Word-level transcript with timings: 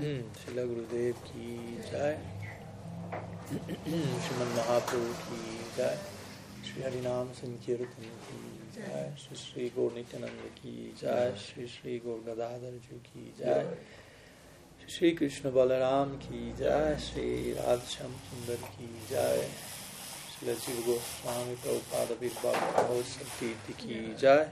हम्म। 0.00 0.32
शिला 0.32 0.64
गुरुदेव 0.64 1.14
की 1.14 1.82
जाए 1.92 2.14
श्रीमद 4.20 4.48
महाप्रभु 4.56 5.12
की 5.12 5.58
जाय। 5.76 5.98
श्री 6.66 6.82
हरिनाम 6.82 7.32
संकीर्तन 7.32 8.02
की 8.02 8.80
जाय। 8.80 9.16
श्री 9.18 9.36
श्री 9.36 9.68
गौर 9.68 9.92
नित्यानंद 9.92 10.50
की 10.58 10.94
जाय। 11.02 11.32
श्री 11.32 11.66
श्री 11.66 11.98
गौर 11.98 12.18
गदाधर 12.18 12.70
जी 12.70 12.98
की 12.98 13.34
जय। 13.38 13.78
श्री 14.90 15.10
कृष्ण 15.10 15.52
बलराम 15.52 16.08
की 16.08 16.56
जाय। 16.56 16.96
श्री 16.98 17.52
राधश्याम 17.52 18.12
सुंदर 18.12 18.54
की 18.54 19.00
जय। 19.10 19.50
श्री 20.38 20.54
जीव 20.54 20.86
गोस्वामी 20.86 21.54
प्रभुपाद 21.54 22.18
विभाग 22.20 22.54
की 23.70 24.16
जाय। 24.16 24.50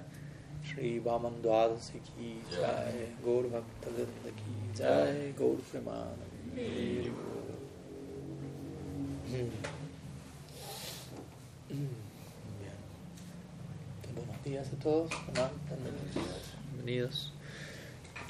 श्री 0.68 1.00
वामन 1.00 1.42
द्वादश 1.42 1.92
की 1.96 2.34
जय 2.52 3.08
गौर 3.24 3.48
भक्त 3.48 3.88
की 4.40 4.74
जय 4.74 5.34
गौर 5.40 5.62
प्रमाण 5.72 6.30
Buenos 14.16 14.44
días 14.46 14.68
a 14.68 14.78
todos, 14.84 15.12
bienvenidos, 16.76 17.34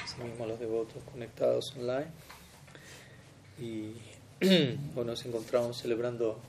asimismo 0.04 0.46
a 0.46 0.48
los 0.48 0.60
devotos 0.60 1.04
conectados 1.12 1.74
online. 1.78 2.08
Y 3.60 3.94
bueno, 4.96 5.12
nos 5.12 5.26
encontramos 5.26 5.78
celebrando 5.78 6.40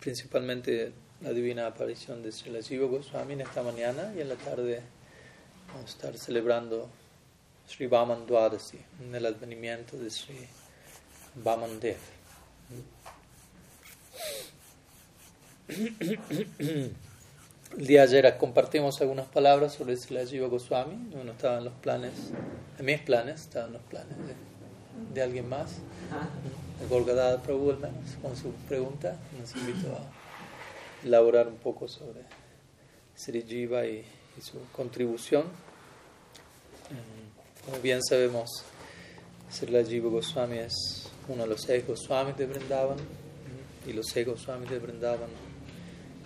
principalmente 0.00 0.92
la 1.23 1.31
divina 1.31 1.67
aparición 1.67 2.21
de 2.21 2.33
Sri 2.33 2.51
Jiva 2.61 2.85
Goswami 2.85 3.41
esta 3.41 3.63
mañana 3.63 4.11
y 4.13 4.19
en 4.19 4.27
la 4.27 4.35
tarde 4.35 4.81
vamos 5.67 5.85
a 5.85 5.93
estar 5.93 6.17
celebrando 6.17 6.89
Sri 7.65 7.87
Vaman 7.87 8.27
Dwadasi, 8.27 8.77
el 9.13 9.25
advenimiento 9.25 9.95
de 9.95 10.09
Sri 10.09 10.35
Vaman 11.35 11.79
Dev. 11.79 11.95
El 15.69 16.19
día 17.77 18.05
de 18.05 18.17
ayer 18.17 18.37
compartimos 18.37 18.99
algunas 18.99 19.27
palabras 19.27 19.75
sobre 19.75 19.95
Sri 19.95 20.27
Jiva 20.27 20.49
Goswami, 20.49 21.09
no 21.23 21.31
estaban 21.31 21.63
los 21.63 21.73
planes, 21.75 22.11
en 22.77 22.85
mis 22.85 22.99
planes, 22.99 23.39
estaban 23.39 23.71
los 23.71 23.81
planes 23.83 24.17
de, 24.17 24.33
de 25.13 25.23
alguien 25.23 25.47
más, 25.47 25.77
el 26.81 26.89
Golgadada 26.89 27.41
Prabhu 27.41 27.69
al 27.69 27.79
menos, 27.79 28.17
con 28.21 28.35
su 28.35 28.51
pregunta, 28.67 29.17
nos 29.39 29.55
invitó 29.55 29.95
a 29.95 30.22
elaborar 31.03 31.47
un 31.47 31.57
poco 31.57 31.87
sobre 31.87 32.21
Sri 33.15 33.43
Jiva 33.43 33.85
y, 33.85 34.03
su 34.41 34.59
contribución. 34.71 35.43
Como 37.65 37.79
bien 37.81 38.01
sabemos, 38.03 38.49
Sri 39.51 39.85
Jiva 39.85 40.09
Goswami 40.09 40.57
es 40.57 41.09
uno 41.27 41.43
de 41.43 41.49
los 41.49 41.61
seis 41.61 41.85
Goswamis 41.85 42.35
de 42.35 42.47
Vrindavan 42.47 42.97
y 43.87 43.93
los 43.93 44.07
seis 44.07 44.25
Goswamis 44.25 44.69
de 44.69 44.79
Vrindavan. 44.79 45.29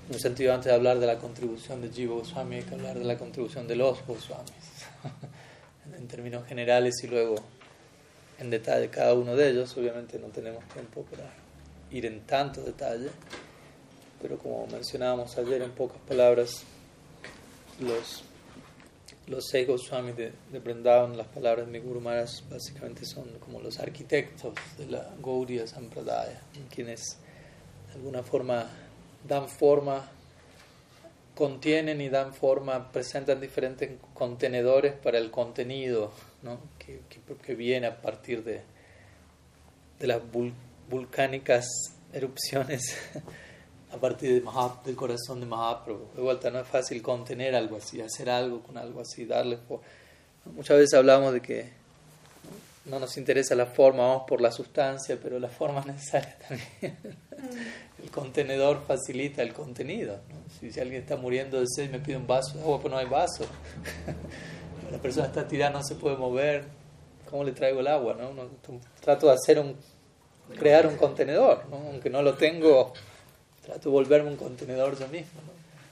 En 0.07 0.13
un 0.13 0.19
sentido, 0.21 0.53
antes 0.53 0.67
de 0.67 0.73
hablar 0.73 0.99
de 0.99 1.05
la 1.05 1.17
contribución 1.17 1.81
de 1.81 1.89
Jiva 1.89 2.15
Goswami, 2.15 2.57
hay 2.57 2.63
que 2.63 2.75
hablar 2.75 2.97
de 2.97 3.03
la 3.03 3.17
contribución 3.17 3.67
de 3.67 3.75
los 3.75 4.05
Goswamis, 4.07 4.51
en 5.97 6.07
términos 6.07 6.47
generales 6.47 6.95
y 7.03 7.07
luego 7.07 7.35
en 8.39 8.49
detalle 8.49 8.89
cada 8.89 9.13
uno 9.13 9.35
de 9.35 9.49
ellos. 9.49 9.75
Obviamente 9.75 10.17
no 10.17 10.27
tenemos 10.27 10.63
tiempo 10.69 11.03
para 11.03 11.29
ir 11.91 12.05
en 12.05 12.21
tanto 12.21 12.61
detalle 12.61 13.09
pero 14.21 14.37
como 14.37 14.67
mencionábamos 14.67 15.37
ayer 15.37 15.61
en 15.61 15.71
pocas 15.71 15.99
palabras, 16.07 16.63
los, 17.79 18.23
los 19.27 19.45
seis 19.47 19.67
Goswamis 19.67 20.15
de, 20.15 20.31
de 20.51 20.59
Vrindavan, 20.59 21.17
las 21.17 21.27
palabras 21.27 21.65
de 21.65 21.71
mi 21.71 21.79
Guru 21.79 22.01
Maharaj, 22.01 22.41
básicamente 22.49 23.05
son 23.05 23.25
como 23.39 23.59
los 23.59 23.79
arquitectos 23.79 24.53
de 24.77 24.87
la 24.87 25.13
Gaudiya 25.21 25.67
Sampradaya, 25.67 26.41
quienes 26.73 27.17
de 27.87 27.93
alguna 27.93 28.23
forma 28.23 28.67
dan 29.27 29.47
forma, 29.47 30.09
contienen 31.35 32.01
y 32.01 32.09
dan 32.09 32.33
forma, 32.33 32.91
presentan 32.91 33.39
diferentes 33.39 33.91
contenedores 34.13 34.93
para 34.93 35.19
el 35.19 35.29
contenido 35.29 36.11
que, 36.79 37.55
viene 37.55 37.87
a 37.87 38.01
partir 38.01 38.43
de, 38.43 38.61
de 39.99 40.07
las 40.07 40.21
volcánicas 40.89 41.67
erupciones 42.13 42.97
a 43.97 43.99
partir 43.99 44.33
de 44.33 44.41
Mahap, 44.41 44.85
del 44.85 44.95
corazón 44.95 45.39
de 45.39 45.45
Mahaprabhu. 45.45 46.09
De 46.15 46.21
vuelta, 46.21 46.51
no 46.51 46.59
es 46.59 46.67
fácil 46.67 47.01
contener 47.01 47.55
algo 47.55 47.77
así, 47.77 47.99
hacer 47.99 48.29
algo 48.29 48.61
con 48.61 48.77
algo 48.77 49.01
así, 49.01 49.25
darle... 49.25 49.57
Muchas 50.45 50.77
veces 50.77 50.93
hablamos 50.93 51.33
de 51.33 51.41
que 51.41 51.69
no 52.85 52.99
nos 52.99 53.17
interesa 53.17 53.53
la 53.55 53.65
forma, 53.65 54.07
vamos 54.07 54.23
por 54.27 54.39
la 54.39 54.51
sustancia, 54.51 55.17
pero 55.21 55.39
la 55.39 55.49
forma 55.49 55.81
es 55.81 55.85
necesaria 55.87 56.37
también. 56.47 56.97
El 58.01 58.11
contenedor 58.11 58.83
facilita 58.87 59.41
el 59.41 59.53
contenido. 59.53 60.19
¿no? 60.29 60.71
Si, 60.71 60.79
alguien 60.79 61.01
está 61.01 61.17
muriendo 61.17 61.59
de 61.59 61.65
sed 61.67 61.85
y 61.85 61.89
me 61.89 61.99
pide 61.99 62.17
un 62.17 62.27
vaso 62.27 62.57
de 62.57 62.63
agua, 62.63 62.79
pues 62.79 62.91
no 62.91 62.99
hay 62.99 63.07
vaso. 63.07 63.45
La 64.91 64.99
persona 64.99 65.25
está 65.25 65.45
tirada, 65.45 65.71
no 65.71 65.83
se 65.83 65.95
puede 65.95 66.15
mover. 66.15 66.65
¿Cómo 67.29 67.43
le 67.43 67.51
traigo 67.51 67.81
el 67.81 67.87
agua? 67.87 68.15
¿no? 68.17 68.31
trato 69.01 69.27
de 69.27 69.33
hacer 69.33 69.59
un, 69.59 69.75
crear 70.57 70.87
un 70.87 70.95
contenedor, 70.95 71.65
¿no? 71.69 71.75
aunque 71.75 72.09
no 72.09 72.21
lo 72.21 72.35
tengo 72.35 72.93
trato 73.67 73.89
de 73.89 73.93
volverme 73.93 74.29
un 74.29 74.37
contenedor 74.37 74.97
yo 74.97 75.07
mismo. 75.09 75.41
¿no? 75.45 75.51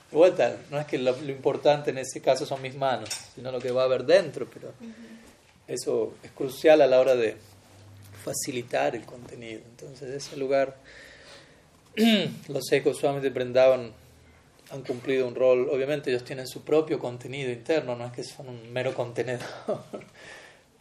De 0.09 0.17
vuelta, 0.17 0.57
no 0.71 0.79
es 0.79 0.85
que 0.85 0.97
lo, 0.97 1.11
lo, 1.11 1.31
importante 1.31 1.89
en 1.89 1.97
ese 1.97 2.21
caso 2.21 2.45
son 2.45 2.61
mis 2.61 2.75
manos, 2.75 3.09
sino 3.35 3.51
lo 3.51 3.59
que 3.59 3.71
va 3.71 3.81
a 3.81 3.85
haber 3.85 4.05
dentro, 4.05 4.47
pero 4.51 4.71
eso 5.67 6.13
es 6.23 6.31
crucial 6.31 6.81
a 6.81 6.87
la 6.87 6.99
hora 6.99 7.15
de 7.15 7.35
facilitar 8.23 8.95
el 8.95 9.03
contenido. 9.03 9.61
Entonces, 9.69 10.09
en 10.09 10.15
ese 10.15 10.37
lugar, 10.37 10.77
los 12.47 12.71
ecos 12.71 12.97
solamente 12.97 13.29
Brindavan 13.29 13.91
han 14.71 14.81
cumplido 14.81 15.27
un 15.27 15.35
rol, 15.35 15.69
obviamente 15.69 16.09
ellos 16.09 16.23
tienen 16.23 16.47
su 16.47 16.63
propio 16.63 16.97
contenido 16.97 17.51
interno, 17.51 17.95
no 17.95 18.05
es 18.05 18.13
que 18.13 18.23
son 18.23 18.49
un 18.49 18.71
mero 18.71 18.93
contenedor 18.93 19.43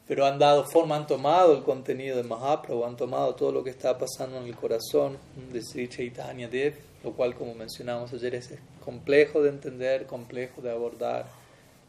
pero 0.06 0.26
han 0.26 0.38
dado 0.38 0.64
forma, 0.64 0.96
han 0.96 1.06
tomado 1.06 1.56
el 1.56 1.62
contenido 1.62 2.16
de 2.16 2.24
Mahaprabhu, 2.24 2.84
han 2.84 2.96
tomado 2.96 3.34
todo 3.34 3.52
lo 3.52 3.64
que 3.64 3.70
está 3.70 3.96
pasando 3.96 4.38
en 4.38 4.44
el 4.44 4.54
corazón 4.54 5.16
de 5.52 5.62
Sri 5.62 5.88
Chaitanya 5.88 6.48
Dev, 6.48 6.74
lo 7.02 7.12
cual, 7.12 7.34
como 7.34 7.54
mencionamos 7.54 8.12
ayer, 8.12 8.34
es 8.34 8.50
complejo 8.84 9.42
de 9.42 9.48
entender, 9.48 10.06
complejo 10.06 10.60
de 10.60 10.70
abordar, 10.70 11.26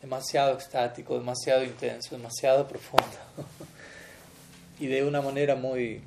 demasiado 0.02 0.54
extático, 0.54 1.18
demasiado 1.18 1.64
intenso, 1.64 2.16
demasiado 2.16 2.68
profundo, 2.68 3.18
y 4.80 4.88
de 4.88 5.04
una 5.04 5.22
manera 5.22 5.56
muy, 5.56 6.02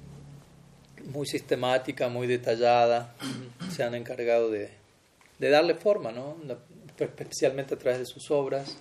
muy 1.13 1.27
sistemática, 1.27 2.09
muy 2.09 2.27
detallada, 2.27 3.15
se 3.71 3.83
han 3.83 3.95
encargado 3.95 4.51
de, 4.51 4.71
de 5.39 5.51
darle 5.51 5.75
forma, 5.75 6.11
¿no? 6.11 6.37
especialmente 6.99 7.75
a 7.75 7.79
través 7.79 8.01
de 8.01 8.07
sus 8.07 8.31
obras, 8.31 8.77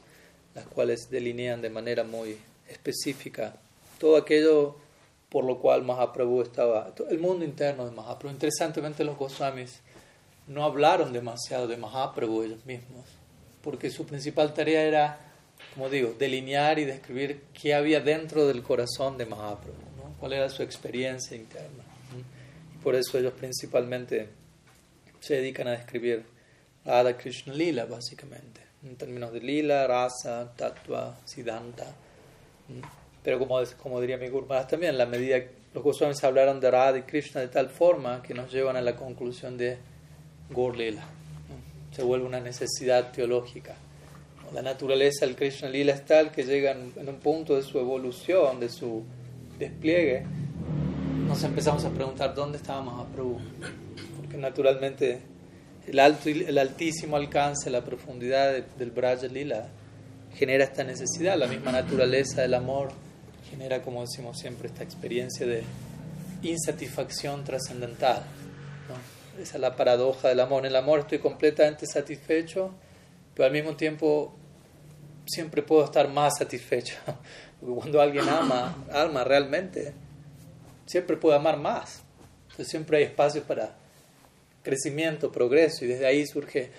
las 0.55 0.65
cuales 0.65 1.09
delinean 1.09 1.61
de 1.61 1.69
manera 1.69 2.03
muy 2.03 2.37
específica, 2.69 3.55
todo 3.99 4.17
aquello 4.17 4.77
por 5.29 5.43
lo 5.43 5.59
cual 5.59 5.83
Mahaprabhu 5.83 6.41
estaba, 6.41 6.93
el 7.09 7.19
mundo 7.19 7.43
interno 7.43 7.85
de 7.85 7.91
Mahaprabhu. 7.91 8.33
Interesantemente 8.33 9.03
los 9.03 9.17
Goswamis 9.17 9.81
no 10.47 10.63
hablaron 10.63 11.11
demasiado 11.11 11.67
de 11.67 11.77
Mahaprabhu 11.77 12.43
ellos 12.43 12.65
mismos, 12.65 13.05
porque 13.61 13.89
su 13.89 14.05
principal 14.05 14.53
tarea 14.53 14.83
era, 14.83 15.19
como 15.73 15.89
digo, 15.89 16.15
delinear 16.17 16.79
y 16.79 16.85
describir 16.85 17.43
qué 17.53 17.73
había 17.73 17.99
dentro 17.99 18.47
del 18.47 18.63
corazón 18.63 19.17
de 19.17 19.25
Mahaprabhu, 19.25 19.81
¿no? 19.97 20.15
cuál 20.19 20.33
era 20.33 20.49
su 20.49 20.63
experiencia 20.63 21.35
interna. 21.35 21.83
Y 22.73 22.77
por 22.81 22.95
eso 22.95 23.17
ellos 23.17 23.33
principalmente 23.33 24.29
se 25.19 25.35
dedican 25.35 25.67
a 25.67 25.71
describir 25.71 26.23
Radha 26.85 27.17
Krishna 27.17 27.53
Lila, 27.53 27.85
básicamente, 27.85 28.61
en 28.83 28.95
términos 28.95 29.33
de 29.33 29.41
Lila, 29.41 29.85
Rasa, 29.87 30.53
Tattva, 30.55 31.19
Siddhanta. 31.25 32.06
Pero 33.23 33.39
como, 33.39 33.59
como 33.81 34.01
diría 34.01 34.17
mi 34.17 34.27
Guru 34.27 34.47
también, 34.69 34.97
la 34.97 35.05
medida 35.05 35.41
los 35.73 35.83
Goswamis 35.83 36.23
hablaron 36.23 36.59
de 36.59 36.71
Radha 36.71 36.97
y 36.97 37.01
Krishna 37.03 37.41
de 37.41 37.49
tal 37.49 37.69
forma 37.69 38.21
que 38.21 38.33
nos 38.33 38.51
llevan 38.51 38.77
a 38.77 38.81
la 38.81 38.95
conclusión 38.95 39.57
de 39.57 39.77
Gaur 40.49 40.77
Lila. 40.77 41.03
Se 41.91 42.03
vuelve 42.03 42.25
una 42.25 42.39
necesidad 42.39 43.11
teológica. 43.11 43.75
La 44.53 44.61
naturaleza 44.61 45.25
del 45.25 45.35
Krishna 45.35 45.69
Lila 45.69 45.93
es 45.93 46.05
tal 46.05 46.31
que 46.31 46.43
llega 46.43 46.71
en 46.71 47.09
un 47.09 47.19
punto 47.19 47.55
de 47.55 47.63
su 47.63 47.79
evolución, 47.79 48.59
de 48.59 48.69
su 48.69 49.03
despliegue, 49.59 50.23
nos 51.27 51.43
empezamos 51.43 51.83
a 51.83 51.89
preguntar 51.89 52.33
dónde 52.33 52.57
estábamos 52.57 52.93
Mahaprabhu. 52.93 53.37
Porque 54.15 54.37
naturalmente 54.37 55.19
el, 55.85 55.99
alto, 55.99 56.29
el 56.29 56.57
altísimo 56.57 57.17
alcance, 57.17 57.69
la 57.69 57.83
profundidad 57.83 58.53
del 58.63 58.91
Braja 58.91 59.27
Lila 59.27 59.67
genera 60.37 60.63
esta 60.63 60.83
necesidad, 60.83 61.37
la 61.37 61.47
misma 61.47 61.71
naturaleza 61.71 62.41
del 62.41 62.53
amor 62.53 62.89
genera, 63.49 63.81
como 63.81 64.01
decimos 64.01 64.37
siempre, 64.37 64.67
esta 64.67 64.83
experiencia 64.83 65.47
de 65.47 65.63
insatisfacción 66.43 67.43
trascendental. 67.43 68.23
Esa 69.39 69.55
es 69.55 69.61
la 69.61 69.75
paradoja 69.75 70.29
del 70.29 70.39
amor. 70.39 70.65
En 70.65 70.71
el 70.71 70.75
amor 70.75 70.99
estoy 71.01 71.19
completamente 71.19 71.85
satisfecho, 71.85 72.71
pero 73.33 73.45
al 73.45 73.51
mismo 73.51 73.75
tiempo 73.75 74.33
siempre 75.25 75.61
puedo 75.61 75.83
estar 75.85 76.07
más 76.09 76.37
satisfecho. 76.37 76.95
Porque 77.59 77.75
cuando 77.75 78.01
alguien 78.01 78.27
ama, 78.29 78.85
alma 78.91 79.23
realmente, 79.23 79.93
siempre 80.85 81.17
puede 81.17 81.37
amar 81.37 81.57
más. 81.57 82.01
Entonces 82.43 82.67
siempre 82.69 82.97
hay 82.97 83.03
espacio 83.03 83.43
para 83.43 83.75
crecimiento, 84.63 85.31
progreso, 85.31 85.85
y 85.85 85.87
desde 85.87 86.05
ahí 86.05 86.25
surge 86.25 86.71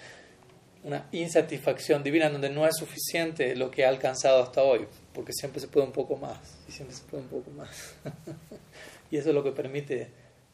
una 0.88 1.06
insatisfacción 1.12 2.02
divina 2.02 2.31
donde 2.31 2.49
no 2.49 2.67
es 2.67 2.76
suficiente 2.76 3.55
lo 3.55 3.70
que 3.70 3.85
ha 3.85 3.90
alcanzado 3.90 4.43
hasta 4.43 4.62
hoy, 4.62 4.87
porque 5.12 5.32
siempre 5.35 5.61
se 5.61 5.69
puede 5.69 5.87
un 5.87 5.93
poco 5.93 6.17
más, 6.17 6.38
y 6.67 6.73
siempre 6.73 6.96
se 6.96 7.05
puede 7.05 7.23
un 7.25 7.29
poco 7.29 7.50
más. 7.50 7.94
y 9.11 9.19
eso 9.19 9.29
es 9.29 9.35
lo 9.35 9.44
que 9.44 9.52
permite 9.52 10.08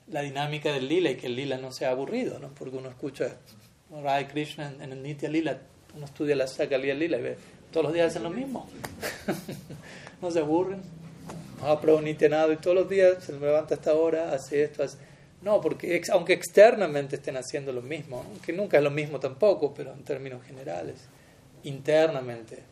la 0.08 0.22
dinámica 0.22 0.72
del 0.72 0.88
lila 0.88 1.10
y 1.10 1.16
que 1.16 1.28
el 1.28 1.36
lila 1.36 1.56
no 1.56 1.70
sea 1.70 1.90
aburrido, 1.90 2.40
¿no? 2.40 2.48
porque 2.48 2.76
uno 2.76 2.88
escucha 2.88 3.36
Rai 4.02 4.26
Krishna 4.26 4.74
en, 4.80 4.92
el 4.92 5.02
Nitya 5.02 5.28
Lila, 5.28 5.60
uno 5.94 6.04
estudia 6.04 6.34
la 6.34 6.48
Saka 6.48 6.76
Lila 6.78 7.16
y 7.16 7.22
ve, 7.22 7.36
todos 7.70 7.84
los 7.84 7.94
días 7.94 8.08
hacen 8.08 8.24
lo 8.24 8.30
mismo, 8.30 8.68
no 10.20 10.32
se 10.32 10.40
aburren, 10.40 10.82
no 11.60 12.00
Nitya 12.00 12.28
nada 12.28 12.52
y 12.52 12.56
todos 12.56 12.76
los 12.76 12.88
días 12.88 13.22
se 13.22 13.32
levanta 13.32 13.74
a 13.74 13.76
esta 13.76 13.94
hora, 13.94 14.32
hace 14.32 14.64
esto, 14.64 14.82
hace 14.82 14.98
no, 15.44 15.60
porque 15.60 16.00
aunque 16.10 16.32
externamente 16.32 17.16
estén 17.16 17.36
haciendo 17.36 17.70
lo 17.70 17.82
mismo, 17.82 18.24
que 18.44 18.52
nunca 18.52 18.78
es 18.78 18.82
lo 18.82 18.90
mismo 18.90 19.20
tampoco, 19.20 19.74
pero 19.74 19.92
en 19.92 20.02
términos 20.02 20.42
generales, 20.42 20.96
internamente 21.64 22.62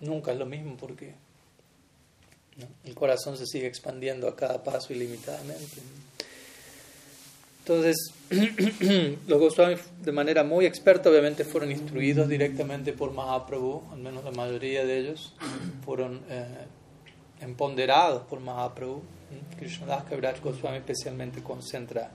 nunca 0.00 0.30
es 0.30 0.38
lo 0.38 0.46
mismo 0.46 0.76
porque 0.76 1.12
el 2.84 2.94
corazón 2.94 3.36
se 3.36 3.46
sigue 3.46 3.66
expandiendo 3.66 4.28
a 4.28 4.36
cada 4.36 4.62
paso 4.62 4.92
ilimitadamente. 4.92 5.80
Entonces, 7.60 7.96
los 9.26 9.38
Goswamis 9.40 9.80
de 10.00 10.12
manera 10.12 10.44
muy 10.44 10.66
experta 10.66 11.10
obviamente 11.10 11.44
fueron 11.44 11.72
instruidos 11.72 12.28
directamente 12.28 12.92
por 12.92 13.12
Mahaprabhu, 13.12 13.82
al 13.92 13.98
menos 13.98 14.24
la 14.24 14.30
mayoría 14.30 14.84
de 14.84 14.98
ellos 14.98 15.34
fueron 15.84 16.20
eh, 16.30 16.44
empoderados 17.40 18.22
por 18.28 18.38
Mahaprabhu. 18.38 19.02
Krishnadas 19.56 20.04
Kaviraj 20.04 20.40
Goswami 20.40 20.78
especialmente 20.78 21.42
concentra 21.42 22.10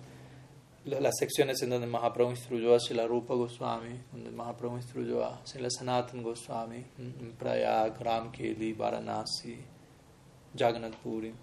las 0.86 1.16
secciones 1.18 1.62
en 1.64 1.72
donde 1.72 1.88
Mahaprabhu 1.88 2.32
instruyó 2.32 2.76
a 2.76 2.80
Srila 2.80 3.08
Rupa 3.08 3.34
Goswami, 3.34 4.00
donde 4.12 4.30
Mahaprabhu 4.30 4.78
instruyó 4.78 5.24
a 5.24 5.42
Srila 5.44 5.70
Sanatan 5.70 6.22
Goswami, 6.22 6.86
en 7.00 7.34
Prayag, 7.38 8.00
Ramkeli, 8.00 8.74
Varanasi, 8.74 9.58
Jagannath 10.56 10.96
Puri, 10.98 11.34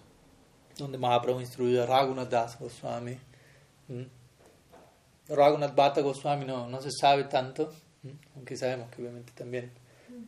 donde 0.77 0.97
Mahaprabhu 0.97 1.41
instruyó 1.41 1.83
a 1.83 1.85
Raghunath 1.85 2.29
Das 2.29 2.57
Goswami. 2.57 3.17
Raghunath 5.27 5.75
Bhatta 5.75 6.01
Goswami 6.01 6.45
no, 6.45 6.67
no 6.69 6.81
se 6.81 6.91
sabe 6.91 7.25
tanto, 7.25 7.69
aunque 8.35 8.55
sabemos 8.55 8.89
que 8.89 9.01
obviamente 9.01 9.33
también 9.33 9.71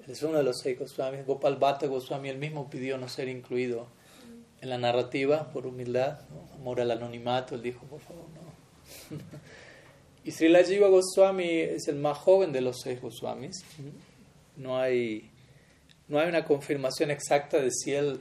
es 0.07 0.21
uno 0.23 0.37
de 0.37 0.43
los 0.43 0.59
seis 0.59 0.77
Goswamis. 0.77 1.25
Gopal 1.25 1.55
Bhatta 1.55 1.87
Goswami 1.87 2.29
él 2.29 2.37
mismo 2.37 2.69
pidió 2.69 2.97
no 2.97 3.07
ser 3.07 3.27
incluido 3.27 3.87
en 4.65 4.71
la 4.71 4.77
narrativa 4.79 5.51
por 5.51 5.67
humildad, 5.67 6.19
amor 6.55 6.81
al 6.81 6.91
anonimato. 6.91 7.55
Él 7.55 7.61
dijo, 7.61 7.85
por 7.85 8.01
favor, 8.01 8.25
no 8.33 9.17
y 10.23 10.31
Srila 10.31 10.63
Jiva 10.63 10.87
Goswami 10.87 11.49
es 11.49 11.87
el 11.87 11.97
más 11.97 12.17
joven 12.17 12.51
de 12.51 12.61
los 12.61 12.81
seis 12.81 12.99
Goswamis. 12.99 13.63
No 14.57 14.77
hay, 14.77 15.29
no 16.07 16.19
hay 16.19 16.27
una 16.27 16.43
confirmación 16.43 17.11
exacta 17.11 17.59
de 17.59 17.69
si 17.71 17.93
él 17.93 18.19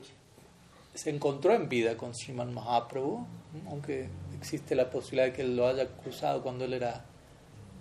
se 0.93 1.09
encontró 1.09 1.53
en 1.53 1.67
vida 1.67 1.97
con 1.97 2.13
Sriman 2.13 2.53
Mahaprabhu, 2.53 3.25
aunque 3.67 4.07
existe 4.37 4.75
la 4.75 4.89
posibilidad 4.89 5.25
de 5.25 5.33
que 5.33 5.41
él 5.41 5.55
lo 5.55 5.67
haya 5.67 5.87
cruzado 5.87 6.43
cuando 6.43 6.65
él 6.65 6.73
era 6.73 7.05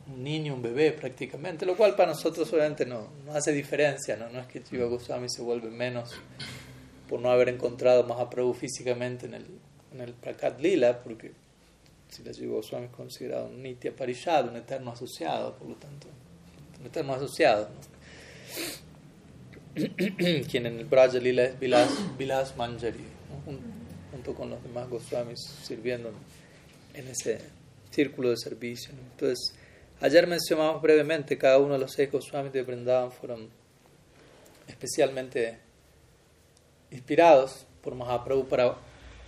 un 0.06 0.24
niño, 0.24 0.54
un 0.54 0.62
bebé 0.62 0.92
prácticamente, 0.92 1.66
lo 1.66 1.76
cual 1.76 1.94
para 1.94 2.12
nosotros 2.12 2.50
obviamente 2.52 2.86
no, 2.86 3.08
hace 3.32 3.52
diferencia, 3.52 4.16
¿no? 4.16 4.30
no 4.30 4.40
es 4.40 4.46
que 4.46 4.62
Jiva 4.62 4.86
Goswami 4.86 5.28
se 5.28 5.42
vuelve 5.42 5.68
menos 5.68 6.14
por 7.14 7.22
no 7.22 7.30
haber 7.30 7.48
encontrado 7.48 8.02
Mahaprabhu 8.02 8.54
físicamente 8.54 9.26
en 9.26 9.34
el, 9.34 9.46
en 9.92 10.00
el 10.00 10.14
Prakat 10.14 10.60
Lila, 10.60 11.00
porque 11.00 11.30
si 12.08 12.24
la 12.24 12.32
Goswami 12.32 12.86
es 12.86 12.90
considerado 12.90 13.46
un 13.46 13.62
Nitya 13.62 13.94
Parishad, 13.94 14.48
un 14.48 14.56
eterno 14.56 14.90
asociado, 14.90 15.54
por 15.54 15.68
lo 15.68 15.76
tanto, 15.76 16.08
un 16.80 16.86
eterno 16.86 17.14
asociado. 17.14 17.68
Quien 20.50 20.66
en 20.66 20.80
el 20.80 20.86
Braja 20.86 21.18
Lila 21.18 21.44
es 21.44 21.60
Vilas, 21.60 22.56
Manjari, 22.56 23.04
junto 24.10 24.34
con 24.34 24.50
los 24.50 24.60
demás 24.64 24.90
Goswamis 24.90 25.38
sirviendo 25.62 26.10
en 26.94 27.06
ese 27.06 27.38
círculo 27.92 28.30
de 28.30 28.38
servicio. 28.38 28.92
Entonces, 29.12 29.54
ayer 30.00 30.26
mencionamos 30.26 30.82
brevemente, 30.82 31.38
cada 31.38 31.60
uno 31.60 31.74
de 31.74 31.78
los 31.78 31.92
seis 31.92 32.10
Goswamis 32.10 32.52
de 32.52 32.62
Vrindavan 32.62 33.12
fueron 33.12 33.50
especialmente 34.66 35.62
inspirados 36.94 37.66
por 37.82 37.94
Mahaprabhu 37.94 38.48
para 38.48 38.76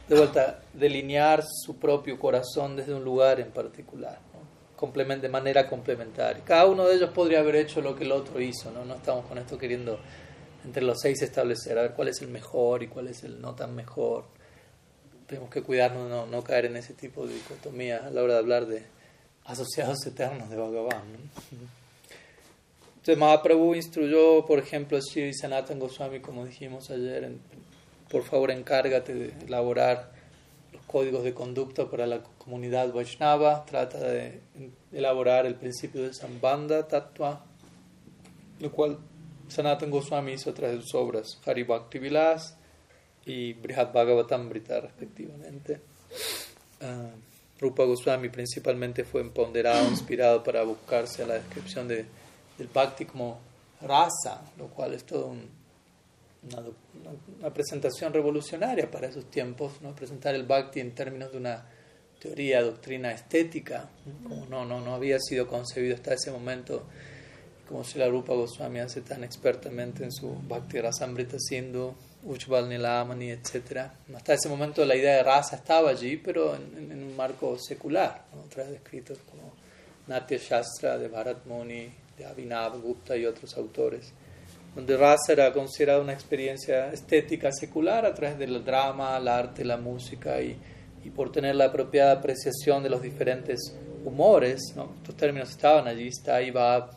de 0.09 0.15
vuelta, 0.15 0.61
delinear 0.73 1.43
su 1.45 1.79
propio 1.79 2.19
corazón 2.19 2.77
desde 2.77 2.95
un 2.95 3.05
lugar 3.05 3.41
en 3.41 3.51
particular, 3.51 4.19
de 4.79 5.29
manera 5.29 5.69
complementaria. 5.69 6.45
Cada 6.45 6.67
uno 6.67 6.87
de 6.87 6.95
ellos 6.95 7.11
podría 7.11 7.41
haber 7.41 7.57
hecho 7.57 7.81
lo 7.81 7.97
que 7.97 8.05
el 8.05 8.13
otro 8.13 8.41
hizo, 8.41 8.71
¿no? 8.71 8.85
No 8.85 8.95
estamos 8.95 9.27
con 9.27 9.39
esto 9.39 9.59
queriendo 9.59 9.99
entre 10.65 10.83
los 10.85 11.01
seis 11.01 11.23
establecer, 11.23 11.77
a 11.79 11.83
ver 11.83 11.93
cuál 11.95 12.09
es 12.09 12.23
el 12.23 12.29
mejor 12.29 12.83
y 12.83 12.89
cuál 12.89 13.09
es 13.09 13.25
el 13.25 13.41
no 13.41 13.55
tan 13.55 13.75
mejor. 13.75 14.27
Tenemos 15.27 15.51
que 15.51 15.63
cuidarnos 15.63 16.05
de 16.05 16.11
no, 16.11 16.27
no 16.27 16.45
caer 16.45 16.67
en 16.67 16.77
ese 16.77 16.95
tipo 16.95 17.27
de 17.27 17.35
dicotomía 17.35 18.07
a 18.07 18.11
la 18.11 18.23
hora 18.23 18.35
de 18.35 18.39
hablar 18.39 18.67
de 18.67 18.85
asociados 19.45 20.07
eternos 20.07 20.51
de 20.51 20.57
Bhagavan. 20.57 21.03
Entonces 23.07 23.21
Mahaprabhu 23.21 23.77
instruyó, 23.77 24.45
por 24.45 24.59
ejemplo, 24.59 24.99
a 24.99 25.01
Sri 25.01 25.33
Sanatan 25.33 25.79
Goswami, 25.79 26.19
como 26.19 26.45
dijimos 26.45 26.91
ayer, 26.91 27.23
en 27.23 27.39
por 28.11 28.25
favor 28.25 28.51
encárgate 28.51 29.15
de 29.15 29.33
elaborar 29.47 30.11
los 30.73 30.83
códigos 30.87 31.23
de 31.23 31.33
conducta 31.33 31.89
para 31.89 32.09
la 32.09 32.21
comunidad 32.37 32.93
Vaishnava, 32.93 33.65
trata 33.65 34.01
de 34.01 34.41
elaborar 34.91 35.47
el 35.47 35.55
principio 35.55 36.03
de 36.03 36.15
Sambandha 36.15 36.89
Tattva, 36.89 37.45
lo 38.59 38.73
cual 38.73 38.99
Sanatan 39.47 39.89
Goswami 39.89 40.33
hizo 40.33 40.51
de 40.51 40.81
sus 40.81 40.93
obras 40.97 41.39
Hari 41.47 41.63
Bhakti 41.63 42.01
Vilas 42.01 42.57
y 43.25 43.53
Brihad 43.53 43.93
Bhagavatamrita 43.93 44.81
respectivamente. 44.81 45.81
Uh, 46.81 47.61
Rupa 47.61 47.85
Goswami 47.85 48.31
principalmente 48.31 49.05
fue 49.05 49.21
empoderado, 49.21 49.89
inspirado 49.89 50.43
para 50.43 50.65
buscarse 50.65 51.23
a 51.23 51.29
la 51.29 51.35
descripción 51.35 51.87
de, 51.87 52.05
del 52.59 52.69
Bhakti 52.69 53.05
como 53.05 53.39
rasa, 53.81 54.43
lo 54.57 54.69
cual 54.69 54.95
es 54.95 55.05
todo 55.05 55.27
un 55.27 55.57
una, 57.41 57.51
presentación 57.51 58.13
revolucionaria 58.13 58.91
para 58.91 59.09
esos 59.09 59.31
tiempos, 59.31 59.81
¿no? 59.81 59.95
presentar 59.95 60.35
el 60.35 60.45
bhakti 60.45 60.81
en 60.81 60.95
términos 60.95 61.33
de 61.33 61.39
una 61.39 61.65
teoría, 62.21 62.63
doctrina 62.63 63.13
estética, 63.13 63.89
como 64.23 64.47
no, 64.47 64.65
no, 64.65 64.81
no 64.81 64.95
había 64.95 65.19
sido 65.21 65.47
concebido 65.47 65.95
hasta 65.95 66.15
ese 66.15 66.31
momento, 66.31 66.85
como 67.69 67.85
si 67.85 67.99
la 67.99 68.09
Rupa 68.09 68.35
Goswami 68.35 68.81
hace 68.81 69.01
tan 69.01 69.25
expertamente 69.25 70.05
en 70.05 70.13
su 70.13 70.35
Bhakti 70.49 70.81
Rasamrita 70.81 71.37
Sindhu, 71.39 71.95
Ujjval 72.25 72.69
Nilamani, 72.69 73.31
etc. 73.31 73.91
Hasta 74.15 74.35
ese 74.35 74.49
momento 74.49 74.85
la 74.85 74.97
idea 74.97 75.17
de 75.17 75.23
raza 75.23 75.57
estaba 75.57 75.91
allí, 75.91 76.17
pero 76.17 76.57
en, 76.57 76.91
un 76.93 77.17
marco 77.17 77.59
secular, 77.59 78.25
otras 78.45 78.69
escritos 78.69 79.19
como 79.31 79.53
Natya 80.07 80.39
Shastra 80.39 80.99
de 80.99 81.09
Bharat 81.09 81.45
Muni, 81.47 81.93
de 82.17 82.27
Abhinav 82.27 82.81
Gupta 82.81 83.17
y 83.17 83.27
otros 83.27 83.57
autores 83.57 84.13
donde 84.77 84.95
raza 84.99 85.33
era 85.33 85.53
considerada 85.55 86.03
una 86.03 86.13
experiencia 86.13 86.93
estética 86.93 87.51
secular 87.51 88.05
a 88.05 88.13
través 88.13 88.39
del 88.39 88.63
drama, 88.63 89.17
el 89.17 89.27
arte, 89.27 89.65
la 89.65 89.79
música 89.79 90.39
y, 90.43 90.55
y 91.03 91.09
por 91.09 91.33
tener 91.33 91.57
la 91.57 91.65
apropiada 91.65 92.13
apreciación 92.13 92.83
de 92.83 92.91
los 92.91 93.01
diferentes 93.01 93.75
humores. 94.05 94.75
¿no? 94.77 94.91
Estos 94.99 95.17
términos 95.17 95.49
estaban 95.49 95.89
allí, 95.89 96.13
Staibhav, 96.13 96.91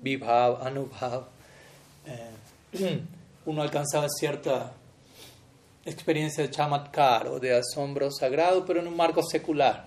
Vibhav, 0.00 0.64
Anubhav. 0.64 1.24
Eh, 2.06 3.00
uno 3.46 3.60
alcanzaba 3.60 4.06
cierta 4.08 4.72
experiencia 5.84 6.44
de 6.44 6.50
chamatkar 6.50 7.26
o 7.26 7.40
de 7.40 7.56
asombro 7.56 8.08
sagrado, 8.12 8.64
pero 8.64 8.78
en 8.78 8.86
un 8.86 8.96
marco 8.96 9.24
secular, 9.24 9.86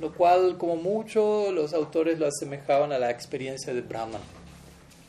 lo 0.00 0.12
cual 0.14 0.56
como 0.58 0.76
mucho 0.76 1.52
los 1.52 1.72
autores 1.74 2.18
lo 2.18 2.26
asemejaban 2.26 2.92
a 2.92 2.98
la 2.98 3.10
experiencia 3.10 3.72
de 3.74 3.80
Brahman, 3.82 4.20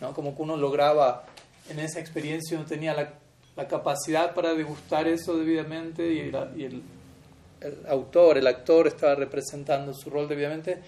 ¿no? 0.02 0.14
como 0.14 0.36
que 0.36 0.42
uno 0.42 0.58
lograba 0.58 1.26
en 1.70 1.80
esa 1.80 2.00
experiencia 2.00 2.58
no 2.58 2.66
tenía 2.66 2.94
la, 2.94 3.14
la 3.56 3.68
capacidad 3.68 4.34
para 4.34 4.54
degustar 4.54 5.08
eso 5.08 5.38
debidamente 5.38 6.12
y, 6.12 6.20
el, 6.20 6.84
el, 7.62 7.78
autor, 7.88 8.38
el 8.38 8.48
actor 8.48 8.88
estaba 8.88 9.16
representando 9.16 9.94
su 9.94 10.10
rol 10.10 10.28
debidamente, 10.28 10.82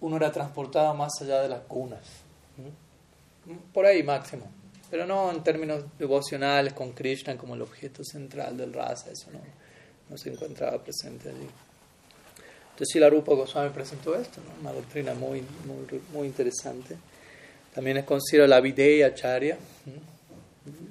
uno 0.00 0.16
era 0.16 0.30
transportado 0.30 0.94
más 0.94 1.12
allá 1.20 1.40
de 1.40 1.48
las 1.48 1.60
cunas. 1.62 2.00
Por 3.72 3.86
ahí 3.86 4.02
máximo. 4.02 4.46
Pero 4.90 5.06
no 5.06 5.30
en 5.30 5.42
términos 5.42 5.84
devocionales 5.98 6.72
con 6.72 6.92
Krishna 6.92 7.36
como 7.36 7.54
el 7.54 7.62
objeto 7.62 8.02
central 8.04 8.56
del 8.56 8.72
rasa, 8.72 9.10
eso 9.10 9.30
no, 9.30 9.40
no 10.08 10.18
se 10.18 10.32
encontraba 10.32 10.82
presente 10.82 11.28
allí. 11.28 11.48
Entonces, 12.80 12.98
la 12.98 13.10
Rupa 13.10 13.34
Goswami 13.34 13.68
presentó 13.74 14.14
esto, 14.14 14.40
una 14.58 14.72
doctrina 14.72 15.12
muy, 15.12 15.42
muy, 15.66 16.00
muy 16.14 16.26
interesante. 16.26 16.96
También 17.74 17.98
es 17.98 18.04
considerado 18.04 18.48
la 18.48 18.62
Videya 18.62 19.08
Acharya, 19.08 19.58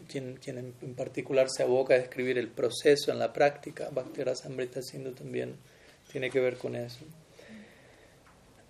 quien, 0.08 0.36
quien 0.36 0.60
en, 0.60 0.93
particular 0.93 1.48
se 1.50 1.63
aboca 1.63 1.96
a 1.96 1.98
describir 1.98 2.38
el 2.38 2.48
proceso 2.48 3.12
en 3.12 3.17
la 3.17 3.34
práctica. 3.34 3.89
Bhakti 3.91 4.24
Rasamrita 4.24 4.84
Sindhu 4.84 5.13
también 5.13 5.55
tiene 6.12 6.29
que 6.29 6.39
ver 6.39 6.58
con 6.58 6.75
eso. 6.75 7.00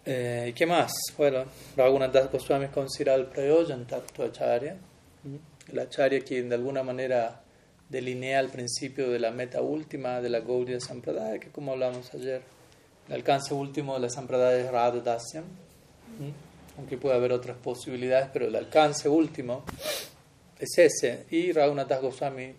Eh, 0.05 0.53
¿Qué 0.55 0.65
más? 0.65 0.93
Bueno, 1.17 1.43
Raghunath 1.75 2.13
Das 2.13 2.31
Goswami 2.31 2.65
es 2.67 2.71
considerado 2.71 3.19
el 3.19 3.27
Prayojan 3.27 3.85
Tattva 3.85 4.27
Acharya, 4.27 4.77
el 5.69 5.79
Acharya 5.79 6.21
quien 6.21 6.47
de 6.47 6.55
alguna 6.55 6.83
manera 6.83 7.41
delinea 7.89 8.39
el 8.39 8.47
principio 8.47 9.09
de 9.09 9.19
la 9.19 9.31
meta 9.31 9.61
última 9.61 10.21
de 10.21 10.29
la 10.29 10.39
Gaudiya 10.39 10.79
Sampradaya, 10.79 11.37
que 11.37 11.49
como 11.49 11.73
hablamos 11.73 12.13
ayer, 12.13 12.58
el 13.09 13.15
alcance 13.15 13.53
último 13.53 13.95
de 13.95 14.01
la 14.01 14.09
Sampradaya 14.09 14.57
es 14.57 14.71
Radha 14.71 14.99
Dasyam, 14.99 15.43
aunque 16.77 16.97
puede 16.97 17.15
haber 17.15 17.33
otras 17.33 17.57
posibilidades, 17.57 18.29
pero 18.31 18.47
el 18.47 18.55
alcance 18.55 19.09
último 19.09 19.63
es 20.57 20.77
ese. 20.77 21.25
Y 21.29 21.51
Raghunath 21.51 22.01
Goswami, 22.01 22.53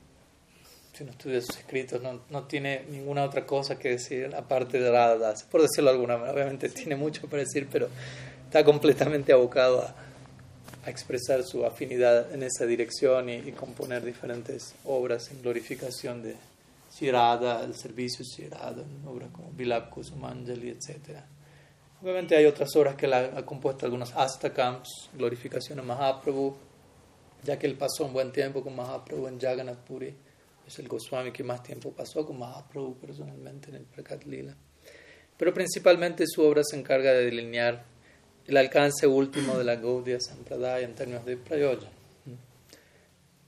si 0.93 1.05
no 1.05 1.13
estudia 1.13 1.41
sus 1.41 1.57
escritos, 1.57 2.03
no, 2.03 2.21
no, 2.29 2.45
tiene 2.45 2.85
ninguna 2.91 3.25
otra 3.25 3.47
cosa 3.47 3.79
que 3.79 3.91
decir 3.91 4.35
aparte 4.35 4.79
de 4.79 4.91
Radha 4.91 5.17
Dasyam, 5.17 5.49
por 5.49 5.63
decirlo 5.63 5.91
de 5.91 5.97
alguna 5.97 6.17
manera. 6.17 6.35
Obviamente 6.35 6.69
tiene 6.69 6.97
mucho 6.97 7.27
para 7.29 7.43
decir, 7.43 7.69
pero 7.71 7.89
está 8.47 8.65
completamente 8.65 9.33
abocado 9.33 9.83
a 9.83 9.95
a 10.85 10.91
expresar 10.91 11.45
su 11.45 11.65
afinidad 11.65 12.33
en 12.33 12.43
esa 12.43 12.65
dirección 12.67 13.29
y, 13.29 13.53
componer 13.53 14.05
diferentes 14.05 14.75
obras 14.85 15.31
en 15.31 15.43
glorificación 15.43 16.23
de 16.23 16.37
Shirada, 17.01 17.65
el 17.65 17.75
servicio 17.75 18.25
Shirada, 18.25 18.85
obras 19.07 19.31
como 19.31 19.51
Vilap 19.53 19.89
Kusumanjali, 19.89 20.69
etc. 20.69 21.21
Obviamente 22.03 22.37
hay 22.37 22.45
otras 22.45 22.75
obras 22.77 22.95
que 22.95 23.07
la 23.07 23.39
ha 23.39 23.47
compuesto 23.47 23.87
algunos 23.87 24.15
Astakams, 24.15 25.09
glorificación 25.15 25.79
a 25.79 25.83
Mahaprabhu, 25.83 26.55
ya 27.43 27.59
que 27.59 27.67
él 27.67 27.77
pasó 27.77 28.05
un 28.05 28.13
buen 28.13 28.33
tiempo 28.33 28.63
con 28.63 28.77
Mahaprabhu 28.77 29.29
en 29.29 29.41
Jagannath 29.41 29.79
Puri, 29.79 30.15
es 30.67 30.79
el 30.79 30.89
Goswami 30.89 31.33
que 31.33 31.43
más 31.43 31.63
tiempo 31.63 31.91
pasó 31.93 32.27
con 32.27 32.39
Mahaprabhu 32.39 32.97
personalmente 32.99 33.71
en 33.71 33.77
el 33.77 33.85
Prakat 33.85 34.25
Lila. 34.25 34.55
Pero 35.39 35.55
principalmente 35.55 36.25
su 36.27 36.43
obra 36.43 36.63
se 36.63 36.77
encarga 36.77 37.13
de 37.13 37.25
delinear 37.25 37.83
el 38.47 38.57
alcance 38.59 39.07
último 39.07 39.57
de 39.57 39.65
la 39.65 39.77
Gaudiya 39.77 40.21
Sampradaya 40.21 40.85
en 40.85 40.95
términos 40.95 41.25
de 41.25 41.39
Prayoja. 41.39 41.89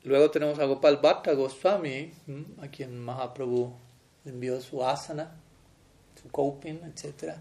Luego 0.05 0.31
tenemos 0.31 0.59
a 0.59 0.65
Gopal 0.65 0.97
Bhatta 0.97 1.33
Goswami, 1.33 2.11
a 2.61 2.69
quien 2.69 2.99
Mahaprabhu 2.99 3.73
envió 4.25 4.61
su 4.61 4.85
asana, 4.85 5.37
su 6.21 6.29
coping, 6.29 6.81
etc. 6.85 7.35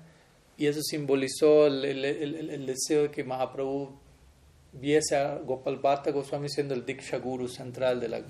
Y 0.57 0.67
eso 0.67 0.81
simbolizó 0.83 1.65
el, 1.65 2.65
deseo 2.67 3.03
de 3.03 3.11
que 3.11 3.23
Mahaprabhu 3.23 3.89
viese 4.73 5.15
a 5.15 5.37
Gopal 5.37 5.77
Bhatta 5.77 6.11
Goswami 6.11 6.49
siendo 6.49 6.75
el 6.75 6.85
Diksha 6.85 7.17
Guru 7.17 7.47
central 7.47 7.99
de 7.99 8.09
la, 8.09 8.21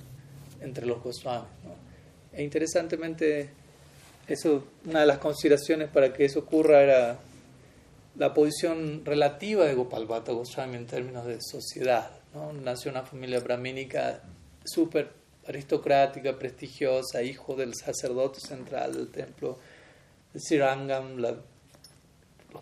entre 0.62 0.86
los 0.86 1.04
Goswamis. 1.04 1.50
E 2.32 2.42
interesantemente, 2.44 3.50
eso, 4.28 4.64
una 4.86 5.02
de 5.02 5.08
las 5.08 5.18
consideraciones 5.18 5.90
para 5.90 6.14
que 6.14 6.24
eso 6.24 6.40
ocurra 6.40 6.82
era 6.82 7.20
la 8.16 8.34
posición 8.34 9.04
relativa 9.04 9.66
de 9.66 9.74
Gopal 9.74 10.06
Bhatta 10.06 10.32
Goswami 10.32 10.78
en 10.78 10.88
términos 10.88 11.26
de 11.26 11.40
sociedad. 11.42 12.21
¿No? 12.34 12.54
Nació 12.54 12.92
una 12.92 13.04
familia 13.04 13.40
brahmínica 13.40 14.22
súper 14.64 15.10
aristocrática, 15.48 16.38
prestigiosa, 16.38 17.24
hijo 17.24 17.56
del 17.56 17.74
sacerdote 17.76 18.40
central 18.40 18.94
del 18.94 19.10
templo 19.10 19.58
de 20.34 20.40
Srirangam, 20.40 21.18
los 21.18 21.38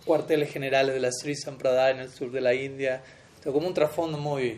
cuarteles 0.05 0.51
generales 0.51 0.93
de 0.93 1.01
la 1.01 1.11
Sri 1.11 1.35
Sampradaya 1.35 1.91
en 1.91 1.99
el 2.01 2.09
sur 2.09 2.31
de 2.31 2.41
la 2.41 2.53
India. 2.53 3.01
como 3.43 3.67
un 3.67 3.73
trasfondo 3.73 4.17
muy, 4.17 4.57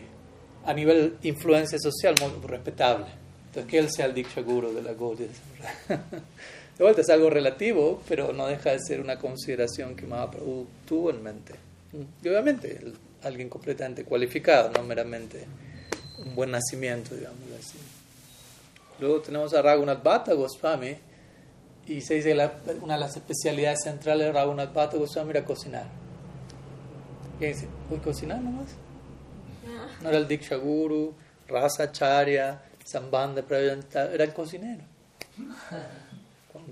a 0.64 0.72
nivel 0.72 1.16
influencia 1.22 1.78
social, 1.78 2.14
muy 2.20 2.30
respetable. 2.46 3.06
Entonces, 3.46 3.70
que 3.70 3.78
él 3.78 3.90
sea 3.90 4.06
el 4.06 4.14
Diksha 4.14 4.40
Guru 4.40 4.72
de 4.72 4.82
la 4.82 4.94
Gaudiya 4.94 5.28
De 5.88 5.98
vuelta 6.84 7.02
es 7.02 7.10
algo 7.10 7.28
relativo, 7.28 8.02
pero 8.08 8.32
no 8.32 8.46
deja 8.46 8.70
de 8.70 8.78
ser 8.80 9.00
una 9.00 9.18
consideración 9.18 9.94
que 9.94 10.06
Mahaprabhu 10.06 10.66
tuvo 10.86 11.10
en 11.10 11.22
mente. 11.22 11.54
Y 12.22 12.28
obviamente, 12.28 12.80
alguien 13.22 13.48
completamente 13.48 14.04
cualificado, 14.04 14.70
no 14.70 14.82
meramente 14.82 15.46
un 16.18 16.34
buen 16.34 16.50
nacimiento, 16.50 17.14
digamos 17.14 17.40
así. 17.58 17.78
Luego 19.00 19.20
tenemos 19.20 19.52
a 19.54 19.62
Raghunath 19.62 20.02
Bhatta 20.02 20.34
Goswami, 20.34 20.96
y 21.86 22.00
se 22.00 22.14
dice 22.14 22.34
que 22.64 22.72
una 22.80 22.94
de 22.94 23.00
las 23.00 23.16
especialidades 23.16 23.82
centrales 23.82 24.26
de 24.26 24.32
Raghunath 24.32 24.72
Bhatta 24.72 24.96
Goswami 24.96 25.30
era 25.30 25.44
cocinar. 25.44 25.86
¿Qué 27.38 27.48
dice? 27.48 27.66
¿Uy, 27.90 27.98
cocinar 27.98 28.40
nomás? 28.40 28.68
No 30.00 30.08
era 30.08 30.18
el 30.18 30.28
Diksha 30.28 30.56
Guru, 30.56 31.14
Rasa 31.48 31.90
Charya, 31.90 32.62
Sambandha, 32.84 33.44
era 33.50 34.24
el 34.24 34.32
cocinero. 34.32 34.84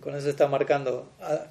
Con, 0.01 0.15
eso 0.15 0.29
está 0.29 0.47
marcando. 0.47 1.09
Ah, 1.21 1.47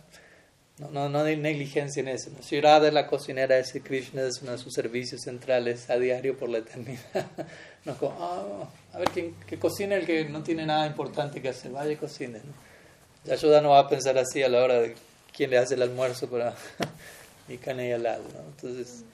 no, 0.79 0.89
no, 0.89 1.09
no 1.09 1.19
hay 1.19 1.36
negligencia 1.36 2.00
en 2.00 2.07
eso. 2.07 2.31
Si 2.41 2.59
Radha 2.62 2.88
es 2.88 2.93
la 2.93 3.05
cocinera, 3.05 3.57
ese 3.57 3.81
Krishna 3.81 4.21
es 4.21 4.41
uno 4.41 4.53
de 4.53 4.57
sus 4.57 4.74
servicios 4.74 5.21
centrales 5.21 5.89
a 5.89 5.98
diario 5.98 6.38
por 6.38 6.50
la 6.50 6.59
eternidad. 6.59 7.03
No 7.86 7.95
como, 7.98 8.17
ah, 8.19 8.69
a 8.91 9.00
ver, 9.00 9.09
¿quién, 9.09 9.36
que 9.48 9.57
cocine 9.57 9.95
el 9.95 10.05
que 10.05 10.25
no 10.25 10.43
tiene 10.43 10.65
nada 10.65 10.86
importante 10.86 11.41
que 11.41 11.48
hacer. 11.48 11.71
Vaya 11.71 11.93
y 11.93 11.95
cocine. 11.95 12.41
¿no? 12.43 13.33
ayuda 13.33 13.62
no 13.62 13.69
va 13.69 13.79
a 13.79 13.88
pensar 13.88 14.17
así 14.17 14.43
a 14.43 14.50
la 14.50 14.62
hora 14.62 14.81
de 14.81 14.95
quién 15.33 15.50
le 15.50 15.57
hace 15.57 15.75
el 15.75 15.83
almuerzo 15.83 16.29
para 16.29 16.53
mi 17.48 17.57
cana 17.57 17.83
al 17.95 18.03
lado. 18.03 18.24
¿no? 18.33 18.41
Entonces, 18.41 19.05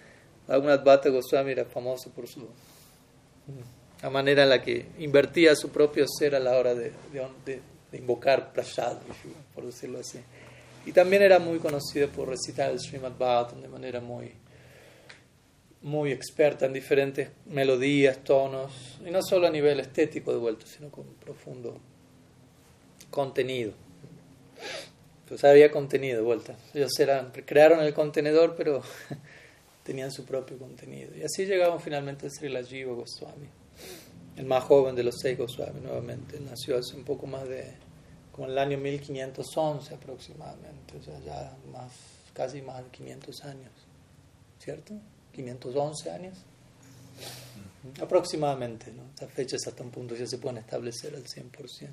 Raghunath 0.48 0.84
Bhatta 0.84 1.10
Goswami 1.10 1.52
era 1.52 1.66
famoso 1.66 2.10
por 2.10 2.28
su 2.28 2.48
la 4.02 4.10
manera 4.10 4.44
en 4.44 4.50
la 4.50 4.62
que 4.62 4.86
invertía 5.00 5.56
su 5.56 5.70
propio 5.70 6.06
ser 6.08 6.36
a 6.36 6.40
la 6.40 6.58
hora 6.58 6.76
de, 6.76 6.92
de 7.12 7.98
invocar 7.98 8.52
prasad, 8.52 8.98
por 9.54 9.66
decirlo 9.66 10.00
así. 10.00 10.20
Y 10.86 10.92
también 10.92 11.22
era 11.22 11.40
muy 11.40 11.60
conocido 11.60 12.10
por 12.10 12.30
recitar 12.30 12.72
el 12.72 12.80
Srimad 12.80 13.14
Bhagavatam 13.18 13.62
de 13.62 13.68
manera 13.68 14.02
muy, 14.02 14.32
muy 15.82 16.12
experta 16.12 16.66
en 16.66 16.74
diferentes 16.74 17.30
melodías, 17.46 18.24
tonos, 18.24 19.00
y 19.06 19.10
no 19.10 19.22
solo 19.24 19.48
a 19.48 19.50
nivel 19.50 19.80
estético 19.80 20.32
de 20.32 20.38
vuelta, 20.38 20.66
sino 20.68 20.90
con 20.90 21.06
profundo 21.16 21.80
contenido. 23.10 23.74
Pues 25.28 25.44
había 25.44 25.72
contenido 25.72 26.18
de 26.18 26.24
vuelta. 26.24 26.56
Ellos 26.74 26.92
eran, 27.00 27.32
crearon 27.32 27.82
el 27.84 27.94
contenedor, 27.94 28.56
pero 28.56 28.82
tenían 29.84 30.12
su 30.12 30.24
propio 30.26 30.58
contenido. 30.58 31.16
Y 31.16 31.24
así 31.24 31.46
llegamos 31.46 31.84
finalmente 31.84 32.28
a 32.28 32.30
Sri 32.30 32.50
Jiva 32.66 32.94
Goswami, 32.94 33.48
el 34.38 34.46
más 34.46 34.64
joven 34.64 34.96
de 34.96 35.04
los 35.04 35.16
seis 35.20 35.38
Goswami 35.38 35.82
nuevamente. 35.82 36.40
Nació 36.40 36.78
hace 36.78 36.96
un 36.96 37.04
poco 37.04 37.26
más 37.26 37.48
de 37.48 37.85
como 38.36 38.50
el 38.50 38.58
año 38.58 38.78
1511 38.78 39.96
aproximadamente, 39.96 40.98
o 40.98 41.02
sea, 41.02 41.18
ya 41.22 41.56
más, 41.72 41.94
casi 42.34 42.62
más 42.62 42.84
de 42.84 42.90
500 42.90 43.46
años, 43.46 43.72
¿cierto? 44.60 44.94
511 45.32 46.12
años. 46.12 46.38
Aproximadamente, 48.02 48.92
¿no? 48.92 49.04
Estas 49.14 49.32
fechas 49.32 49.66
hasta 49.66 49.82
un 49.84 49.90
punto 49.90 50.16
ya 50.16 50.28
se 50.28 50.38
pueden 50.38 50.58
establecer 50.58 51.16
al 51.16 51.24
100%. 51.24 51.88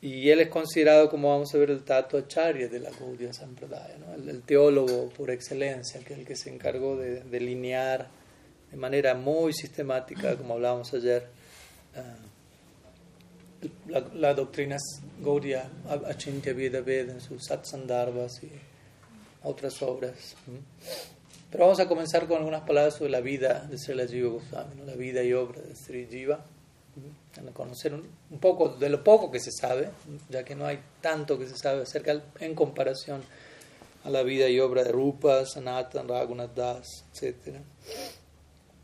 Y 0.00 0.28
él 0.28 0.40
es 0.40 0.48
considerado, 0.48 1.08
como 1.08 1.28
vamos 1.28 1.54
a 1.54 1.58
ver, 1.58 1.70
el 1.70 1.84
Tato 1.84 2.18
Acharya 2.18 2.66
de 2.66 2.80
la 2.80 2.90
Gaudiya 2.90 3.32
Sampradaya, 3.32 3.96
¿no? 3.98 4.14
el, 4.14 4.42
teólogo 4.42 5.08
por 5.10 5.30
excelencia, 5.30 6.00
que 6.00 6.14
es 6.14 6.18
el 6.18 6.26
que 6.26 6.34
se 6.34 6.52
encargó 6.52 6.96
de 6.96 7.22
delinear 7.22 8.08
de 8.72 8.76
manera 8.76 9.14
muy 9.14 9.52
sistemática, 9.52 10.36
como 10.36 10.54
hablábamos 10.54 10.92
ayer, 10.94 11.28
uh, 11.94 12.31
la, 13.88 14.00
la 14.14 14.34
doctrina 14.34 14.76
Gaudiya, 15.20 15.70
Achintya 16.06 16.52
Veda 16.52 16.80
Veda 16.80 17.12
en 17.12 17.20
sus 17.20 17.44
Satsandarbhas 17.44 18.42
y 18.42 18.50
otras 19.44 19.80
obras. 19.82 20.34
Pero 21.50 21.64
vamos 21.64 21.80
a 21.80 21.88
comenzar 21.88 22.26
con 22.26 22.38
algunas 22.38 22.62
palabras 22.62 22.94
sobre 22.94 23.10
la 23.10 23.20
vida 23.20 23.66
de 23.68 23.76
Sri 23.76 24.08
Jiva 24.08 24.30
Goswami, 24.30 24.86
la 24.86 24.94
vida 24.94 25.22
y 25.22 25.32
obra 25.32 25.60
de 25.60 25.76
Sri 25.76 26.06
Jiva. 26.10 26.44
A 27.36 27.52
conocer 27.52 27.94
un, 27.94 28.38
poco 28.38 28.70
de 28.70 28.88
lo 28.90 29.02
poco 29.02 29.30
que 29.30 29.40
se 29.40 29.50
sabe, 29.50 29.90
ya 30.28 30.44
que 30.44 30.54
no 30.54 30.66
hay 30.66 30.78
tanto 31.00 31.38
que 31.38 31.46
se 31.46 31.56
sabe 31.56 31.82
acerca 31.82 32.22
en 32.40 32.54
comparación 32.54 33.22
a 34.04 34.10
la 34.10 34.22
vida 34.22 34.48
y 34.48 34.60
obra 34.60 34.84
de 34.84 34.92
Rupa, 34.92 35.44
Sanatan, 35.46 36.08
Raghunath 36.08 36.54
Das, 36.54 37.04
etc. 37.14 37.56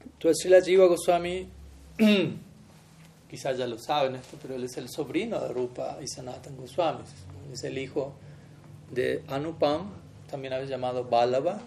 Entonces, 0.05 0.39
Sri 0.43 0.63
Jiva 0.63 0.87
Goswami 0.87 1.49
quizás 3.29 3.59
ya 3.59 3.67
lo 3.67 3.79
saben 3.79 4.17
esto, 4.17 4.39
pero 4.41 4.55
él 4.55 4.65
es 4.65 4.77
el 4.77 4.89
sobrino 4.89 5.39
de 5.41 5.49
Rupa 5.49 5.99
y 6.03 6.09
Sanatan 6.09 6.57
Goswami. 6.57 7.03
Es 7.53 7.63
el 7.65 7.79
hijo 7.79 8.15
de 8.91 9.23
Anupam, 9.29 9.91
también 10.31 10.55
había 10.55 10.67
llamado 10.67 11.05
Balava, 11.05 11.61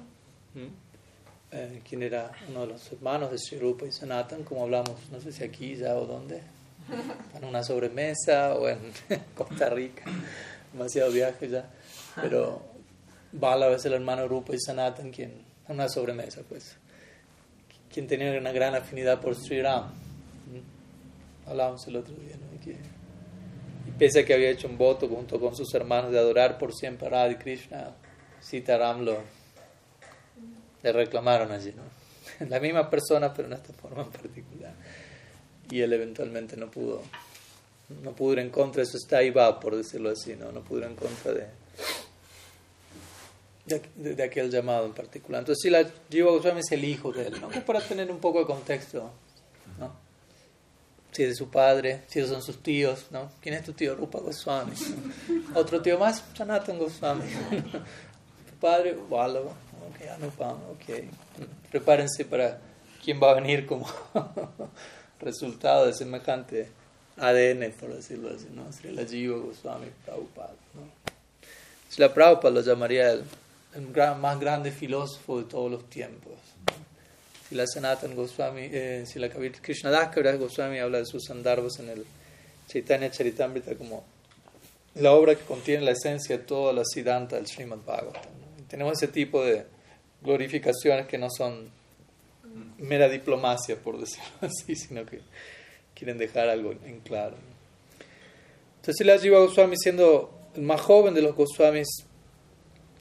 eh, 1.51 1.82
quien 1.88 2.03
era 2.03 2.32
uno 2.50 2.62
de 2.62 2.68
los 2.68 2.91
hermanos 2.91 3.32
de 3.32 3.38
Sri 3.38 3.60
Rupa 3.60 3.86
y 3.86 3.91
Sanatan, 3.91 4.44
como 4.44 4.63
hablamos, 4.63 4.96
no 5.12 5.20
sé 5.22 5.32
si 5.32 5.44
aquí 5.44 5.75
ya 5.75 5.96
o 5.96 6.06
dónde, 6.06 6.41
en 7.36 7.46
una 7.46 7.63
sobremesa 7.63 8.56
o 8.56 8.68
en 8.68 8.80
Costa 9.36 9.70
Rica, 9.70 10.03
demasiado 10.74 11.12
viaje 11.12 11.50
ya, 11.50 11.70
pero 12.15 12.62
Balava 13.32 13.75
es 13.75 13.86
el 13.86 13.94
hermano 13.94 14.24
de 14.24 14.27
Rupa 14.27 14.56
y 14.56 14.60
Sanatan, 14.60 15.12
quien, 15.12 15.32
en 15.68 15.75
una 15.75 15.89
sobremesa 15.89 16.41
pues, 16.48 16.75
quien 17.94 18.08
tenía 18.08 18.38
una 18.38 18.51
gran 18.51 18.74
afinidad 18.74 19.20
por 19.22 19.36
Sri 19.36 19.62
Ram 19.62 20.01
hablábamos 21.45 21.86
el 21.88 21.95
otro 21.95 22.15
día, 22.15 22.36
¿no? 22.36 22.60
que, 22.60 22.71
y 22.71 23.91
pese 23.98 24.21
a 24.21 24.25
que 24.25 24.33
había 24.33 24.50
hecho 24.50 24.67
un 24.67 24.77
voto 24.77 25.07
junto 25.07 25.39
con 25.39 25.55
sus 25.55 25.74
hermanos 25.74 26.12
de 26.12 26.19
adorar 26.19 26.57
por 26.57 26.74
siempre 26.74 27.07
a 27.07 27.10
Radha 27.12 27.38
Krishna, 27.38 27.95
Sitaram 28.41 29.01
lo 29.01 29.17
le 30.83 30.91
reclamaron 30.91 31.51
allí, 31.51 31.74
¿no? 31.75 31.83
La 32.50 32.60
misma 32.60 32.89
persona, 32.89 33.33
pero 33.33 33.48
en 33.48 33.53
esta 33.53 33.74
forma 33.74 34.03
en 34.03 34.10
particular. 34.10 34.74
Y 35.69 35.81
él 35.81 35.93
eventualmente 35.93 36.57
no 36.57 36.69
pudo, 36.69 37.01
no 38.03 38.13
pudo 38.13 38.33
ir 38.33 38.39
en 38.39 38.50
contra, 38.50 38.83
está 38.83 39.17
ahí 39.17 39.29
va, 39.29 39.60
por 39.60 39.75
decirlo 39.75 40.10
así, 40.10 40.36
¿no? 40.36 40.51
No 40.51 40.62
pudo 40.62 40.79
ir 40.79 40.86
en 40.86 40.95
contra 40.95 41.33
de, 41.33 41.48
de, 43.95 44.24
aquel 44.24 44.50
llamado 44.50 44.86
en 44.86 44.93
particular. 44.93 45.39
Entonces, 45.39 45.62
si 45.62 45.69
la 45.69 45.89
Jiva 46.10 46.31
Goswami 46.31 46.60
es 46.60 46.71
el 46.71 46.83
hijo 46.83 47.12
de 47.12 47.27
él, 47.27 47.39
¿no? 47.39 47.50
Para 47.65 47.79
tener 47.79 48.12
un 48.12 48.19
poco 48.19 48.39
de 48.39 48.45
contexto, 48.45 49.12
¿no? 49.79 50.00
Si 51.12 51.24
es 51.24 51.30
de 51.30 51.36
su 51.36 51.50
padre, 51.50 52.03
si 52.08 52.20
esos 52.20 52.32
son 52.32 52.41
sus 52.41 52.63
tíos, 52.63 53.08
¿no? 53.12 53.32
¿Quién 53.41 53.56
es 53.56 53.63
tu 53.63 53.74
tío? 53.74 53.96
Rupa 53.96 54.20
Goswami. 54.20 54.74
Otro 55.56 55.82
tío 55.82 56.00
más, 56.00 56.24
Sanatan 56.36 56.77
Goswami. 56.77 57.24
tu 57.62 58.56
padre, 58.60 58.98
Vallava. 59.10 59.51
Ok, 59.51 60.08
Anupam, 60.15 60.58
ok. 60.72 61.03
Prepárense 61.70 62.24
para 62.25 62.60
quién 63.03 63.20
va 63.22 63.32
a 63.32 63.34
venir 63.36 63.65
como 63.65 63.88
resultado 65.20 65.86
de 65.88 65.94
semejante 65.94 66.70
ADN, 67.18 67.72
por 67.80 67.94
decirlo 67.94 68.30
así, 68.30 68.48
¿no? 68.53 68.72
Sri 68.72 68.91
la 68.91 69.06
Jiva 69.06 69.38
Goswami 69.38 69.88
Prabhupada, 70.06 70.56
¿no? 70.74 71.01
la 71.98 72.13
Prabhupada 72.13 72.53
lo 72.53 72.62
llamaría 72.62 73.12
el 73.12 73.24
el 73.74 73.91
gran, 73.91 74.20
más 74.20 74.39
grande 74.39 74.72
filósofo 74.72 75.39
de 75.39 75.46
todos 75.46 75.72
los 75.72 75.89
tiempos. 75.89 76.34
Si 77.51 77.58
la 77.58 77.67
Sanatan 77.67 78.15
Goswami, 78.15 78.70
eh, 78.72 79.03
si 79.05 79.20
la 79.20 79.27
Krishnadas 79.27 80.15
Goswami 80.39 80.79
habla 80.79 81.00
de 81.00 81.05
sus 81.05 81.29
andarbos 81.31 81.81
en 81.81 81.89
el 81.89 82.05
Chaitanya 82.65 83.12
Charitamrita 83.12 83.75
como 83.75 84.05
la 84.96 85.12
obra 85.12 85.36
que 85.36 85.43
contiene 85.43 85.84
la 85.84 85.91
esencia 85.91 86.38
de 86.38 86.43
toda 86.46 86.72
la 86.72 86.86
Siddhanta 86.86 87.36
del 87.36 87.48
Srimad 87.48 87.79
Bhagavatam. 87.86 88.31
Tenemos 88.70 88.93
ese 88.93 89.12
tipo 89.12 89.43
de 89.43 89.65
glorificaciones 90.22 91.08
que 91.08 91.17
no 91.17 91.27
son 91.29 91.70
mera 92.77 93.10
diplomacia, 93.10 93.75
por 93.75 94.00
decirlo 94.00 94.29
así, 94.43 94.77
sino 94.77 95.05
que 95.05 95.20
quieren 95.93 96.17
dejar 96.17 96.48
algo 96.48 96.72
en 96.72 97.01
claro. 97.01 97.36
Entonces, 98.77 98.96
si 98.98 99.03
la 99.03 99.20
Jiva 99.20 99.39
Goswami, 99.39 99.75
siendo 99.75 100.31
el 100.55 100.62
más 100.62 100.79
joven 100.79 101.13
de 101.13 101.22
los 101.22 101.36
Goswamis, 101.36 102.05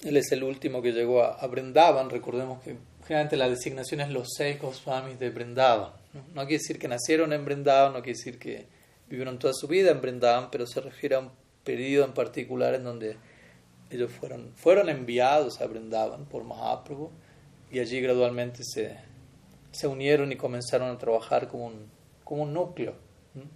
él 0.03 0.17
es 0.17 0.33
el 0.33 0.43
último 0.43 0.83
que 0.83 0.91
llegó 0.91 1.23
a, 1.23 1.35
a 1.35 1.47
Brindavan. 1.47 2.11
Recordemos 2.11 2.61
que 2.65 2.90
generalmente 3.11 3.37
la 3.37 3.49
designación 3.49 4.03
es 4.03 4.11
los 4.11 4.29
seis 4.37 4.61
Goswamis 4.61 5.19
de 5.19 5.31
Brindavan. 5.31 5.91
¿no? 6.33 6.43
quiere 6.43 6.59
decir 6.59 6.79
que 6.79 6.87
nacieron 6.87 7.33
en 7.33 7.45
Brindavan, 7.45 7.93
no 7.93 8.03
quiere 8.03 8.17
decir 8.17 8.39
que 8.39 8.67
vivieron 9.09 9.37
toda 9.37 9.53
su 9.53 9.67
vida 9.67 9.91
en 9.91 10.01
Brindavan, 10.01 10.49
pero 10.49 10.65
se 10.65 10.81
refiere 10.81 11.17
a 11.17 11.19
un 11.19 11.33
periodo 11.65 12.05
en 12.05 12.13
particular 12.13 12.73
en 12.75 12.85
donde 12.85 13.17
ellos 13.91 14.13
fueron, 14.13 14.53
fueron 14.55 14.89
enviados 14.89 15.61
a 15.61 15.67
Brindavan 15.67 16.27
por 16.27 16.45
Mahaprabhu 16.45 17.11
y 17.73 17.81
allí 17.81 18.01
gradualmente 18.01 18.63
se, 18.63 18.97
se 19.73 19.89
unieron 19.89 20.31
y 20.31 20.37
comenzaron 20.37 20.89
a 20.89 20.97
trabajar 20.97 21.49
como 21.49 21.67
un, 21.67 21.91
como 22.23 22.45
un 22.45 22.55
núcleo, 22.55 22.95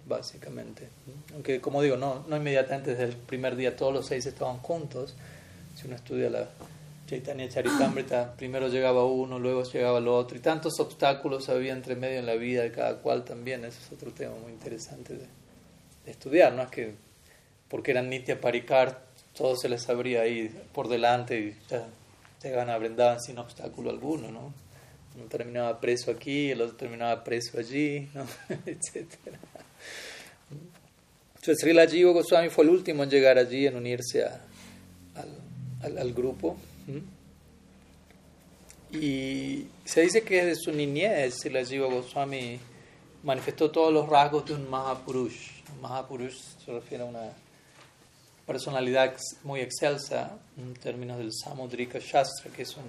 básicamente. 0.05 0.89
Aunque, 1.31 1.61
como 1.61 1.81
digo, 1.81 1.95
no, 1.95 2.25
no 2.27 2.35
inmediatamente 2.35 2.91
desde 2.91 3.05
el 3.05 3.15
primer 3.15 3.55
día 3.55 3.77
todos 3.77 3.93
los 3.93 4.05
seis 4.05 4.25
estaban 4.25 4.57
juntos, 4.57 5.15
si 5.77 5.87
uno 5.87 5.95
estudia 5.95 6.29
la 6.29 6.49
Chaitanya 7.07 7.47
Charitamrita, 7.47 8.35
primero 8.35 8.67
llegaba 8.67 9.05
uno, 9.05 9.37
luego 9.37 9.63
llegaba 9.63 9.99
el 9.99 10.07
otro, 10.07 10.37
y 10.37 10.39
tantos 10.39 10.79
obstáculos 10.79 11.49
había 11.49 11.73
entre 11.73 11.95
medio 11.95 12.19
en 12.19 12.25
la 12.25 12.35
vida 12.35 12.63
de 12.63 12.71
cada 12.71 12.97
cual 12.97 13.23
también, 13.23 13.63
ese 13.65 13.79
es 13.79 13.91
otro 13.91 14.11
tema 14.11 14.35
muy 14.41 14.51
interesante 14.51 15.13
de, 15.13 15.25
estudiar, 16.09 16.53
no 16.53 16.61
es 16.61 16.69
que 16.69 16.93
porque 17.67 17.91
eran 17.91 18.09
Nitya 18.09 18.39
Parikar, 18.39 19.05
todo 19.35 19.55
se 19.55 19.69
les 19.69 19.89
abría 19.89 20.21
ahí 20.21 20.49
por 20.73 20.87
delante 20.87 21.39
y 21.39 21.57
ya 21.69 21.87
llegaban 22.43 22.69
a 22.69 23.19
sin 23.19 23.39
obstáculo 23.39 23.89
alguno, 23.89 24.31
¿no? 24.31 24.53
Uno 25.15 25.25
terminaba 25.29 25.79
preso 25.79 26.11
aquí, 26.11 26.51
el 26.51 26.61
otro 26.61 26.75
terminaba 26.75 27.23
preso 27.23 27.57
allí, 27.57 28.09
¿no? 28.13 28.25
etc. 28.65 29.07
Entonces 31.35 31.61
Srila 31.61 31.87
Jiva 31.87 32.11
Goswami 32.11 32.49
fue 32.49 32.65
el 32.65 32.71
último 32.71 33.03
en 33.03 33.09
llegar 33.09 33.37
allí, 33.37 33.67
en 33.67 33.75
unirse 33.75 34.25
al, 35.83 36.13
grupo. 36.13 36.57
Y 38.91 39.67
se 39.83 40.01
dice 40.01 40.23
que 40.23 40.45
desde 40.45 40.61
su 40.61 40.71
niñez 40.71 41.45
la 41.51 41.65
Jiva 41.65 41.87
Goswami 41.87 42.59
manifestó 43.23 43.71
todos 43.71 43.91
los 43.91 44.07
rasgos 44.07 44.45
de 44.45 44.53
un 44.53 44.69
Mahapurush. 44.69 45.63
Mahapurush 45.81 46.37
se 46.63 46.71
refiere 46.71 47.03
a 47.03 47.07
una 47.07 47.31
personalidad 48.45 49.15
muy 49.43 49.61
excelsa 49.61 50.37
en 50.57 50.73
términos 50.75 51.17
del 51.17 51.33
Samudrika 51.33 51.99
Shastra, 51.99 52.51
que 52.51 52.61
es 52.61 52.77
un, 52.77 52.83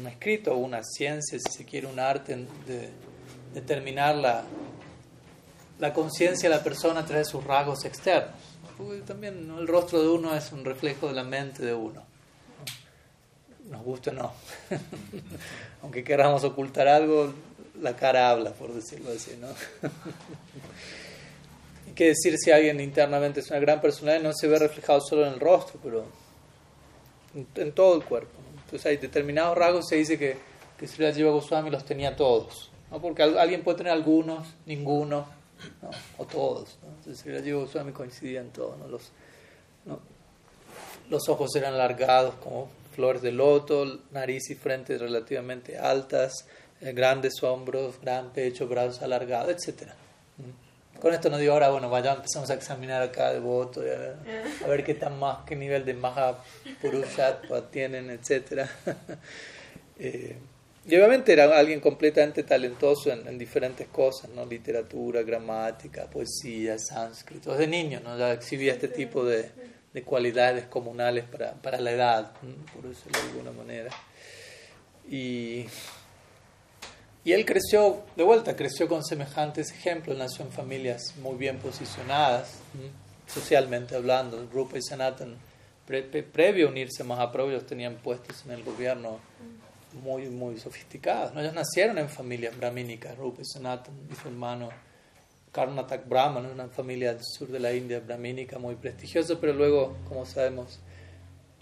un, 0.00 0.06
escrito, 0.06 0.56
una 0.56 0.82
ciencia, 0.82 1.38
si 1.38 1.58
se 1.58 1.64
quiere, 1.64 1.86
un 1.86 2.00
arte 2.00 2.36
de 2.66 2.90
determinar 3.54 4.16
la, 4.16 4.44
la 5.78 5.92
conciencia 5.92 6.50
de 6.50 6.56
la 6.56 6.64
persona 6.64 7.00
a 7.00 7.06
través 7.06 7.28
de 7.28 7.30
sus 7.30 7.44
rasgos 7.44 7.84
externos 7.84 8.34
también 9.06 9.52
el 9.58 9.66
rostro 9.66 10.02
de 10.02 10.08
uno 10.08 10.34
es 10.34 10.52
un 10.52 10.64
reflejo 10.64 11.08
de 11.08 11.14
la 11.14 11.24
mente 11.24 11.64
de 11.64 11.74
uno. 11.74 12.02
Nos 13.70 13.82
gusta 13.82 14.10
o 14.10 14.14
no. 14.14 14.32
Aunque 15.82 16.04
queramos 16.04 16.44
ocultar 16.44 16.88
algo, 16.88 17.32
la 17.80 17.96
cara 17.96 18.30
habla, 18.30 18.52
por 18.52 18.72
decirlo 18.72 19.10
así, 19.10 19.36
¿no? 19.40 19.48
Hay 21.86 21.92
que 21.94 22.08
decir 22.08 22.36
si 22.38 22.50
alguien 22.50 22.80
internamente 22.80 23.40
es 23.40 23.50
una 23.50 23.60
gran 23.60 23.80
personalidad, 23.80 24.22
no 24.22 24.32
se 24.32 24.48
ve 24.48 24.58
reflejado 24.58 25.00
solo 25.00 25.26
en 25.26 25.34
el 25.34 25.40
rostro, 25.40 25.78
pero 25.82 26.04
en, 27.34 27.72
todo 27.72 27.96
el 27.96 28.04
cuerpo. 28.04 28.32
Entonces 28.64 28.86
hay 28.86 28.96
determinados 28.96 29.56
rasgos, 29.56 29.86
se 29.88 29.96
dice 29.96 30.18
que, 30.18 30.36
que 30.78 30.88
Sri 30.88 31.12
Jiva 31.12 31.30
Goswami 31.30 31.70
los 31.70 31.84
tenía 31.84 32.16
todos. 32.16 32.70
¿no? 32.90 33.00
Porque 33.00 33.22
alguien 33.22 33.62
puede 33.62 33.78
tener 33.78 33.92
algunos, 33.92 34.48
ninguno, 34.66 35.26
o 36.18 36.24
todos. 36.24 36.76
¿no? 36.82 36.88
Entonces 36.98 37.24
el 37.26 37.44
Jiva 37.44 37.60
Goswami 37.60 37.92
coincidía 37.92 38.40
en 38.40 38.50
todo. 38.50 38.76
¿no? 38.76 38.88
Los, 38.88 39.12
los 41.08 41.28
ojos 41.28 41.54
eran 41.54 41.74
alargados 41.74 42.34
como 42.36 42.68
flores 42.96 43.22
de 43.22 43.30
loto, 43.30 44.00
nariz 44.10 44.50
y 44.50 44.54
frente 44.54 44.98
relativamente 44.98 45.78
altas, 45.78 46.46
eh, 46.80 46.92
grandes 46.92 47.42
hombros, 47.42 48.00
gran 48.00 48.32
pecho, 48.32 48.66
brazos 48.66 49.02
alargados, 49.02 49.50
etc. 49.50 49.90
¿Mm? 50.38 50.98
Con 51.00 51.12
esto 51.12 51.28
no 51.28 51.36
digo 51.36 51.52
ahora, 51.52 51.68
bueno, 51.68 51.90
vaya, 51.90 52.14
empezamos 52.14 52.50
a 52.50 52.54
examinar 52.54 53.02
acá 53.02 53.32
de 53.32 53.38
voto, 53.38 53.82
a, 53.82 54.66
ver 54.66 54.82
qué 54.82 54.94
tan 54.94 55.18
más, 55.18 55.44
qué 55.46 55.54
nivel 55.54 55.84
de 55.84 55.92
Maha 55.92 56.42
Purushatva 56.80 57.70
tienen, 57.70 58.10
etc. 58.10 58.66
eh, 59.98 60.36
y 60.88 60.94
obviamente 60.94 61.32
era 61.32 61.58
alguien 61.58 61.80
completamente 61.80 62.44
talentoso 62.44 63.12
en, 63.12 63.36
diferentes 63.36 63.88
cosas, 63.88 64.30
¿no? 64.30 64.46
Literatura, 64.46 65.22
gramática, 65.22 66.08
poesía, 66.08 66.78
sánscrito. 66.78 67.50
Desde 67.50 67.66
niño, 67.66 68.00
¿no? 68.04 68.16
Ya 68.16 68.32
exhibía 68.32 68.72
este 68.72 68.88
tipo 68.88 69.24
de, 69.24 69.50
de 69.96 70.02
cualidades 70.02 70.66
comunales 70.66 71.24
para, 71.24 71.54
para 71.54 71.80
la 71.80 71.90
edad, 71.90 72.32
por 72.74 72.86
decirlo 72.86 73.18
de 73.18 73.28
alguna 73.28 73.50
manera. 73.50 73.90
Y, 75.08 75.64
y 77.24 77.32
él 77.32 77.46
creció, 77.46 78.02
de 78.14 78.22
vuelta, 78.22 78.54
creció 78.54 78.88
con 78.88 79.02
semejantes 79.02 79.70
ejemplos, 79.70 80.18
nació 80.18 80.44
en 80.44 80.52
familias 80.52 81.14
muy 81.22 81.36
bien 81.36 81.56
posicionadas, 81.56 82.58
socialmente 83.26 83.96
hablando. 83.96 84.46
Rupa 84.52 84.76
y 84.76 84.82
Sanatan, 84.82 85.38
previo 85.86 86.66
a 86.66 86.70
unirse 86.70 87.02
a 87.02 87.06
Mahaprabhu, 87.06 87.48
ellos 87.48 87.64
tenían 87.64 87.94
puestos 87.96 88.44
en 88.44 88.50
el 88.50 88.64
gobierno 88.64 89.18
muy, 90.02 90.28
muy 90.28 90.60
sofisticadas. 90.60 91.32
¿no? 91.32 91.40
Ellos 91.40 91.54
nacieron 91.54 91.96
en 91.96 92.10
familias 92.10 92.54
brahmínicas. 92.54 93.16
Rupa 93.16 93.40
Sanatan 93.46 93.94
y 94.12 94.14
su 94.14 94.28
hermano 94.28 94.68
Karnatak 95.56 96.06
Brahman, 96.06 96.44
una 96.44 96.68
familia 96.68 97.14
del 97.14 97.24
sur 97.24 97.48
de 97.48 97.58
la 97.58 97.72
India 97.72 97.98
brahmínica 98.00 98.58
muy 98.58 98.74
prestigiosa, 98.74 99.38
pero 99.40 99.54
luego, 99.54 99.96
como 100.06 100.26
sabemos, 100.26 100.80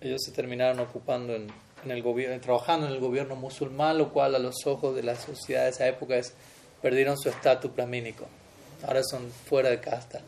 ellos 0.01 0.21
se 0.25 0.33
terminaron 0.33 0.81
ocupando 0.81 1.33
en, 1.37 1.47
el 1.89 2.03
gobierno, 2.03 2.41
trabajando 2.41 2.89
en 2.89 2.93
el 2.93 2.99
gobierno 2.99 3.37
musulmán, 3.37 3.97
lo 3.97 4.13
cual 4.13 4.35
a 4.35 4.41
los 4.41 4.67
ojos 4.67 4.97
de 4.97 5.05
la 5.05 5.15
sociedad 5.15 5.63
de 5.63 5.71
esa 5.71 5.87
época 5.87 6.17
es, 6.17 6.35
perdieron 6.83 7.17
su 7.17 7.29
estatus 7.29 7.73
brahmínico. 7.73 8.27
Ahora 8.85 9.05
son 9.05 9.31
fuera 9.31 9.71
de 9.71 9.79
casta. 9.79 10.23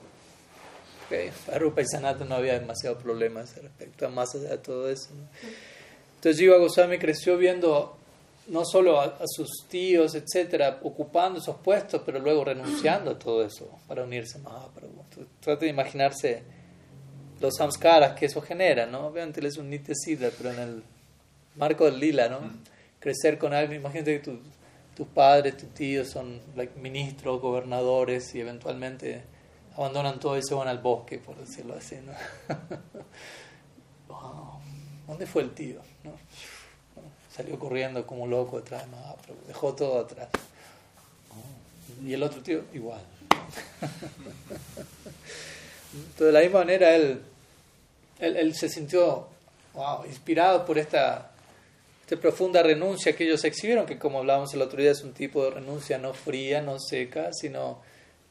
Okay. 1.07 1.33
Para 1.45 1.59
Rupa 1.59 1.81
y 1.81 1.87
Sanatan 1.87 2.29
no 2.29 2.37
había 2.37 2.61
demasiados 2.61 3.03
problemas 3.03 3.57
respecto 3.57 4.07
a 4.07 4.11
más 4.11 4.33
allá 4.37 4.51
de 4.51 4.59
todo 4.59 4.89
eso. 4.89 5.09
Entonces 6.15 6.39
Jiva 6.39 6.57
Goswami 6.59 6.99
creció 6.99 7.37
viendo 7.37 7.99
no 8.49 8.65
solo 8.65 9.01
a, 9.01 9.19
sus 9.27 9.67
tíos, 9.69 10.15
etcétera, 10.15 10.81
ocupando 10.83 11.41
esos 11.41 11.57
puestos, 11.57 12.03
pero 12.05 12.19
luego 12.19 12.45
renunciando 12.45 13.13
a 13.13 13.19
todo 13.19 13.45
eso 13.45 13.69
para 13.89 14.05
unirse 14.05 14.39
a 14.39 14.43
Mahaprabhu. 14.43 15.05
Trate 15.41 15.65
de 15.65 15.71
imaginarse 15.71 16.43
los 17.41 17.55
samskaras 17.57 18.19
que 18.19 18.27
eso 18.27 18.41
genera, 18.41 18.87
¿no? 18.87 19.07
Obviamente 19.07 19.41
él 19.41 19.47
es 19.47 19.57
un 19.57 19.69
nitya 19.69 19.95
pero 20.39 20.53
en 20.53 20.59
el 20.59 20.83
marco 21.57 21.85
del 21.85 21.99
lila, 21.99 22.29
¿no? 22.29 22.39
Crecer 23.01 23.39
con 23.39 23.53
alguien, 23.53 23.81
imagínate 23.81 24.21
que 24.21 24.31
tu 24.31 24.39
tus 24.97 25.07
padres, 25.07 25.59
tus 25.59 25.69
tíos 25.75 26.09
son 26.09 26.41
ministros, 26.77 27.41
gobernadores 27.41 28.35
y 28.35 28.41
eventualmente 28.41 29.23
abandonan 29.77 30.19
todo 30.19 30.39
y 30.39 30.43
se 30.43 30.55
van 30.55 30.69
al 30.69 30.79
bosque, 30.79 31.19
por 31.19 31.37
decirlo 31.37 31.75
así. 31.75 31.97
¿no? 31.97 32.13
¿Dónde 35.07 35.27
fue 35.27 35.43
el 35.43 35.51
tío? 35.51 35.83
¿No? 36.03 36.13
Salió 37.37 37.59
corriendo 37.59 38.07
como 38.07 38.27
loco 38.27 38.57
detrás 38.57 38.87
de 38.87 38.97
Mahaprabhu, 38.97 39.39
dejó 39.47 39.75
todo 39.75 40.01
atrás. 40.01 40.29
Y 42.03 42.15
el 42.15 42.23
otro 42.23 42.41
tío, 42.41 42.63
igual. 42.73 43.01
Entonces, 45.93 46.27
de 46.27 46.33
la 46.33 46.41
misma 46.41 46.61
manera, 46.61 46.95
él, 46.95 47.21
él, 48.21 48.55
se 48.55 48.71
sintió 48.71 49.27
wow, 49.75 50.07
inspirado 50.07 50.65
por 50.65 50.79
esta, 50.79 51.31
esta 52.03 52.17
profunda 52.17 52.63
renuncia 52.63 53.15
que 53.15 53.25
ellos 53.25 53.45
exhibieron, 53.45 53.85
que 53.85 53.99
como 53.99 54.21
hablábamos 54.21 54.55
el 54.55 54.63
otro 54.63 54.81
día, 54.81 54.93
es 54.93 55.03
un 55.03 55.13
tipo 55.13 55.45
de 55.45 55.51
renuncia 55.51 55.99
no 55.99 56.15
fría, 56.15 56.63
no 56.63 56.79
seca, 56.79 57.31
sino 57.33 57.81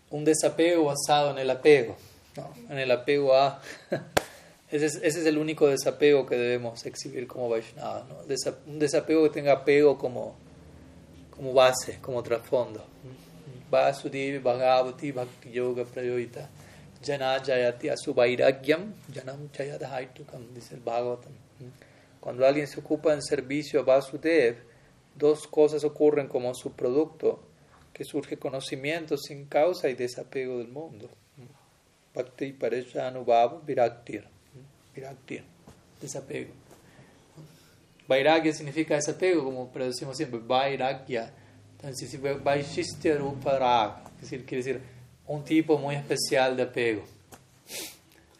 un 0.10 0.26
desapego 0.26 0.86
basado 0.86 1.30
en 1.32 1.38
el 1.38 1.50
apego, 1.52 1.96
¿no? 2.36 2.54
en 2.70 2.80
el 2.80 2.90
apego 2.90 3.36
a 3.36 3.62
ese 4.72 4.88
es, 4.88 4.96
ese 4.96 5.20
es, 5.22 5.26
el 5.28 5.38
único 5.38 5.68
desapego 5.68 6.26
que 6.26 6.36
debemos 6.36 6.86
exhibir 6.88 7.28
como 7.28 7.50
Vaishnava, 7.50 8.06
¿no? 8.10 8.16
un 8.66 8.80
desapego 8.80 9.24
que 9.24 9.30
tenga 9.30 9.54
apego 9.54 9.96
como, 9.98 10.36
como 11.30 11.54
base, 11.54 12.00
como 12.02 12.24
trasfondo. 12.24 12.84
Vasudevi 13.70 14.40
Bhagavati 14.40 15.12
Bhakti 15.12 15.52
Yoga 15.52 15.86
Prayoita 15.86 16.50
Jana 17.04 17.40
Jayati 17.44 17.90
Asuvairagyam 17.90 18.94
Janam 19.14 19.52
Chayadhaitukam, 19.52 20.54
dice 20.54 20.76
el 20.76 20.82
Bhagavatam. 20.82 21.34
Cuando 22.20 22.46
alguien 22.46 22.66
se 22.66 22.80
ocupa 22.80 23.14
en 23.14 23.22
servicio 23.22 23.82
a 23.82 23.84
Vasudev, 23.84 24.58
dos 25.16 25.46
cosas 25.48 25.84
ocurren 25.84 26.28
como 26.28 26.56
su 26.56 26.72
producto, 26.72 27.40
que 27.94 28.04
surge 28.04 28.38
conocimiento 28.38 29.16
sin 29.16 29.46
causa 29.46 29.90
y 29.90 29.94
desapego 29.94 30.58
del 30.58 30.70
mundo. 30.70 31.08
Bhakti 32.16 32.54
Pareshanubhava 32.54 33.62
Viraktir 33.64 34.35
Viraktir, 34.96 35.44
desapego. 36.02 36.54
Vairagya 38.08 38.54
significa 38.54 38.96
desapego, 38.96 39.44
como 39.44 39.72
decimos 39.74 40.16
siempre, 40.16 40.40
Vairagya. 40.40 41.32
Entonces, 41.78 42.20
Vaishistya 42.44 43.18
Rupa 43.18 43.58
Raga, 43.60 44.04
es 44.16 44.22
decir, 44.22 44.46
quiere 44.46 44.64
decir 44.64 44.82
un 45.28 45.44
tipo 45.44 45.78
muy 45.78 45.96
especial 45.96 46.56
de 46.56 46.64
apego. 46.64 47.04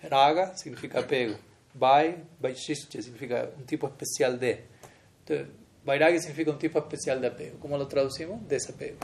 Raga 0.04 0.56
significa 0.56 1.00
apego. 1.00 1.36
Vai, 1.74 2.24
Vaishistya 2.40 3.02
significa 3.02 3.50
un 3.58 3.66
tipo 3.66 3.88
especial 3.88 4.40
de. 4.40 4.66
Entonces, 5.28 6.22
significa 6.22 6.52
un 6.52 6.60
tipo 6.60 6.80
especial 6.80 7.20
de 7.20 7.28
apego. 7.28 7.60
¿Cómo 7.60 7.78
lo 7.78 7.88
traducimos? 7.88 8.48
Desapego. 8.48 8.98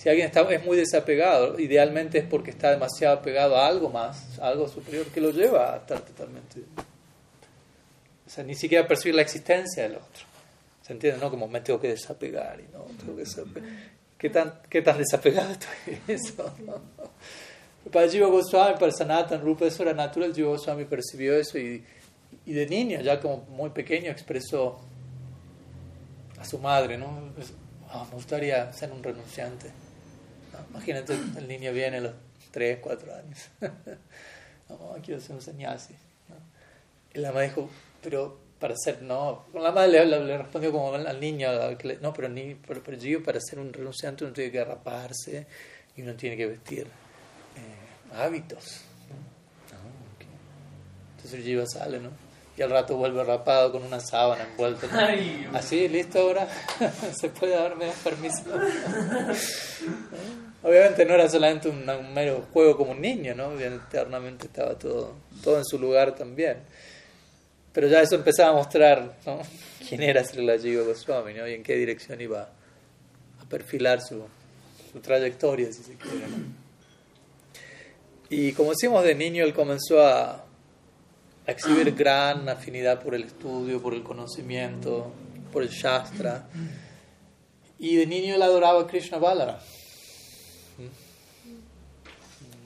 Si 0.00 0.08
alguien 0.08 0.28
está, 0.28 0.40
es 0.50 0.64
muy 0.64 0.78
desapegado, 0.78 1.60
idealmente 1.60 2.16
es 2.16 2.24
porque 2.24 2.52
está 2.52 2.70
demasiado 2.70 3.18
apegado 3.18 3.58
a 3.58 3.66
algo 3.66 3.90
más, 3.90 4.38
algo 4.38 4.66
superior, 4.66 5.04
que 5.08 5.20
lo 5.20 5.30
lleva 5.30 5.74
a 5.74 5.76
estar 5.76 6.00
totalmente... 6.00 6.60
O 8.26 8.30
sea, 8.30 8.42
ni 8.42 8.54
siquiera 8.54 8.88
percibir 8.88 9.14
la 9.14 9.20
existencia 9.20 9.82
del 9.82 9.96
otro. 9.96 10.24
¿Se 10.80 10.94
entiende? 10.94 11.20
¿No? 11.20 11.28
Como 11.28 11.48
me 11.48 11.60
tengo 11.60 11.78
que 11.78 11.88
desapegar 11.88 12.58
y 12.60 12.72
no, 12.72 12.84
tengo 12.98 13.14
que. 13.14 13.24
¿Qué 14.16 14.30
tan, 14.30 14.62
qué 14.70 14.80
tan 14.80 14.96
desapegado 14.96 15.52
estoy 15.52 15.98
de 16.06 16.14
eso? 16.14 16.50
Para 17.92 18.08
Jiva 18.08 18.28
Goswami, 18.28 18.78
para 18.78 18.92
Sanatan 18.92 19.42
Rupa, 19.42 19.66
eso 19.66 19.82
era 19.82 19.92
natural. 19.92 20.34
Jiva 20.34 20.48
Goswami 20.48 20.86
percibió 20.86 21.36
eso 21.36 21.58
y, 21.58 21.84
y 22.46 22.52
de 22.54 22.66
niño, 22.66 23.02
ya 23.02 23.20
como 23.20 23.44
muy 23.50 23.68
pequeño, 23.68 24.10
expresó 24.10 24.80
a 26.38 26.44
su 26.46 26.58
madre, 26.58 26.96
¿no? 26.96 27.34
Ah, 27.90 28.06
me 28.08 28.14
gustaría 28.14 28.72
ser 28.72 28.92
un 28.92 29.02
renunciante. 29.02 29.70
Imagínate, 30.70 31.14
el 31.14 31.48
niño 31.48 31.72
viene 31.72 31.98
a 31.98 32.00
los 32.00 32.12
3, 32.50 32.78
4 32.80 33.14
años. 33.14 33.38
no, 34.68 34.96
quiero 35.04 35.20
ser 35.20 35.36
un 35.36 35.42
sannyasi. 35.42 35.94
Y 37.14 37.18
la 37.18 37.28
mamá 37.28 37.42
dijo, 37.42 37.68
pero 38.02 38.50
para 38.60 38.76
ser, 38.76 39.02
no. 39.02 39.46
La 39.54 39.72
madre 39.72 40.04
le, 40.04 40.38
respondió 40.38 40.70
como 40.70 40.94
al 40.94 41.18
niño, 41.18 41.48
no, 42.00 42.12
pero, 42.12 42.28
ni, 42.28 42.54
pero, 42.54 42.94
yo 42.94 43.22
para 43.22 43.40
ser 43.40 43.58
un 43.58 43.72
renunciante 43.72 44.24
uno 44.24 44.34
tiene 44.34 44.52
que 44.52 44.64
raparse 44.64 45.46
y 45.96 46.02
uno 46.02 46.14
tiene 46.14 46.36
que 46.36 46.46
vestir 46.46 46.86
eh, 46.86 48.14
hábitos. 48.14 48.82
Entonces 51.16 51.38
el 51.38 51.44
Jiva 51.44 51.66
sale, 51.66 52.00
¿no? 52.00 52.10
Y 52.56 52.62
al 52.62 52.70
rato 52.70 52.96
vuelve 52.96 53.24
rapado 53.24 53.72
con 53.72 53.82
una 53.82 54.00
sábana 54.00 54.44
envuelta. 54.44 54.86
Así, 55.54 55.88
listo 55.88 56.18
ahora. 56.18 56.46
Se 57.18 57.30
puede 57.30 57.54
darme 57.54 57.90
permiso. 58.04 58.42
Obviamente 60.62 61.06
no 61.06 61.14
era 61.14 61.28
solamente 61.28 61.68
un, 61.70 61.86
mero 62.12 62.46
juego 62.52 62.76
como 62.76 62.90
un 62.92 63.00
niño, 63.00 63.34
¿no? 63.34 63.58
Eternamente 63.58 64.46
estaba 64.46 64.78
todo, 64.78 65.14
todo 65.42 65.58
en 65.58 65.64
su 65.64 65.78
lugar 65.78 66.14
también. 66.14 66.58
Pero 67.72 67.88
ya 67.88 68.02
eso 68.02 68.16
empezaba 68.16 68.50
a 68.50 68.54
mostrar 68.54 69.16
¿no? 69.24 69.40
quién 69.88 70.02
era 70.02 70.22
Srila 70.22 70.58
Jiva 70.58 70.82
Goswami 70.82 71.34
¿no? 71.34 71.48
y 71.48 71.54
en 71.54 71.62
qué 71.62 71.76
dirección 71.76 72.20
iba 72.20 72.42
a 72.42 73.48
perfilar 73.48 74.02
su, 74.02 74.22
su 74.92 75.00
trayectoria, 75.00 75.72
si 75.72 75.82
se 75.82 75.94
quiere. 75.94 76.26
Y 78.28 78.52
como 78.52 78.70
decimos, 78.70 79.02
de 79.02 79.14
niño 79.14 79.44
él 79.44 79.54
comenzó 79.54 80.04
a, 80.04 80.32
a 81.46 81.50
exhibir 81.50 81.94
gran 81.94 82.48
afinidad 82.50 83.02
por 83.02 83.14
el 83.14 83.24
estudio, 83.24 83.80
por 83.80 83.94
el 83.94 84.02
conocimiento, 84.02 85.10
por 85.52 85.62
el 85.62 85.70
Shastra. 85.70 86.48
Y 87.78 87.96
de 87.96 88.06
niño 88.06 88.34
él 88.34 88.42
adoraba 88.42 88.82
a 88.82 88.86
Krishna 88.86 89.16
Balara 89.16 89.58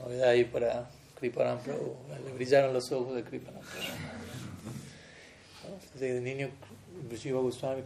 novedad 0.04 0.28
ahí 0.30 0.44
para 0.44 0.88
Kriparam 1.18 1.58
Prabhu. 1.58 1.96
Le 2.24 2.32
brillaron 2.32 2.72
los 2.72 2.90
ojos 2.92 3.14
de 3.14 3.24
Kriparam 3.24 3.60
Prabhu. 3.60 4.14
Desde 5.94 6.20
niño, 6.20 6.50
Shiva 7.12 7.40
Goswami, 7.40 7.82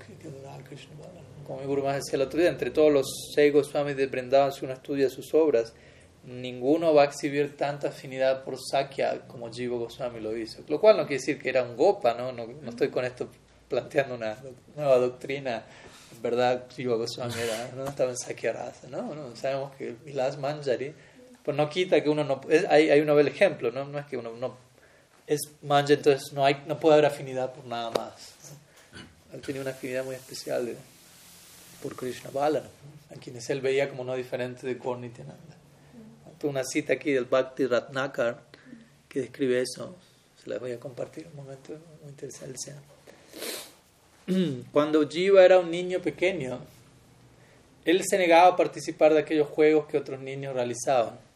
Como 1.46 1.60
mi 1.60 1.66
Guru 1.66 1.82
más 1.82 1.96
decía 1.96 2.16
el 2.16 2.22
otro 2.22 2.40
día, 2.40 2.48
entre 2.48 2.70
todos 2.70 2.92
los 2.92 3.06
seis 3.34 3.52
Goswamis 3.52 3.96
de 3.96 4.06
Brindavan, 4.06 4.52
si 4.52 4.64
uno 4.64 4.74
estudia 4.74 5.08
sus 5.10 5.32
obras, 5.34 5.72
ninguno 6.24 6.92
va 6.94 7.02
a 7.02 7.04
exhibir 7.06 7.56
tanta 7.56 7.88
afinidad 7.88 8.44
por 8.44 8.56
Sakya 8.58 9.26
como 9.26 9.50
Jiva 9.50 9.76
Goswami 9.76 10.20
lo 10.20 10.36
hizo. 10.36 10.62
Lo 10.68 10.80
cual 10.80 10.96
no 10.96 11.06
quiere 11.06 11.20
decir 11.20 11.38
que 11.38 11.48
era 11.48 11.62
un 11.62 11.76
gopa, 11.76 12.14
¿no? 12.14 12.32
No, 12.32 12.46
no 12.46 12.70
estoy 12.70 12.88
con 12.88 13.04
esto 13.04 13.28
planteando 13.68 14.14
una 14.14 14.36
nueva 14.76 14.98
doctrina. 14.98 15.64
En 16.12 16.22
verdad, 16.22 16.66
Jiva 16.74 16.96
Goswami 16.96 17.34
era, 17.40 17.70
no 17.76 17.84
estaba 17.84 18.10
en 18.10 18.16
Sakya 18.16 18.52
Rasa, 18.52 18.88
¿no? 18.88 19.14
¿no? 19.14 19.36
Sabemos 19.36 19.74
que 19.76 19.94
Vilas 20.04 20.38
Manjari 20.38 20.94
pues 21.48 21.56
no 21.56 21.70
quita 21.70 22.02
que 22.02 22.10
uno 22.10 22.24
no... 22.24 22.42
hay, 22.68 22.90
hay 22.90 23.00
uno 23.00 23.14
ve 23.14 23.22
el 23.22 23.28
ejemplo, 23.28 23.72
¿no? 23.72 23.86
No 23.86 23.98
es 23.98 24.04
que 24.04 24.18
uno 24.18 24.36
no... 24.36 24.54
Es 25.26 25.40
manja, 25.62 25.94
entonces 25.94 26.30
no, 26.34 26.44
hay, 26.44 26.62
no 26.66 26.78
puede 26.78 26.96
haber 26.96 27.06
afinidad 27.06 27.54
por 27.54 27.64
nada 27.64 27.90
más. 27.90 28.34
Él 29.32 29.40
tenía 29.40 29.62
una 29.62 29.70
afinidad 29.70 30.04
muy 30.04 30.14
especial 30.14 30.66
de, 30.66 30.76
por 31.82 31.96
Krishna 31.96 32.28
Bala, 32.28 32.64
a 33.10 33.14
quienes 33.18 33.48
él 33.48 33.62
veía 33.62 33.88
como 33.88 34.04
no 34.04 34.14
diferente 34.14 34.66
de 34.66 34.74
Gaur 34.74 34.98
Nityananda. 34.98 35.56
una 36.42 36.64
cita 36.64 36.92
aquí 36.92 37.12
del 37.12 37.24
Bhakti 37.24 37.64
Ratnakar 37.64 38.42
que 39.08 39.20
describe 39.22 39.62
eso. 39.62 39.96
Se 40.44 40.50
la 40.50 40.58
voy 40.58 40.72
a 40.72 40.78
compartir 40.78 41.28
un 41.28 41.36
momento 41.36 41.72
muy 42.02 42.10
interesante. 42.10 42.74
Cuando 44.70 45.08
Jiva 45.08 45.42
era 45.42 45.58
un 45.60 45.70
niño 45.70 46.02
pequeño, 46.02 46.60
él 47.86 48.02
se 48.06 48.18
negaba 48.18 48.48
a 48.48 48.56
participar 48.56 49.14
de 49.14 49.20
aquellos 49.20 49.48
juegos 49.48 49.86
que 49.86 49.96
otros 49.96 50.20
niños 50.20 50.52
realizaban 50.52 51.26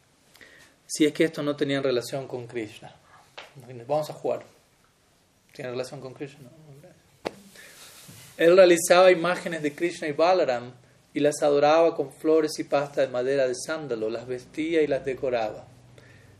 si 0.85 1.05
es 1.05 1.13
que 1.13 1.25
esto 1.25 1.41
no 1.43 1.55
tenía 1.55 1.81
relación 1.81 2.27
con 2.27 2.47
Krishna. 2.47 2.95
Vamos 3.87 4.09
a 4.09 4.13
jugar. 4.13 4.43
¿Tiene 5.53 5.71
relación 5.71 6.01
con 6.01 6.13
Krishna? 6.13 6.49
Él 8.37 8.55
realizaba 8.55 9.11
imágenes 9.11 9.61
de 9.61 9.75
Krishna 9.75 10.07
y 10.07 10.11
Balaram 10.11 10.71
y 11.13 11.19
las 11.19 11.43
adoraba 11.43 11.95
con 11.95 12.11
flores 12.11 12.57
y 12.57 12.63
pasta 12.63 13.01
de 13.01 13.07
madera 13.07 13.47
de 13.47 13.53
sándalo, 13.55 14.09
las 14.09 14.25
vestía 14.25 14.81
y 14.81 14.87
las 14.87 15.05
decoraba. 15.05 15.67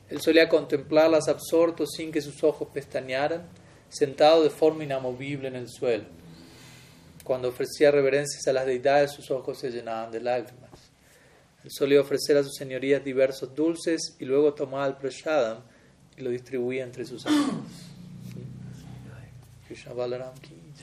Él 0.10 0.20
solía 0.20 0.50
contemplarlas 0.50 1.28
absorto 1.28 1.86
sin 1.86 2.12
que 2.12 2.22
sus 2.22 2.44
ojos 2.44 2.68
pestañearan, 2.74 3.44
sentado 3.90 4.44
de 4.44 4.50
forma 4.50 4.84
inamovible 4.84 5.48
en 5.48 5.56
el 5.56 5.70
suelo. 5.70 6.06
Cuando 7.24 7.50
ofrecía 7.50 7.92
reverencias 7.92 8.48
a 8.48 8.54
las 8.54 8.66
deidades, 8.66 9.12
sus 9.12 9.30
ojos 9.32 9.60
se 9.60 9.70
llenaban 9.70 10.12
de 10.12 10.20
lágrimas. 10.20 10.83
Él 11.64 11.72
solía 11.72 12.02
ofrecer 12.02 12.38
a 12.38 12.44
sus 12.44 12.56
señorías 12.56 13.04
diversos 13.04 13.56
dulces 13.56 14.16
y 14.20 14.26
luego 14.26 14.54
tomaba 14.54 14.88
el 14.88 14.96
prashadam 14.96 15.60
y 16.18 16.22
lo 16.22 16.30
distribuía 16.30 16.84
entre 16.84 17.06
sus 17.06 17.26
amigos. 17.26 17.56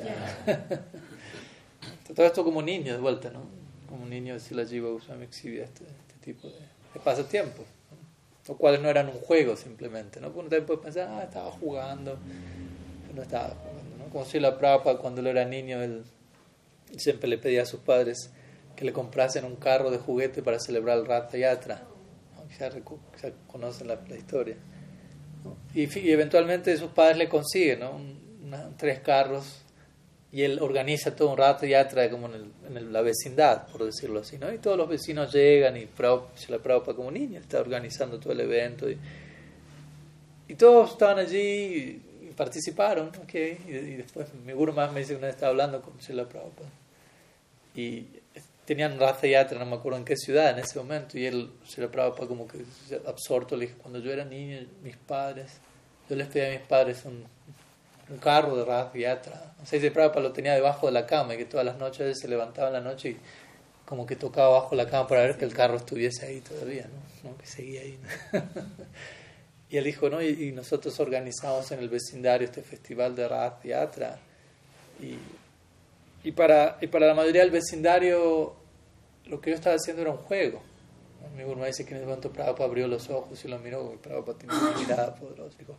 Todo 2.15 2.27
esto 2.27 2.45
como 2.45 2.63
niño 2.63 2.93
de 2.93 2.99
vuelta, 2.99 3.31
¿no? 3.31 3.43
Como 3.89 4.07
niño 4.07 4.35
de 4.35 4.41
Sila 4.41 4.65
Jiva 4.65 4.91
Goswami 4.91 5.25
exhibía 5.25 5.65
este, 5.65 5.85
este, 5.85 6.15
tipo 6.25 6.49
de, 6.49 6.55
de 6.55 7.01
pasatiempos, 7.05 7.67
¿no? 8.49 8.57
cuales 8.57 8.81
no 8.81 8.89
eran 8.89 9.09
un 9.09 9.21
juego 9.21 9.57
simplemente, 9.57 10.21
¿no? 10.21 10.29
Porque 10.29 10.41
uno 10.41 10.49
también 10.49 10.67
puede 10.67 10.81
pensar, 10.81 11.09
ah, 11.09 11.23
estaba 11.23 11.51
jugando, 11.53 12.19
pero 13.03 13.15
no 13.15 13.23
estaba 13.23 13.51
jugando, 13.51 13.97
¿no? 13.99 14.11
Como 14.11 14.25
Sila 14.25 14.59
Prabhupada 14.59 14.99
cuando 14.99 15.21
él 15.21 15.29
era 15.29 15.45
niño, 15.45 15.83
él 15.83 16.03
siempre 16.97 17.29
le 17.29 17.39
pedía 17.39 17.63
a 17.63 17.67
sus 17.67 17.81
padres 17.81 18.31
que 18.81 18.87
le 18.87 18.95
comprasen 18.95 19.45
un 19.45 19.57
carro 19.57 19.91
de 19.91 19.99
juguete 19.99 20.43
para 20.43 20.59
celebrar 20.59 20.97
el 20.97 21.05
Ratha 21.05 21.37
Yatra. 21.37 21.83
Ya, 22.59 22.71
conocen 23.47 23.89
la, 23.89 23.99
historia. 24.17 24.57
Y, 25.75 25.83
eventualmente 26.11 26.75
sus 26.79 26.91
padres 26.91 27.19
le 27.19 27.29
consiguen 27.29 27.81
tres 28.79 29.01
carros 29.01 29.61
y 30.33 30.43
él 30.43 30.61
organiza 30.63 31.15
todo 31.15 31.31
un 31.31 31.37
rato 31.37 31.67
y 31.67 31.73
trae 31.91 32.09
como 32.09 32.29
en, 32.29 32.91
la 32.91 33.03
vecindad, 33.03 33.67
por 33.67 33.85
decirlo 33.85 34.21
así, 34.21 34.39
¿no? 34.39 34.51
Y 34.51 34.57
todos 34.57 34.79
los 34.79 34.89
vecinos 34.89 35.31
llegan 35.31 35.77
y 35.77 35.87
se 36.37 36.51
la 36.51 36.59
preocupa 36.59 36.95
como 36.95 37.11
niña, 37.11 37.39
está 37.39 37.61
organizando 37.61 38.19
todo 38.19 38.33
el 38.33 38.41
evento 38.41 38.89
y, 38.89 38.97
y 40.49 40.55
todos 40.55 40.93
estaban 40.93 41.19
allí 41.19 42.01
y, 42.23 42.33
participaron, 42.35 43.09
¿ok? 43.09 43.35
Y, 43.35 43.97
después 43.97 44.33
mi 44.47 44.55
guru 44.55 44.73
más 44.73 44.91
me 44.91 45.01
dice 45.01 45.13
que 45.13 45.19
una 45.19 45.27
vez 45.27 45.35
estaba 45.35 45.51
hablando 45.51 45.83
con 45.83 46.01
Srila 46.01 46.27
Prabhupada 46.27 46.71
y 47.75 48.20
tenían 48.71 49.01
Ratha 49.01 49.27
Yatra, 49.27 49.59
no 49.59 49.67
me 49.67 49.77
acuerdo 49.77 49.99
en 49.99 50.05
qué 50.05 50.17
ciudad 50.17 50.51
en 50.51 50.61
ese 50.61 50.79
momento, 50.79 51.19
y 51.19 51.27
él, 51.27 51.51
Srila 51.67 51.91
Prabhupada 51.91 52.29
como 52.29 52.47
que 52.47 52.59
absorto 53.07 53.57
le 53.57 53.67
dije, 53.67 53.79
cuando 53.79 53.99
yo 53.99 54.13
era 54.13 54.25
niño, 54.25 54.61
mis 54.83 54.97
padres, 54.97 55.59
yo 56.09 56.15
les 56.15 56.29
pedí 56.29 56.47
a 56.47 56.59
mis 56.59 56.67
padres 56.67 57.05
un 57.05 57.25
un 58.11 58.19
carro 58.19 58.57
de 58.57 58.65
Rath 58.65 58.95
Yatra. 58.95 59.55
O 59.63 59.67
sea, 59.67 59.79
ese 59.79 59.91
Prabhupada 59.91 60.23
lo 60.23 60.33
tenía 60.33 60.55
debajo 60.55 60.87
de 60.87 60.93
la 60.93 61.07
cama 61.07 61.35
y 61.35 61.39
que 61.39 61.45
todas 61.45 61.65
las 61.65 61.79
noches 61.79 62.19
se 62.19 62.29
levantaba 62.29 62.69
en 62.69 62.75
la 62.75 62.81
noche 62.81 63.11
y 63.11 63.17
como 63.87 64.05
que 64.07 64.17
tocaba 64.17 64.61
bajo 64.61 64.75
la 64.75 64.87
cama 64.87 65.07
para 65.09 65.23
ver 65.23 65.37
que 65.37 65.45
el 65.45 65.55
carro 65.55 65.77
estuviese 65.77 66.27
ahí 66.27 66.41
todavía, 66.41 66.89
¿no? 67.23 67.37
Que 67.39 67.47
seguía 67.47 67.83
ahí. 67.83 67.99
y 69.71 69.77
él 69.77 69.85
dijo, 69.85 70.11
¿no? 70.11 70.23
Y, 70.23 70.53
nosotros 70.53 70.99
organizamos 71.01 71.71
en 71.73 71.81
el 71.81 71.89
vecindario 71.89 72.47
este 72.47 72.63
festival 72.63 73.15
de 73.15 73.29
Rath 73.29 73.65
Yatra. 73.65 74.19
Y, 75.01 75.17
y, 76.29 76.33
para, 76.33 76.79
y 76.81 76.89
para 76.89 77.07
la 77.07 77.15
mayoría 77.15 77.43
del 77.43 77.51
vecindario 77.51 78.57
lo 79.31 79.41
que 79.41 79.51
yo 79.51 79.57
estaba 79.57 79.77
haciendo 79.77 80.03
era 80.03 80.11
un 80.11 80.19
juego. 80.19 80.63
Mi 81.37 81.45
me 81.45 81.67
dice 81.67 81.85
que 81.85 81.95
en 81.95 82.01
el 82.01 82.07
momento 82.07 82.33
Prabhupada 82.33 82.69
abrió 82.69 82.89
los 82.89 83.09
ojos 83.09 83.45
y 83.45 83.49
lo 83.49 83.59
miró, 83.59 83.93
y 83.95 83.99
Prabhupada 83.99 84.39
tenía 84.39 84.59
una 84.59 84.79
mirada 84.79 85.15
poderosa. 85.15 85.57
Dijo, 85.59 85.77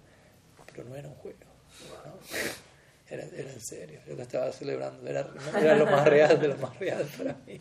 pero 0.66 0.86
no 0.86 0.96
era 0.96 1.10
un 1.10 1.16
juego 1.16 1.38
era, 3.10 3.24
era, 3.26 3.52
en 3.52 3.60
serio, 3.60 4.00
yo 4.08 4.16
lo 4.16 4.22
estaba 4.22 4.52
celebrando, 4.54 5.06
era, 5.08 5.28
era, 5.60 5.76
lo 5.76 5.86
más 5.86 6.08
real 6.08 6.40
de 6.40 6.48
lo 6.48 6.58
más 6.58 6.78
real 6.80 7.06
para 7.18 7.36
mí. 7.46 7.60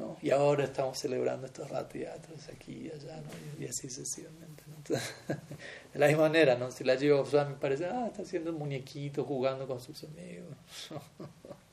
¿no? 0.00 0.16
Y 0.20 0.30
ahora 0.30 0.64
estamos 0.64 0.98
celebrando 0.98 1.46
estos 1.46 1.68
teatros 1.88 2.48
aquí 2.48 2.88
y 2.88 2.90
allá, 2.90 3.20
¿no? 3.20 3.64
y, 3.64 3.68
así 3.68 3.88
sucesivamente. 3.88 4.64
de 5.92 5.98
la 5.98 6.08
misma 6.08 6.22
manera, 6.22 6.56
¿no? 6.56 6.72
si 6.72 6.82
la 6.82 6.96
llevo, 6.96 7.24
me 7.24 7.54
parece, 7.54 7.86
ah, 7.86 8.08
está 8.08 8.22
haciendo 8.22 8.50
un 8.50 8.58
muñequito 8.58 9.24
jugando 9.24 9.68
con 9.68 9.80
sus 9.80 10.02
amigos. 10.04 10.56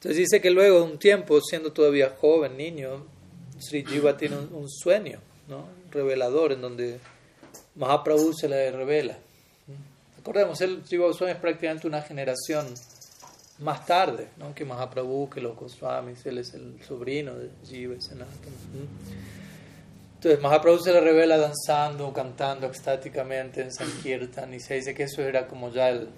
Entonces 0.00 0.16
dice 0.16 0.40
que 0.40 0.48
luego 0.48 0.78
de 0.78 0.92
un 0.92 0.98
tiempo, 0.98 1.38
siendo 1.42 1.74
todavía 1.74 2.16
joven, 2.18 2.56
niño, 2.56 3.04
Sri 3.58 3.84
Jiva 3.84 4.16
tiene 4.16 4.38
un, 4.38 4.50
un 4.54 4.70
sueño 4.70 5.20
¿no? 5.46 5.66
revelador 5.90 6.52
en 6.52 6.62
donde 6.62 6.98
Mahaprabhu 7.74 8.32
se 8.32 8.48
le 8.48 8.72
revela 8.72 9.18
Recordemos, 10.16 10.58
el 10.62 10.82
Jiva 10.84 11.06
Goswami 11.06 11.32
es 11.32 11.38
prácticamente 11.38 11.86
una 11.86 12.00
generación 12.00 12.66
más 13.58 13.84
tarde 13.84 14.28
¿no? 14.38 14.54
que 14.54 14.64
Mahaprabhu, 14.64 15.28
que 15.28 15.42
los 15.42 15.54
Goswamis, 15.56 16.24
él 16.24 16.38
es 16.38 16.54
el 16.54 16.82
sobrino 16.82 17.34
de 17.34 17.50
Jiva. 17.66 17.94
Entonces 17.94 18.18
Mahaprabhu 20.40 20.78
se 20.78 20.92
le 20.92 21.00
revela 21.00 21.36
danzando, 21.36 22.12
cantando 22.12 22.66
extáticamente 22.66 23.60
en 23.60 23.72
Sankirtan 23.72 24.54
y 24.54 24.60
se 24.60 24.76
dice 24.76 24.94
que 24.94 25.02
eso 25.02 25.22
era 25.22 25.46
como 25.46 25.70
ya 25.70 25.90
el, 25.90 26.08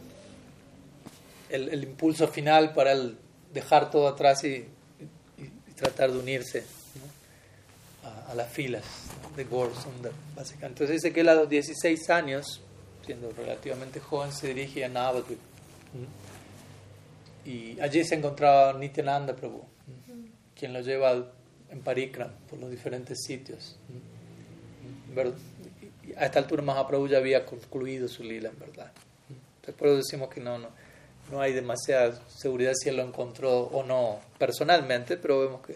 el, 1.49 1.85
impulso 1.85 2.29
final 2.29 2.73
para 2.73 2.93
el 2.93 3.17
dejar 3.53 3.91
todo 3.91 4.09
atrás 4.09 4.45
y, 4.45 4.67
tratar 5.77 6.13
de 6.13 6.19
unirse 6.19 6.65
a, 8.29 8.35
las 8.35 8.49
filas 8.53 8.85
de 9.37 9.45
Gorsundar, 9.45 10.13
básicamente. 10.37 10.85
Entonces 10.85 11.03
dice 11.03 11.13
que 11.13 11.23
a 11.23 11.35
los 11.35 11.49
16 11.49 12.09
años 12.11 12.61
siendo 13.05 13.33
relativamente 13.33 14.01
joven, 14.01 14.33
se 14.33 14.49
dirige 14.49 14.85
a 14.85 14.89
Navadvip. 14.89 15.39
Y 17.45 17.81
allí 17.81 18.05
se 18.05 18.15
encontraba 18.15 18.73
Nityananda 18.75 19.35
Prabhu, 19.35 19.65
quien 20.55 20.73
lo 20.73 20.81
lleva 20.81 21.33
en 21.71 21.81
Parikram 21.81 22.31
por 22.49 22.59
los 22.59 22.71
diferentes 22.71 23.23
sitios. 23.25 23.77
A 26.17 26.27
esta 26.27 26.39
altura 26.39 26.63
Mahaprabhu 26.63 27.09
ya 27.09 27.19
había 27.19 27.45
concluido 27.45 28.09
su 28.09 28.23
lila, 28.23 28.51
en 28.51 28.59
verdad. 28.59 28.93
Después 29.67 29.97
decimos 29.97 30.29
que 30.29 30.41
no, 30.41 30.59
no, 30.59 30.69
no 31.33 31.41
hay 31.41 31.55
demasiada 31.55 32.21
seguridad 32.29 32.75
si 32.75 32.91
él 32.91 32.99
lo 32.99 33.03
encontró 33.03 33.61
o 33.63 33.83
no 33.83 34.21
personalmente, 34.39 35.17
pero 35.17 35.41
vemos 35.41 35.67
que 35.67 35.75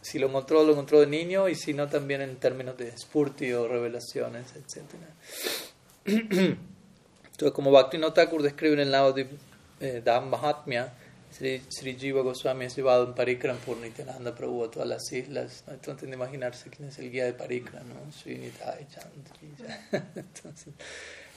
si 0.00 0.20
lo 0.20 0.28
encontró, 0.28 0.62
lo 0.62 0.70
encontró 0.70 1.00
de 1.00 1.08
niño 1.08 1.48
y 1.48 1.56
si 1.56 1.74
no, 1.74 1.88
también 1.88 2.22
en 2.22 2.36
términos 2.36 2.78
de 2.78 2.96
spurti 2.96 3.52
o 3.52 3.66
revelaciones, 3.66 4.46
etc. 4.54 4.84
Entonces, 6.04 7.52
como 7.52 7.72
Bhaktivinoda 7.72 8.14
Thakur 8.14 8.42
describe 8.42 8.74
en 8.74 8.80
el 8.80 8.92
lado 8.92 9.12
de 9.12 9.26
eh, 9.80 10.02
Mahatmya, 10.04 10.92
Sri, 11.32 11.62
Sri, 11.68 11.96
Jiva 11.96 12.22
Goswami 12.22 12.66
es 12.66 12.76
llevado 12.76 13.04
en 13.04 13.14
Parikram 13.14 13.56
por 13.56 13.78
Nityananda 13.78 14.32
Prabhu 14.34 14.64
a 14.64 14.70
todas 14.70 14.88
las 14.88 15.10
islas. 15.12 15.64
¿no? 15.66 15.76
Traten 15.78 16.12
imaginarse 16.12 16.70
quién 16.70 16.88
es 16.88 16.98
el 16.98 17.10
guía 17.10 17.24
de 17.24 17.32
Parikram, 17.32 17.88
¿no? 17.88 18.12
Sri 18.12 18.36
Nitai 18.38 18.86
Entonces, 20.14 20.74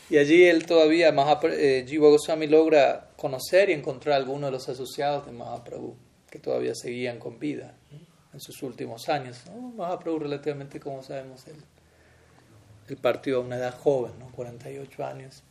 y 0.09 0.17
allí 0.17 0.43
él 0.43 0.65
todavía, 0.65 1.13
eh, 1.43 1.85
Jiva 1.87 2.09
logra 2.47 3.09
conocer 3.15 3.69
y 3.69 3.73
encontrar 3.73 4.15
algunos 4.15 4.49
de 4.49 4.51
los 4.51 4.69
asociados 4.69 5.25
de 5.25 5.31
Mahaprabhu 5.31 5.95
que 6.29 6.37
todavía 6.37 6.75
seguían 6.75 7.17
con 7.17 7.39
vida 7.39 7.75
en 8.33 8.39
sus 8.39 8.61
últimos 8.61 9.09
años. 9.09 9.43
Mahaprabhu 9.75 10.19
relativamente, 10.19 10.79
como 10.79 11.01
sabemos, 11.01 11.45
él, 11.47 12.97
partió 12.97 13.37
a 13.37 13.39
una 13.39 13.57
edad 13.57 13.75
joven, 13.79 14.11
¿no? 14.19 14.31
48 14.31 15.05
años. 15.05 15.41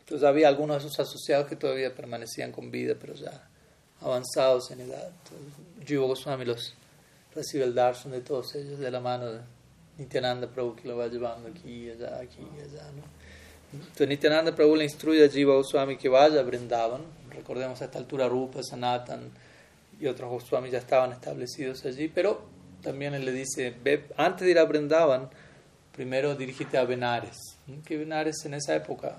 Entonces 0.00 0.26
había 0.26 0.48
algunos 0.48 0.82
de 0.82 0.88
sus 0.88 0.98
asociados 0.98 1.46
que 1.46 1.54
todavía 1.54 1.94
permanecían 1.94 2.50
con 2.50 2.70
vida, 2.70 2.96
pero 2.98 3.14
ya 3.14 3.48
avanzados 4.00 4.70
en 4.70 4.80
edad. 4.80 5.12
Jiva 5.86 6.06
Goswami 6.06 6.44
los 6.44 6.74
recibe 7.34 7.64
el 7.64 7.74
darshan 7.74 8.12
de 8.12 8.22
todos 8.22 8.54
ellos 8.54 8.78
de 8.78 8.90
la 8.90 9.00
mano 9.00 9.26
de 9.26 9.40
Nityananda 9.98 10.48
Prabhu 10.48 10.74
que 10.74 10.88
lo 10.88 10.96
va 10.96 11.08
llevando 11.08 11.48
aquí 11.48 11.90
allá, 11.90 12.18
aquí 12.18 12.40
allá. 12.40 12.90
¿no? 12.96 13.17
Entonces 13.72 14.08
Nityananda 14.08 14.54
Prabhu 14.54 14.76
le 14.76 14.84
instruye 14.84 15.24
a 15.24 15.28
Jiva 15.28 15.54
Goswami 15.54 15.96
que 15.96 16.08
vaya 16.08 16.40
a 16.40 16.42
Brindavan. 16.42 17.02
Recordemos 17.30 17.80
a 17.82 17.84
esta 17.86 17.98
altura 17.98 18.28
Rupa, 18.28 18.62
Sanatan, 18.62 19.30
y 20.00 20.06
otros 20.06 20.30
Goswamis 20.30 20.72
ya 20.72 20.78
estaban 20.78 21.12
establecidos 21.12 21.84
allí, 21.84 22.08
pero 22.08 22.42
también 22.82 23.14
él 23.14 23.24
le 23.24 23.32
dice, 23.32 23.74
antes 24.16 24.44
de 24.44 24.50
ir 24.52 24.58
a 24.58 24.64
Brindavan, 24.64 25.28
primero 25.92 26.34
dirígete 26.36 26.78
a 26.78 26.84
Benares, 26.84 27.36
que 27.84 27.96
Benares 27.96 28.44
en 28.44 28.54
esa 28.54 28.74
época, 28.76 29.18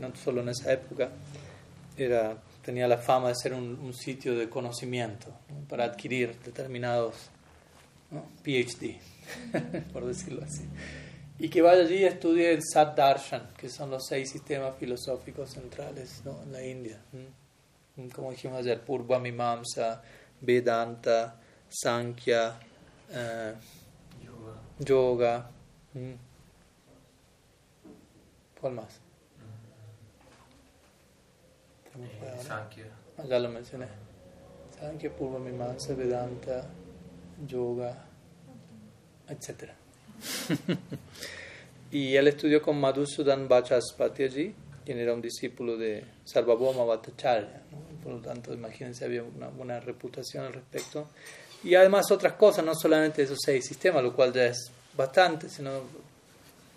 no 0.00 0.14
solo 0.16 0.40
en 0.40 0.48
esa 0.48 0.72
época, 0.72 1.10
era, 1.96 2.36
tenía 2.62 2.88
la 2.88 2.98
fama 2.98 3.28
de 3.28 3.34
ser 3.34 3.52
un, 3.52 3.92
sitio 3.94 4.36
de 4.36 4.48
conocimiento 4.48 5.26
para 5.68 5.84
adquirir 5.84 6.38
determinados 6.40 7.14
PhD, 8.42 8.98
por 9.92 10.06
decirlo 10.06 10.42
así. 10.42 10.64
Y 11.38 11.48
que 11.48 11.62
vaya 11.62 11.82
allí 11.82 11.96
y 11.96 12.04
estudie 12.04 12.52
el 12.52 12.60
Sat 12.62 12.96
Darshan, 12.96 13.52
que 13.56 13.68
son 13.68 13.90
los 13.90 14.06
seis 14.06 14.30
sistemas 14.30 14.76
filosóficos 14.76 15.50
centrales 15.50 16.22
en 16.24 16.52
la 16.52 16.64
India 16.64 17.00
como 18.14 18.30
dijimos 18.30 18.58
ayer, 18.58 18.80
Purva 18.84 19.18
Mimamsa, 19.18 20.02
Vedanta, 20.40 21.36
Sankhya, 21.68 22.58
eh, 23.10 23.54
yoga. 24.80 25.48
Mm. 25.92 26.14
¿Cuál 28.60 28.72
más? 28.72 29.00
Eh, 31.96 32.42
Sankhya. 32.42 32.86
Ah, 33.18 33.24
ya 33.28 33.38
lo 33.38 33.48
mencioné. 33.48 33.86
Sankhya, 34.78 35.14
Purva 35.14 35.38
Mimamsa, 35.38 35.94
Vedanta, 35.94 36.66
Yoga, 37.46 37.96
etc. 39.28 39.70
y 41.90 42.16
él 42.16 42.28
estudió 42.28 42.62
con 42.62 42.80
Madhusudan 42.80 43.48
Vachaspati 43.48 44.22
allí 44.24 44.54
quien 44.84 44.98
era 44.98 45.14
un 45.14 45.22
discípulo 45.22 45.76
de 45.76 46.04
Sarvabhauma 46.24 46.84
Bhattacharya. 46.84 47.62
Por 48.02 48.12
lo 48.12 48.18
tanto, 48.20 48.52
imagínense, 48.52 49.04
había 49.04 49.22
una 49.22 49.48
buena 49.48 49.80
reputación 49.80 50.44
al 50.44 50.52
respecto. 50.52 51.08
Y 51.64 51.74
además 51.74 52.10
otras 52.10 52.34
cosas, 52.34 52.64
no 52.64 52.74
solamente 52.74 53.22
esos 53.22 53.38
seis 53.42 53.64
sistemas, 53.66 54.02
lo 54.02 54.14
cual 54.14 54.32
ya 54.32 54.44
es 54.46 54.70
bastante, 54.94 55.48
sino 55.48 55.70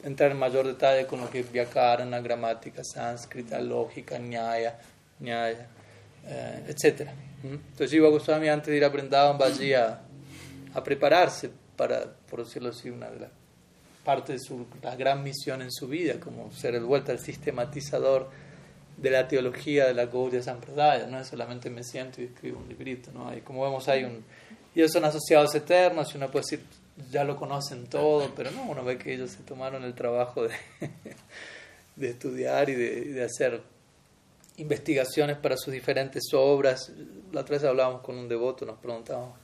entrar 0.04 0.32
en 0.32 0.38
mayor 0.38 0.66
detalle 0.66 1.06
con 1.06 1.20
lo 1.20 1.30
que 1.30 1.42
es 1.42 1.52
Vyakarana, 1.52 2.22
gramática, 2.22 2.82
sánscrita, 2.84 3.60
lógica, 3.60 4.18
nyaya, 4.18 4.80
nyaya 5.20 5.68
eh, 6.26 6.64
etc. 6.68 7.10
Entonces 7.44 7.92
Jiva 7.92 8.10
Goswami 8.10 8.48
antes 8.48 8.68
de 8.68 8.78
ir 8.78 8.86
a 8.86 8.90
Vrindavan 8.90 9.38
a, 9.42 10.02
a 10.74 10.84
prepararse 10.84 11.50
para, 11.76 12.06
por 12.30 12.44
decirlo 12.44 12.70
así, 12.70 12.90
una 12.90 13.10
de 13.10 13.20
las 13.20 13.32
parte 14.08 14.32
de 14.32 14.40
su, 14.40 14.66
la 14.82 14.96
gran 14.96 15.22
misión 15.22 15.62
en 15.62 15.70
su 15.70 15.86
vida, 15.86 16.18
como 16.18 16.50
ser 16.54 16.76
el 16.76 16.86
vuelta 16.86 17.12
al 17.12 17.20
sistematizador 17.20 18.30
de 18.96 19.10
la 19.10 19.28
teología 19.28 19.86
de 19.86 19.94
la 19.94 20.06
Gaudiya 20.06 20.42
Sampradaya, 20.42 21.08
no 21.08 21.20
es 21.20 21.28
solamente 21.28 21.70
me 21.70 21.84
siento 21.84 22.22
y 22.22 22.26
escribo 22.26 22.58
un 22.60 22.70
librito, 22.70 23.12
¿no? 23.12 23.28
Hay, 23.28 23.42
como 23.42 23.64
vemos 23.64 23.86
hay 23.90 24.06
un... 24.06 24.24
Ellos 24.74 24.94
son 24.94 25.04
asociados 25.04 25.54
eternos 25.56 26.14
y 26.14 26.18
uno 26.18 26.32
puede 26.32 26.46
decir, 26.50 26.66
ya 27.12 27.26
lo 27.26 27.36
conocen 27.36 27.88
todo, 27.88 28.32
pero 28.34 28.50
no, 28.52 28.64
uno 28.64 28.82
ve 28.86 28.98
que 28.98 29.14
ellos 29.14 29.32
se 29.32 29.44
tomaron 29.44 29.84
el 29.84 29.94
trabajo 29.94 30.44
de, 30.44 30.56
de 31.98 32.10
estudiar 32.10 32.70
y 32.70 32.76
de, 32.76 33.02
de, 33.14 33.24
hacer 33.26 33.62
investigaciones 34.56 35.36
para 35.36 35.58
sus 35.58 35.74
diferentes 35.74 36.24
obras. 36.34 36.94
La 37.34 37.42
otra 37.42 37.58
vez 37.58 37.66
hablábamos 37.66 38.04
con 38.04 38.18
un 38.18 38.30
devoto, 38.30 38.66
nos 38.66 38.80
preguntábamos, 38.80 39.38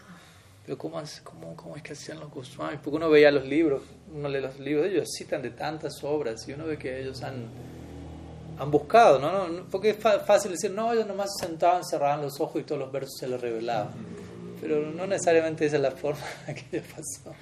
pero 0.65 0.77
¿cómo 0.77 1.01
cómo, 1.23 1.55
cómo 1.55 1.75
es 1.75 1.83
que 1.83 1.93
hacían 1.93 2.19
los 2.19 2.31
Goswamis? 2.31 2.79
Porque 2.81 2.97
uno 2.97 3.09
veía 3.09 3.31
los 3.31 3.45
libros, 3.45 3.81
uno 4.13 4.29
lee 4.29 4.41
los 4.41 4.59
libros, 4.59 4.87
ellos 4.87 5.09
citan 5.17 5.41
de 5.41 5.51
tantas 5.51 6.03
obras 6.03 6.47
y 6.47 6.53
uno 6.53 6.65
ve 6.65 6.77
que 6.77 7.01
ellos 7.01 7.21
han 7.23 7.49
han 8.57 8.71
buscado, 8.71 9.19
¿no? 9.19 9.65
Porque 9.69 9.91
es 9.91 9.97
fácil 9.97 10.51
decir, 10.51 10.71
no, 10.71 10.93
ellos 10.93 11.07
nomás 11.07 11.31
se 11.37 11.47
sentaban, 11.47 11.83
cerraban 11.83 12.21
los 12.21 12.39
ojos 12.39 12.61
y 12.61 12.63
todos 12.63 12.79
los 12.79 12.91
versos 12.91 13.17
se 13.19 13.27
les 13.27 13.39
revelaban. 13.39 13.93
Pero 14.61 14.91
no 14.91 15.07
necesariamente 15.07 15.65
esa 15.65 15.77
es 15.77 15.81
la 15.81 15.91
forma 15.91 16.21
que 16.71 16.81
pasó. 16.81 17.35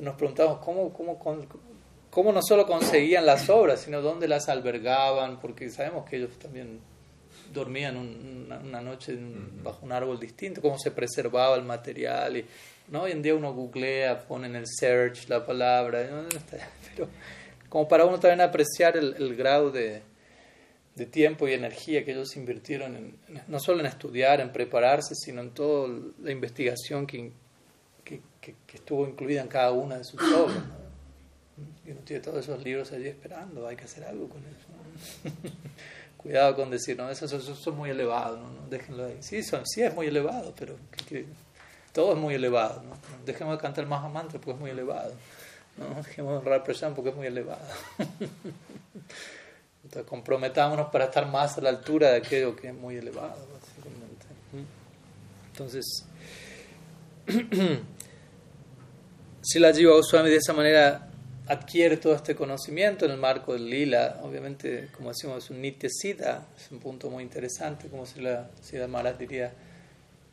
nos 0.00 0.14
preguntamos 0.16 0.58
cómo, 0.58 0.92
cómo, 0.92 1.18
cómo 2.10 2.32
no 2.32 2.40
solo 2.42 2.66
conseguían 2.66 3.26
las 3.26 3.48
obras, 3.48 3.80
sino 3.80 4.02
dónde 4.02 4.28
las 4.28 4.48
albergaban, 4.48 5.40
porque 5.40 5.70
sabemos 5.70 6.08
que 6.08 6.16
ellos 6.16 6.38
también 6.38 6.80
dormían 7.52 7.96
una, 7.96 8.80
noche 8.80 9.18
bajo 9.62 9.84
un 9.84 9.92
árbol 9.92 10.18
distinto, 10.18 10.60
cómo 10.60 10.78
se 10.78 10.90
preservaba 10.90 11.56
el 11.56 11.64
material. 11.64 12.36
Y, 12.36 12.46
¿no? 12.88 13.02
Hoy 13.02 13.12
en 13.12 13.22
día 13.22 13.34
uno 13.34 13.52
googlea, 13.52 14.26
pone 14.26 14.46
en 14.46 14.56
el 14.56 14.64
search 14.66 15.28
la 15.28 15.44
palabra, 15.44 16.26
pero 16.94 17.08
como 17.68 17.86
para 17.88 18.04
uno 18.04 18.18
también 18.18 18.40
apreciar 18.40 18.96
el 18.96 19.36
grado 19.36 19.70
de, 19.70 20.02
de 20.94 21.06
tiempo 21.06 21.48
y 21.48 21.52
energía 21.52 22.04
que 22.04 22.12
ellos 22.12 22.36
invirtieron 22.36 22.96
en, 22.96 23.18
no 23.48 23.60
solo 23.60 23.80
en 23.80 23.86
estudiar, 23.86 24.40
en 24.40 24.52
prepararse, 24.52 25.14
sino 25.14 25.40
en 25.40 25.50
toda 25.50 25.88
la 26.22 26.30
investigación 26.30 27.06
que, 27.06 27.32
que, 28.04 28.20
que, 28.40 28.54
estuvo 28.74 29.06
incluida 29.06 29.40
en 29.40 29.48
cada 29.48 29.72
una 29.72 29.96
de 29.98 30.04
sus 30.04 30.20
obras. 30.20 30.62
Y 31.86 31.90
uno 31.90 32.00
tiene 32.00 32.22
todos 32.22 32.38
esos 32.38 32.62
libros 32.64 32.92
allí 32.92 33.08
esperando, 33.08 33.66
hay 33.66 33.76
que 33.76 33.84
hacer 33.84 34.04
algo 34.04 34.28
con 34.28 34.40
eso. 34.40 34.66
Cuidado 36.20 36.54
con 36.54 36.70
decir, 36.70 36.98
no, 36.98 37.08
eso, 37.08 37.24
eso, 37.24 37.38
es 37.38 37.66
muy 37.68 37.88
elevado, 37.88 38.36
¿no? 38.36 38.68
déjenlo 38.68 39.06
ahí. 39.06 39.16
Sí, 39.20 39.42
son, 39.42 39.66
sí 39.66 39.80
es 39.80 39.94
muy 39.94 40.06
elevado, 40.06 40.52
pero 40.58 40.76
todo 41.94 42.12
es 42.12 42.18
muy 42.18 42.34
elevado. 42.34 42.82
¿no? 42.82 42.92
Dejemos 43.24 43.56
de 43.56 43.62
cantar 43.62 43.86
más 43.86 44.04
amante 44.04 44.38
porque 44.38 44.52
es 44.52 44.58
muy 44.58 44.70
elevado. 44.70 45.14
¿no? 45.78 46.02
Dejemos 46.02 46.32
de 46.32 46.38
honrar 46.38 46.62
porque 46.94 47.08
es 47.08 47.16
muy 47.16 47.26
elevado. 47.26 47.64
Entonces, 49.82 50.06
comprometámonos 50.06 50.90
para 50.90 51.06
estar 51.06 51.26
más 51.26 51.56
a 51.56 51.62
la 51.62 51.70
altura 51.70 52.10
de 52.10 52.18
aquello 52.18 52.54
que 52.54 52.68
es 52.68 52.74
muy 52.74 52.96
elevado, 52.96 53.48
básicamente. 53.54 54.26
Entonces, 55.52 56.04
si 59.40 59.58
la 59.58 59.72
Jiva 59.72 59.94
Goswami 59.94 60.28
de 60.28 60.36
esa 60.36 60.52
manera 60.52 61.09
adquiere 61.46 61.96
todo 61.96 62.14
este 62.14 62.34
conocimiento 62.34 63.04
en 63.04 63.12
el 63.12 63.18
marco 63.18 63.52
del 63.52 63.68
lila, 63.68 64.20
obviamente, 64.22 64.88
como 64.92 65.08
decimos, 65.08 65.44
es 65.44 65.50
un 65.50 65.60
nitya 65.60 65.88
siddha, 65.90 66.46
es 66.56 66.70
un 66.70 66.78
punto 66.78 67.10
muy 67.10 67.22
interesante, 67.22 67.88
como 67.88 68.06
si 68.06 68.20
la 68.20 68.50
Siddha 68.60 68.86
Maharaj 68.86 69.18
diría, 69.18 69.52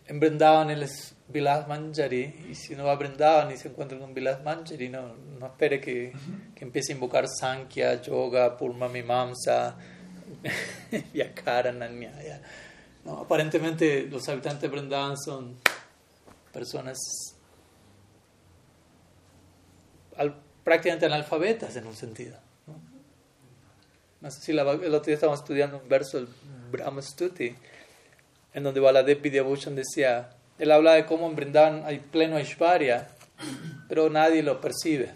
en 0.06 0.20
Brindavan 0.20 0.70
él 0.70 0.84
es 0.84 1.16
Vilas 1.28 1.68
Manjari, 1.68 2.48
y 2.50 2.56
si 2.56 2.76
no 2.76 2.86
va 2.86 2.94
a 2.94 2.96
Brindavan 2.96 3.52
y 3.52 3.58
se 3.58 3.70
encuentra 3.70 3.98
con 3.98 4.14
Vilas 4.14 4.44
Manjari, 4.44 4.90
no, 4.90 5.16
no 5.40 5.46
espere 5.48 5.82
que, 5.82 6.14
que, 6.56 6.66
empiece 6.66 6.94
a 6.94 6.96
invocar 6.96 7.28
Sankhya, 7.28 8.02
Yoga, 8.02 8.56
Purma 8.56 8.88
Mimamsa, 8.88 9.76
Vyakara, 11.14 11.72
No, 13.04 13.18
aparentemente 13.20 14.04
los 14.04 14.28
habitantes 14.30 14.62
de 14.62 14.68
Brindavan 14.68 15.18
son 15.18 15.58
personas 16.54 16.98
prácticamente 20.68 21.06
analfabetas 21.06 21.78
en 21.78 21.88
un 21.88 21.96
sentido. 21.96 22.36
¿no? 24.20 24.30
sé 24.30 24.42
si 24.42 24.52
la, 24.52 24.70
el 24.70 24.94
otro 24.94 25.06
día 25.06 25.14
estábamos 25.14 25.40
estudiando 25.40 25.80
un 25.82 25.88
verso 25.88 26.18
del 26.18 26.28
Brahma 26.70 27.02
Stuti 27.02 27.56
en 28.54 28.64
donde 28.64 28.82
Baladev 28.82 29.22
Vidyabhushan 29.22 29.76
decía, 29.76 30.32
él 30.60 30.70
habla 30.72 30.96
de 30.96 31.06
cómo 31.06 31.26
en 31.30 31.38
Brindavan 31.38 31.84
hay 31.86 32.00
pleno 32.00 32.36
Aishwarya, 32.36 33.08
pero 33.88 34.10
nadie 34.10 34.44
lo 34.44 34.60
percibe, 34.60 35.12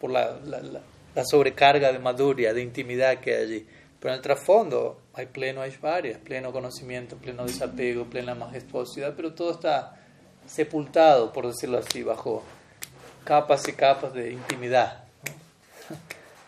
por 0.00 0.10
la, 0.10 0.38
la, 0.46 1.24
sobrecarga 1.26 1.92
de 1.92 1.98
maduria, 1.98 2.54
de 2.54 2.62
intimidad 2.62 3.20
que 3.20 3.34
hay 3.34 3.42
allí. 3.42 3.66
Pero 4.00 4.14
en 4.14 4.16
el 4.16 4.22
trasfondo 4.22 4.98
hay 5.12 5.26
pleno 5.26 5.60
Aishwarya, 5.60 6.20
pleno 6.24 6.52
conocimiento, 6.52 7.18
pleno 7.18 7.44
desapego, 7.44 8.06
plena 8.06 8.34
majestuosidad, 8.34 9.12
pero 9.14 9.34
todo 9.34 9.52
está 9.52 10.00
sepultado, 10.46 11.34
por 11.34 11.46
decirlo 11.46 11.76
así, 11.76 12.02
bajo 12.02 12.42
capas 13.24 13.66
y 13.68 13.72
capas 13.72 14.12
de 14.14 14.32
intimidad. 14.32 15.04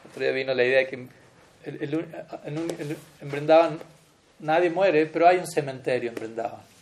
Otro 0.09 0.23
día 0.23 0.33
vino 0.33 0.55
la 0.55 0.65
idea 0.65 0.79
de 0.79 0.87
que 0.87 0.95
en, 0.95 1.09
en 3.21 3.31
Brindavan 3.31 3.79
nadie 4.41 4.71
muere, 4.71 5.07
pero 5.07 5.27
hay 5.27 5.39
un 5.39 5.47
cementerio 5.47 6.11
en 6.11 6.15
Vrindavan. 6.15 6.75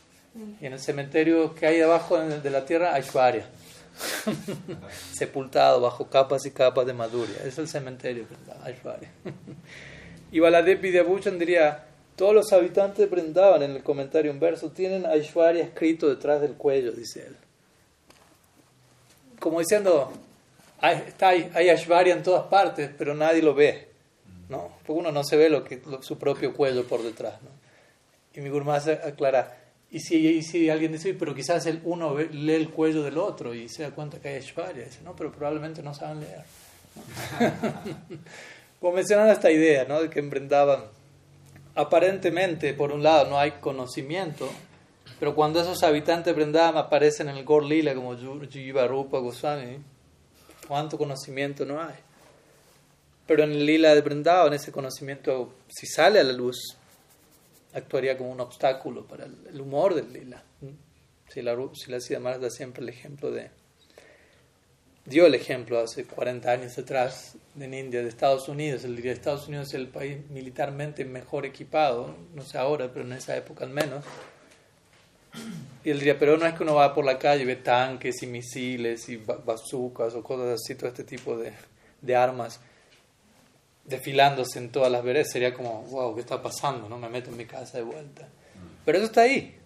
Y 0.61 0.67
en 0.67 0.73
el 0.73 0.81
cementerio 0.81 1.55
que 1.55 1.67
hay 1.67 1.79
debajo 1.79 2.19
de 2.19 2.51
la 2.51 2.65
tierra 2.65 2.95
hay 2.95 3.03
Shvarya, 3.03 3.45
sepultado 5.13 5.81
bajo 5.81 6.09
capas 6.09 6.47
y 6.47 6.51
capas 6.51 6.87
de 6.87 6.95
maduria. 6.95 7.37
Es 7.45 7.59
el 7.59 7.69
cementerio 7.69 8.27
Vrindavan, 8.27 8.67
Aishwarya. 8.67 9.11
y 10.33 10.41
Baladev 10.41 10.81
Vidyabhuchan 10.81 11.39
diría, 11.39 11.85
todos 12.17 12.35
los 12.35 12.53
habitantes 12.53 12.99
de 12.99 13.07
Vrindavan, 13.07 13.63
en 13.63 13.73
el 13.73 13.83
comentario 13.83 14.33
un 14.33 14.41
verso, 14.41 14.71
tienen 14.71 15.05
Aishwarya 15.05 15.63
escrito 15.63 16.09
detrás 16.09 16.41
del 16.41 16.55
cuello, 16.55 16.93
dice 16.93 17.27
él. 17.27 17.37
Como 19.43 19.59
diciendo, 19.59 20.13
hay, 20.81 21.03
está, 21.09 21.31
hay 21.31 21.69
Aishwarya 21.69 22.15
en 22.15 22.23
todas 22.23 22.47
partes, 22.47 22.91
pero 22.97 23.13
nadie 23.15 23.43
lo 23.43 23.55
ve. 23.55 23.93
¿no? 24.53 24.71
Porque 24.87 25.01
uno 25.01 25.11
no 25.11 25.25
se 25.25 25.37
ve 25.37 25.49
lo 25.49 25.65
que, 25.65 25.83
su 26.03 26.19
propio 26.19 26.53
cuello 26.55 26.87
por 26.87 27.03
detrás, 27.03 27.43
¿no? 27.43 27.51
Y 28.35 28.41
mi 28.41 28.51
gurú 28.51 28.71
aclara, 28.71 29.59
y 29.91 30.01
si, 30.01 30.43
si 30.43 30.71
alguien 30.71 30.93
dice, 30.93 31.15
pero 31.15 31.35
quizás 31.35 31.67
el 31.67 31.81
uno 31.85 32.17
lee 32.19 32.55
el 32.55 32.71
cuello 32.71 33.03
del 33.03 33.19
otro 33.19 33.53
y 33.55 33.69
se 33.69 33.83
da 33.83 33.91
cuenta 33.91 34.21
que 34.21 34.29
hay 34.29 34.37
Ashvarya, 34.37 34.85
dice, 34.85 35.01
no, 35.03 35.17
pero 35.17 35.33
probablemente 35.33 35.83
no 35.83 35.93
saben 35.93 36.21
leer. 36.21 36.45
Como 38.81 38.95
mencionando 38.95 39.33
esta 39.33 39.51
idea, 39.51 39.85
¿no? 39.85 40.03
De 40.03 40.11
que 40.11 40.21
en 40.21 40.51
aparentemente, 41.75 42.75
por 42.75 42.93
un 42.93 43.03
lado, 43.03 43.29
no 43.31 43.39
hay 43.39 43.53
conocimiento, 43.53 44.49
pero 45.23 45.37
cuando 45.37 45.61
esos 45.61 45.85
habitantes 45.85 46.35
de 46.35 46.61
aparecen 46.61 47.29
en 47.29 47.37
el 47.37 47.45
Gor 47.45 47.65
Lila 47.65 47.95
como 47.95 48.17
Jiva 48.51 48.89
Rupa 48.89 49.19
Goswami, 49.19 49.79
¿cuánto 50.67 50.99
conocimiento 50.99 51.65
no 51.65 51.81
hay? 51.81 51.95
Pero 53.25 53.45
en 53.45 53.53
el 53.53 53.65
lila 53.65 53.95
de 53.95 54.01
en 54.01 54.53
ese 54.53 54.73
conocimiento, 54.73 55.55
si 55.69 55.87
sale 55.87 56.19
a 56.19 56.25
la 56.25 56.33
luz, 56.33 56.77
actuaría 57.73 58.19
como 58.19 58.33
un 58.33 58.41
obstáculo 58.41 59.07
para 59.07 59.27
el, 59.27 59.61
humor 59.61 59.95
del 59.95 60.13
lila. 60.13 60.43
Si 61.29 61.41
la, 61.41 61.57
si 61.73 61.93
la 61.93 62.01
Siddha 62.01 62.39
da 62.39 62.51
siempre 62.51 62.83
el 62.83 62.89
ejemplo 62.89 63.31
de... 63.31 63.51
Dio 65.05 65.27
el 65.27 65.37
ejemplo 65.37 65.79
hace 65.79 66.05
40 66.05 66.51
años 66.51 66.77
atrás 66.79 67.37
en 67.57 67.75
India, 67.75 68.03
de 68.03 68.09
Estados 68.09 68.49
Unidos. 68.49 68.83
Diría, 68.83 69.13
Estados 69.13 69.47
Unidos 69.47 69.69
es 69.69 69.75
el 69.75 69.87
país 69.87 70.19
militarmente 70.31 71.05
mejor 71.05 71.47
equipado, 71.47 72.13
no 72.35 72.43
sé 72.43 72.59
ahora, 72.59 72.93
pero 72.93 73.05
en 73.05 73.13
esa 73.13 73.37
época 73.37 73.65
al 73.65 73.71
menos. 73.71 74.05
Y 75.85 75.91
él 75.91 75.99
diría, 75.99 76.19
pero 76.19 76.37
no 76.37 76.47
es 76.47 76.55
que 76.55 76.63
uno 76.63 76.75
va 76.75 76.95
por 76.95 77.05
la 77.05 77.19
calle 77.19 77.43
y 77.43 77.47
ve 77.47 77.57
tanques 77.57 78.23
y 78.23 78.27
misiles 78.27 79.09
y 79.09 79.17
bazucas 79.17 80.15
o 80.15 80.23
cosas 80.23 80.61
así, 80.61 80.75
todo 80.77 80.89
este 80.89 81.05
tipo 81.05 81.37
de, 81.37 81.53
de 82.01 82.17
armas 82.17 82.61
desfilándose 83.85 84.59
en 84.59 84.71
todas 84.71 84.91
las 84.91 85.03
veredas, 85.03 85.31
sería 85.31 85.53
como, 85.55 85.83
wow, 85.83 86.15
¿qué 86.15 86.21
está 86.21 86.41
pasando? 86.41 86.89
¿No? 86.89 86.99
Me 86.99 87.09
meto 87.09 87.31
en 87.31 87.37
mi 87.37 87.47
casa 87.47 87.79
de 87.79 87.85
vuelta. 87.85 88.29
Pero 88.85 88.99
eso 88.99 89.07
está 89.07 89.23
ahí. 89.23 89.57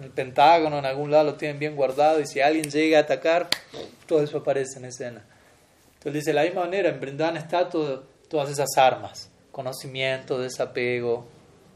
El 0.00 0.10
Pentágono, 0.10 0.78
en 0.78 0.86
algún 0.86 1.10
lado 1.10 1.24
lo 1.24 1.34
tienen 1.34 1.58
bien 1.58 1.74
guardado 1.74 2.20
y 2.20 2.26
si 2.26 2.40
alguien 2.40 2.70
llega 2.70 2.98
a 2.98 3.02
atacar, 3.02 3.48
todo 4.06 4.22
eso 4.22 4.38
aparece 4.38 4.78
en 4.78 4.86
escena. 4.86 5.24
Entonces 5.94 6.14
dice, 6.14 6.30
de 6.30 6.34
la 6.34 6.42
misma 6.44 6.62
manera, 6.62 6.90
en 6.90 7.00
Brindavan 7.00 7.36
está 7.36 7.68
todo, 7.68 8.04
todas 8.28 8.50
esas 8.50 8.76
armas, 8.76 9.30
conocimiento, 9.52 10.38
desapego, 10.38 11.26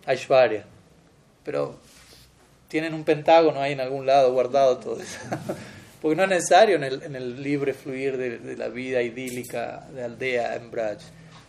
Aishwarya. 0.07 0.65
Pero 1.45 1.79
tienen 2.71 2.95
un 2.95 3.03
pentágono 3.03 3.61
ahí 3.61 3.73
en 3.73 3.81
algún 3.81 4.07
lado 4.07 4.33
guardado 4.33 4.79
todo 4.79 5.01
eso. 5.01 5.19
Porque 6.01 6.17
no 6.17 6.23
es 6.23 6.31
necesario 6.31 6.77
en 6.77 6.85
el, 6.85 7.03
en 7.03 7.17
el 7.17 7.43
libre 7.43 7.75
fluir 7.75 8.17
de, 8.17 8.39
de, 8.39 8.57
la 8.57 8.69
vida 8.69 9.03
idílica 9.03 9.87
de 9.93 10.05
aldea 10.05 10.55
en 10.55 10.71
Braj. 10.71 10.99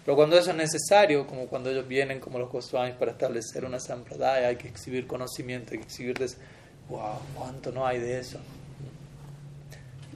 Pero 0.03 0.17
cuando 0.17 0.37
eso 0.37 0.49
es 0.49 0.57
necesario, 0.57 1.27
como 1.27 1.45
cuando 1.45 1.69
ellos 1.69 1.87
vienen 1.87 2.19
como 2.19 2.39
los 2.39 2.51
Goswamis 2.51 2.95
para 2.95 3.11
establecer 3.11 3.63
una 3.63 3.79
sampradaya, 3.79 4.47
hay 4.47 4.55
que 4.57 4.67
exhibir 4.67 5.05
conocimiento, 5.07 5.71
hay 5.71 5.77
que 5.77 5.85
exhibir, 5.85 6.17
wow, 6.89 7.19
cuánto 7.35 7.71
no 7.71 7.85
hay 7.85 7.99
de 7.99 8.19
eso. 8.19 8.39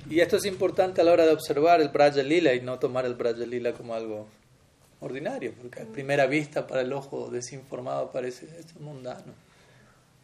Y 0.09 0.19
esto 0.19 0.37
es 0.37 0.45
importante 0.45 1.01
a 1.01 1.03
la 1.03 1.13
hora 1.13 1.25
de 1.25 1.31
observar 1.31 1.81
el 1.81 1.89
Braja 1.89 2.23
Lila 2.23 2.53
y 2.53 2.61
no 2.61 2.79
tomar 2.79 3.05
el 3.05 3.13
Braja 3.13 3.45
Lila 3.45 3.73
como 3.73 3.93
algo 3.93 4.27
ordinario, 4.99 5.53
porque 5.61 5.81
a 5.81 5.85
primera 5.85 6.25
vista 6.25 6.65
para 6.65 6.81
el 6.81 6.91
ojo 6.91 7.29
desinformado 7.29 8.11
parece 8.11 8.47
esto 8.59 8.79
mundano, 8.79 9.33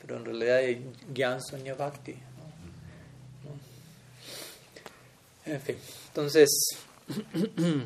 pero 0.01 0.17
en 0.17 0.25
realidad 0.25 0.57
hay 0.57 0.85
Gyan 1.13 1.41
Sonya 1.41 1.75
Bhakti. 1.75 2.15
En 5.45 5.59
fin, 5.59 5.75
entonces, 6.07 6.49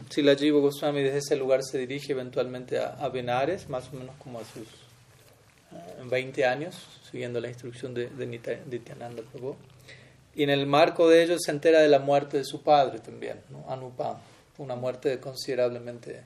si 0.09 0.21
la 0.21 0.35
Jiva 0.35 0.59
Goswami 0.59 1.01
desde 1.01 1.19
ese 1.19 1.35
lugar 1.35 1.63
se 1.63 1.77
dirige 1.77 2.11
eventualmente 2.11 2.79
a, 2.79 2.95
a 2.95 3.09
Benares, 3.09 3.69
más 3.69 3.87
o 3.93 3.97
menos 3.97 4.15
como 4.17 4.39
a 4.39 4.43
sus 4.45 4.67
20 6.09 6.41
eh, 6.41 6.45
años, 6.45 6.75
siguiendo 7.09 7.39
la 7.39 7.47
instrucción 7.47 7.93
de, 7.93 8.09
de 8.09 8.25
Nityananda 8.25 9.23
Prabhu. 9.31 9.55
Y 10.35 10.43
en 10.43 10.49
el 10.49 10.65
marco 10.67 11.07
de 11.09 11.23
ello 11.23 11.37
se 11.39 11.51
entera 11.51 11.79
de 11.79 11.87
la 11.87 11.99
muerte 11.99 12.37
de 12.37 12.43
su 12.43 12.61
padre 12.61 12.99
también, 12.99 13.41
¿no? 13.49 13.65
Anupam, 13.69 14.17
una 14.57 14.75
muerte 14.75 15.19
considerablemente 15.19 16.23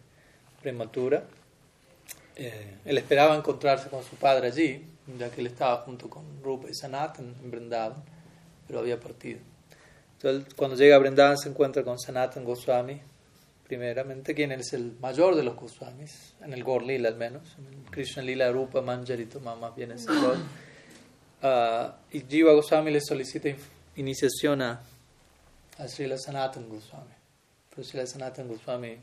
prematura. 0.61 1.23
Eh, 2.35 2.77
él 2.85 2.97
esperaba 2.97 3.35
encontrarse 3.35 3.89
con 3.89 4.03
su 4.03 4.15
padre 4.15 4.47
allí, 4.47 4.83
ya 5.17 5.29
que 5.29 5.41
él 5.41 5.47
estaba 5.47 5.77
junto 5.77 6.09
con 6.09 6.23
Rupa 6.43 6.67
y 6.69 6.73
Sanatan 6.73 7.35
en 7.43 7.51
Vrindavan, 7.51 8.03
pero 8.67 8.79
había 8.79 8.99
partido. 8.99 9.39
Entonces, 10.13 10.53
cuando 10.53 10.75
llega 10.75 10.95
a 10.95 10.99
Vrindavan 10.99 11.37
se 11.37 11.49
encuentra 11.49 11.83
con 11.83 11.97
Sanatan 11.97 12.43
Goswami, 12.43 13.01
primeramente, 13.69 14.33
quien 14.33 14.51
es 14.51 14.73
el 14.73 14.97
mayor 14.99 15.35
de 15.35 15.43
los 15.43 15.55
Goswamis, 15.55 16.33
en 16.41 16.53
el 16.53 16.63
Gaur 16.63 16.83
Lila 16.83 17.07
al 17.09 17.15
menos, 17.15 17.43
en 17.57 17.83
Krishna 17.85 18.23
Lila 18.23 18.51
Rupa 18.51 18.81
Manjari 18.81 19.27
más 19.43 19.75
bien 19.75 19.91
es 19.91 20.07
el 20.07 20.17
uh, 21.47 21.91
y 22.11 22.21
Jiva 22.21 22.53
Goswami 22.53 22.91
le 22.91 22.99
solicita 22.99 23.49
iniciación 23.95 24.61
a, 24.63 24.81
a 25.77 25.87
Srila 25.87 26.17
Sanatan 26.17 26.67
Goswami. 26.67 27.13
Pero 27.69 27.83
Srila 27.83 28.07
Sanatan 28.07 28.47
Goswami, 28.47 28.97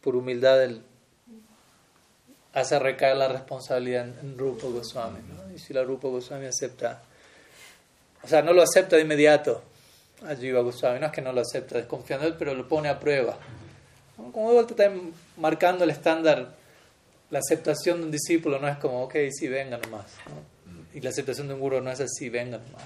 por 0.00 0.14
humildad, 0.14 0.62
él 0.62 0.80
hace 2.54 2.78
recaer 2.78 3.16
la 3.16 3.28
responsabilidad 3.28 4.06
en, 4.20 4.38
Rupa 4.38 4.68
Goswami. 4.68 5.18
Y 5.54 5.58
si 5.58 5.74
la 5.74 5.82
Rupa 5.82 6.08
Goswami 6.08 6.46
acepta, 6.46 7.02
o 8.22 8.28
sea, 8.28 8.42
no 8.42 8.52
lo 8.52 8.62
acepta 8.62 8.96
de 8.96 9.02
inmediato 9.02 9.62
a 10.24 10.34
Jiva 10.36 10.60
Goswami, 10.60 11.00
no 11.00 11.06
es 11.06 11.12
que 11.12 11.20
no 11.20 11.32
lo 11.32 11.40
acepta 11.40 11.76
desconfiando 11.76 12.24
de 12.24 12.32
él, 12.32 12.36
pero 12.38 12.54
lo 12.54 12.66
pone 12.68 12.88
a 12.88 12.98
prueba. 12.98 13.36
Como 14.16 14.48
de 14.48 14.54
vuelta 14.54 14.72
está 14.72 14.90
marcando 15.36 15.82
el 15.82 15.90
estándar, 15.90 16.54
la 17.30 17.40
aceptación 17.40 17.98
de 17.98 18.04
un 18.04 18.10
discípulo 18.12 18.60
no 18.60 18.68
es 18.68 18.78
como, 18.78 19.02
ok, 19.02 19.16
sí, 19.32 19.48
venga 19.48 19.76
nomás. 19.76 20.06
Y 20.94 21.00
la 21.00 21.10
aceptación 21.10 21.48
de 21.48 21.54
un 21.54 21.60
guru 21.60 21.80
no 21.80 21.90
es 21.90 22.00
así, 22.00 22.28
venga 22.28 22.58
nomás. 22.58 22.84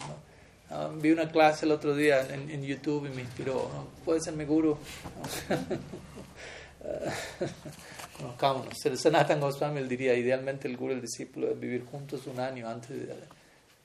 Ah, 0.71 0.91
vi 0.95 1.11
una 1.11 1.31
clase 1.31 1.67
el 1.67 1.73
otro 1.73 1.95
día 1.95 2.27
en, 2.33 2.51
en 2.51 2.63
YouTube 2.63 3.07
y 3.07 3.15
me 3.15 3.21
inspiró. 3.21 3.69
¿Puede 4.05 4.21
ser 4.21 4.35
mi 4.35 4.45
guru? 4.45 4.79
Conozcámonos. 8.19 8.75
Sanatan 8.97 9.41
Goswami 9.41 9.81
él 9.81 9.89
diría, 9.89 10.15
idealmente 10.15 10.69
el 10.69 10.77
guru 10.77 10.93
y 10.93 10.97
el 10.97 11.03
discípulo 11.03 11.47
deben 11.47 11.61
vivir 11.61 11.85
juntos 11.85 12.27
un 12.27 12.41
año 12.41 12.69
antes 12.69 12.91
de, 12.91 13.15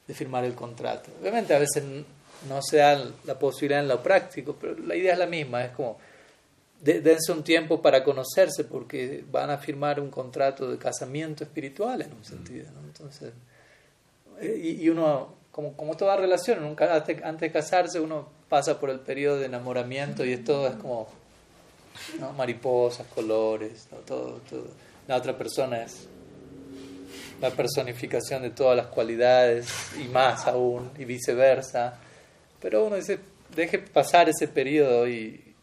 de, 0.07 0.13
firmar 0.13 0.43
el 0.43 0.55
contrato. 0.55 1.11
Obviamente 1.21 1.53
a 1.53 1.59
veces 1.59 1.84
no 2.49 2.61
se 2.61 2.77
da 2.77 3.03
la 3.25 3.38
posibilidad 3.38 3.81
en 3.81 3.88
lo 3.88 4.01
práctico, 4.01 4.55
pero 4.59 4.77
la 4.77 4.95
idea 4.95 5.13
es 5.13 5.19
la 5.19 5.27
misma. 5.27 5.63
Es 5.63 5.71
como, 5.71 5.97
dense 6.81 7.31
un 7.31 7.43
tiempo 7.43 7.81
para 7.81 8.03
conocerse 8.03 8.63
porque 8.65 9.23
van 9.31 9.49
a 9.49 9.57
firmar 9.57 9.99
un 9.99 10.09
contrato 10.09 10.69
de 10.69 10.77
casamiento 10.77 11.43
espiritual 11.43 12.01
en 12.01 12.13
un 12.13 12.25
sentido. 12.25 12.67
Entonces, 12.86 13.31
eh, 14.41 14.59
y, 14.61 14.84
y 14.84 14.89
uno 14.89 15.43
como, 15.53 15.77
como 15.77 15.95
toda 15.95 16.17
relación, 16.17 16.61
nunca, 16.61 16.95
antes, 16.95 17.39
de 17.39 17.51
casarse 17.51 17.99
uno 17.99 18.27
pasa 18.49 18.79
por 18.79 18.89
el 18.89 18.99
periodo 18.99 19.38
de 19.38 19.45
enamoramiento 19.45 20.25
y 20.25 20.36
todo 20.38 20.67
es 20.67 20.75
como 20.75 21.07
mariposas, 22.35 23.07
colores, 23.07 23.87
todo, 24.05 24.41
todo. 24.49 24.67
La 25.07 25.17
otra 25.17 25.37
persona 25.37 25.83
es 25.83 26.07
la 27.41 27.51
personificación 27.51 28.41
de 28.41 28.51
todas 28.51 28.77
las 28.77 28.87
cualidades 28.87 29.67
y 29.99 30.07
más 30.07 30.47
aún, 30.47 30.91
y 30.97 31.05
viceversa. 31.05 31.95
Pero 32.61 32.85
uno 32.85 32.95
dice, 32.95 33.19
deje 33.55 33.79
pasar 33.79 34.29
ese 34.29 34.47
periodo 34.47 35.07
y 35.07 35.53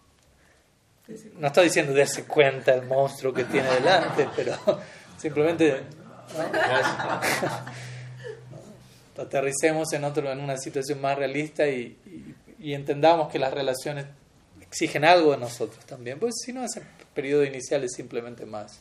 no 1.39 1.49
estoy 1.49 1.65
diciendo 1.65 1.95
darse 1.95 2.25
cuenta 2.25 2.75
el 2.75 2.87
monstruo 2.87 3.33
que 3.33 3.45
tiene 3.45 3.69
delante, 3.71 4.29
pero 4.37 4.57
simplemente 5.19 5.83
aterricemos 9.19 9.93
en, 9.93 10.05
otro, 10.05 10.31
en 10.31 10.41
una 10.41 10.57
situación 10.57 11.01
más 11.01 11.19
realista 11.19 11.67
y, 11.69 12.35
y, 12.59 12.75
entendamos 12.75 13.31
que 13.31 13.39
las 13.39 13.53
relaciones 13.53 14.07
exigen 14.71 15.05
algo 15.05 15.33
de 15.33 15.39
nosotros 15.39 15.85
también. 15.85 16.19
Pues 16.19 16.37
si 16.45 16.53
no, 16.53 16.65
ese 16.65 16.83
periodo 17.13 17.45
inicial 17.45 17.83
es 17.83 17.93
simplemente 17.93 18.47
más. 18.47 18.81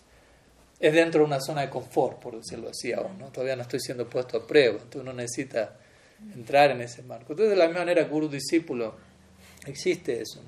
Es 0.80 0.94
dentro 0.94 1.22
de 1.22 1.26
una 1.26 1.42
zona 1.42 1.62
de 1.62 1.70
confort, 1.70 2.20
por 2.20 2.38
decirlo 2.38 2.70
así 2.70 2.94
aún. 2.94 3.18
¿no? 3.18 3.28
Todavía 3.28 3.56
no 3.56 3.64
estoy 3.64 3.80
siendo 3.80 4.08
puesto 4.08 4.38
a 4.38 4.48
prueba, 4.48 4.76
entonces 4.76 5.02
uno 5.02 5.14
necesita 5.14 5.76
entrar 6.36 6.72
en 6.72 6.82
ese 6.82 7.02
marco. 7.02 7.34
Entonces, 7.34 7.52
de 7.52 7.56
la 7.56 7.66
misma 7.66 7.82
manera, 7.82 8.04
guru-discípulo, 8.04 8.96
existe 9.66 10.22
eso. 10.22 10.42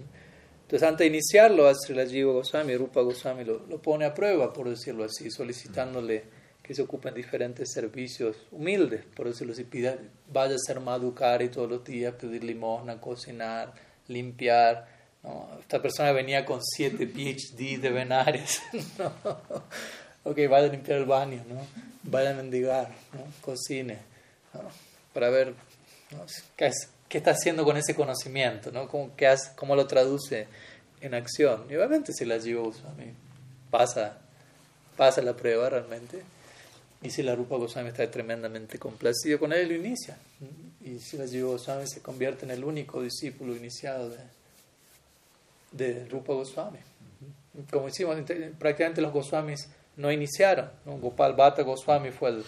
Entonces, 0.62 0.88
antes 0.88 1.00
de 1.00 1.08
iniciarlo, 1.08 1.74
Srila 1.74 2.06
Jiva 2.06 2.34
Goswami, 2.34 2.78
Rupa 2.78 3.02
Goswami 3.02 3.44
lo, 3.44 3.66
lo, 3.68 3.82
pone 3.82 4.06
a 4.06 4.14
prueba, 4.14 4.54
por 4.54 4.70
decirlo 4.70 5.04
así, 5.04 5.30
solicitándole 5.30 6.24
que 6.62 6.76
se 6.76 6.84
ocupen 6.84 7.14
diferentes 7.14 7.74
servicios 7.74 8.38
humildes, 8.52 9.04
por 9.16 9.28
decirlo 9.28 9.54
así, 9.54 9.64
pida, 9.64 9.98
vaya 10.32 10.56
a 10.56 10.60
ser 10.60 10.80
madukari 10.80 11.50
todos 11.50 11.70
los 11.70 11.84
días, 11.84 12.14
pedir 12.14 12.44
limosna, 12.44 13.02
cocinar, 13.02 13.74
limpiar. 14.08 15.01
Esta 15.60 15.82
persona 15.82 16.12
venía 16.12 16.46
con 16.46 16.62
siete 16.64 17.06
PhD 17.08 17.80
de 17.80 17.90
Benares. 17.90 18.62
¿no? 18.98 19.14
Ok, 20.24 20.38
vaya 20.50 20.68
a 20.68 20.72
limpiar 20.72 21.00
el 21.00 21.06
baño, 21.06 21.44
¿no? 21.48 21.66
vaya 22.04 22.32
a 22.32 22.34
mendigar, 22.34 22.90
¿no? 23.14 23.26
cocine, 23.42 23.98
para 25.14 25.30
ver 25.30 25.54
¿qué, 26.56 26.68
es, 26.68 26.90
qué, 27.08 27.18
está 27.20 27.32
haciendo 27.32 27.64
con 27.64 27.78
ese 27.78 27.96
conocimiento, 27.96 28.72
¿no? 28.72 28.88
¿Cómo, 28.88 29.16
qué 29.16 29.28
hace, 29.28 29.52
cómo 29.56 29.76
lo 29.76 29.88
traduce 29.88 30.48
en 31.02 31.14
acción. 31.14 31.66
Y 31.70 31.76
obviamente 31.76 32.14
si 32.14 32.26
la 32.26 32.38
llevo 32.38 32.74
pasa, 33.70 34.20
pasa 34.96 35.22
la 35.22 35.36
prueba 35.36 35.70
realmente. 35.70 36.22
Y 37.02 37.10
si 37.10 37.24
la 37.24 37.34
Rupa 37.34 37.56
Goswami 37.56 37.90
está 37.90 38.10
tremendamente 38.10 38.78
complacido 38.78 39.40
con 39.40 39.54
él, 39.54 39.70
lo 39.70 39.76
inicia. 39.76 40.18
Y 40.86 41.00
si 41.00 41.18
la 41.18 41.28
Jiva 41.28 41.50
Goswami 41.50 41.88
se 41.88 42.02
convierte 42.02 42.46
en 42.46 42.52
el 42.52 42.64
único 42.64 43.02
discípulo 43.02 43.56
iniciado 43.56 44.10
de, 44.10 44.18
de 45.72 46.06
Rupa 46.06 46.34
Goswami. 46.34 46.80
Como 47.70 47.88
decimos, 47.88 48.18
prácticamente 48.58 49.02
los 49.02 49.12
Goswamis 49.12 49.70
no 49.98 50.12
iniciaron. 50.12 50.70
Gopal 50.86 51.34
Bhatta 51.34 51.64
Goswami 51.64 52.12
fue 52.12 52.30
el 52.30 52.44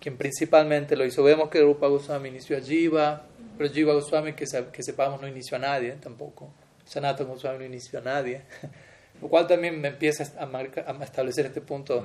quien 0.00 0.16
principalmente 0.16 0.96
lo 0.96 1.04
hizo. 1.04 1.22
Vemos 1.22 1.48
que 1.48 1.60
Rupa 1.60 1.86
Goswami 1.86 2.28
inició 2.28 2.56
a 2.56 2.60
Jiva, 2.60 3.24
pero 3.56 3.72
Jiva 3.72 3.94
Goswami, 3.94 4.32
que, 4.32 4.46
que 4.72 4.82
sepamos, 4.82 5.20
no 5.20 5.28
inició 5.28 5.56
a 5.56 5.60
nadie 5.60 5.92
tampoco. 5.92 6.52
Sanatana 6.84 7.30
Goswami 7.30 7.58
no 7.58 7.64
inició 7.66 8.00
a 8.00 8.02
nadie. 8.02 8.42
Lo 9.22 9.28
cual 9.28 9.46
también 9.46 9.80
me 9.80 9.88
empieza 9.88 10.24
a, 10.38 10.44
a 10.44 11.04
establecer 11.04 11.46
este 11.46 11.60
punto 11.60 12.04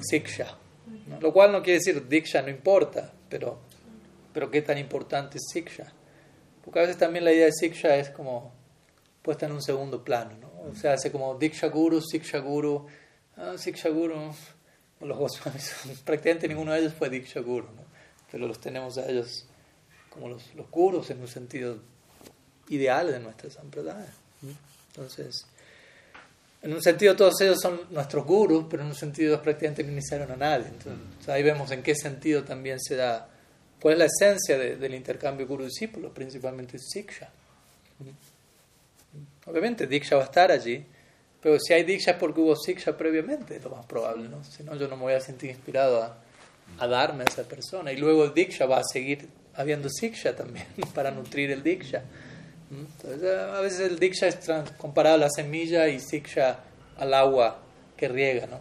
Siksha 0.00 0.56
lo 1.20 1.32
cual 1.32 1.52
no 1.52 1.62
quiere 1.62 1.78
decir 1.78 2.08
Diksha 2.08 2.42
no 2.42 2.48
importa, 2.48 3.12
pero, 3.28 3.58
pero 4.32 4.50
qué 4.50 4.62
tan 4.62 4.78
importante 4.78 5.38
es 5.38 5.44
Siksha. 5.52 5.92
Porque 6.64 6.78
a 6.78 6.82
veces 6.82 6.98
también 6.98 7.24
la 7.24 7.32
idea 7.32 7.46
de 7.46 7.52
Siksha 7.52 7.96
es 7.96 8.10
como 8.10 8.52
puesta 9.22 9.46
en 9.46 9.52
un 9.52 9.62
segundo 9.62 10.04
plano. 10.04 10.36
¿no? 10.40 10.70
O 10.70 10.74
sea, 10.74 10.94
hace 10.94 11.10
como 11.10 11.34
Diksha 11.36 11.68
Guru, 11.68 12.00
Siksha 12.00 12.38
Guru, 12.38 12.86
ah, 13.36 13.54
Siksha 13.56 13.88
Guru. 13.88 14.34
Los 15.00 15.16
Goswamis, 15.16 15.74
prácticamente 16.04 16.46
ninguno 16.46 16.72
de 16.72 16.80
ellos 16.80 16.92
fue 16.92 17.08
Diksha 17.08 17.40
Guru, 17.40 17.68
¿no? 17.74 17.84
pero 18.30 18.46
los 18.46 18.60
tenemos 18.60 18.98
a 18.98 19.08
ellos 19.08 19.46
como 20.10 20.28
los, 20.28 20.54
los 20.54 20.70
gurus 20.70 21.10
en 21.10 21.20
un 21.20 21.28
sentido 21.28 21.78
ideal 22.68 23.10
de 23.10 23.20
nuestra 23.20 23.50
sampradaya. 23.50 24.12
Entonces, 24.88 25.46
en 26.62 26.72
un 26.72 26.82
sentido 26.82 27.16
todos 27.16 27.40
ellos 27.40 27.58
son 27.60 27.80
nuestros 27.90 28.24
gurus, 28.24 28.66
pero 28.68 28.82
en 28.82 28.88
un 28.88 28.94
sentido 28.94 29.40
prácticamente 29.42 29.82
no 29.84 29.92
iniciaron 29.92 30.30
a 30.30 30.36
nadie. 30.36 30.66
Entonces, 30.66 31.28
ahí 31.28 31.42
vemos 31.42 31.70
en 31.70 31.82
qué 31.82 31.94
sentido 31.94 32.44
también 32.44 32.78
se 32.80 32.96
da, 32.96 33.28
cuál 33.80 33.94
es 33.94 33.98
la 33.98 34.06
esencia 34.06 34.58
del 34.58 34.94
intercambio 34.94 35.46
guru-discípulo, 35.46 36.12
principalmente 36.12 36.78
Siksha. 36.78 37.30
Obviamente 39.50 39.86
Diksha 39.86 40.16
va 40.16 40.22
a 40.22 40.26
estar 40.26 40.50
allí, 40.50 40.84
pero 41.40 41.58
si 41.58 41.72
hay 41.72 41.82
Diksha 41.82 42.12
es 42.12 42.16
porque 42.16 42.40
hubo 42.40 42.54
Siksha 42.56 42.96
previamente, 42.96 43.56
es 43.56 43.64
lo 43.64 43.70
más 43.70 43.86
probable, 43.86 44.28
¿no? 44.28 44.44
Si 44.44 44.62
no, 44.62 44.76
yo 44.76 44.88
no 44.88 44.96
me 44.96 45.02
voy 45.02 45.14
a 45.14 45.20
sentir 45.20 45.50
inspirado 45.50 46.02
a, 46.02 46.16
a 46.78 46.86
darme 46.86 47.24
a 47.24 47.26
esa 47.26 47.44
persona. 47.44 47.92
Y 47.92 47.96
luego 47.96 48.28
Diksha 48.28 48.66
va 48.66 48.78
a 48.78 48.84
seguir 48.84 49.28
habiendo 49.54 49.88
Siksha 49.88 50.36
también, 50.36 50.66
para 50.94 51.10
nutrir 51.10 51.50
el 51.50 51.62
Diksha. 51.62 52.04
Entonces, 52.70 53.38
a 53.38 53.60
veces 53.60 53.80
el 53.90 53.98
diksha 53.98 54.28
es 54.28 54.38
comparado 54.78 55.16
a 55.16 55.18
la 55.18 55.28
semilla 55.28 55.88
y 55.88 55.98
siksha 55.98 56.60
al 56.96 57.14
agua 57.14 57.58
que 57.96 58.08
riega, 58.08 58.46
¿no? 58.46 58.60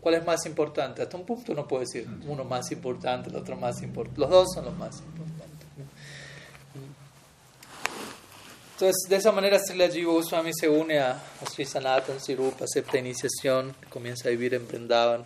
¿Cuál 0.00 0.16
es 0.16 0.26
más 0.26 0.44
importante? 0.46 1.02
Hasta 1.02 1.16
un 1.16 1.24
punto 1.24 1.52
uno 1.52 1.66
puede 1.66 1.84
decir 1.84 2.06
uno 2.26 2.44
más 2.44 2.70
importante, 2.70 3.30
el 3.30 3.36
otro 3.36 3.56
más 3.56 3.82
importante. 3.82 4.20
Los 4.20 4.30
dos 4.30 4.48
son 4.54 4.66
los 4.66 4.76
más 4.76 5.00
importantes. 5.00 5.27
Entonces, 8.80 9.08
de 9.10 9.16
esa 9.16 9.32
manera, 9.32 9.58
Srila 9.58 9.88
Jiva 9.88 10.12
Goswami 10.12 10.52
se 10.54 10.68
une 10.68 11.00
a, 11.00 11.20
Sri 11.50 11.64
Sanatan 11.64 12.20
Sirupa, 12.20 12.64
acepta 12.64 12.96
iniciación, 12.96 13.74
comienza 13.90 14.28
a 14.28 14.30
vivir 14.30 14.54
en 14.54 14.68
Brindavan, 14.68 15.24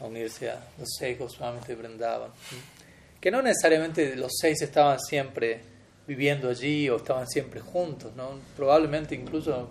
a 0.00 0.04
unirse 0.06 0.50
a 0.50 0.54
los 0.78 0.88
seis 0.98 1.18
Goswamis 1.18 1.66
de 1.66 1.74
Brindavan. 1.74 2.30
Que 3.20 3.30
no 3.30 3.42
necesariamente 3.42 4.16
los 4.16 4.32
seis 4.40 4.62
estaban 4.62 4.98
siempre 5.00 5.60
viviendo 6.06 6.48
allí 6.48 6.88
o 6.88 6.96
estaban 6.96 7.28
siempre 7.28 7.60
juntos, 7.60 8.16
¿no? 8.16 8.40
Probablemente 8.56 9.14
incluso, 9.14 9.68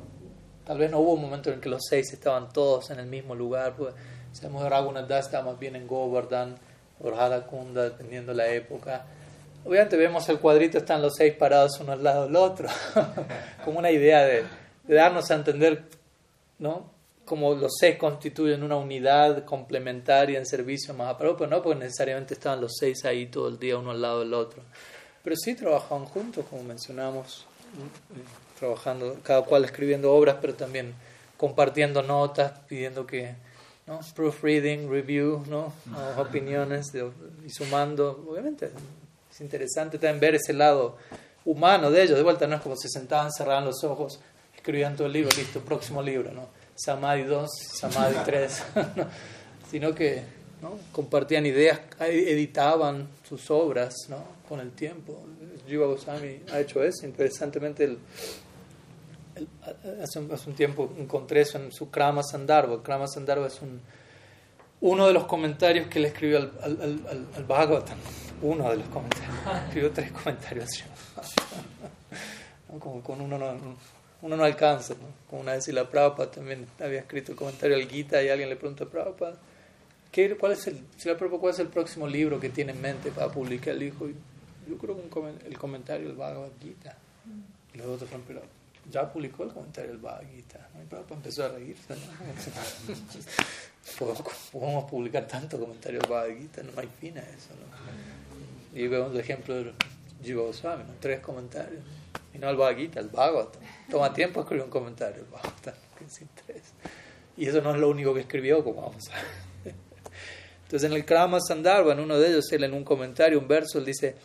tal 0.64 0.78
vez 0.78 0.92
no 0.92 1.00
hubo 1.00 1.14
un 1.14 1.22
momento 1.22 1.52
en 1.52 1.60
que 1.60 1.70
los 1.70 1.82
seis 1.90 2.14
estaban 2.14 2.54
todos 2.54 2.92
en 2.92 3.00
el 3.00 3.08
mismo 3.08 3.34
lugar. 3.34 3.74
Pues, 3.76 3.96
sabemos 4.32 4.62
que 4.62 4.70
Raghunath 4.70 5.10
estaba 5.10 5.54
más 5.54 5.60
bien 5.60 5.76
en 5.76 5.88
Govardhan, 5.88 6.56
o 7.00 7.48
Kunda, 7.50 7.84
dependiendo 7.86 8.32
de 8.32 8.38
la 8.38 8.48
época. 8.50 9.08
Obviamente 9.68 9.98
vemos 9.98 10.30
el 10.30 10.40
cuadrito, 10.40 10.78
están 10.78 11.02
los 11.02 11.16
seis 11.18 11.34
parados 11.34 11.78
uno 11.82 11.92
al 11.92 12.02
lado 12.02 12.26
del 12.28 12.38
otro, 12.38 12.70
como 13.66 13.80
una 13.80 13.92
idea 13.92 14.24
de, 14.24 14.46
darnos 14.88 15.30
a 15.30 15.36
entender, 15.36 15.84
¿no? 16.58 16.90
Como 17.26 17.54
los 17.54 17.74
seis 17.78 17.98
constituyen 17.98 18.64
una 18.64 18.78
unidad 18.78 19.44
complementaria 19.44 20.40
en 20.40 20.46
servicio 20.46 20.94
más 20.94 21.18
pero 21.18 21.48
no 21.48 21.62
porque 21.62 21.80
necesariamente 21.80 22.36
estaban 22.36 22.62
los 22.62 22.78
seis 22.80 23.04
ahí 23.04 23.26
todo 23.26 23.50
el 23.50 23.60
día 23.60 23.78
uno 23.78 23.92
al 23.92 24.02
lado 24.02 24.22
del 24.22 24.34
otro. 24.34 24.62
Pero 25.22 25.36
sí 25.36 25.54
trabajaban 25.54 26.06
juntos, 26.06 26.46
como 26.50 26.64
mencionamos, 26.64 27.46
trabajando, 28.58 29.18
cada 29.22 29.42
cual 29.42 29.66
escribiendo 29.66 30.14
obras, 30.14 30.38
pero 30.40 30.54
también 30.54 30.94
compartiendo 31.36 32.02
notas, 32.02 32.54
pidiendo 32.70 33.06
que, 33.06 33.36
¿no? 33.86 34.00
Proofreading, 34.16 34.90
review, 34.90 35.44
¿no? 35.50 35.74
opiniones 36.18 36.94
y 37.46 37.50
sumando, 37.50 38.26
obviamente 38.30 38.72
es 39.38 39.42
interesante 39.42 40.00
también 40.00 40.20
ver 40.20 40.36
ese 40.36 40.52
lado 40.52 40.98
humano 41.46 41.92
de 41.92 42.02
ellos. 42.02 42.18
De 42.18 42.24
vuelta, 42.24 42.48
no 42.48 42.56
es 42.56 42.62
como 42.62 42.76
se 42.76 42.90
sentaban, 42.90 43.32
cerraban 43.32 43.66
los 43.66 43.84
ojos, 43.84 44.20
escribían 44.56 44.96
todo 44.96 45.06
el 45.06 45.14
libro, 45.14 45.30
listo, 45.38 45.60
próximo 45.62 46.02
libro, 46.02 46.32
¿no? 46.32 46.48
Samadhi 46.74 47.24
2, 47.24 47.50
Samadhi 47.76 48.16
3, 48.26 48.64
sino 49.70 49.94
que 49.94 50.24
¿no? 50.60 50.80
compartían 50.92 51.46
ideas, 51.46 51.82
editaban 52.00 53.10
sus 53.30 53.52
obras 53.52 53.94
¿no? 54.10 54.24
con 54.50 54.60
el 54.60 54.72
tiempo. 54.72 55.24
Jiva 55.68 55.86
Goswami 55.86 56.42
ha 56.52 56.60
hecho 56.60 56.84
eso. 56.84 57.06
Interesantemente, 57.06 57.84
el, 57.84 58.00
hace, 60.02 60.18
un, 60.18 60.56
tiempo 60.56 60.92
encontré 60.98 61.42
eso 61.42 61.60
en 61.60 61.72
su 61.72 61.92
Krama 61.92 62.24
Sandarbha. 62.24 62.82
Krama 62.82 63.08
Sandarbha 63.08 63.48
es 63.48 63.62
un, 63.62 63.82
uno 64.82 65.08
de 65.08 65.14
los 65.14 65.26
comentarios 65.26 65.88
que 65.88 66.00
le 66.00 66.10
escribió 66.10 66.38
al, 66.38 66.52
al, 66.62 66.82
al, 66.82 67.28
al 67.36 67.44
Bhagavatam 67.46 67.98
uno 68.42 68.70
de 68.70 68.78
los 68.78 68.88
comentarios. 68.90 69.36
Escribió 69.68 69.92
tres 69.92 70.12
comentarios. 70.12 70.70
Como 72.80 73.02
con 73.02 73.22
uno 73.22 73.38
no, 73.38 73.76
uno 74.22 74.38
no 74.38 74.44
alcanza. 74.44 74.94
¿no? 74.94 75.08
Como 75.30 75.42
una 75.42 75.54
vez 75.54 75.68
y 75.68 75.72
la 75.72 75.90
Prabhupada 75.90 76.32
también 76.32 76.68
había 76.80 77.00
escrito 77.00 77.32
el 77.32 77.38
comentario 77.38 77.76
al 77.76 77.88
Gita 77.88 78.22
y 78.22 78.30
alguien 78.30 78.50
le 78.50 78.56
preguntó 78.56 78.84
a 78.84 78.90
Prabhupada, 78.90 79.38
¿qué, 80.12 80.36
cuál, 80.36 80.54
es 80.54 80.68
el, 80.68 80.82
si 80.98 81.10
la 81.10 81.18
¿cuál 81.18 81.54
es 81.54 81.60
el 81.60 81.68
próximo 81.68 82.08
libro 82.08 82.40
que 82.40 82.50
tiene 82.50 82.74
en 82.74 82.82
mente 82.82 83.12
para 83.12 83.32
publicar? 83.32 83.74
Él 83.74 83.80
dijo, 83.80 84.08
yo 84.68 84.78
creo 84.78 84.96
que 84.96 85.48
el 85.48 85.58
comentario 85.58 86.08
del 86.08 86.18
Bhagavad 86.18 86.50
Gita. 86.62 86.98
Y 87.74 87.78
los 87.78 87.88
otros 87.88 88.10
fueron, 88.10 88.26
pero 88.28 88.42
ya 88.90 89.12
publicó 89.12 89.44
el 89.44 89.54
comentario 89.54 89.92
del 89.92 90.00
Bhagavad 90.00 90.28
Gita. 90.34 90.70
Y 90.82 90.86
Prabhupada 90.86 91.16
empezó 91.16 91.46
a 91.46 91.50
reírse. 91.50 91.96
Podemos 94.52 94.90
publicar 94.90 95.28
tanto 95.28 95.60
comentario 95.60 96.00
del 96.00 96.10
Bhagavad 96.10 96.38
Gita, 96.38 96.64
no 96.64 96.72
hay 96.80 96.90
fin 97.00 97.18
a 97.18 97.22
eso. 97.22 97.50
¿no? 97.60 98.80
Y 98.80 98.88
vemos 98.88 99.12
el 99.14 99.20
ejemplo 99.20 99.56
de 99.56 99.74
Jiva 100.24 100.44
Goswami, 100.44 100.84
tres 101.00 101.20
comentarios. 101.20 101.84
Y 102.34 102.38
no 102.38 102.50
el 102.50 102.56
Bhagavad 102.56 102.80
el 102.80 103.10
Bhagavatam. 103.10 103.62
Toma 103.90 104.14
tiempo 104.14 104.42
escribir 104.42 104.64
un 104.64 104.70
comentario, 104.70 105.24
el 105.24 105.30
Bhagavatam, 105.30 105.74
tres. 106.46 106.64
Y 107.38 107.48
eso 107.48 107.62
no 107.62 107.74
es 107.74 107.80
lo 107.80 107.90
único 107.90 108.14
que 108.14 108.22
escribió, 108.22 108.64
como 108.64 108.82
vamos 108.82 109.08
a 109.10 109.16
ver. 109.16 109.48
Entonces 110.64 110.90
en 110.90 110.98
el 110.98 111.06
Krama 111.06 111.40
Sandarbha, 111.40 111.94
en 111.94 112.00
uno 112.02 112.20
de 112.20 112.28
ellos, 112.28 112.52
él 112.52 112.66
en 112.66 112.74
un 112.74 112.84
comentario, 112.84 113.40
un 113.40 113.48
verso, 113.48 113.80
él 113.80 113.86
dice, 113.86 114.16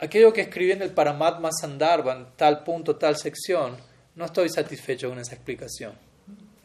aquello 0.00 0.32
que 0.32 0.40
escribí 0.42 0.72
en 0.72 0.82
el 0.82 0.90
Paramatma 0.90 1.50
Sandarbha, 1.52 2.16
en 2.16 2.26
tal 2.36 2.64
punto, 2.64 2.96
tal 2.96 3.16
sección, 3.16 3.76
no 4.16 4.24
estoy 4.24 4.48
satisfecho 4.48 5.08
con 5.08 5.18
esa 5.18 5.34
explicación. 5.34 5.92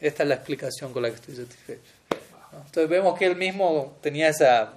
Esta 0.00 0.22
es 0.22 0.28
la 0.28 0.34
explicación 0.36 0.92
con 0.92 1.02
la 1.02 1.10
que 1.10 1.16
estoy 1.16 1.36
satisfecho. 1.36 1.92
Entonces 2.52 2.88
vemos 2.88 3.18
que 3.18 3.26
él 3.26 3.36
mismo 3.36 3.96
tenía 4.00 4.28
esa 4.28 4.72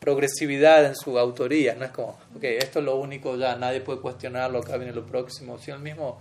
progresividad 0.00 0.84
en 0.84 0.96
su 0.96 1.16
autoría, 1.18 1.74
no 1.74 1.84
es 1.84 1.92
como, 1.92 2.18
ok, 2.36 2.42
esto 2.42 2.80
es 2.80 2.84
lo 2.84 2.96
único 2.96 3.36
ya, 3.36 3.54
nadie 3.54 3.80
puede 3.80 4.00
cuestionarlo, 4.00 4.58
acá 4.58 4.76
viene 4.76 4.92
lo 4.92 5.06
próximo, 5.06 5.58
si 5.58 5.70
él 5.70 5.78
mismo 5.78 6.18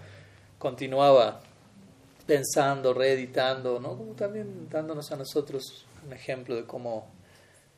continuaba 0.59 1.41
pensando, 2.27 2.93
reeditando, 2.93 3.79
¿no? 3.79 3.95
también 4.15 4.69
dándonos 4.69 5.11
a 5.11 5.15
nosotros 5.15 5.85
un 6.05 6.13
ejemplo 6.13 6.55
de 6.55 6.65
cómo 6.65 7.07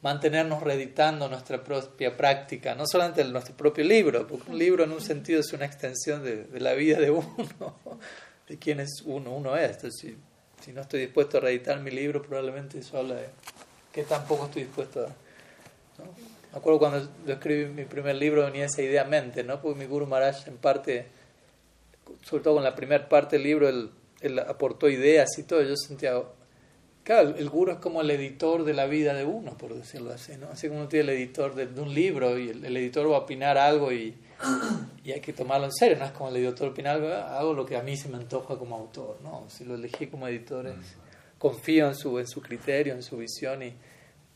mantenernos 0.03 0.61
reeditando 0.61 1.27
nuestra 1.27 1.63
propia 1.63 2.15
práctica, 2.15 2.75
no 2.75 2.83
solamente 2.85 3.23
nuestro 3.23 3.55
propio 3.55 3.83
libro, 3.83 4.27
porque 4.27 4.51
un 4.51 4.59
libro 4.59 4.83
en 4.83 4.91
un 4.91 5.01
sentido 5.01 5.39
es 5.39 5.51
una 5.53 5.65
extensión 5.65 6.23
de, 6.23 6.47
la 6.59 6.73
vida 6.73 6.99
de 6.99 7.09
uno, 7.09 7.25
de 8.47 8.59
quién 8.59 8.79
es 8.79 9.01
uno, 9.05 9.35
uno 9.35 9.57
es. 9.57 9.71
Entonces, 9.77 9.99
si, 9.99 10.17
si 10.63 10.73
no 10.73 10.81
estoy 10.81 10.99
dispuesto 10.99 11.37
a 11.37 11.41
reeditar 11.41 11.79
mi 11.79 11.89
libro, 11.89 12.21
probablemente 12.21 12.79
eso 12.79 12.99
habla 12.99 13.15
de 13.15 13.29
que 13.91 14.03
tampoco 14.03 14.45
estoy 14.45 14.63
dispuesto 14.63 15.07
a 15.07 15.09
me 16.53 16.59
acuerdo 16.59 16.77
cuando 16.77 17.09
yo 17.25 17.33
escribí 17.33 17.65
mi 17.65 17.85
primer 17.85 18.15
libro 18.15 18.45
venía 18.45 18.65
esa 18.65 18.83
idea 18.83 19.01
a 19.01 19.05
mente, 19.05 19.43
¿no? 19.43 19.59
Porque 19.59 19.79
mi 19.79 19.85
Guru 19.85 20.05
Maharaj 20.05 20.47
en 20.47 20.57
parte, 20.57 21.07
sobre 22.21 22.43
todo 22.43 22.55
con 22.55 22.63
la 22.63 22.75
primera 22.75 23.09
parte 23.09 23.37
del 23.37 23.43
libro, 23.43 23.67
él, 23.67 23.89
él, 24.21 24.37
aportó 24.37 24.87
ideas 24.87 25.29
y 25.39 25.43
todo. 25.43 25.63
Yo 25.63 25.75
sentía, 25.75 26.21
claro, 27.03 27.35
el 27.37 27.49
Guru 27.49 27.71
es 27.73 27.77
como 27.77 28.01
el 28.01 28.11
editor 28.11 28.63
de 28.63 28.73
la 28.73 28.85
vida 28.85 29.13
de 29.13 29.25
uno, 29.25 29.57
por 29.57 29.73
decirlo 29.73 30.11
así, 30.11 30.33
¿no? 30.37 30.49
Así 30.49 30.67
como 30.67 30.81
uno 30.81 30.89
tiene 30.89 31.11
el 31.11 31.17
editor 31.17 31.55
de, 31.55 31.81
un 31.81 31.93
libro 31.93 32.37
y 32.37 32.49
el, 32.49 32.77
editor 32.77 33.11
va 33.11 33.17
a 33.17 33.19
opinar 33.19 33.57
algo 33.57 33.91
y, 33.91 34.15
y, 35.03 35.11
hay 35.11 35.21
que 35.21 35.33
tomarlo 35.33 35.65
en 35.65 35.73
serio, 35.73 35.97
no 35.97 36.05
es 36.05 36.11
como 36.11 36.29
el 36.29 36.37
editor 36.37 36.69
opina 36.69 36.91
algo, 36.91 37.07
ah, 37.07 37.39
hago 37.39 37.53
lo 37.53 37.65
que 37.65 37.77
a 37.77 37.83
mí 37.83 37.95
se 37.97 38.09
me 38.09 38.17
antoja 38.17 38.57
como 38.57 38.75
autor, 38.75 39.19
¿no? 39.21 39.45
Si 39.49 39.65
lo 39.65 39.75
elegí 39.75 40.07
como 40.07 40.27
editor, 40.27 40.73
confío 41.37 41.87
en 41.87 41.95
su, 41.95 42.19
en 42.19 42.27
su 42.27 42.41
criterio, 42.41 42.93
en 42.93 43.03
su 43.03 43.17
visión 43.17 43.63
y 43.63 43.73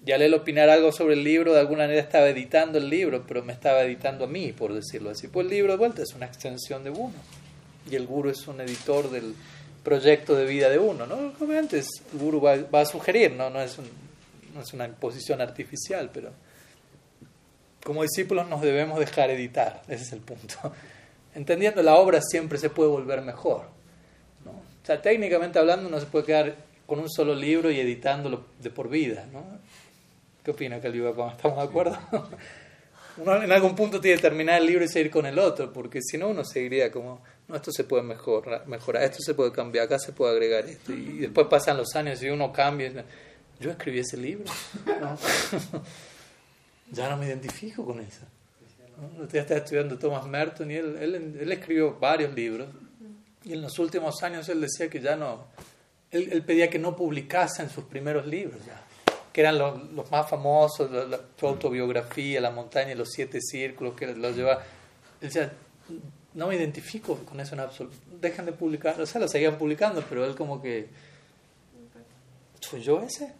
ya 0.04 0.16
al 0.16 0.34
opinar 0.34 0.70
algo 0.70 0.92
sobre 0.92 1.16
el 1.16 1.24
libro, 1.24 1.54
de 1.54 1.60
alguna 1.60 1.84
manera 1.84 2.02
estaba 2.02 2.30
editando 2.30 2.78
el 2.78 2.90
libro, 2.90 3.26
pero 3.28 3.44
me 3.44 3.54
estaba 3.54 3.82
editando 3.82 4.26
a 4.26 4.28
mí, 4.28 4.54
por 4.54 4.74
decirlo 4.74 5.10
así. 5.10 5.28
Pues 5.28 5.46
el 5.46 5.52
libro 5.52 5.74
de 5.74 5.78
vuelta 5.78 6.02
es 6.04 6.14
una 6.14 6.26
extensión 6.26 6.84
de 6.84 6.92
uno. 6.92 7.16
Y 7.90 7.96
el 7.96 8.06
guru 8.06 8.30
es 8.30 8.48
un 8.48 8.62
editor 8.62 9.10
del 9.10 9.34
proyecto 9.88 10.36
de 10.36 10.44
vida 10.44 10.70
de 10.70 10.78
uno. 10.78 11.06
¿no? 11.06 11.32
Obviamente 11.40 11.80
el 11.80 11.86
guru 12.12 12.42
va, 12.42 12.82
a 12.82 12.86
sugerir, 12.86 13.32
¿no? 13.32 13.50
No, 13.50 13.62
es 13.62 13.78
no 14.54 14.62
es 14.62 14.74
una 14.74 14.84
imposición 14.84 15.40
artificial, 15.40 16.10
pero 16.14 16.32
como 17.86 18.02
discípulos 18.02 18.50
nos 18.50 18.62
debemos 18.62 19.00
dejar 19.00 19.30
editar, 19.30 19.82
ese 19.88 20.04
es 20.04 20.12
el 20.12 20.20
punto. 20.20 20.74
Entendiendo 21.36 21.82
la 21.84 21.96
obra 21.96 22.20
siempre 22.22 22.58
se 22.58 22.70
puede 22.70 22.90
volver 22.90 23.22
mejor. 23.22 23.62
¿no? 24.44 24.52
O 24.52 24.86
sea, 24.86 25.02
técnicamente 25.02 25.58
hablando 25.58 25.90
no 25.90 26.02
se 26.02 26.06
puede 26.08 26.26
quedar 26.26 26.56
con 26.86 27.00
un 27.00 27.10
solo 27.10 27.34
libro 27.34 27.72
y 27.72 27.80
editándolo 27.80 28.44
de 28.60 28.70
por 28.70 28.90
vida. 28.90 29.26
¿no? 29.32 29.42
¿Qué 30.44 30.52
opina 30.52 30.82
Caliba? 30.82 31.12
¿Estamos 31.32 31.60
de 31.60 31.64
acuerdo? 31.64 31.98
Uno 33.20 33.42
en 33.42 33.52
algún 33.54 33.74
punto 33.74 34.02
tiene 34.02 34.18
que 34.18 34.24
terminar 34.24 34.60
el 34.60 34.68
libro 34.68 34.84
y 34.84 34.90
seguir 34.90 35.10
con 35.10 35.26
el 35.26 35.40
otro, 35.40 35.72
porque 35.72 36.02
si 36.02 36.18
no 36.18 36.28
uno 36.28 36.44
seguiría 36.44 36.92
como, 36.92 37.24
no, 37.48 37.56
esto 37.56 37.72
se 37.72 37.84
puede 37.84 38.04
mejorar, 38.04 38.68
mejorar, 38.68 39.04
esto 39.04 39.20
se 39.22 39.34
puede 39.34 39.52
cambiar, 39.52 39.86
acá 39.86 40.00
se 40.00 40.12
puede 40.12 40.34
agregar 40.34 40.66
esto. 40.66 40.92
Y 40.92 41.20
después 41.20 41.48
pasan 41.48 41.78
los 41.78 41.96
años 41.96 42.22
y 42.22 42.30
uno 42.30 42.52
cambia. 42.52 43.06
Yo 43.60 43.72
escribí 43.72 44.00
ese 44.00 44.18
libro. 44.18 44.46
ya 46.92 47.10
no 47.10 47.18
me 47.18 47.28
identifico 47.28 47.86
con 47.86 48.02
eso. 48.02 48.26
¿no? 48.98 49.24
Usted 49.24 49.40
está 49.40 49.58
estudiando 49.58 49.98
Thomas 49.98 50.26
Merton 50.26 50.70
y 50.70 50.76
él, 50.76 50.98
él, 51.00 51.38
él, 51.40 51.52
escribió 51.52 51.98
varios 51.98 52.34
libros. 52.34 52.68
Y 53.44 53.54
en 53.54 53.62
los 53.62 53.80
últimos 53.80 54.22
años 54.24 54.50
él 54.50 54.60
decía 54.60 54.90
que 54.90 55.00
ya 55.00 55.16
no. 55.16 55.48
Él, 56.12 56.30
él 56.32 56.44
pedía 56.44 56.70
que 56.70 56.80
no 56.80 56.96
publicasen 56.96 57.70
sus 57.70 57.86
primeros 57.86 58.28
libros 58.28 58.60
ya 58.66 58.88
que 59.38 59.42
eran 59.42 59.60
los, 59.60 59.92
los 59.92 60.10
más 60.10 60.28
famosos, 60.28 60.90
la, 60.90 61.20
su 61.40 61.46
autobiografía, 61.46 62.42
La 62.42 62.50
montaña 62.50 62.94
y 62.94 62.96
los 62.96 63.12
siete 63.12 63.40
círculos, 63.40 63.94
que 63.94 64.08
los 64.08 64.36
lleva. 64.36 64.64
Él 65.22 65.30
decía, 65.30 65.54
no 66.38 66.48
me 66.48 66.56
identifico 66.56 67.16
con 67.26 67.40
eso 67.40 67.56
en 67.56 67.62
absoluto. 67.62 67.98
Dejan 68.22 68.46
de 68.46 68.54
publicar, 68.54 69.02
o 69.02 69.06
sea, 69.08 69.20
lo 69.20 69.28
seguían 69.28 69.58
publicando, 69.58 70.04
pero 70.08 70.24
él 70.24 70.36
como 70.36 70.62
que. 70.62 70.88
¿Soy 72.60 72.82
yo 72.82 73.02
ese? 73.02 73.34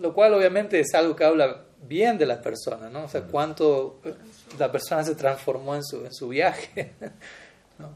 Lo 0.00 0.12
cual 0.12 0.34
obviamente 0.34 0.80
es 0.80 0.92
algo 0.94 1.14
que 1.14 1.22
habla 1.22 1.62
bien 1.86 2.18
de 2.18 2.26
la 2.26 2.42
persona, 2.42 2.90
¿no? 2.90 3.04
O 3.04 3.08
sea, 3.08 3.22
cuánto 3.22 4.00
la 4.58 4.72
persona 4.72 5.04
se 5.04 5.14
transformó 5.14 5.76
en 5.76 5.84
su, 5.84 6.04
en 6.04 6.12
su 6.12 6.28
viaje. 6.28 6.94
¿no? 7.78 7.90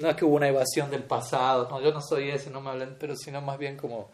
no 0.00 0.10
es 0.10 0.16
que 0.16 0.24
hubo 0.24 0.34
una 0.34 0.48
evasión 0.48 0.90
del 0.90 1.04
pasado, 1.04 1.68
no, 1.70 1.80
yo 1.80 1.92
no 1.92 2.02
soy 2.02 2.30
ese, 2.30 2.50
no 2.50 2.60
me 2.60 2.70
hablan, 2.70 2.96
pero 2.98 3.14
sino 3.16 3.40
más 3.40 3.58
bien 3.58 3.76
como 3.76 4.08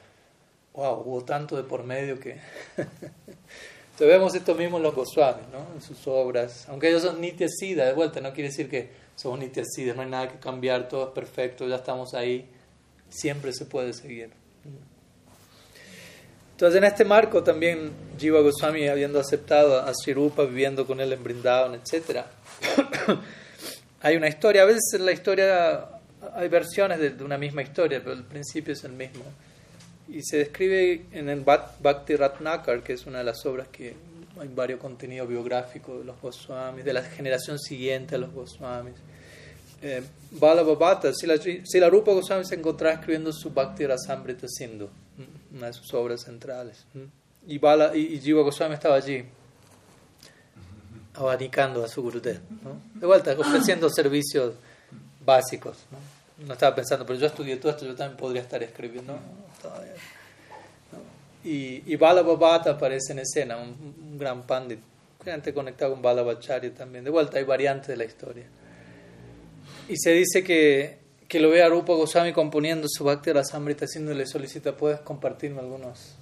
wow, 0.74 1.02
hubo 1.06 1.24
tanto 1.24 1.56
de 1.56 1.62
por 1.62 1.84
medio 1.84 2.20
que... 2.20 2.32
Entonces 2.76 4.08
vemos 4.08 4.34
esto 4.34 4.56
mismo 4.56 4.76
en 4.76 4.82
los 4.82 4.94
Goswamis, 4.94 5.46
¿no? 5.52 5.72
en 5.72 5.80
sus 5.80 6.06
obras. 6.08 6.68
Aunque 6.68 6.88
ellos 6.88 7.02
son 7.02 7.20
Siddha, 7.22 7.86
de 7.86 7.92
vuelta, 7.92 8.20
no 8.20 8.32
quiere 8.32 8.50
decir 8.50 8.68
que 8.68 9.03
somos 9.16 9.38
nityacidas, 9.38 9.96
no 9.96 10.02
hay 10.02 10.08
nada 10.08 10.28
que 10.28 10.38
cambiar, 10.38 10.88
todo 10.88 11.08
es 11.08 11.14
perfecto, 11.14 11.66
ya 11.66 11.76
estamos 11.76 12.14
ahí, 12.14 12.48
siempre 13.08 13.52
se 13.52 13.66
puede 13.66 13.92
seguir. 13.92 14.30
Entonces, 16.52 16.78
en 16.78 16.84
este 16.84 17.04
marco 17.04 17.42
también 17.42 17.90
Jiva 18.18 18.40
Goswami, 18.40 18.86
habiendo 18.86 19.18
aceptado 19.18 19.80
a 19.80 19.92
Sri 19.92 20.14
Rupa, 20.14 20.44
viviendo 20.44 20.86
con 20.86 21.00
él 21.00 21.12
en 21.12 21.22
Brindavan, 21.22 21.74
etc., 21.74 22.22
hay 24.00 24.16
una 24.16 24.28
historia, 24.28 24.62
a 24.62 24.66
veces 24.66 24.94
en 24.94 25.04
la 25.04 25.12
historia 25.12 25.88
hay 26.34 26.48
versiones 26.48 26.98
de, 27.00 27.24
una 27.24 27.38
misma 27.38 27.62
historia, 27.62 28.00
pero 28.00 28.12
el 28.14 28.24
principio 28.24 28.72
es 28.72 28.84
el 28.84 28.92
mismo. 28.92 29.24
Y 30.08 30.22
se 30.22 30.38
describe 30.38 31.06
en 31.12 31.28
el 31.28 31.40
Bhakti 31.40 32.16
Ratnakar, 32.16 32.82
que 32.82 32.92
es 32.92 33.06
una 33.06 33.18
de 33.18 33.24
las 33.24 33.44
obras 33.46 33.68
que 33.68 33.94
hay 34.40 34.48
varios 34.48 34.80
contenidos 34.80 35.28
biográficos 35.28 35.98
de 35.98 36.04
los 36.04 36.20
Goswamis, 36.20 36.84
de 36.84 36.92
la 36.92 37.02
generación 37.02 37.58
siguiente 37.58 38.14
a 38.14 38.18
los 38.18 38.32
Goswamis. 38.32 38.94
Eh, 39.82 40.02
Bala 40.32 40.64
si 41.12 41.26
la, 41.26 41.36
si 41.36 41.78
la 41.78 41.90
Rupa 41.90 42.12
Goswami 42.12 42.44
se 42.44 42.54
encontraba 42.54 42.94
escribiendo 42.94 43.32
su 43.32 43.50
Bhakti 43.50 43.86
Rasamrita 43.86 44.46
Sindhu, 44.48 44.88
una 45.54 45.66
de 45.66 45.72
sus 45.72 45.92
obras 45.94 46.22
centrales. 46.22 46.86
Y, 47.46 47.58
Bala, 47.58 47.94
y, 47.94 48.18
Jiva 48.18 48.42
Goswami 48.42 48.74
estaba 48.74 48.96
allí, 48.96 49.24
abanicando 51.14 51.84
a 51.84 51.88
su 51.88 52.02
Gurudev. 52.02 52.40
De 52.94 53.06
vuelta, 53.06 53.32
ofreciendo 53.38 53.90
servicios 53.90 54.54
básicos. 55.24 55.76
¿no? 55.90 56.52
estaba 56.52 56.74
pensando, 56.74 57.06
pero 57.06 57.18
yo 57.18 57.26
estudié 57.26 57.56
todo 57.56 57.70
esto, 57.70 57.86
yo 57.86 57.94
también 57.94 58.16
podría 58.16 58.42
estar 58.42 58.62
escribiendo. 58.62 59.12
No, 59.12 59.20
Y, 61.44 61.82
y 61.86 61.98
aparece 62.02 63.12
en 63.12 63.18
escena, 63.18 63.58
un, 63.58 64.18
gran 64.18 64.46
pandit, 64.46 64.80
gente 65.22 65.52
conectado 65.52 65.92
con 65.92 66.02
Bala 66.02 66.22
Bacharya 66.22 66.74
también. 66.74 67.04
De 67.04 67.10
vuelta, 67.10 67.38
hay 67.38 67.44
variantes 67.44 67.88
de 67.88 67.96
la 67.96 68.04
historia. 68.04 68.46
Y 69.88 69.96
se 69.96 70.12
dice 70.12 70.42
que 70.42 71.04
que 71.28 71.40
lo 71.40 71.50
ve 71.50 71.62
a 71.62 71.68
Rupa 71.68 71.94
Goswami 71.94 72.32
componiendo 72.32 72.86
su 72.88 73.04
Bhakti 73.04 73.32
Rasamrita, 73.32 73.86
haciendo 73.86 74.14
le 74.14 74.26
solicita, 74.26 74.76
puedes 74.76 75.00
compartirme 75.00 75.60
algunos 75.60 76.14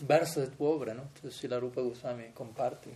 versos 0.00 0.48
de 0.48 0.56
tu 0.56 0.64
obra, 0.64 0.94
¿no? 0.94 1.02
Entonces 1.02 1.38
si 1.38 1.48
la 1.48 1.60
Rupa 1.60 1.80
Goswami 1.82 2.24
comparte. 2.34 2.90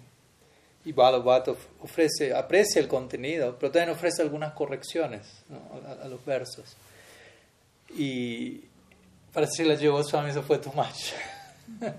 Y 0.85 0.93
Bhagavad 0.93 1.45
ofrece, 1.81 2.35
aprecia 2.35 2.81
el 2.81 2.89
contenido, 2.89 3.57
pero 3.59 3.71
también 3.71 3.91
ofrece 3.91 4.21
algunas 4.23 4.53
correcciones 4.55 5.45
a, 6.03 6.09
los 6.09 6.25
versos. 6.25 6.77
Y 7.97 8.65
para 9.33 9.47
Jiva 9.47 9.75
eso 9.75 10.43
fue 10.43 10.59
too 10.59 10.73
much. 10.73 11.13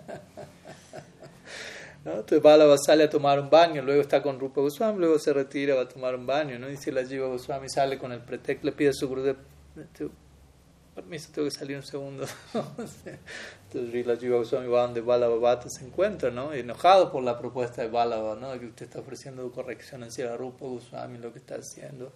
¿no? 2.05 2.11
Entonces 2.11 2.41
Bala 2.41 2.77
sale 2.77 3.05
a 3.05 3.09
tomar 3.09 3.39
un 3.39 3.49
baño, 3.49 3.81
luego 3.81 4.01
está 4.01 4.21
con 4.21 4.39
Rupa 4.39 4.61
Goswami, 4.61 4.99
luego 4.99 5.19
se 5.19 5.33
retira, 5.33 5.75
va 5.75 5.81
a 5.83 5.87
tomar 5.87 6.15
un 6.15 6.25
baño, 6.25 6.59
¿no? 6.59 6.69
Y 6.69 6.77
si 6.77 6.91
la 6.91 7.05
Jiva 7.05 7.27
Goswami 7.27 7.69
sale 7.69 7.97
con 7.97 8.11
el 8.11 8.19
pretexto, 8.19 8.65
le 8.65 8.73
pide 8.73 8.89
a 8.89 8.93
su 8.93 9.07
Gurudev, 9.07 9.37
permiso, 10.93 11.29
tengo 11.33 11.47
que 11.47 11.55
salir 11.55 11.77
un 11.77 11.83
segundo. 11.83 12.25
Entonces 12.53 14.05
la 14.05 14.15
Jiva 14.17 14.37
Goswami 14.37 14.67
va 14.67 14.83
donde 14.83 15.01
Bala 15.01 15.27
Babata 15.27 15.69
se 15.69 15.85
encuentra, 15.85 16.29
¿no? 16.29 16.53
enojado 16.53 17.11
por 17.11 17.23
la 17.23 17.39
propuesta 17.39 17.81
de 17.81 17.87
Bala, 17.87 18.35
¿no? 18.39 18.59
Que 18.59 18.67
usted 18.67 18.85
está 18.85 18.99
ofreciendo 18.99 19.49
corrección 19.51 20.03
hacia 20.03 20.35
Rupa 20.35 20.65
Goswami, 20.65 21.17
lo 21.17 21.31
que 21.31 21.39
está 21.39 21.55
haciendo. 21.55 22.11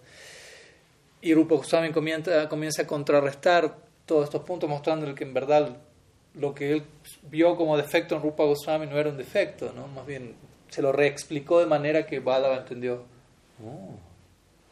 Y 1.20 1.34
Rupa 1.34 1.56
Goswami 1.56 1.90
comienza, 1.90 2.48
comienza 2.48 2.82
a 2.82 2.86
contrarrestar 2.86 3.87
todos 4.08 4.24
estos 4.24 4.42
puntos, 4.42 4.68
mostrándole 4.68 5.14
que 5.14 5.22
en 5.22 5.34
verdad 5.34 5.76
lo 6.34 6.54
que 6.54 6.72
él 6.72 6.82
vio 7.30 7.56
como 7.56 7.76
defecto 7.76 8.16
en 8.16 8.22
Rupa 8.22 8.42
Goswami 8.44 8.86
no 8.86 8.98
era 8.98 9.10
un 9.10 9.16
defecto, 9.16 9.72
¿no? 9.72 9.86
Más 9.86 10.06
bien 10.06 10.34
se 10.70 10.82
lo 10.82 10.92
reexplicó 10.92 11.60
de 11.60 11.66
manera 11.66 12.06
que 12.06 12.18
Bala 12.18 12.56
entendió. 12.56 13.04
Oh, 13.64 13.94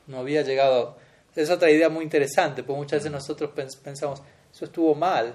no 0.07 0.19
había 0.19 0.43
llegado. 0.43 0.97
Es 1.35 1.51
otra 1.51 1.71
idea 1.71 1.91
muy 1.91 2.03
interesante, 2.03 2.63
porque 2.63 2.79
muchas 2.79 3.01
veces 3.01 3.13
nosotros 3.13 3.51
pensamos, 3.83 4.23
eso 4.51 4.65
estuvo 4.65 4.95
mal, 4.95 5.35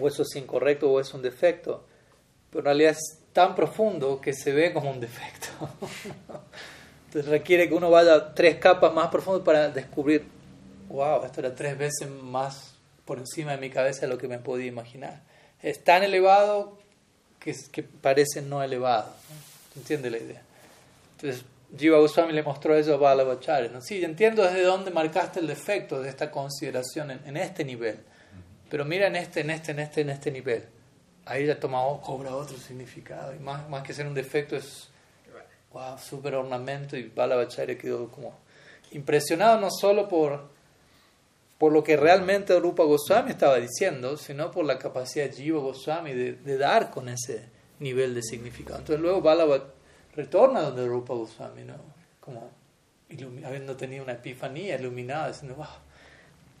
o 0.00 0.06
eso 0.06 0.22
es 0.22 0.36
incorrecto, 0.36 0.90
o 0.90 1.00
es 1.00 1.12
un 1.12 1.22
defecto. 1.22 1.84
Pero 2.50 2.60
en 2.60 2.64
realidad 2.66 2.92
es 2.92 3.20
tan 3.32 3.56
profundo 3.56 4.20
que 4.20 4.32
se 4.32 4.52
ve 4.52 4.72
como 4.72 4.90
un 4.90 5.00
defecto. 5.00 5.48
Entonces 7.06 7.28
requiere 7.28 7.68
que 7.68 7.74
uno 7.74 7.90
vaya 7.90 8.32
tres 8.32 8.56
capas 8.58 8.94
más 8.94 9.08
profundas 9.08 9.42
para 9.42 9.68
descubrir, 9.70 10.24
wow, 10.88 11.24
esto 11.24 11.40
era 11.40 11.52
tres 11.52 11.76
veces 11.76 12.08
más 12.08 12.77
por 13.08 13.18
encima 13.18 13.52
de 13.52 13.56
mi 13.56 13.70
cabeza 13.70 14.06
lo 14.06 14.18
que 14.18 14.28
me 14.28 14.38
podía 14.38 14.66
imaginar 14.66 15.22
es 15.62 15.82
tan 15.82 16.02
elevado 16.02 16.78
que, 17.40 17.56
que 17.72 17.82
parece 17.82 18.42
no 18.42 18.62
elevado. 18.62 19.06
¿no? 19.30 19.80
¿Entiende 19.80 20.10
la 20.10 20.18
idea? 20.18 20.42
Entonces, 21.16 21.42
Jiva 21.74 21.98
Goswami 21.98 22.34
le 22.34 22.42
mostró 22.42 22.76
eso 22.76 22.92
a 22.92 22.96
Balabhacharya. 22.98 23.70
¿no? 23.70 23.80
Sí, 23.80 24.04
entiendo 24.04 24.42
desde 24.42 24.62
dónde 24.62 24.90
marcaste 24.90 25.40
el 25.40 25.46
defecto 25.46 26.02
de 26.02 26.10
esta 26.10 26.30
consideración 26.30 27.10
en, 27.10 27.36
este 27.38 27.64
nivel. 27.64 27.98
Pero 28.68 28.84
mira 28.84 29.06
en 29.06 29.16
este, 29.16 29.40
en 29.40 29.50
este, 29.50 29.72
en 29.72 29.78
este, 29.78 30.00
en 30.02 30.10
este 30.10 30.30
nivel. 30.30 30.64
Ahí 31.24 31.46
ya 31.46 31.58
toma, 31.58 31.78
cobra 32.02 32.36
otro 32.36 32.58
significado. 32.58 33.34
Y 33.34 33.38
más, 33.38 33.66
más 33.70 33.82
que 33.84 33.94
ser 33.94 34.06
un 34.06 34.12
defecto 34.12 34.54
es, 34.54 34.90
wow, 35.72 35.96
súper 35.98 36.34
ornamento. 36.34 36.94
Y 36.94 37.04
Balabhacharya 37.08 37.78
quedó 37.78 38.10
como 38.10 38.38
impresionado 38.90 39.58
no 39.58 39.70
solo 39.70 40.06
por 40.06 40.57
por 41.58 41.72
lo 41.72 41.82
que 41.82 41.96
realmente 41.96 42.58
Rupa 42.60 42.84
Goswami 42.84 43.32
estaba 43.32 43.58
diciendo, 43.58 44.16
sino 44.16 44.50
por 44.50 44.64
la 44.64 44.78
capacidad 44.78 45.26
de 45.26 45.32
Jiva 45.32 45.60
Goswami 45.60 46.14
de, 46.14 46.56
dar 46.56 46.90
con 46.90 47.08
ese 47.08 47.46
nivel 47.80 48.14
de 48.14 48.22
significado. 48.22 48.78
Entonces 48.78 49.02
luego 49.02 49.20
Balabat 49.20 49.64
retorna 50.14 50.60
donde 50.62 50.86
Rupa 50.86 51.14
Goswami, 51.14 51.64
¿no? 51.64 51.74
como 52.20 52.50
habiendo 53.44 53.76
tenido 53.76 54.04
una 54.04 54.12
epifanía 54.12 54.76
iluminada, 54.78 55.28
diciendo, 55.28 55.56
wow, 55.56 55.66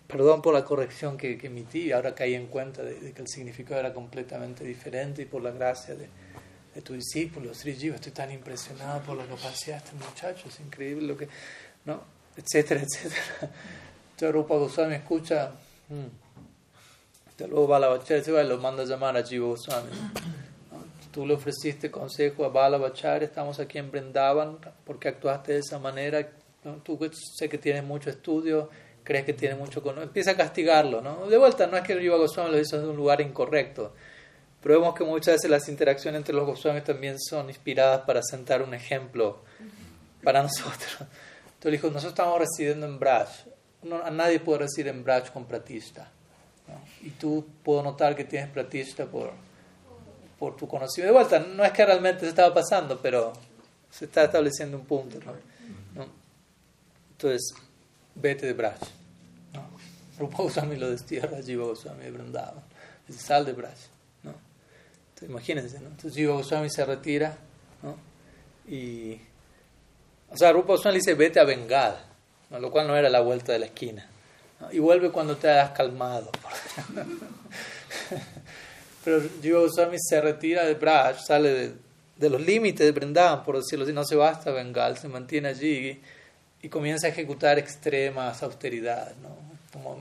perdón 0.08 0.42
por 0.42 0.54
la 0.54 0.64
corrección 0.64 1.16
que, 1.16 1.38
que 1.38 1.46
emití, 1.46 1.92
ahora 1.92 2.14
caí 2.14 2.34
en 2.34 2.46
cuenta 2.46 2.82
de, 2.82 3.12
que 3.12 3.22
el 3.22 3.28
significado 3.28 3.78
era 3.78 3.92
completamente 3.92 4.64
diferente 4.64 5.22
y 5.22 5.26
por 5.26 5.42
la 5.42 5.52
gracia 5.52 5.94
de, 5.94 6.08
de 6.74 6.82
tu 6.82 6.94
discípulo, 6.94 7.54
Sri 7.54 7.76
Jiva, 7.76 7.96
estoy 7.96 8.12
tan 8.12 8.32
impresionado 8.32 9.00
por 9.02 9.16
la 9.16 9.26
capacidad 9.26 9.80
de 9.80 9.84
este 9.84 10.04
muchacho, 10.04 10.48
es 10.48 10.58
increíble 10.58 11.06
lo 11.06 11.16
que, 11.16 11.28
¿no? 11.84 12.02
etcétera, 12.36 12.82
etcétera. 12.82 13.52
Entonces 14.18 14.34
Rupa 14.34 14.56
Goswami 14.56 14.96
escucha, 14.96 15.52
hmm, 15.90 17.44
luego 17.48 17.68
Balabhacharya 17.68 18.24
se 18.24 18.32
va 18.32 18.42
y 18.42 18.48
lo 18.48 18.58
manda 18.58 18.82
a 18.82 18.86
llamar 18.86 19.16
a 19.16 19.22
Jiva 19.22 19.46
Goswami. 19.46 19.90
Tú 21.12 21.24
le 21.24 21.34
ofreciste 21.34 21.88
consejo 21.88 22.44
a 22.44 22.48
Balabhacharya, 22.48 23.28
estamos 23.28 23.60
aquí 23.60 23.78
en 23.78 23.92
Brindavan, 23.92 24.58
porque 24.84 25.06
actuaste 25.06 25.52
de 25.52 25.58
esa 25.60 25.78
manera? 25.78 26.28
Tú 26.82 26.98
sé 27.12 27.48
que 27.48 27.58
tienes 27.58 27.84
mucho 27.84 28.10
estudio, 28.10 28.70
crees 29.04 29.24
que 29.24 29.34
tienes 29.34 29.56
mucho 29.56 29.82
conocimiento, 29.82 30.10
empieza 30.10 30.32
a 30.32 30.36
castigarlo. 30.36 31.00
¿no? 31.00 31.28
De 31.28 31.38
vuelta, 31.38 31.68
no 31.68 31.76
es 31.76 31.84
que 31.84 31.96
Jiva 31.96 32.16
Goswami 32.16 32.50
lo 32.50 32.58
hizo 32.58 32.76
en 32.76 32.88
un 32.88 32.96
lugar 32.96 33.20
incorrecto, 33.20 33.94
pero 34.60 34.94
que 34.94 35.04
muchas 35.04 35.36
veces 35.36 35.48
las 35.48 35.68
interacciones 35.68 36.18
entre 36.18 36.34
los 36.34 36.44
Goswamis 36.44 36.82
también 36.82 37.20
son 37.20 37.50
inspiradas 37.50 38.00
para 38.00 38.20
sentar 38.24 38.62
un 38.62 38.74
ejemplo 38.74 39.44
para 40.24 40.42
nosotros. 40.42 40.96
Entonces 41.54 41.70
dijo, 41.70 41.86
nosotros 41.86 42.14
estamos 42.14 42.40
residiendo 42.40 42.84
en 42.84 42.98
Braj, 42.98 43.28
a 43.82 44.10
nadie 44.10 44.40
puede 44.40 44.60
recibir 44.60 44.88
en 44.88 45.04
Braj 45.04 45.32
con 45.32 45.44
pratista. 45.44 46.10
Y 47.02 47.10
tú 47.10 47.46
puedo 47.62 47.82
notar 47.82 48.14
que 48.14 48.24
tienes 48.24 48.50
pratista 48.50 49.06
por, 49.06 49.32
por 50.38 50.56
tu 50.56 50.66
conocimiento. 50.68 51.14
De 51.14 51.24
vuelta, 51.24 51.38
no 51.38 51.64
es 51.64 51.72
que 51.72 51.86
realmente 51.86 52.20
se 52.20 52.28
estaba 52.28 52.52
pasando, 52.52 53.00
pero 53.00 53.32
se 53.90 54.04
está 54.06 54.24
estableciendo 54.24 54.76
un 54.76 54.84
punto. 54.84 55.18
¿no? 55.94 56.06
Entonces, 57.12 57.54
vete 58.14 58.46
de 58.46 58.52
Braj. 58.52 58.78
¿no? 59.54 59.70
Rupa 60.18 60.42
Goswami 60.42 60.76
lo 60.76 60.90
destierra, 60.90 61.40
Jiva 61.42 61.66
Goswami 61.66 62.10
Brindava. 62.10 62.62
Dice, 63.06 63.20
sal 63.20 63.46
de 63.46 63.52
Braj. 63.52 63.78
¿no? 64.24 64.34
Entonces, 65.10 65.30
imagínense, 65.30 65.80
¿no? 65.80 65.86
Entonces 65.86 66.14
Jiva 66.14 66.34
Goswami 66.34 66.68
se 66.68 66.84
retira. 66.84 67.38
¿no? 67.82 67.96
Y, 68.70 69.18
o 70.30 70.36
sea, 70.36 70.52
Rupa 70.52 70.74
Goswami 70.74 70.94
le 70.94 70.98
dice, 70.98 71.14
vete 71.14 71.40
a 71.40 71.44
Bengal 71.44 72.07
lo 72.50 72.70
cual 72.70 72.86
no 72.86 72.96
era 72.96 73.10
la 73.10 73.20
vuelta 73.20 73.52
de 73.52 73.58
la 73.58 73.66
esquina. 73.66 74.08
Y 74.72 74.78
vuelve 74.78 75.10
cuando 75.10 75.36
te 75.36 75.48
hayas 75.48 75.70
calmado. 75.70 76.30
Pero 79.04 79.22
Jiva 79.40 79.60
Goswami 79.60 79.96
se 79.98 80.20
retira 80.20 80.64
de 80.64 80.74
Braj, 80.74 81.20
sale 81.24 81.72
de, 82.16 82.28
los 82.28 82.40
límites 82.40 82.84
de 82.84 82.92
Brindavan, 82.92 83.44
por 83.44 83.56
decirlo 83.56 83.84
así, 83.84 83.92
no 83.92 84.04
se 84.04 84.16
va 84.16 84.30
hasta 84.30 84.50
Bengal, 84.50 84.98
se 84.98 85.08
mantiene 85.08 85.48
allí 85.48 86.00
y, 86.60 86.68
comienza 86.68 87.06
a 87.06 87.10
ejecutar 87.10 87.58
extremas 87.58 88.42
austeridades, 88.42 89.16
¿no? 89.18 89.28
como 89.72 89.96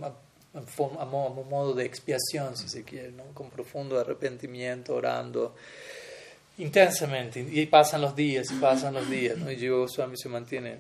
a, 0.99 1.05
modo, 1.05 1.73
de 1.73 1.85
expiación, 1.85 2.57
si 2.57 2.67
se 2.67 2.83
quiere, 2.83 3.11
¿no? 3.11 3.23
con 3.33 3.49
profundo 3.49 3.99
arrepentimiento, 3.99 4.95
orando 4.95 5.55
intensamente. 6.57 7.39
Y 7.39 7.67
pasan 7.67 8.01
los 8.01 8.15
días, 8.15 8.51
y 8.51 8.55
pasan 8.55 8.95
los 8.95 9.09
días, 9.09 9.37
¿no? 9.37 9.51
y 9.51 9.57
Jiva 9.57 9.77
Goswami 9.77 10.17
se 10.17 10.27
mantiene 10.27 10.77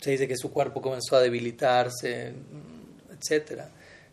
se 0.00 0.10
dice 0.10 0.26
que 0.26 0.36
su 0.36 0.50
cuerpo 0.50 0.80
comenzó 0.80 1.16
a 1.16 1.20
debilitarse, 1.20 2.32
etc. 3.10 3.62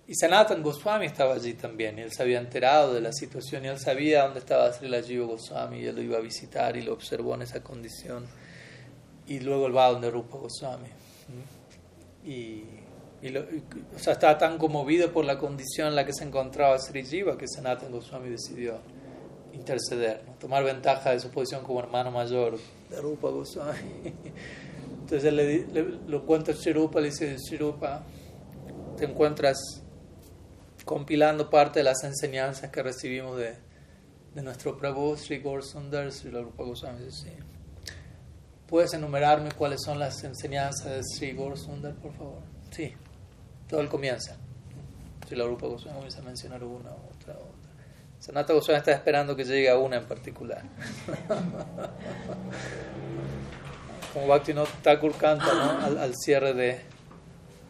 Y 0.07 0.15
Sanatan 0.15 0.61
Goswami 0.61 1.05
estaba 1.05 1.35
allí 1.35 1.53
también, 1.53 1.97
y 1.99 2.01
él 2.01 2.11
se 2.11 2.23
había 2.23 2.39
enterado 2.39 2.93
de 2.93 3.01
la 3.01 3.13
situación, 3.13 3.65
y 3.65 3.69
él 3.69 3.79
sabía 3.79 4.23
dónde 4.23 4.39
estaba 4.39 4.71
Srila 4.71 5.01
Jiva 5.01 5.25
Goswami, 5.25 5.79
y 5.79 5.85
él 5.85 5.95
lo 5.95 6.01
iba 6.01 6.17
a 6.17 6.21
visitar 6.21 6.75
y 6.75 6.81
lo 6.81 6.93
observó 6.93 7.35
en 7.35 7.43
esa 7.43 7.61
condición. 7.61 8.25
Y 9.27 9.39
luego 9.39 9.67
él 9.67 9.75
va 9.75 9.91
donde 9.91 10.09
Rupa 10.09 10.38
Goswami. 10.38 10.89
Y, 12.25 12.63
o 13.95 13.99
sea, 13.99 14.13
estaba 14.13 14.38
tan 14.38 14.57
conmovido 14.57 15.11
por 15.11 15.25
la 15.25 15.38
condición 15.38 15.89
en 15.89 15.95
la 15.95 16.05
que 16.05 16.13
se 16.13 16.23
encontraba 16.23 16.77
Sri 16.79 17.05
Jiva 17.05 17.38
que 17.38 17.47
Sanatan 17.47 17.91
Goswami 17.91 18.29
decidió 18.29 18.79
interceder, 19.53 20.21
tomar 20.39 20.63
ventaja 20.63 21.11
de 21.11 21.19
su 21.19 21.29
posición 21.29 21.63
como 21.63 21.79
hermano 21.79 22.11
mayor 22.11 22.57
de 22.89 23.01
Rupa 23.01 23.29
Goswami. 23.29 24.13
Entonces 25.08 25.30
él 25.30 25.38
le, 25.38 25.66
lo 26.05 26.26
cuenta 26.26 26.51
Shirupa, 26.51 26.99
le 26.99 27.12
dice, 27.12 27.38
Shirupa, 27.38 28.03
te 28.97 29.05
encuentras 29.05 29.58
compilando 30.84 31.49
parte 31.49 31.80
de 31.80 31.86
las 31.86 32.03
enseñanzas 32.03 32.72
que 32.72 32.84
recibimos 32.84 33.38
de, 33.38 33.55
de 34.36 34.41
nuestro 34.41 34.78
Prabhu 34.78 35.16
Sri 35.16 35.39
Gaur 35.39 35.64
Sundar, 35.64 36.12
Sri 36.12 36.30
Rupa 36.30 36.66
Goswami. 36.66 37.05
Dice, 37.05 37.30
sí. 37.30 37.32
¿Puedes 38.68 38.93
enumerarme 38.95 39.53
cuáles 39.53 39.82
son 39.82 39.97
las 39.97 40.22
enseñanzas 40.26 40.91
de 40.91 41.01
Sri 41.05 41.32
Gaur 41.32 41.58
Sundar, 41.58 41.95
por 41.95 42.12
favor? 42.12 42.41
Sí, 42.72 42.93
todo 43.70 43.80
el 43.80 43.88
comienza. 43.88 44.36
Sri 45.26 45.41
Rupa 45.41 45.68
Goswami 45.68 45.95
comienza 45.95 46.20
a 46.20 46.24
mencionar 46.24 46.62
una, 46.66 46.91
otra, 46.91 47.36
otra. 47.36 47.72
Sanata 48.20 48.51
Goswami 48.51 48.80
está 48.80 48.91
esperando 48.91 49.38
que 49.38 49.45
llegue 49.45 49.70
a 49.70 49.78
una 49.78 49.95
en 49.95 50.05
particular. 50.05 50.64
Como 54.18 54.30
Bhaktivinoda 54.30 54.68
Thakur 54.82 55.15
canta 55.15 55.53
¿no? 55.53 55.86
al, 55.86 55.97
al, 55.99 56.15
cierre 56.15 56.55
de 56.55 56.82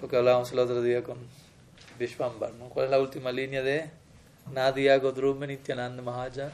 lo 0.01 0.07
que 0.07 0.15
hablábamos 0.15 0.49
el 0.53 0.59
otro 0.59 0.81
día 0.81 1.03
con 1.03 1.17
Vishwambar. 1.99 2.53
¿no? 2.53 2.69
¿Cuál 2.69 2.85
es 2.85 2.91
la 2.91 3.01
última 3.01 3.33
línea 3.33 3.61
de 3.61 3.89
Nadia 4.53 4.97
Godrume 4.97 5.45
Nityananda 5.45 6.01
Mahaja? 6.01 6.49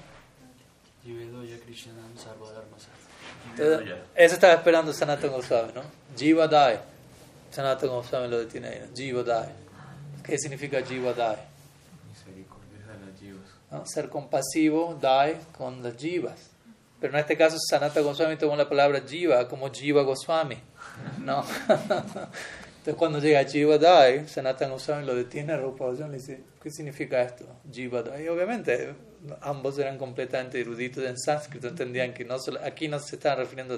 Eso 4.15 4.33
estaba 4.33 4.53
esperando 4.53 4.91
Sanatan 4.91 5.29
Goswami, 5.29 5.73
¿no? 5.75 5.83
Jiva 6.17 6.47
Dai. 6.47 6.79
Sanatan 7.51 7.89
Goswami 7.89 8.29
lo 8.29 8.39
detiene 8.39 8.69
ahí, 8.69 8.79
¿no? 8.79 8.95
Jiva 8.95 9.21
Dai. 9.21 9.49
¿Qué 10.23 10.39
significa 10.39 10.81
Jiva 10.81 11.13
Dai? 11.13 11.37
¿no? 13.69 13.85
ser 13.85 14.09
compasivo, 14.09 14.97
dai, 14.99 15.37
con 15.55 15.83
las 15.83 15.95
jivas. 15.97 16.52
Pero 17.03 17.15
en 17.15 17.19
este 17.19 17.35
caso 17.35 17.57
Sanata 17.59 17.99
Goswami 17.99 18.37
tomó 18.37 18.55
la 18.55 18.69
palabra 18.69 19.01
jiva 19.05 19.45
como 19.49 19.69
jiva 19.69 20.03
Goswami. 20.03 20.55
¿no? 21.19 21.43
Entonces 21.67 22.95
cuando 22.95 23.19
llega 23.19 23.43
Jiva 23.43 23.77
Dai, 23.77 24.25
Sanata 24.25 24.69
Goswami 24.69 25.05
lo 25.05 25.13
detiene 25.13 25.51
a 25.51 25.57
Rupa 25.57 25.83
Goswami 25.83 26.11
y 26.11 26.11
le 26.13 26.17
dice, 26.19 26.43
¿qué 26.61 26.71
significa 26.71 27.21
esto? 27.21 27.43
Jiva 27.69 28.03
Dai. 28.03 28.23
Y 28.23 28.29
obviamente 28.29 28.95
ambos 29.41 29.77
eran 29.79 29.97
completamente 29.97 30.61
eruditos 30.61 31.03
en 31.03 31.19
sánscrito, 31.19 31.67
entendían 31.67 32.13
que 32.13 32.23
no 32.23 32.39
solo, 32.39 32.61
aquí 32.63 32.87
no 32.87 32.97
se 32.99 33.17
estaban 33.17 33.39
refiriendo, 33.39 33.77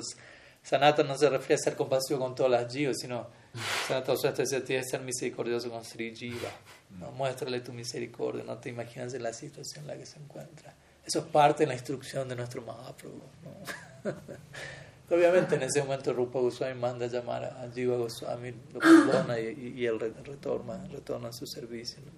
Sanata 0.62 1.02
no 1.02 1.18
se 1.18 1.28
refiere 1.28 1.56
a 1.56 1.64
ser 1.64 1.76
compasivo 1.76 2.20
con 2.20 2.36
todas 2.36 2.52
las 2.52 2.72
jivas, 2.72 2.98
sino 3.00 3.26
Sanata 3.88 4.12
Goswami 4.12 4.38
dice, 4.38 4.62
tienes 4.62 4.86
que 4.86 4.92
ser 4.92 5.02
misericordioso 5.02 5.72
con 5.72 5.84
Sri 5.84 6.16
Jiva. 6.16 6.52
¿no? 7.00 7.10
Muéstrale 7.10 7.60
tu 7.62 7.74
misericordia, 7.74 8.44
no 8.44 8.60
te 8.60 8.70
imaginas 8.70 9.16
en 9.16 9.24
la 9.24 9.34
situación 9.34 9.86
en 9.86 9.88
la 9.88 9.98
que 9.98 10.06
se 10.06 10.20
encuentra. 10.20 10.76
Eso 11.06 11.20
es 11.20 11.26
parte 11.26 11.64
de 11.64 11.68
la 11.68 11.74
instrucción 11.76 12.28
de 12.28 12.36
nuestro 12.36 12.62
Mahaprabhu. 12.64 13.22
¿no? 13.44 14.12
Obviamente 15.16 15.56
en 15.56 15.62
ese 15.62 15.84
momento 15.84 16.14
Rupa 16.14 16.40
Goswami 16.40 16.74
manda 16.80 17.06
a 17.06 17.10
llamar 17.10 17.44
a 17.44 17.70
Jiva 17.72 17.96
Goswami, 17.96 18.54
lo 18.74 18.80
perdona 18.80 19.40
y, 19.40 19.76
y, 19.78 19.86
él 19.86 20.00
retorna, 20.00 20.84
retorna 20.88 21.30
a 21.30 21.34
su 21.34 21.46
servicio. 21.46 22.00
¿no? 22.04 22.12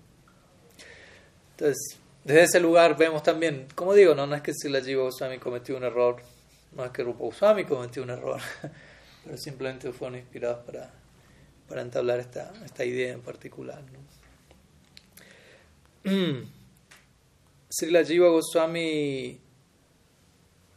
Entonces, 1.52 1.98
desde 2.24 2.44
ese 2.44 2.60
lugar 2.62 2.96
vemos 2.98 3.24
también, 3.24 3.68
como 3.76 3.94
digo, 3.94 4.16
no, 4.16 4.26
no 4.26 4.36
es 4.36 4.42
que 4.42 4.54
si 4.54 4.70
la 4.70 4.80
Jiva 4.80 5.04
Goswami 5.04 5.38
cometió 5.38 5.76
un 5.76 5.84
error, 5.84 6.22
no 6.74 6.86
es 6.86 6.92
que 6.92 7.04
Rupa 7.04 7.26
Goswami 7.26 7.66
cometió 7.66 8.04
un 8.04 8.12
error, 8.12 8.40
pero 9.26 9.38
simplemente 9.38 9.92
fueron 9.92 10.18
inspirados 10.20 10.66
para, 10.66 10.90
para 11.68 11.82
entablar 11.82 12.22
esta, 12.22 12.54
esta 12.64 12.86
idea 12.86 13.12
en 13.12 13.22
particular. 13.22 13.82
¿no? 16.06 16.48
Srila 17.70 18.05
Jiva 18.05 18.30
Goswami, 18.30 19.38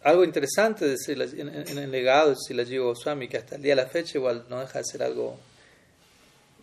algo 0.02 0.24
interesante 0.24 0.86
de 0.86 0.96
en, 1.38 1.78
el 1.78 1.90
legado 1.90 2.30
de 2.30 2.36
Srila 2.36 2.64
Jiva 2.64 2.86
Goswami, 2.86 3.28
que 3.28 3.36
hasta 3.36 3.54
el 3.54 3.62
día 3.62 3.76
de 3.76 3.82
la 3.82 3.88
fecha 3.88 4.18
igual 4.18 4.46
no 4.48 4.58
deja 4.58 4.80
de 4.80 4.84
ser 4.84 5.02
algo, 5.04 5.38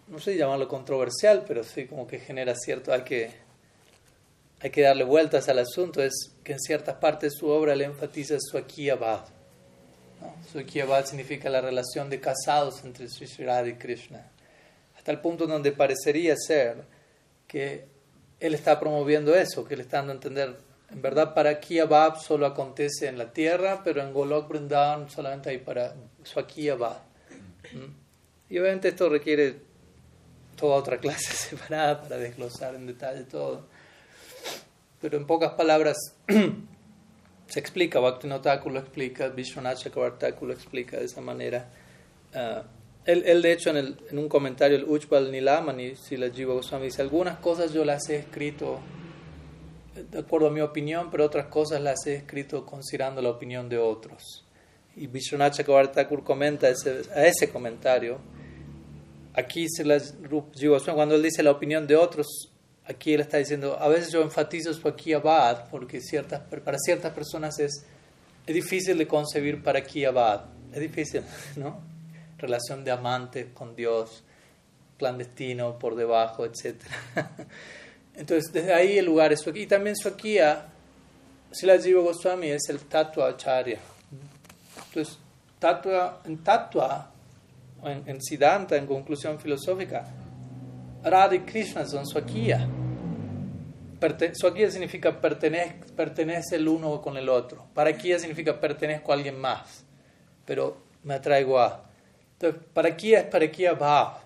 no 0.10 0.20
sé 0.20 0.36
llamarlo 0.36 0.68
controversial, 0.68 1.46
pero 1.48 1.64
sí 1.64 1.86
como 1.86 2.08
que 2.08 2.20
genera 2.20 2.56
cierto, 2.56 2.92
hay 2.92 3.04
que, 3.04 3.32
hay 4.60 4.70
que 4.70 4.82
darle 4.82 5.06
vueltas 5.06 5.48
al 5.48 5.60
asunto, 5.60 6.04
es 6.04 6.34
que 6.44 6.54
en 6.54 6.60
ciertas 6.60 6.96
partes 6.98 7.32
de 7.32 7.40
su 7.40 7.48
obra 7.48 7.74
le 7.74 7.86
enfatiza 7.86 8.36
su 8.38 8.58
Bhav. 8.58 9.26
¿no? 10.20 10.36
Su 10.52 10.88
Bhav 10.88 11.08
significa 11.08 11.50
la 11.50 11.62
relación 11.62 12.10
de 12.10 12.20
casados 12.20 12.84
entre 12.84 13.08
Sri 13.08 13.28
Radha 13.46 13.70
y 13.70 13.76
Krishna, 13.76 14.30
hasta 14.98 15.10
el 15.10 15.22
punto 15.22 15.48
donde 15.48 15.72
parecería 15.72 16.36
ser 16.36 16.84
que 17.48 17.97
él 18.40 18.54
está 18.54 18.80
promoviendo 18.80 19.36
eso, 19.36 19.66
que 19.66 19.76
le 19.76 19.84
está 19.84 19.98
dando 19.98 20.14
a 20.14 20.16
entender, 20.16 20.58
en 20.92 21.02
verdad 21.02 21.34
para 21.34 21.60
Kiyabab 21.60 22.20
solo 22.22 22.46
acontece 22.46 23.08
en 23.08 23.18
la 23.18 23.32
tierra, 23.34 23.82
pero 23.84 24.02
en 24.02 24.14
Golok 24.14 24.50
Vrindavan 24.50 25.10
solamente 25.10 25.50
hay 25.50 25.58
para 25.58 25.96
Swakiyabab. 26.24 26.98
¿Mm? 27.74 28.54
Y 28.54 28.60
obviamente 28.60 28.90
esto 28.90 29.10
requiere 29.10 29.56
toda 30.56 30.76
otra 30.76 30.98
clase 30.98 31.34
separada 31.50 32.02
para 32.02 32.18
desglosar 32.18 32.76
en 32.76 32.88
detalle 32.88 33.24
todo. 33.24 33.66
Pero 35.02 35.18
en 35.18 35.28
pocas 35.28 35.54
palabras 35.54 35.98
se 37.48 37.60
explica, 37.60 38.00
Bhaktivinoda 38.00 38.62
lo 38.66 38.80
explica, 38.80 39.30
Vishwanath 39.30 39.86
lo 40.42 40.54
explica 40.54 40.98
de 40.98 41.06
esa 41.06 41.22
manera. 41.22 41.70
Uh, 42.34 42.77
él, 43.08 43.24
él, 43.26 43.42
de 43.42 43.54
hecho, 43.54 43.70
en, 43.70 43.78
el, 43.78 43.98
en, 44.12 44.20
un 44.20 44.28
comentario, 44.28 44.78
el 44.78 44.84
Ujbal 44.84 45.32
Nilamani, 45.32 45.96
si 45.96 46.18
la 46.18 46.30
Jiva 46.30 46.54
Goswami 46.54 46.86
dice, 46.86 47.02
algunas 47.02 47.40
cosas 47.40 47.74
yo 47.74 47.86
las 47.86 48.08
he 48.10 48.18
escrito 48.18 48.80
de 50.12 50.20
acuerdo 50.20 50.48
a 50.48 50.52
mi 50.52 50.60
opinión, 50.60 51.10
pero 51.10 51.26
otras 51.26 51.48
cosas 51.48 51.82
las 51.82 52.06
he 52.06 52.16
escrito 52.16 52.66
considerando 52.66 53.22
la 53.22 53.30
opinión 53.30 53.70
de 53.70 53.78
otros. 53.78 54.46
Y 54.96 55.08
Vishwanath 55.08 55.56
Chakravarti 55.56 56.02
comenta 56.24 56.68
ese, 56.70 57.02
a 57.16 57.26
ese 57.26 57.50
comentario, 57.50 58.20
aquí 59.34 59.68
se 59.70 59.86
la 59.86 60.00
Jiva 60.00 60.78
Goswami, 60.78 60.96
cuando 60.96 61.16
él 61.16 61.24
dice 61.24 61.42
la 61.42 61.52
opinión 61.52 61.88
de 61.88 61.96
otros, 61.96 62.52
aquí 62.84 63.14
él 63.14 63.22
está 63.22 63.38
diciendo, 63.38 63.78
a 63.80 63.88
veces 63.88 64.12
yo 64.12 64.22
enfatizo 64.22 64.70
aquí 64.86 65.14
abad, 65.14 65.70
porque 65.72 66.02
ciertas, 66.02 66.42
para 66.42 66.78
ciertas 66.78 67.14
personas 67.14 67.58
es, 67.60 67.86
es 68.46 68.54
difícil 68.54 68.98
de 68.98 69.08
concebir 69.08 69.64
para 69.64 69.80
aquí 69.80 70.04
abad, 70.04 70.46
es 70.74 70.82
difícil, 70.82 71.22
¿no? 71.56 71.97
Relación 72.38 72.84
de 72.84 72.92
amante 72.92 73.52
con 73.54 73.76
Dios, 73.76 74.24
clandestino, 74.98 75.78
por 75.80 75.96
debajo, 75.96 76.46
etc. 76.46 76.82
Entonces, 78.16 78.52
desde 78.52 78.74
ahí 78.74 78.98
el 78.98 79.06
lugar 79.06 79.32
es. 79.32 79.46
Y 79.54 79.68
también 79.68 79.96
Swakia, 79.96 80.66
Sila 81.52 81.80
Jiva 81.80 82.02
Goswami 82.02 82.48
es 82.48 82.70
el 82.70 82.80
Tattva 82.80 83.30
Acharya. 83.30 83.80
Entonces, 84.88 85.18
tatua, 85.60 86.22
en 86.26 86.44
Tattva, 86.44 87.12
en, 87.84 88.04
en 88.08 88.22
Siddhanta, 88.22 88.76
en 88.76 88.88
conclusión 88.88 89.40
filosófica, 89.40 90.06
Radha 91.04 91.36
y 91.36 91.40
Krishna 91.42 91.86
son 91.86 92.06
Swakia. 92.06 92.68
Perte, 94.00 94.34
significa 94.36 95.20
pertenece, 95.20 95.76
pertenece 95.96 96.56
el 96.58 96.68
uno 96.68 97.02
con 97.02 97.18
el 97.18 97.30
otro. 97.30 97.66
Para 97.74 97.90
Parakia 97.90 98.20
significa 98.20 98.60
pertenezco 98.60 99.12
a 99.12 99.16
alguien 99.16 99.40
más, 99.40 99.84
pero 100.46 100.78
me 101.04 101.16
atraigo 101.16 101.60
a. 101.60 101.87
Entonces, 102.40 102.62
parakia 102.72 103.22
es 103.22 103.26
parakia 103.26 103.74
bhav, 103.74 104.20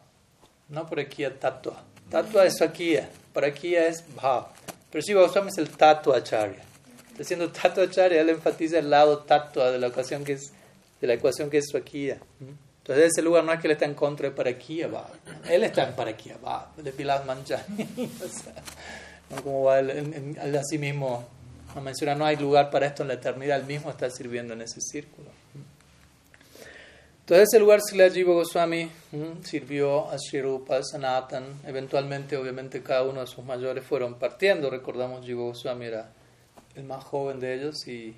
no 0.69 0.85
parakia 0.85 1.39
tatua. 1.39 1.81
Tatua 2.09 2.45
es 2.45 2.57
sakia, 2.57 3.09
parakia 3.33 3.87
es 3.87 4.03
bhav. 4.15 4.47
Pero 4.91 5.01
si 5.01 5.13
Goswami 5.13 5.47
es 5.47 5.57
el 5.57 5.69
tatua 5.69 6.17
acharya. 6.17 6.61
Está 7.11 7.23
siendo 7.23 7.49
tatua 7.49 7.85
acharya, 7.85 8.19
él 8.19 8.29
enfatiza 8.29 8.79
el 8.79 8.89
lado 8.89 9.19
tatua 9.19 9.71
de 9.71 9.79
la 9.79 9.87
ecuación 9.87 10.25
que 10.25 10.33
es, 10.33 10.51
de 10.99 11.07
la 11.07 11.13
ecuación 11.13 11.49
que 11.49 11.59
es 11.59 11.69
sakia. 11.71 12.19
Entonces, 12.79 13.11
ese 13.13 13.21
lugar 13.21 13.45
no 13.45 13.53
es 13.53 13.61
que 13.61 13.67
él 13.67 13.71
está 13.71 13.85
en 13.85 13.93
contra 13.93 14.27
de 14.27 14.35
parakia 14.35 14.89
bhav. 14.89 15.07
Él 15.49 15.63
está 15.63 15.87
en 15.87 15.95
parakia 15.95 16.35
bhav, 16.41 16.75
de 16.75 16.91
Pilas 16.91 17.25
Manchani. 17.25 17.87
¿no? 19.29 19.41
como 19.41 19.63
va 19.63 19.79
él, 19.79 19.89
él, 19.89 20.37
él 20.37 20.55
así 20.57 20.77
mismo 20.77 21.25
no 21.73 21.81
menciona, 21.81 22.13
no 22.15 22.25
hay 22.25 22.35
lugar 22.35 22.69
para 22.69 22.87
esto 22.87 23.03
en 23.03 23.07
la 23.07 23.13
eternidad, 23.13 23.57
él 23.57 23.65
mismo 23.65 23.89
está 23.89 24.09
sirviendo 24.09 24.53
en 24.53 24.63
ese 24.63 24.81
círculo. 24.81 25.29
Entonces, 27.31 27.53
ese 27.53 27.59
lugar 27.61 27.79
Jiva 28.11 28.33
Goswami 28.33 28.91
sirvió 29.41 30.11
a 30.11 30.17
Shirupa, 30.17 30.83
Sanatan. 30.83 31.61
Eventualmente, 31.65 32.35
obviamente, 32.35 32.83
cada 32.83 33.03
uno 33.03 33.21
de 33.21 33.27
sus 33.27 33.45
mayores 33.45 33.85
fueron 33.85 34.15
partiendo. 34.15 34.69
Recordamos, 34.69 35.25
Jiva 35.25 35.43
Goswami 35.43 35.85
era 35.85 36.11
el 36.75 36.83
más 36.83 37.05
joven 37.05 37.39
de 37.39 37.53
ellos. 37.53 37.87
Y, 37.87 38.13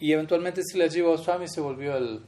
y 0.00 0.12
eventualmente, 0.12 0.60
Jiva 0.70 1.08
Goswami 1.08 1.48
se 1.48 1.62
volvió 1.62 1.96
el, 1.96 2.20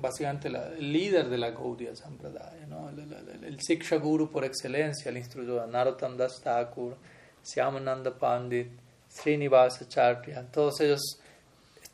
básicamente 0.00 0.48
el 0.48 0.90
líder 0.90 1.28
de 1.28 1.36
la 1.36 1.50
Gaudiya 1.50 1.94
Sampradaya, 1.94 2.64
¿no? 2.66 2.88
el, 2.88 3.00
el, 3.00 3.44
el, 3.44 3.60
Siksha 3.60 3.96
Guru 3.96 4.30
por 4.30 4.46
excelencia. 4.46 5.12
Le 5.12 5.18
instruyó 5.18 5.62
a 5.62 5.66
Narottam 5.66 6.16
Das 6.16 6.40
Thakur, 6.40 6.96
Syamananda 7.42 8.18
Pandit, 8.18 8.68
Srinivasa 9.06 9.86
Charya. 9.86 10.50
Todos 10.50 10.80
ellos 10.80 11.20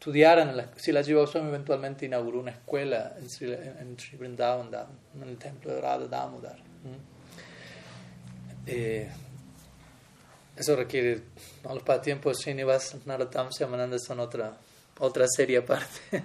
estudiaran. 0.02 0.56
La, 0.56 0.68
si 0.76 0.90
la 0.90 1.04
Jiva 1.04 1.20
Goswami 1.20 1.48
eventualmente 1.48 2.06
inauguró 2.06 2.40
una 2.40 2.50
escuela 2.50 3.14
en 3.20 3.30
Sri, 3.30 3.52
en, 3.52 3.96
en 4.10 5.22
el 5.22 5.38
templo 5.38 5.72
de 5.72 5.80
Radha 5.80 6.08
Damodar. 6.08 6.58
Eh, 8.66 9.08
eso 10.56 10.74
requiere, 10.74 11.22
¿no? 11.62 11.74
los 11.74 11.84
pasatiempos 11.84 12.36
de 12.36 12.42
Srinivas 12.42 12.96
Narottam 13.06 13.50
Shamananda 13.50 13.96
son 14.00 14.18
otra, 14.18 14.56
otra 14.98 15.26
serie 15.28 15.58
aparte. 15.58 16.00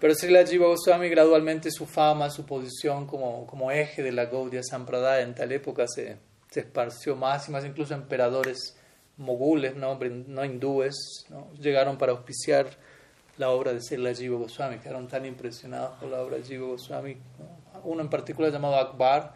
Pero 0.00 0.14
Srila 0.14 0.44
Jiva 0.44 0.66
Goswami 0.66 1.08
gradualmente 1.08 1.70
su 1.70 1.86
fama, 1.86 2.30
su 2.30 2.44
posición 2.46 3.06
como, 3.06 3.46
como 3.46 3.70
eje 3.70 4.02
de 4.02 4.10
la 4.10 4.24
Gaudiya 4.24 4.62
Sampradaya 4.64 5.22
en 5.22 5.36
tal 5.36 5.52
época 5.52 5.86
se, 5.86 6.16
se 6.50 6.60
esparció 6.60 7.14
más 7.14 7.48
y 7.48 7.52
más, 7.52 7.64
incluso 7.64 7.94
emperadores 7.94 8.76
mogules, 9.20 9.76
no, 9.76 9.98
no 9.98 10.44
hindúes, 10.44 11.26
¿no? 11.28 11.52
llegaron 11.60 11.98
para 11.98 12.12
auspiciar 12.12 12.66
la 13.36 13.50
obra 13.50 13.72
de 13.72 13.80
Srila 13.80 14.14
Jiva 14.14 14.38
Goswami, 14.38 14.78
quedaron 14.78 15.08
tan 15.08 15.24
impresionados 15.24 15.98
por 15.98 16.08
la 16.08 16.20
obra 16.20 16.36
de 16.36 16.42
Jiva 16.42 16.66
Goswami. 16.66 17.16
Uno 17.84 18.02
en 18.02 18.10
particular 18.10 18.50
llamado 18.50 18.76
Akbar, 18.76 19.34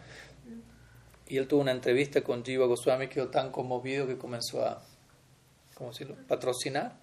y 1.26 1.37
él 1.37 1.47
tuvo 1.47 1.61
una 1.61 1.72
entrevista 1.72 2.22
con 2.22 2.45
Jiva 2.45 2.66
Goswami, 2.66 3.09
quedó 3.09 3.28
tan 3.28 3.51
conmovido 3.51 4.07
que 4.07 4.18
comenzó 4.18 4.64
a 4.64 4.82
patrocinar 6.28 6.97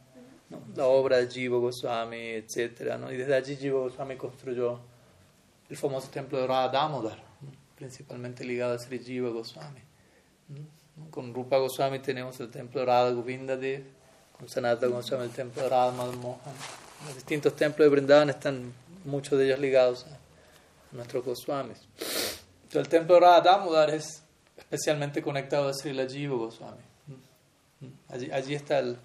la 0.76 0.86
obra 0.86 1.18
de 1.18 1.28
Jiva 1.28 1.58
Goswami, 1.58 2.18
etc. 2.18 2.98
¿no? 3.00 3.12
Y 3.12 3.18
desde 3.18 3.36
allí 3.36 3.56
Jiva 3.56 3.80
Goswami 3.80 4.16
construyó 4.16 4.80
el 5.70 5.78
famoso 5.78 6.10
templo 6.10 6.40
de 6.40 6.48
Radha 6.48 6.70
Damodar, 6.70 7.24
principalmente 7.76 8.44
ligado 8.44 8.74
a 8.74 8.80
Sri 8.80 9.00
Jiva 9.00 9.30
Goswami. 9.30 9.82
Con 11.10 11.34
Rupa 11.34 11.58
Goswami 11.58 12.00
tenemos 12.00 12.40
el 12.40 12.50
templo 12.50 12.80
de 12.82 12.86
Radha 12.86 13.12
Govindadev, 13.12 13.84
con 14.38 14.48
Sanatana 14.48 14.96
Goswami 14.96 15.26
el 15.26 15.32
templo 15.32 15.64
de 15.64 15.70
Radha. 15.70 15.92
Los 17.06 17.16
distintos 17.16 17.56
templos 17.56 17.86
de 17.86 17.90
Vrindavan 17.90 18.30
están 18.30 18.74
muchos 19.06 19.38
de 19.40 19.46
ellos 19.46 19.60
ligados 19.60 20.06
a 20.06 20.96
nuestros 20.96 21.26
Goswamis. 21.26 21.80
El 22.72 22.88
templo 22.88 23.16
de 23.16 23.22
Radha 23.22 23.42
Damodar 23.42 23.90
es 23.90 24.24
especialmente 24.58 25.22
conectado 25.22 25.68
a 25.68 25.74
Sri 25.74 25.94
Jiva 26.08 26.36
Goswami. 26.36 26.84
Allí, 28.10 28.32
allí 28.32 28.56
está 28.56 28.80
el, 28.80 28.98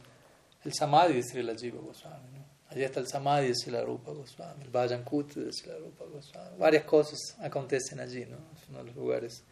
el 0.64 0.72
Samadhi 0.74 1.14
de 1.14 1.22
Sri 1.22 1.42
Jiva 1.58 1.80
Goswami. 1.80 2.36
Allí 2.68 2.84
está 2.84 3.00
el 3.00 3.08
Samadhi 3.08 3.48
de 3.48 3.54
Sri 3.54 3.80
Rupa 3.80 4.12
Goswami, 4.12 4.64
el 4.64 4.70
Vajan 4.70 5.04
de 5.04 5.52
Sri 5.52 5.72
Rupa 5.78 6.04
Goswami. 6.04 6.58
Varias 6.58 6.84
cosas 6.84 7.18
acontecen 7.40 8.00
allí, 8.00 8.26
¿no? 8.26 8.36
Es 8.54 8.68
uno 8.68 8.78
de 8.78 8.84
los 8.84 8.96
lugares 8.96 9.44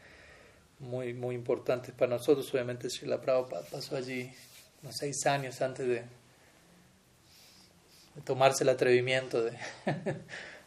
muy, 0.79 1.15
muy 1.15 1.35
importantes 1.35 1.95
para 1.95 2.17
nosotros. 2.17 2.53
Obviamente 2.53 2.91
Srila 2.91 3.21
Prabhupada 3.21 3.65
pasó 3.71 3.97
allí 3.97 4.31
unos 4.83 4.97
seis 4.97 5.25
años 5.27 5.61
antes 5.63 5.87
de, 5.87 6.03
de 8.15 8.23
tomarse 8.25 8.65
el 8.65 8.71
atrevimiento 8.71 9.43
de 9.43 9.57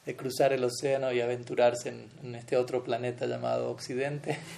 de 0.08 0.16
cruzar 0.16 0.53
el 0.53 0.64
océano 0.64 1.12
y 1.12 1.20
aventurarse 1.20 1.89
en, 2.24 2.34
este 2.34 2.55
otro 2.55 2.82
planeta 2.82 3.26
llamado 3.26 3.70
Occidente. 3.70 4.39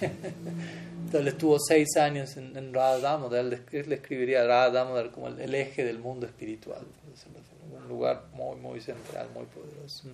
Entonces 1.04 1.32
estuvo 1.32 1.58
seis 1.58 1.96
años 1.96 2.36
en, 2.36 2.56
en 2.56 2.72
Radha 2.72 3.00
Damodar, 3.00 3.40
él 3.40 3.88
le 3.88 3.94
escribiría 3.96 4.42
a 4.42 4.46
Radha 4.46 4.70
Damodar 4.70 5.10
como 5.10 5.26
el, 5.26 5.54
eje 5.56 5.84
del 5.84 5.98
mundo 5.98 6.24
espiritual, 6.24 6.86
un 7.76 7.88
lugar 7.88 8.26
muy, 8.32 8.56
muy 8.58 8.80
central, 8.80 9.26
muy 9.34 9.44
poderoso. 9.46 10.04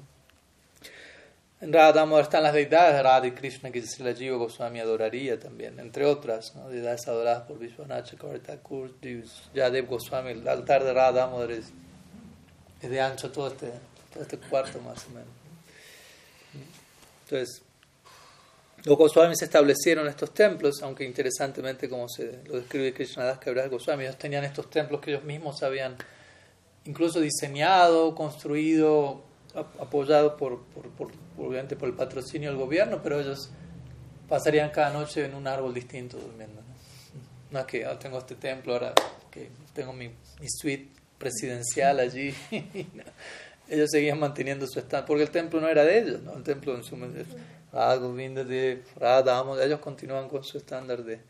Radha 1.60 1.92
Damodar 1.92 2.24
están 2.24 2.42
las 2.42 2.52
deidades 2.52 3.02
Radha 3.02 3.26
y 3.26 3.32
Krishna 3.32 3.70
que 3.70 3.82
la 4.00 4.14
Jiva 4.14 4.36
Goswami 4.36 4.80
adoraría 4.80 5.38
también, 5.38 5.80
entre 5.80 6.04
otras, 6.04 6.52
deidades 6.70 7.08
adoradas 7.08 7.44
por 7.44 7.58
Vishwanath 7.58 8.10
Chakravarti 8.10 9.22
Yadev 9.54 9.86
Goswami, 9.86 10.32
el 10.32 10.46
altar 10.46 10.84
de 10.84 10.92
Radha 10.92 11.20
Damodar 11.20 11.52
es, 11.52 11.72
de 12.82 13.00
ancho 13.00 13.32
todo 13.32 13.48
este 13.48 13.72
este 14.20 14.38
cuarto 14.38 14.80
más 14.80 15.04
o 15.06 15.10
menos. 15.10 15.28
Entonces, 17.24 17.62
los 18.84 18.96
Goswamis 18.96 19.42
establecieron 19.42 20.06
estos 20.06 20.32
templos, 20.32 20.82
aunque 20.82 21.04
interesantemente, 21.04 21.88
como 21.88 22.08
se 22.08 22.40
lo 22.46 22.56
describe 22.56 22.92
Krishnadas 22.94 23.38
Kaviraj 23.38 23.68
Goswami, 23.70 24.04
ellos 24.04 24.18
tenían 24.18 24.44
estos 24.44 24.70
templos 24.70 25.00
que 25.00 25.10
ellos 25.10 25.24
mismos 25.24 25.62
habían 25.62 25.96
incluso 26.84 27.20
diseñado, 27.20 28.14
construido, 28.14 29.24
apoyado 29.56 30.36
por, 30.36 30.62
por, 30.64 30.88
por, 30.90 31.10
obviamente 31.38 31.76
por 31.76 31.88
el 31.88 31.94
patrocinio 31.94 32.50
del 32.50 32.58
gobierno, 32.58 33.00
pero 33.02 33.20
ellos 33.20 33.50
pasarían 34.28 34.70
cada 34.70 34.90
noche 34.90 35.24
en 35.24 35.34
un 35.34 35.46
árbol 35.46 35.72
distinto 35.74 36.18
durmiendo. 36.18 36.62
No, 37.50 37.60
es 37.60 37.66
que 37.66 37.84
ah, 37.84 37.98
tengo 37.98 38.18
este 38.18 38.34
templo, 38.34 38.74
ahora 38.74 38.92
que 39.30 39.50
tengo 39.72 39.92
mi, 39.92 40.08
mi 40.08 40.48
suite 40.48 40.88
presidencial 41.18 42.00
allí. 42.00 42.34
ellos 43.68 43.90
seguían 43.90 44.18
manteniendo 44.18 44.66
su 44.66 44.78
estándar, 44.78 45.06
porque 45.06 45.24
el 45.24 45.30
templo 45.30 45.60
no 45.60 45.68
era 45.68 45.84
de 45.84 45.98
ellos, 45.98 46.22
¿no? 46.22 46.36
el 46.36 46.42
templo 46.42 46.76
en 46.76 46.84
su 46.84 46.96
de 46.96 48.82
Radha, 48.96 49.44
ellos 49.62 49.80
continúan 49.80 50.28
con 50.28 50.44
su 50.44 50.58
estándar 50.58 51.02
de, 51.02 51.20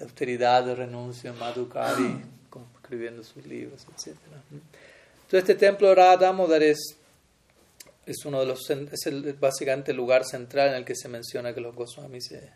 austeridad, 0.00 0.64
de 0.64 0.74
renuncia, 0.74 1.32
Madhukari, 1.32 2.24
escribiendo 2.82 3.22
sus 3.22 3.46
libros, 3.46 3.84
etc. 3.84 4.16
Entonces 4.50 5.48
este 5.48 5.54
templo 5.54 5.88
de 5.88 5.94
Radha 5.94 6.34
es, 6.60 6.96
es 8.06 8.24
uno 8.24 8.40
de 8.40 8.46
los 8.46 8.70
es 8.70 9.06
el, 9.06 9.32
básicamente 9.34 9.90
el 9.90 9.96
lugar 9.96 10.24
central 10.24 10.68
en 10.68 10.74
el 10.76 10.84
que 10.84 10.94
se 10.94 11.08
menciona 11.08 11.52
que 11.52 11.60
los 11.60 11.74
Goswamis 11.74 12.28
se 12.28 12.50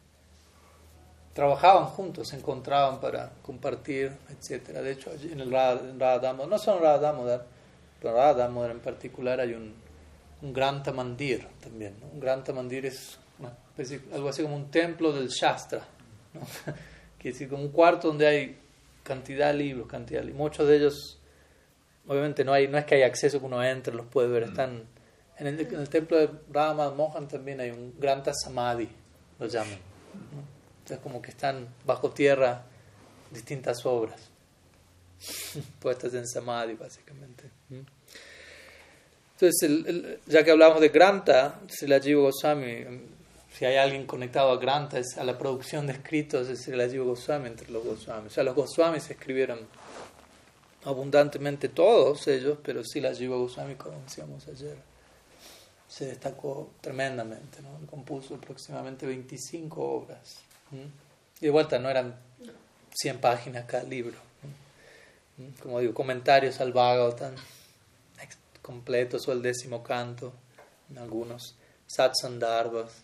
trabajaban 1.34 1.86
juntos, 1.86 2.28
se 2.28 2.36
encontraban 2.36 3.00
para 3.00 3.32
compartir, 3.42 4.12
etc. 4.30 4.68
De 4.78 4.92
hecho, 4.92 5.10
en 5.12 5.40
el 5.40 5.50
Radha, 5.50 6.32
no 6.32 6.58
son 6.58 6.80
Radha 6.80 7.12
para 8.00 8.32
Radha 8.32 8.70
en 8.70 8.80
particular 8.80 9.40
hay 9.40 9.54
un, 9.54 9.74
un 10.42 10.52
gran 10.52 10.82
tamandir 10.82 11.46
también. 11.60 11.94
Un 12.12 12.20
gran 12.20 12.44
tamandir 12.44 12.86
es 12.86 13.18
algo 14.12 14.28
así 14.28 14.42
como 14.42 14.56
un 14.56 14.70
templo 14.70 15.12
del 15.12 15.28
Shastra. 15.28 15.82
¿no? 16.34 16.40
Quiere 17.18 17.34
decir, 17.34 17.48
como 17.48 17.62
un 17.62 17.70
cuarto 17.70 18.08
donde 18.08 18.26
hay 18.26 18.58
cantidad 19.02 19.48
de 19.48 19.54
libros, 19.54 19.88
cantidad 19.88 20.22
de 20.22 20.32
Muchos 20.32 20.66
de 20.66 20.76
ellos, 20.76 21.18
obviamente 22.06 22.44
no, 22.44 22.52
hay, 22.52 22.68
no 22.68 22.78
es 22.78 22.84
que 22.84 22.94
hay 22.94 23.02
acceso 23.02 23.40
que 23.40 23.46
uno 23.46 23.62
entre, 23.62 23.94
los 23.94 24.06
puede 24.06 24.28
ver. 24.28 24.44
Están 24.44 24.84
en 25.40 25.58
el, 25.58 25.88
templo 25.88 26.18
de 26.18 26.28
Rama 26.52 26.90
Mohan 26.90 27.26
también 27.26 27.60
hay 27.60 27.70
un 27.70 27.94
Granta 27.98 28.32
Samadhi, 28.34 28.88
lo 29.38 29.46
llaman. 29.46 29.78
Entonces 30.80 30.98
como 31.02 31.22
que 31.22 31.30
están 31.30 31.66
bajo 31.86 32.10
tierra 32.10 32.62
distintas 33.30 33.86
obras 33.86 34.20
puestas 35.80 36.12
en 36.12 36.26
Samadhi 36.26 36.74
básicamente. 36.74 37.44
Entonces, 39.40 40.18
ya 40.26 40.44
que 40.44 40.50
hablamos 40.50 40.82
de 40.82 40.90
Granta, 40.90 41.60
la 41.86 42.00
Jiva 42.00 42.20
Goswami, 42.20 42.84
si 43.56 43.64
hay 43.64 43.76
alguien 43.76 44.06
conectado 44.06 44.50
a 44.50 44.58
Granta, 44.58 44.98
es 44.98 45.16
a 45.16 45.24
la 45.24 45.38
producción 45.38 45.86
de 45.86 45.94
escritos 45.94 46.50
es 46.50 46.68
la 46.68 46.86
Jiva 46.86 47.06
Goswami 47.06 47.46
entre 47.46 47.70
los 47.70 47.82
Goswamis. 47.82 48.32
O 48.32 48.34
sea, 48.34 48.44
los 48.44 48.54
Goswamis 48.54 49.08
escribieron 49.08 49.60
abundantemente 50.84 51.70
todos 51.70 52.28
ellos, 52.28 52.58
pero 52.62 52.84
sí 52.84 53.00
la 53.00 53.14
Jiva 53.14 53.38
Goswami, 53.38 53.76
como 53.76 54.02
decíamos 54.02 54.46
ayer, 54.48 54.89
se 55.90 56.06
destacó 56.06 56.70
tremendamente. 56.80 57.60
¿no? 57.62 57.84
Compuso 57.88 58.36
aproximadamente 58.36 59.04
25 59.06 59.82
obras. 59.82 60.38
De 61.40 61.50
vuelta 61.50 61.78
no 61.80 61.90
eran 61.90 62.14
100 62.94 63.20
páginas 63.20 63.64
cada 63.66 63.82
libro. 63.82 64.16
Como 65.62 65.80
digo, 65.80 65.92
comentarios 65.92 66.60
al 66.60 66.72
Bhagavatam 66.72 67.34
completos 68.62 69.26
o 69.26 69.32
el 69.32 69.42
décimo 69.42 69.82
canto, 69.82 70.32
en 70.90 70.98
algunos, 70.98 71.56
Satsandarbhas, 71.86 73.02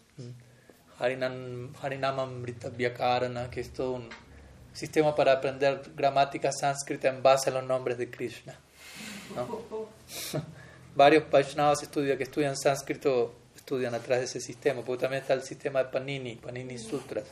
Harinam, 0.99 1.74
Harinamamrita 1.82 2.68
Vyakarana, 2.68 3.51
que 3.51 3.61
es 3.61 3.72
todo 3.72 3.93
un 3.93 4.09
sistema 4.72 5.14
para 5.14 5.32
aprender 5.32 5.82
gramática 5.97 6.53
sánscrita 6.53 7.09
en 7.09 7.22
base 7.22 7.51
a 7.51 7.55
los 7.55 7.64
nombres 7.64 7.99
de 7.99 8.11
Krishna. 8.11 8.57
Varios 10.97 11.30
Vaishnavas 11.30 11.82
estudian, 11.82 12.16
que 12.16 12.24
estudian 12.24 12.57
sánscrito 12.57 13.34
estudian 13.55 13.94
atrás 13.94 14.20
de 14.20 14.24
ese 14.24 14.40
sistema, 14.40 14.82
porque 14.82 15.03
también 15.03 15.22
está 15.22 15.34
el 15.34 15.42
sistema 15.42 15.82
de 15.82 15.90
Panini, 15.90 16.36
Panini 16.36 16.78
Sutras, 16.78 17.24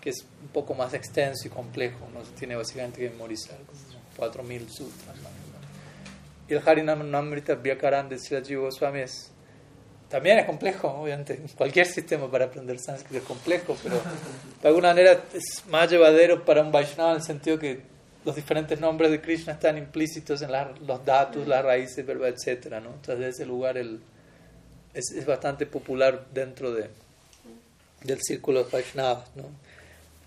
que 0.00 0.10
es 0.10 0.24
un 0.42 0.48
poco 0.48 0.74
más 0.74 0.94
extenso 0.94 1.48
y 1.48 1.50
complejo, 1.50 2.08
no 2.12 2.24
se 2.24 2.32
tiene 2.32 2.56
básicamente 2.56 3.00
que 3.00 3.10
memorizar, 3.10 3.58
como 3.66 4.32
4.000 4.32 4.68
sutras. 4.68 5.16
Y 6.48 6.54
el 6.54 6.62
Harinamrita 6.66 7.56
Vyakaran 7.56 8.08
de 8.08 8.18
Sri 8.18 8.54
Goswami 8.54 9.00
es, 9.00 9.30
también 10.08 10.38
es 10.38 10.46
complejo, 10.46 10.88
obviamente. 10.88 11.40
Cualquier 11.56 11.86
sistema 11.86 12.30
para 12.30 12.44
aprender 12.46 12.78
sánscrito 12.78 13.18
es 13.18 13.24
complejo, 13.24 13.76
pero 13.82 14.00
de 14.62 14.68
alguna 14.68 14.88
manera 14.88 15.24
es 15.32 15.64
más 15.68 15.90
llevadero 15.90 16.44
para 16.44 16.62
un 16.62 16.70
Vaishnava 16.70 17.10
en 17.10 17.16
el 17.16 17.22
sentido 17.22 17.58
que 17.58 17.93
los 18.24 18.34
diferentes 18.34 18.80
nombres 18.80 19.10
de 19.10 19.20
Krishna 19.20 19.54
están 19.54 19.78
implícitos 19.78 20.42
en 20.42 20.50
los 20.86 21.04
datos, 21.04 21.46
las 21.46 21.64
raíces, 21.64 22.06
etc. 22.08 22.66
¿no? 22.82 22.90
Entonces, 22.94 23.18
de 23.18 23.28
ese 23.28 23.46
lugar 23.46 23.76
el, 23.76 24.00
es, 24.92 25.10
es, 25.10 25.26
bastante 25.26 25.66
popular 25.66 26.26
dentro 26.32 26.72
de, 26.72 26.88
del 28.02 28.20
círculo 28.22 28.64
de 28.64 28.70
Vaishnavas. 28.70 29.34
¿no? 29.36 29.44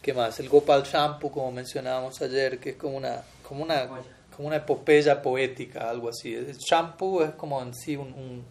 ¿Qué 0.02 0.14
más? 0.14 0.40
El 0.40 0.50
Gopal 0.50 0.84
Shampoo, 0.84 1.32
como 1.32 1.52
mencionábamos 1.52 2.22
ayer, 2.22 2.60
que 2.60 2.72
es 2.72 2.76
como 2.76 2.98
una, 2.98 3.24
como 3.44 3.64
una 3.64 3.90
como 4.38 4.50
una 4.50 4.58
epopeya 4.58 5.20
poética, 5.20 5.90
algo 5.90 6.10
así. 6.10 6.36
El 6.36 6.56
shampoo 6.56 7.24
es 7.24 7.32
como 7.32 7.60
en 7.60 7.74
sí 7.74 7.98
un, 7.98 8.46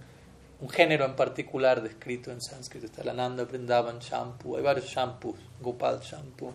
un, 0.60 0.68
género 0.68 1.04
en 1.04 1.14
particular 1.14 1.80
descrito 1.80 2.32
en 2.32 2.40
sánscrito. 2.40 2.86
Está 2.86 3.04
la 3.04 3.12
Nanda 3.12 3.44
Brindavan 3.44 4.00
shampoo, 4.00 4.56
hay 4.56 4.64
varios 4.64 4.86
shampoos, 4.86 5.38
Gopal 5.60 6.00
shampoo, 6.00 6.52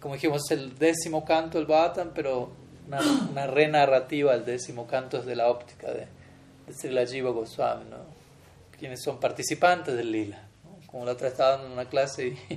como 0.00 0.14
dijimos 0.14 0.50
es 0.50 0.58
el 0.58 0.78
décimo 0.78 1.24
canto 1.24 1.58
del 1.58 1.66
Bhattan, 1.66 2.12
pero 2.14 2.50
una, 2.86 3.00
una 3.30 3.46
re-narrativa 3.46 4.32
del 4.32 4.44
décimo 4.44 4.86
canto 4.86 5.18
es 5.18 5.26
de 5.26 5.36
la 5.36 5.48
óptica 5.48 5.88
de, 5.92 6.06
de 6.66 6.72
Srila 6.72 7.06
Jiva 7.06 7.30
Goswami, 7.30 7.84
¿no? 7.90 7.98
quienes 8.78 9.02
son 9.02 9.20
participantes 9.20 9.94
del 9.94 10.10
lila. 10.10 10.42
Como 10.86 11.04
la 11.04 11.12
otra 11.12 11.28
estaba 11.28 11.58
dando 11.58 11.72
una 11.72 11.84
clase 11.84 12.28
y, 12.28 12.54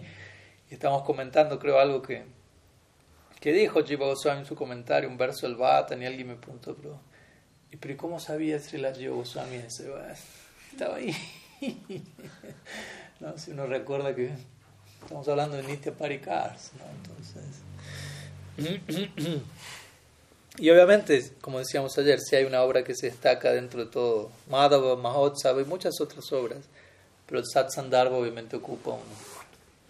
y 0.71 0.73
estamos 0.73 1.03
comentando, 1.03 1.59
creo, 1.59 1.79
algo 1.79 2.01
que 2.01 2.23
que 3.43 3.51
dijo 3.51 3.83
Jiva 3.83 4.05
Goswami 4.05 4.39
en 4.39 4.45
su 4.45 4.55
comentario, 4.55 5.09
un 5.09 5.17
verso 5.17 5.45
del 5.45 5.57
Bhattan, 5.57 6.01
y 6.01 6.05
alguien 6.05 6.29
me 6.29 6.35
preguntó, 6.35 6.77
pero, 6.77 6.97
¿y 7.69 7.75
pero 7.75 7.97
cómo 7.97 8.17
sabía 8.17 8.57
Srila 8.57 8.93
Jiva 8.93 9.13
Goswami 9.13 9.57
ese? 9.57 9.91
Estaba 10.71 10.95
ahí. 10.95 11.13
no, 13.19 13.37
si 13.37 13.51
uno 13.51 13.65
recuerda 13.65 14.15
que 14.15 14.31
estamos 15.03 15.27
hablando 15.27 15.57
de 15.57 15.63
Nitya 15.63 15.91
Parikars, 15.91 16.71
¿no? 16.77 16.85
Entonces... 16.97 17.43
y 20.57 20.69
obviamente, 20.69 21.31
como 21.41 21.59
decíamos 21.59 21.97
ayer, 21.97 22.19
si 22.19 22.35
hay 22.35 22.45
una 22.45 22.61
obra 22.61 22.83
que 22.83 22.95
se 22.95 23.07
destaca 23.07 23.51
dentro 23.51 23.83
de 23.85 23.91
todo, 23.91 24.31
Madhava, 24.49 24.95
Mahotsava 24.95 25.61
y 25.61 25.65
muchas 25.65 25.99
otras 25.99 26.31
obras, 26.31 26.59
pero 27.25 27.39
el 27.39 27.45
Satsandarbha 27.45 28.15
obviamente 28.15 28.55
ocupa 28.55 28.97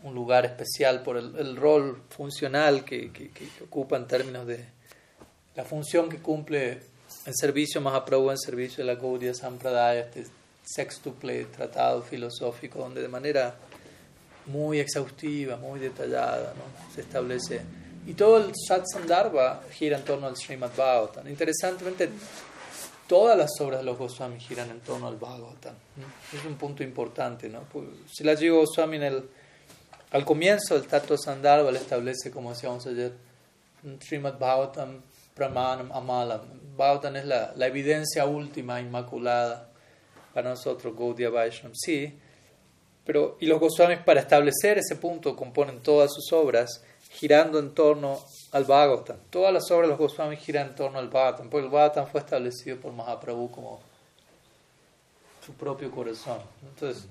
un 0.03 0.13
lugar 0.13 0.45
especial 0.45 1.01
por 1.01 1.17
el, 1.17 1.55
rol 1.55 2.01
funcional 2.09 2.83
que, 2.83 3.11
que, 3.11 3.31
ocupa 3.63 3.95
en 3.95 4.07
términos 4.07 4.45
de 4.45 4.65
la 5.55 5.63
función 5.63 6.09
que 6.09 6.17
cumple 6.17 6.81
en 7.25 7.33
servicio 7.35 7.79
más 7.79 7.93
Mahaprabhu, 7.93 8.31
en 8.31 8.37
servicio 8.37 8.85
de 8.85 8.93
la 8.93 8.99
Gaudiya 8.99 9.33
Sampradaya, 9.33 10.01
este 10.01 10.25
sextuple 10.65 11.45
tratado 11.45 12.01
filosófico, 12.01 12.79
donde 12.79 13.01
de 13.01 13.07
manera 13.07 13.55
muy 14.47 14.79
exhaustiva, 14.79 15.57
muy 15.57 15.79
detallada, 15.79 16.53
¿no? 16.55 16.93
se 16.93 17.01
establece. 17.01 17.61
Y 18.05 18.13
todo 18.13 18.37
el 18.37 18.51
Satsandarbha 18.67 19.61
gira 19.71 19.97
en 19.97 20.03
torno 20.03 20.27
al 20.27 20.35
Srimad 20.35 20.71
Bhagavatam. 20.75 21.27
Interesantemente, 21.27 22.09
todas 23.07 23.37
las 23.37 23.51
obras 23.61 23.79
de 23.79 23.85
los 23.85 23.97
Goswami 23.97 24.39
giran 24.39 24.69
en 24.69 24.81
torno 24.81 25.07
al 25.07 25.15
Bhagavatam. 25.15 25.75
Es 26.33 26.43
un 26.45 26.55
punto 26.55 26.83
importante. 26.83 27.47
¿no? 27.47 27.61
Pues, 27.71 27.85
si 28.11 28.23
la 28.23 28.33
llevo 28.33 28.59
Goswami 28.59 28.97
en 28.97 29.03
el 29.03 29.23
al 30.13 30.25
comienzo 30.25 30.75
el 30.75 30.85
Tato 30.85 31.17
Sandarbha 31.17 31.71
le 31.71 31.79
establece, 31.79 32.29
como 32.29 32.51
decíamos 32.51 32.85
ayer, 32.85 33.13
Srimad 33.99 34.37
Bhagavatam 34.37 35.01
Pramanam 35.33 35.91
Amalam. 35.91 36.41
Bhagavatam 36.77 37.15
es 37.15 37.25
la, 37.25 37.51
la, 37.55 37.65
evidencia 37.65 38.23
última, 38.25 38.79
inmaculada 38.79 39.69
para 40.31 40.51
nosotros, 40.51 40.95
Gaudiya 40.95 41.31
Vaishnav. 41.31 41.71
Sí, 41.73 42.15
pero 43.05 43.37
y 43.39 43.47
los 43.47 43.59
Goswamis 43.59 43.99
para 43.99 44.21
establecer 44.21 44.77
ese 44.77 44.95
punto 44.95 45.35
componen 45.35 45.81
todas 45.81 46.11
sus 46.13 46.31
obras 46.31 46.83
girando 47.09 47.59
en 47.59 47.73
torno 47.73 48.19
al 48.51 48.63
Bhagavatam. 48.63 49.17
Todas 49.29 49.53
las 49.53 49.69
obras 49.71 49.83
de 49.83 49.89
los 49.89 49.99
Goswamis 49.99 50.39
giran 50.39 50.69
en 50.69 50.75
torno 50.75 50.99
al 50.99 51.09
Bhagavatam, 51.09 51.49
porque 51.49 51.65
el 51.65 51.71
Bhagavatam 51.71 52.07
fue 52.07 52.21
establecido 52.21 52.77
por 52.77 52.91
Mahaprabhu 52.93 53.51
como 53.51 53.81
su 55.45 55.53
propio 55.53 55.91
corazón. 55.91 56.39
Entonces, 56.63 57.07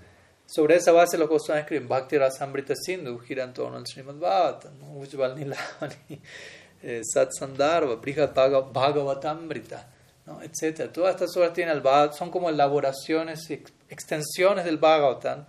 sobre 0.47 0.77
esa 0.77 0.93
base 0.93 1.17
los 1.17 1.29
Goswamis 1.29 1.63
escriben 1.63 1.89
Bhakti 1.89 2.19
Rasamrita 2.19 2.75
Sindhu, 2.75 3.19
gira 3.21 3.45
en 3.45 3.53
torno 3.53 3.77
al 3.77 3.87
Srimad 3.87 4.17
Bhagavatam, 4.17 4.97
Ujjval 4.97 5.37
Nilavani, 5.37 6.21
eh, 6.83 7.03
Satsandharva, 7.05 7.97
Brihad 7.97 8.35
Bhagavatamrita, 8.35 9.89
¿no? 10.27 10.41
etc. 10.43 10.91
Todas 10.93 11.15
estas 11.15 11.37
obras 11.37 11.53
tienen 11.53 11.77
el 11.77 12.13
son 12.13 12.31
como 12.31 12.49
elaboraciones 12.49 13.49
y 13.51 13.63
extensiones 13.89 14.65
del 14.65 14.79
Bhagavatam, 14.79 15.47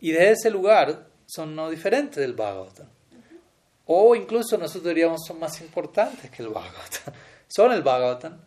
y 0.00 0.12
de 0.12 0.30
ese 0.30 0.50
lugar 0.50 1.06
son 1.26 1.54
no 1.54 1.70
diferentes 1.70 2.16
del 2.16 2.34
Bhagavatam. 2.34 2.86
O 3.86 4.14
incluso 4.14 4.56
nosotros 4.58 4.84
diríamos 4.84 5.20
son 5.26 5.38
más 5.38 5.60
importantes 5.60 6.30
que 6.30 6.42
el 6.42 6.48
Bhagavatam. 6.48 7.14
Son 7.50 7.72
el 7.72 7.80
Bhagavatam, 7.80 8.38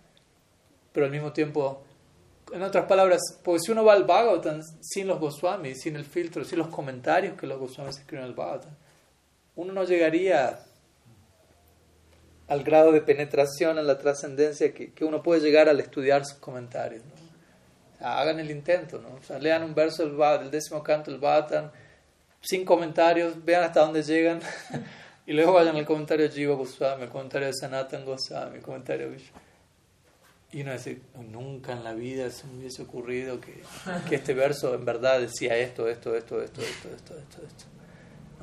pero 0.94 1.08
al 1.08 1.12
mismo 1.12 1.34
tiempo 1.34 1.84
en 2.54 2.62
otras 2.62 2.86
palabras, 2.86 3.20
pues 3.44 3.64
si 3.66 3.72
uno 3.72 3.84
va 3.84 3.94
al 3.94 4.04
Bhagavatam 4.04 4.62
sin 4.80 5.08
los 5.08 5.20
Goswamis, 5.20 5.82
sin 5.82 5.96
el 5.96 6.06
filtro, 6.06 6.44
sin 6.44 6.60
los 6.60 6.68
comentarios 6.68 7.36
que 7.36 7.48
los 7.48 7.58
Goswamis 7.58 7.98
escriben 7.98 8.26
en 8.26 8.30
el 8.30 8.36
Bhagavatam, 8.36 8.76
uno 9.56 9.74
no 9.74 9.84
llegaría 9.86 10.60
al 12.48 12.64
grado 12.64 12.92
de 12.92 13.02
penetración 13.02 13.80
en 13.80 13.88
la 13.88 13.98
trascendencia 13.98 14.74
que, 14.74 14.92
que, 14.94 15.06
uno 15.06 15.24
puede 15.24 15.42
llegar 15.42 15.70
al 15.70 15.80
estudiar 15.80 16.26
sus 16.26 16.38
comentarios. 16.38 17.02
Hagan 18.02 18.40
el 18.40 18.52
intento, 18.52 19.00
¿no? 19.00 19.40
lean 19.40 19.64
un 19.64 19.76
verso 19.76 20.06
del, 20.06 20.18
del 20.40 20.52
décimo 20.52 20.84
canto 20.84 21.12
del 21.12 21.20
Bhagavatam 21.20 21.72
sin 22.42 22.66
comentarios, 22.66 23.44
vean 23.46 23.64
hasta 23.64 23.82
dónde 23.82 24.02
llegan 24.04 24.40
y 25.28 25.34
luego 25.34 25.54
vayan 25.54 25.76
al 25.76 25.86
comentario 25.86 26.28
de 26.28 26.34
Jiva 26.34 26.56
Goswami, 26.56 27.04
el 27.04 27.10
comentario 27.10 27.48
de 27.48 27.54
Sanatan 27.54 28.04
Goswami, 28.04 28.58
el 28.58 28.64
comentario 28.64 29.12
de. 29.12 29.20
Y 30.54 30.64
uno 30.64 30.74
dice, 30.74 31.00
nunca 31.30 31.72
en 31.72 31.84
la 31.84 31.94
vida 31.94 32.30
se 32.30 32.46
me 32.46 32.60
hubiese 32.60 32.82
ocurrido 32.82 33.40
que, 33.40 33.62
que, 34.10 34.16
este 34.16 34.34
verso 34.34 34.74
en 34.76 34.84
verdad 34.84 35.22
decía 35.22 35.56
esto, 35.56 35.88
esto, 35.88 36.14
esto, 36.14 36.42
esto, 36.42 36.62
esto, 36.62 36.90
esto, 36.90 37.18
esto, 37.18 37.42
esto. 37.46 37.66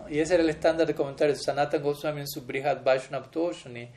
Y 0.09 0.21
ese 0.21 0.35
era 0.35 0.43
el 0.43 0.49
estándar 0.49 0.87
de 0.87 0.95
comentarios. 0.95 1.43
Sanatan 1.43 1.83
Goswami 1.83 2.21
en 2.21 2.29
su 2.29 2.43
Brihad 2.43 2.83
Vaishnav 2.83 3.31
Toshani, 3.31 3.91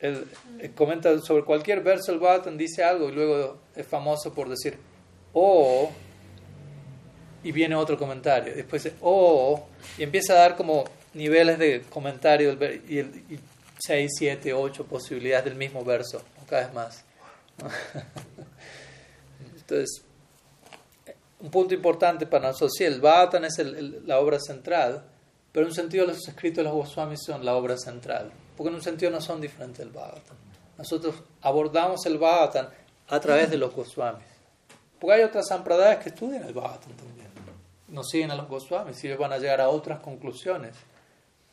él, 0.00 0.26
comenta 0.74 1.16
sobre 1.20 1.44
cualquier 1.44 1.80
verso 1.80 2.12
el 2.12 2.18
Bhattan, 2.18 2.58
dice 2.58 2.82
algo 2.82 3.08
y 3.08 3.12
luego 3.12 3.58
es 3.76 3.86
famoso 3.86 4.34
por 4.34 4.48
decir, 4.48 4.76
oh, 5.34 5.90
y 7.42 7.52
viene 7.52 7.74
otro 7.74 7.98
comentario. 7.98 8.54
Después 8.54 8.90
oh, 9.02 9.66
y 9.98 10.02
empieza 10.02 10.32
a 10.32 10.36
dar 10.36 10.56
como 10.56 10.84
niveles 11.12 11.58
de 11.58 11.82
comentario 11.82 12.56
y, 12.88 13.00
y 13.00 13.40
seis, 13.78 14.12
siete, 14.18 14.52
ocho 14.52 14.84
posibilidades 14.86 15.44
del 15.44 15.56
mismo 15.56 15.84
verso, 15.84 16.22
cada 16.48 16.66
vez 16.66 16.74
más. 16.74 17.04
Entonces, 19.56 20.02
un 21.40 21.50
punto 21.50 21.74
importante 21.74 22.26
para 22.26 22.48
nosotros, 22.48 22.72
sí, 22.76 22.84
el 22.84 23.00
Bhattan 23.00 23.44
es 23.44 23.58
la 24.06 24.18
obra 24.18 24.38
central, 24.40 25.04
pero 25.52 25.66
en 25.66 25.70
un 25.70 25.74
sentido 25.74 26.06
los 26.06 26.26
escritos 26.26 26.58
de 26.58 26.64
los 26.64 26.72
Goswamis 26.72 27.20
son 27.24 27.44
la 27.44 27.54
obra 27.54 27.76
central, 27.76 28.32
porque 28.56 28.70
en 28.70 28.76
un 28.76 28.82
sentido 28.82 29.10
no 29.10 29.20
son 29.20 29.40
diferentes 29.40 29.78
del 29.78 29.90
Bhattan. 29.90 30.36
Nosotros 30.78 31.14
abordamos 31.42 32.04
el 32.06 32.18
Bhattan 32.18 32.68
a 33.08 33.20
través 33.20 33.50
de 33.50 33.58
los 33.58 33.74
Goswamis, 33.74 34.24
porque 34.98 35.16
hay 35.16 35.22
otras 35.22 35.48
sampradayas 35.48 36.02
que 36.02 36.10
estudian 36.10 36.44
el 36.44 36.52
Bhattan 36.52 36.92
también, 36.96 37.28
no 37.88 38.02
siguen 38.02 38.30
a 38.30 38.36
los 38.36 38.48
Goswamis 38.48 39.02
y 39.04 39.06
ellos 39.06 39.18
van 39.18 39.32
a 39.32 39.38
llegar 39.38 39.60
a 39.60 39.68
otras 39.68 40.00
conclusiones 40.00 40.74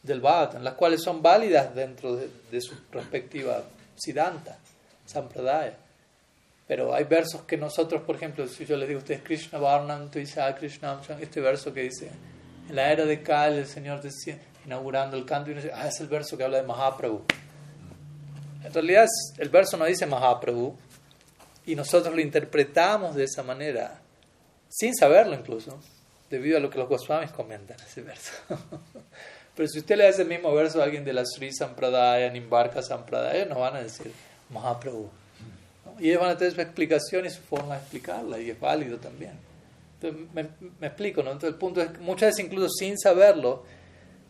del 0.04 0.22
Bhattan, 0.22 0.64
las 0.64 0.74
cuales 0.74 1.02
son 1.04 1.22
válidas 1.22 1.74
dentro 1.76 2.16
de, 2.16 2.62
su 2.62 2.76
respectiva 2.92 3.64
Siddhanta, 3.96 4.58
Sampradaya. 5.06 5.78
Pero 6.68 6.94
hay 6.94 7.04
versos 7.04 7.42
que 7.42 7.58
nosotros, 7.58 8.02
por 8.04 8.16
ejemplo, 8.16 8.48
si 8.48 8.66
yo 8.66 8.78
les 8.78 8.88
digo 8.88 9.00
a 9.00 9.04
ustedes 9.04 9.22
Krishna 9.22 9.60
Varnam, 9.60 10.10
Tuisa 10.10 10.56
Krishna, 10.56 11.02
este 11.20 11.42
verso 11.42 11.74
que 11.74 11.82
dice, 11.82 12.10
en 12.70 12.76
la 12.76 12.92
era 12.92 13.06
de 13.06 13.22
Kal, 13.22 13.56
el 13.56 13.68
Señor 13.68 14.02
decía, 14.02 14.40
inaugurando 14.66 15.18
el 15.18 15.26
canto, 15.26 15.50
y 15.50 15.54
uno 15.54 15.62
dice, 15.62 15.74
ah, 15.76 15.88
es 15.88 16.00
el 16.00 16.08
verso 16.08 16.38
que 16.38 16.44
habla 16.44 16.58
de 16.58 16.64
Mahaprabhu. 16.64 17.22
En 18.64 18.74
realidad 18.74 19.08
el 19.38 19.50
verso 19.50 19.76
no 19.76 19.86
dice 19.86 20.06
Mahaprabhu, 20.06 20.78
y 21.66 21.76
nosotros 21.76 22.16
lo 22.16 22.22
interpretamos 22.22 23.16
de 23.16 23.26
esa 23.26 23.44
manera, 23.44 24.02
sin 24.70 24.96
saberlo 24.96 25.36
incluso, 25.36 25.80
debido 26.30 26.58
a 26.58 26.60
lo 26.60 26.70
que 26.70 26.80
los 26.80 26.90
Goswamis 26.90 27.32
comentan 27.32 27.78
ese 27.80 28.02
verso. 28.02 28.32
Pero 29.56 29.68
si 29.68 29.80
usted 29.80 29.98
le 29.98 30.08
hace 30.08 30.22
el 30.24 30.30
mismo 30.30 30.54
verso 30.54 30.82
a 30.82 30.86
alguien 30.86 31.04
de 31.04 31.14
la 31.14 31.24
Sri 31.26 31.54
Sampradaya, 31.54 32.30
Nimbarka 32.30 32.82
Sampradaya, 32.82 33.46
nos 33.46 33.60
van 33.60 33.76
a 33.76 33.84
decir 33.84 34.12
Mahaprabhu. 34.50 35.10
Y 36.00 36.10
ellos 36.10 36.22
van 36.22 36.32
a 36.32 36.38
tener 36.38 36.54
su 36.54 36.62
explicación 36.62 37.26
y 37.26 37.30
su 37.30 37.42
forma 37.42 37.76
de 37.76 37.82
explicarla, 37.82 38.40
y 38.40 38.50
es 38.50 38.60
válido 38.60 38.98
también. 38.98 39.34
Entonces, 40.02 40.28
me, 40.34 40.88
explico, 40.88 41.22
¿no? 41.22 41.32
Entonces, 41.32 41.54
el 41.54 41.60
punto 41.60 41.82
es 41.82 41.92
que 41.92 42.00
muchas 42.00 42.30
veces, 42.30 42.46
incluso 42.46 42.70
sin 42.70 42.98
saberlo, 42.98 43.64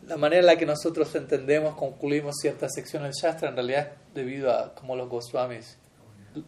la 0.06 0.16
manera 0.16 0.40
en 0.40 0.46
la 0.46 0.56
que 0.56 0.66
nosotros 0.66 1.14
entendemos, 1.14 1.76
concluimos 1.76 2.34
ciertas 2.40 2.72
secciones 2.74 3.12
del 3.12 3.22
Shastra, 3.22 3.48
en 3.48 3.54
realidad 3.54 3.80
es 3.80 4.14
debido 4.14 4.50
a 4.52 4.74
cómo 4.74 4.96
los 4.96 5.08
Goswamis 5.08 5.78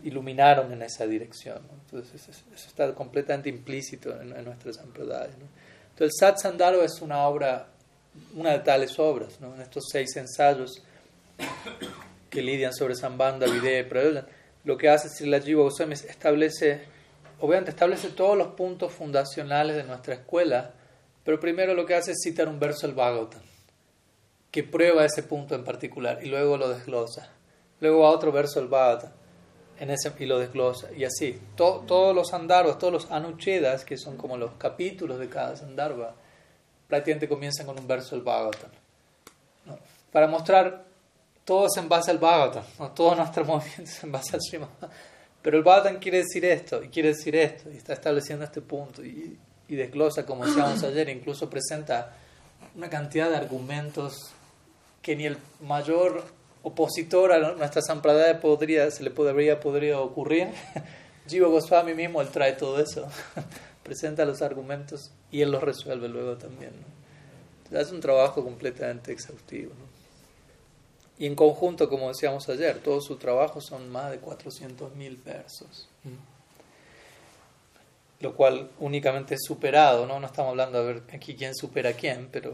iluminaron 0.02 0.72
en 0.72 0.82
esa 0.82 1.06
dirección. 1.06 1.60
Entonces, 1.84 2.28
eso, 2.28 2.44
está 2.54 2.94
completamente 2.94 3.48
implícito 3.48 4.20
en, 4.20 4.44
nuestras 4.44 4.76
sampradaya. 4.76 5.32
¿no? 5.38 5.46
Entonces, 5.90 6.00
el 6.00 6.12
Satsandaro 6.12 6.82
es 6.82 7.00
una 7.00 7.26
obra, 7.26 7.68
una 8.34 8.52
de 8.52 8.58
tales 8.60 8.98
obras, 8.98 9.40
¿no? 9.40 9.54
en 9.54 9.60
estos 9.60 9.84
seis 9.90 10.16
ensayos 10.16 10.82
que 12.30 12.42
lidian 12.42 12.72
sobre 12.72 12.94
Sambanda, 12.94 13.46
Videya 13.46 13.80
y 13.80 13.88
lo 14.64 14.78
que 14.78 14.88
hace 14.88 15.08
si 15.10 15.26
la 15.26 15.40
Jiva 15.40 15.62
Goswami 15.62 15.92
establece, 15.92 16.80
obviamente 17.40 17.70
establece 17.70 18.08
todos 18.08 18.36
los 18.36 18.48
puntos 18.48 18.92
fundacionales 18.92 19.76
de 19.76 19.84
nuestra 19.84 20.14
escuela, 20.14 20.72
pero 21.22 21.38
primero 21.38 21.74
lo 21.74 21.84
que 21.84 21.94
hace 21.94 22.12
es 22.12 22.18
citar 22.22 22.48
un 22.48 22.58
verso 22.58 22.86
del 22.86 22.96
Bhagavatam, 22.96 23.42
que 24.50 24.62
prueba 24.62 25.04
ese 25.04 25.22
punto 25.22 25.54
en 25.54 25.64
particular 25.64 26.20
y 26.22 26.28
luego 26.28 26.56
lo 26.56 26.70
desglosa. 26.70 27.30
luego 27.80 28.00
va 28.00 28.10
otro 28.10 28.32
verso 28.32 28.58
del 28.58 28.70
Bhagavatam 28.70 29.12
en 29.78 29.90
ese, 29.90 30.12
y 30.18 30.26
lo 30.26 30.38
desglosa, 30.38 30.92
y 30.92 31.04
así. 31.04 31.40
todos 31.56 32.14
los 32.14 32.28
sandarbas, 32.28 32.78
todos 32.78 32.92
los 32.92 33.10
anuchedas, 33.10 33.84
que 33.84 33.98
son 33.98 34.16
como 34.16 34.36
los 34.36 34.52
capítulos 34.52 35.18
de 35.18 35.28
cada 35.28 35.56
sandarbha, 35.56 36.14
prácticamente 36.88 37.28
comienzan 37.28 37.66
con 37.66 37.78
un 37.78 37.86
verso 37.86 38.14
del 38.14 38.24
Bhagavatam. 38.24 38.70
Para 40.12 40.28
mostrar 40.28 40.84
todos 41.44 41.76
en 41.76 41.88
base 41.88 42.10
al 42.10 42.18
Bhagavatam, 42.18 42.64
¿no? 42.78 42.90
todos 42.92 43.16
nuestros 43.16 43.46
movimientos 43.46 44.02
en 44.04 44.12
base 44.12 44.36
al 44.36 44.42
Srimad. 44.42 44.68
Pero 45.42 45.58
el 45.58 45.64
Bhagavatam 45.64 45.98
quiere 45.98 46.18
decir 46.18 46.44
esto, 46.44 46.82
y 46.82 46.88
quiere 46.88 47.08
decir 47.10 47.34
esto, 47.36 47.70
y 47.70 47.76
está 47.76 47.94
estableciendo 47.94 48.44
este 48.44 48.60
punto, 48.60 49.04
y, 49.04 49.38
y 49.68 49.74
desglosa, 49.74 50.24
como 50.24 50.46
decíamos 50.46 50.82
ayer, 50.84 51.08
incluso 51.08 51.50
presenta 51.50 52.16
una 52.76 52.88
cantidad 52.88 53.28
de 53.28 53.36
argumentos 53.36 54.32
que 55.02 55.16
ni 55.16 55.26
el 55.26 55.36
mayor 55.60 56.24
opositor 56.64 57.32
a 57.32 57.52
nuestra 57.52 57.82
sampradaya 57.82 58.40
podría, 58.40 58.90
se 58.90 59.04
le 59.04 59.10
podría, 59.10 59.60
podría 59.60 60.00
ocurrir. 60.00 60.48
Jiva 61.28 61.48
Goswami 61.48 61.94
mismo, 61.94 62.20
él 62.20 62.28
trae 62.28 62.52
todo 62.54 62.80
eso, 62.80 63.06
presenta 63.82 64.24
los 64.24 64.42
argumentos 64.42 65.12
y 65.30 65.42
él 65.42 65.52
los 65.52 65.62
resuelve 65.62 66.08
luego 66.08 66.36
también. 66.36 66.72
¿no? 66.72 66.94
es 67.80 67.90
un 67.90 68.00
trabajo 68.00 68.44
completamente 68.44 69.12
exhaustivo. 69.12 69.72
Y 71.18 71.26
en 71.26 71.34
conjunto, 71.34 71.88
como 71.88 72.08
decíamos 72.08 72.48
ayer, 72.48 72.78
todo 72.78 73.00
su 73.00 73.16
trabajo 73.16 73.60
son 73.60 73.90
más 73.90 74.10
de 74.10 74.20
400.000 74.20 75.24
versos. 75.24 75.88
Lo 78.20 78.34
cual 78.34 78.70
únicamente 78.80 79.34
es 79.34 79.40
superado, 79.46 80.06
¿no? 80.06 80.18
No 80.18 80.26
estamos 80.26 80.50
hablando 80.50 80.84
de 80.84 80.94
ver 80.94 81.02
aquí 81.12 81.34
quién 81.34 81.54
supera 81.54 81.90
a 81.90 81.92
quién, 81.92 82.28
pero 82.32 82.52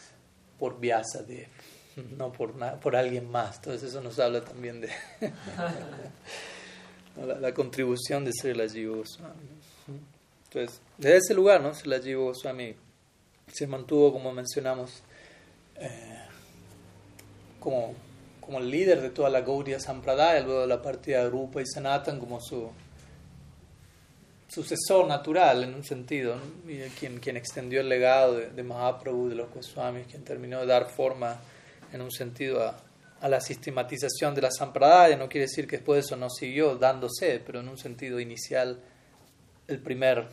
por 0.58 0.80
Vyasadeva, 0.80 1.48
no 2.18 2.32
por, 2.32 2.52
por 2.80 2.96
alguien 2.96 3.30
más. 3.30 3.56
Entonces 3.56 3.90
eso 3.90 4.00
nos 4.00 4.18
habla 4.18 4.42
también 4.42 4.80
de 4.80 4.90
la, 7.40 7.54
contribución 7.54 8.24
de 8.24 8.32
Srila 8.32 8.68
Jiva 8.68 8.96
Goswami. 8.96 9.48
Entonces, 10.44 10.80
desde 10.98 11.16
ese 11.16 11.34
lugar, 11.34 11.60
¿no? 11.60 11.74
Srila 11.74 11.98
Goswami 11.98 12.74
se 13.52 13.66
mantuvo, 13.66 14.12
como 14.12 14.32
mencionamos, 14.32 15.02
eh, 15.76 16.18
como, 17.60 17.94
como 18.40 18.58
el 18.58 18.70
líder 18.70 19.00
de 19.00 19.10
toda 19.10 19.30
la 19.30 19.40
Gaudiya 19.40 19.80
Sampradaya, 19.80 20.40
luego 20.40 20.62
de 20.62 20.66
la 20.66 20.82
partida 20.82 21.24
de 21.24 21.30
Rupa 21.30 21.60
y 21.60 21.66
Sanatan 21.66 22.18
como 22.18 22.40
su 22.40 22.70
sucesor 24.48 25.06
natural 25.06 25.64
en 25.64 25.74
un 25.74 25.84
sentido, 25.84 26.36
y 26.66 26.80
quien, 26.98 27.20
quien 27.20 27.38
extendió 27.38 27.80
el 27.80 27.88
legado 27.88 28.34
de, 28.34 28.62
Mahaprabhu, 28.62 29.30
de 29.30 29.34
los 29.34 29.50
Goswamis, 29.50 30.06
quien 30.06 30.24
terminó 30.24 30.60
de 30.60 30.66
dar 30.66 30.90
forma 30.90 31.40
en 31.92 32.00
un 32.00 32.10
sentido 32.10 32.62
a, 32.62 32.76
la 33.28 33.40
sistematización 33.40 34.34
de 34.34 34.42
la 34.42 34.50
Sampradaya, 34.50 35.16
no 35.16 35.28
quiere 35.28 35.46
decir 35.46 35.68
que 35.68 35.76
después 35.76 35.96
de 35.96 36.00
eso 36.00 36.16
no 36.16 36.28
siguió 36.28 36.74
dándose, 36.74 37.40
pero 37.46 37.60
en 37.60 37.68
un 37.68 37.78
sentido 37.78 38.18
inicial, 38.18 38.80
el 39.68 39.78
primer 39.78 40.26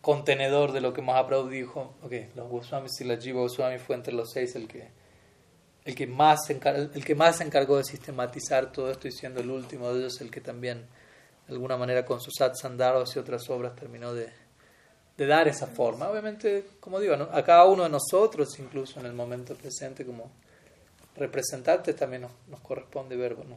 contenedor 0.00 0.72
de 0.72 0.80
lo 0.80 0.92
que 0.92 1.00
Mahaprabhu 1.00 1.48
dijo, 1.48 1.94
ok, 2.02 2.12
los 2.34 2.48
Goswamis 2.48 3.00
y 3.00 3.04
la 3.04 3.18
Jiva 3.18 3.42
Goswami 3.42 3.78
fue 3.78 3.94
entre 3.94 4.12
los 4.14 4.32
seis 4.32 4.56
el 4.56 4.66
que 4.66 4.88
el 5.84 5.94
que 5.94 6.06
más 6.06 6.46
se 6.46 6.60
el 6.94 7.04
que 7.04 7.14
más 7.14 7.38
se 7.38 7.44
encargó 7.44 7.76
de 7.76 7.84
sistematizar 7.84 8.70
todo 8.72 8.90
esto 8.90 9.08
y 9.08 9.12
siendo 9.12 9.40
el 9.40 9.50
último 9.50 9.92
de 9.92 10.00
ellos 10.00 10.20
el 10.20 10.30
que 10.30 10.40
también 10.40 10.86
de 11.46 11.54
alguna 11.54 11.76
manera 11.76 12.04
con 12.04 12.20
sus 12.20 12.34
Sandharas 12.34 13.14
y 13.14 13.18
otras 13.18 13.48
obras 13.50 13.74
terminó 13.74 14.14
de, 14.14 14.30
dar 15.16 15.46
esa 15.46 15.68
forma. 15.68 16.08
Obviamente, 16.08 16.66
como 16.80 16.98
digo, 16.98 17.14
a 17.14 17.44
cada 17.44 17.64
uno 17.66 17.84
de 17.84 17.90
nosotros, 17.90 18.58
incluso 18.58 18.98
en 18.98 19.06
el 19.06 19.12
momento 19.12 19.54
presente, 19.54 20.04
como 20.04 20.32
representantes, 21.16 21.94
también 21.96 22.22
nos, 22.22 22.60
corresponde 22.60 23.16
ver, 23.16 23.34
bueno, 23.34 23.56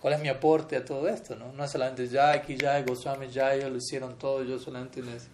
cuál 0.00 0.14
es 0.14 0.20
mi 0.20 0.28
aporte 0.28 0.76
a 0.76 0.84
todo 0.84 1.08
esto, 1.08 1.36
¿no? 1.36 1.52
No 1.52 1.64
es 1.64 1.70
solamente 1.70 2.06
ya, 2.08 2.32
aquí 2.32 2.56
ya, 2.56 2.80
Goswami 2.82 3.28
ya, 3.28 3.54
ellos 3.54 3.70
lo 3.70 3.76
hicieron 3.76 4.18
todo, 4.18 4.44
yo 4.44 4.58
solamente 4.58 5.02
les 5.02 5.28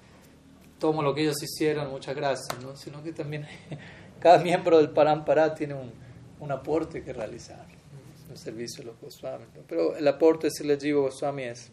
tomo 0.78 1.02
lo 1.02 1.14
que 1.14 1.22
ellos 1.22 1.42
hicieron, 1.42 1.90
muchas 1.90 2.14
gracias, 2.14 2.61
¿no? 2.62 2.76
Sino 2.76 3.02
que 3.02 3.12
también 3.12 3.46
cada 4.20 4.38
miembro 4.38 4.78
del 4.78 4.90
Parampara 4.90 5.54
tiene 5.54 5.74
un 6.40 6.52
aporte 6.52 7.02
que 7.02 7.12
realizar 7.12 7.78
el 8.30 8.36
servicio 8.36 8.84
de 8.84 8.90
los 8.90 9.00
Goswami. 9.00 9.44
Pero 9.66 9.96
el 9.96 10.06
aporte 10.06 10.48
de 10.48 10.50
Sila 10.50 10.76
Jiva 10.76 11.00
Goswami 11.00 11.44
es, 11.44 11.70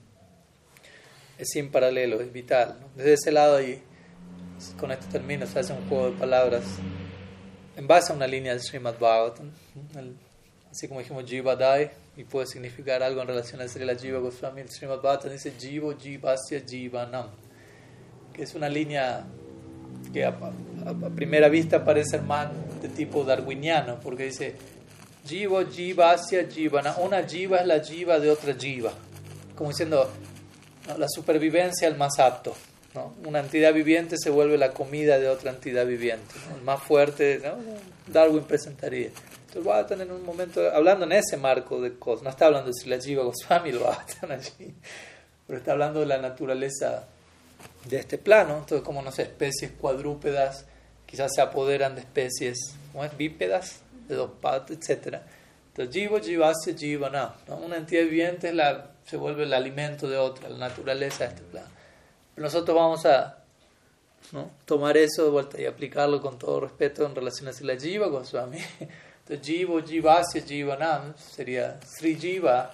es 1.37 1.49
sin 1.49 1.71
paralelo, 1.71 2.21
es 2.21 2.31
vital. 2.31 2.79
Desde 2.95 3.13
ese 3.13 3.31
lado, 3.31 3.61
y 3.61 3.81
con 4.79 4.91
esto 4.91 5.07
termino, 5.11 5.45
se 5.45 5.59
hace 5.59 5.73
un 5.73 5.87
juego 5.87 6.11
de 6.11 6.17
palabras 6.17 6.63
en 7.75 7.87
base 7.87 8.11
a 8.11 8.15
una 8.15 8.27
línea 8.27 8.53
del 8.53 8.61
Srimad 8.61 8.97
Bhagavatam, 8.99 9.51
así 10.71 10.87
como 10.87 10.99
dijimos 10.99 11.25
Jiva 11.25 11.55
Dai, 11.55 11.91
y 12.17 12.23
puede 12.23 12.47
significar 12.47 13.03
algo 13.03 13.21
en 13.21 13.27
relación 13.27 13.61
a 13.61 13.67
Srila 13.67 13.95
Jiva 13.95 14.19
Goswami. 14.19 14.61
El 14.61 14.69
Srimad 14.69 14.97
Bhagavatam 14.97 15.31
dice 15.31 15.53
Jivo 15.59 15.93
Jivasya 15.97 16.61
Jivanam, 16.67 17.27
que 18.33 18.43
es 18.43 18.55
una 18.55 18.69
línea 18.69 19.25
que 20.13 20.23
a, 20.23 20.35
primera 21.15 21.49
vista 21.49 21.83
parece 21.83 22.19
más 22.19 22.49
de 22.81 22.89
tipo 22.89 23.23
darwiniano, 23.23 23.99
porque 23.99 24.25
dice 24.25 24.55
Jiva, 25.25 25.65
Jivasya, 25.65 26.47
Jivana. 26.49 26.95
Una 26.97 27.23
Jiva 27.23 27.57
es 27.57 27.67
la 27.67 27.79
Jiva 27.79 28.19
de 28.19 28.29
otra 28.29 28.53
Jiva. 28.53 28.93
Como 29.55 29.71
diciendo, 29.71 30.09
la 30.97 31.07
supervivencia 31.09 31.87
el 31.87 31.95
más 31.95 32.19
apto. 32.19 32.55
¿No? 32.95 33.13
Una 33.25 33.41
entidad 33.41 33.73
viviente 33.73 34.15
se 34.17 34.29
vuelve 34.29 34.57
la 34.57 34.71
comida 34.71 35.19
de 35.19 35.29
otra 35.29 35.51
entidad 35.51 35.85
viviente. 35.85 36.33
El 36.55 36.63
más 36.63 36.81
fuerte, 36.81 37.41
¿no? 37.43 37.57
Darwin 38.11 38.43
presentaría. 38.43 39.07
Entonces 39.07 39.63
voy 39.63 39.77
a 39.77 39.85
tener 39.85 40.11
un 40.11 40.25
momento, 40.25 40.61
hablando 40.73 41.05
en 41.05 41.11
ese 41.11 41.37
marco 41.37 41.81
de 41.81 41.93
cosas, 41.93 42.23
no 42.23 42.29
está 42.29 42.47
hablando 42.47 42.67
de 42.67 42.73
si 42.73 42.89
la 42.89 42.99
Jiva 42.99 43.23
Goswami 43.23 43.71
lo 43.71 43.83
va 43.83 44.05
allí, 44.29 44.73
pero 45.47 45.59
está 45.59 45.73
hablando 45.73 45.99
de 45.99 46.07
la 46.07 46.17
naturaleza 46.17 47.05
de 47.85 47.97
este 47.97 48.17
plano, 48.17 48.57
entonces 48.57 48.81
como 48.81 49.01
no 49.01 49.11
sé, 49.11 49.23
especies 49.23 49.71
cuadrúpedas 49.71 50.65
quizás 51.05 51.31
se 51.33 51.41
apoderan 51.41 51.95
de 51.95 52.01
especies 52.01 52.57
¿cómo 52.91 53.05
es? 53.05 53.15
bípedas, 53.15 53.81
de 54.07 54.15
dos 54.15 54.31
patas, 54.41 54.77
etc. 54.77 55.19
Entonces, 55.69 55.93
jiva, 55.93 56.19
jivasya, 56.19 56.75
jivana. 56.77 57.35
¿no? 57.47 57.57
Una 57.57 57.77
entidad 57.77 58.03
viviente 58.03 58.53
la, 58.53 58.91
se 59.05 59.17
vuelve 59.17 59.43
el 59.43 59.53
alimento 59.53 60.09
de 60.09 60.17
otra, 60.17 60.49
la 60.49 60.57
naturaleza 60.57 61.25
de 61.25 61.29
este 61.29 61.41
plano. 61.43 61.74
Nosotros 62.37 62.75
vamos 62.75 63.05
a 63.05 63.37
¿no? 64.31 64.51
tomar 64.65 64.97
eso 64.97 65.23
de 65.23 65.29
vuelta 65.29 65.61
y 65.61 65.65
aplicarlo 65.65 66.21
con 66.21 66.37
todo 66.37 66.59
respeto 66.59 67.05
en 67.05 67.15
relación 67.15 67.47
a 67.47 67.51
la 67.61 67.79
jiva 67.79 68.07
Goswami. 68.07 68.59
Entonces, 69.19 69.45
jivo, 69.45 69.81
jivasya, 69.81 70.41
jivanam 70.41 71.13
sería 71.17 71.79
Sri 71.81 72.15
Jiva 72.15 72.71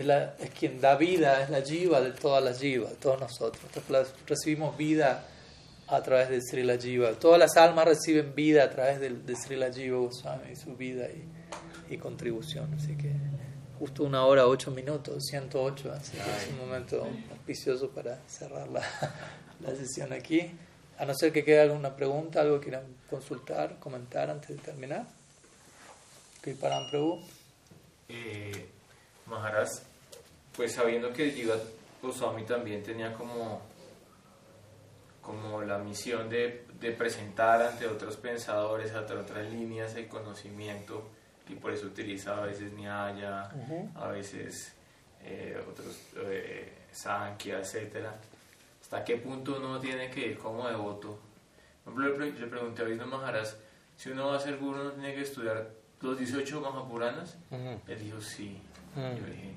es, 0.00 0.50
quien 0.58 0.80
da 0.80 0.96
vida, 0.96 1.42
es 1.42 1.50
la 1.50 1.60
jiva 1.62 2.00
de 2.00 2.12
todas 2.12 2.42
las 2.42 2.60
jivas, 2.60 2.94
todos 2.94 3.20
nosotros. 3.20 3.62
recibimos 4.26 4.76
vida 4.76 5.26
a 5.88 6.02
través 6.02 6.30
de 6.30 6.40
Srila 6.40 6.78
Jiva. 6.78 7.12
Todas 7.12 7.38
las 7.38 7.56
almas 7.56 7.84
reciben 7.84 8.34
vida 8.34 8.64
a 8.64 8.70
través 8.70 9.00
de, 9.00 9.10
de 9.10 9.36
Srila 9.36 9.72
Jiva 9.72 9.98
Goswami, 9.98 10.56
su 10.56 10.76
vida 10.76 11.06
y, 11.08 11.94
y, 11.94 11.98
contribución. 11.98 12.72
Así 12.74 12.96
que 12.96 13.12
justo 13.80 14.04
una 14.04 14.26
hora, 14.26 14.46
ocho 14.46 14.70
minutos, 14.70 15.24
108, 15.30 15.92
así 15.92 16.12
que 16.12 16.36
es 16.36 16.48
un 16.50 16.58
momento 16.58 17.02
auspicioso 17.30 17.88
para 17.88 18.20
cerrar 18.28 18.68
la, 18.68 18.82
la, 19.60 19.74
sesión 19.74 20.12
aquí. 20.12 20.52
A 20.98 21.06
no 21.06 21.14
ser 21.14 21.32
que 21.32 21.42
quede 21.42 21.62
alguna 21.62 21.96
pregunta, 21.96 22.42
algo 22.42 22.60
que 22.60 22.68
quieran 22.68 22.94
consultar, 23.08 23.78
comentar 23.80 24.28
antes 24.28 24.50
de 24.50 24.56
terminar. 24.56 25.06
Kriparam 26.42 26.90
Prabhu. 26.90 27.24
Eh, 28.10 28.66
Maharaj, 29.24 29.70
pues 30.54 30.72
sabiendo 30.72 31.10
que 31.10 31.30
Jiva 31.30 31.56
Goswami 32.02 32.44
también 32.44 32.82
tenía 32.82 33.14
como, 33.14 33.62
como 35.22 35.62
la 35.62 35.78
misión 35.78 36.28
de, 36.28 36.66
de 36.78 36.92
presentar 36.92 37.62
ante 37.62 37.86
otros 37.86 38.18
pensadores, 38.18 38.92
ante 38.92 39.14
otras 39.14 39.50
líneas 39.50 39.94
el 39.94 40.06
conocimiento, 40.06 41.08
y 41.50 41.54
por 41.56 41.72
eso 41.72 41.86
utiliza 41.86 42.36
a 42.36 42.40
veces 42.42 42.72
Nyaya, 42.72 43.50
a 43.94 44.08
veces 44.08 44.72
eh, 45.24 45.60
otros 45.68 45.96
eh, 46.16 46.86
Sankhya, 46.92 47.60
etc. 47.60 48.06
¿Hasta 48.80 49.04
qué 49.04 49.16
punto 49.16 49.56
uno 49.56 49.78
tiene 49.80 50.10
que 50.10 50.28
ir 50.28 50.38
como 50.38 50.68
devoto? 50.68 51.18
Por 51.84 51.94
ejemplo, 52.02 52.24
le, 52.24 52.46
pregunté 52.46 52.82
a 52.82 52.84
Vishnu 52.84 53.06
Maharaj, 53.06 53.48
si 53.96 54.10
uno 54.10 54.28
va 54.28 54.36
a 54.36 54.40
ser 54.40 54.58
guru, 54.58 54.84
¿no 54.84 54.90
tiene 54.92 55.14
que 55.14 55.22
estudiar 55.22 55.70
los 56.00 56.18
18 56.18 56.60
Mahapuranas? 56.60 57.36
Él 57.50 57.98
dijo, 57.98 58.20
sí. 58.20 58.60
Yo 58.96 59.26
dije, 59.26 59.54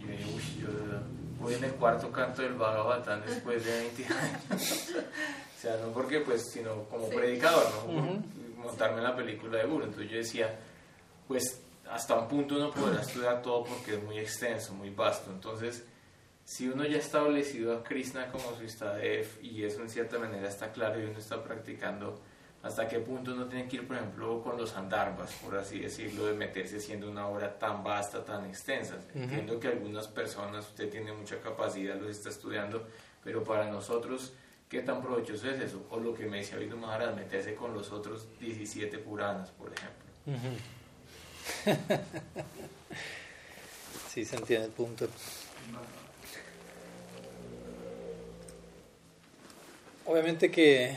y 0.00 0.60
yo 0.60 0.68
voy 1.40 1.54
en 1.54 1.64
el 1.64 1.72
cuarto 1.72 2.10
canto 2.10 2.42
del 2.42 2.54
Bhagavatam 2.54 3.22
después 3.24 3.64
de 3.64 3.78
20 3.78 4.06
años. 4.06 4.90
o 5.58 5.60
sea, 5.60 5.76
no 5.78 5.92
porque, 5.92 6.20
pues, 6.20 6.50
sino 6.50 6.84
como 6.84 7.08
predicador, 7.08 7.66
¿no? 7.86 8.22
Montarme 8.62 8.98
en 8.98 9.04
la 9.04 9.16
película 9.16 9.58
de 9.58 9.66
Guru. 9.66 9.84
Entonces 9.84 10.10
yo 10.10 10.16
decía, 10.18 10.58
pues, 11.26 11.60
hasta 11.90 12.14
un 12.14 12.28
punto 12.28 12.56
uno 12.56 12.70
podrá 12.70 13.00
estudiar 13.00 13.42
todo 13.42 13.64
porque 13.64 13.94
es 13.94 14.02
muy 14.02 14.18
extenso, 14.18 14.74
muy 14.74 14.90
vasto. 14.90 15.30
Entonces, 15.30 15.84
si 16.44 16.68
uno 16.68 16.84
ya 16.84 16.96
ha 16.96 17.00
establecido 17.00 17.76
a 17.76 17.82
Krishna 17.82 18.30
como 18.30 18.54
su 18.56 18.64
Istadev 18.64 19.26
y 19.42 19.64
eso 19.64 19.80
en 19.80 19.90
cierta 19.90 20.18
manera 20.18 20.48
está 20.48 20.72
claro 20.72 21.00
y 21.00 21.04
uno 21.04 21.18
está 21.18 21.42
practicando 21.42 22.20
hasta 22.62 22.88
qué 22.88 22.98
punto 22.98 23.34
uno 23.34 23.46
tiene 23.46 23.68
que 23.68 23.76
ir, 23.76 23.86
por 23.86 23.96
ejemplo, 23.96 24.42
con 24.42 24.56
los 24.56 24.74
andarbas, 24.74 25.34
por 25.44 25.54
así 25.54 25.80
decirlo, 25.80 26.26
de 26.26 26.32
meterse 26.32 26.80
siendo 26.80 27.10
una 27.10 27.26
obra 27.28 27.58
tan 27.58 27.84
vasta, 27.84 28.24
tan 28.24 28.46
extensa. 28.46 28.96
Entiendo 29.14 29.60
que 29.60 29.68
algunas 29.68 30.08
personas, 30.08 30.66
usted 30.66 30.90
tiene 30.90 31.12
mucha 31.12 31.38
capacidad, 31.40 31.94
los 32.00 32.10
está 32.10 32.30
estudiando, 32.30 32.86
pero 33.22 33.44
para 33.44 33.70
nosotros, 33.70 34.32
¿qué 34.66 34.80
tan 34.80 35.02
provechoso 35.02 35.50
es 35.50 35.60
eso? 35.60 35.86
O 35.90 35.98
lo 35.98 36.14
que 36.14 36.24
me 36.24 36.38
decía 36.38 36.56
Vino 36.56 36.78
Maharaj, 36.78 37.14
meterse 37.14 37.54
con 37.54 37.74
los 37.74 37.92
otros 37.92 38.26
17 38.40 38.96
Puranas, 38.98 39.50
por 39.50 39.70
ejemplo. 39.70 40.04
sí, 44.12 44.24
se 44.24 44.36
entiende 44.36 44.66
el 44.66 44.72
punto. 44.72 45.08
Obviamente 50.06 50.50
que 50.50 50.96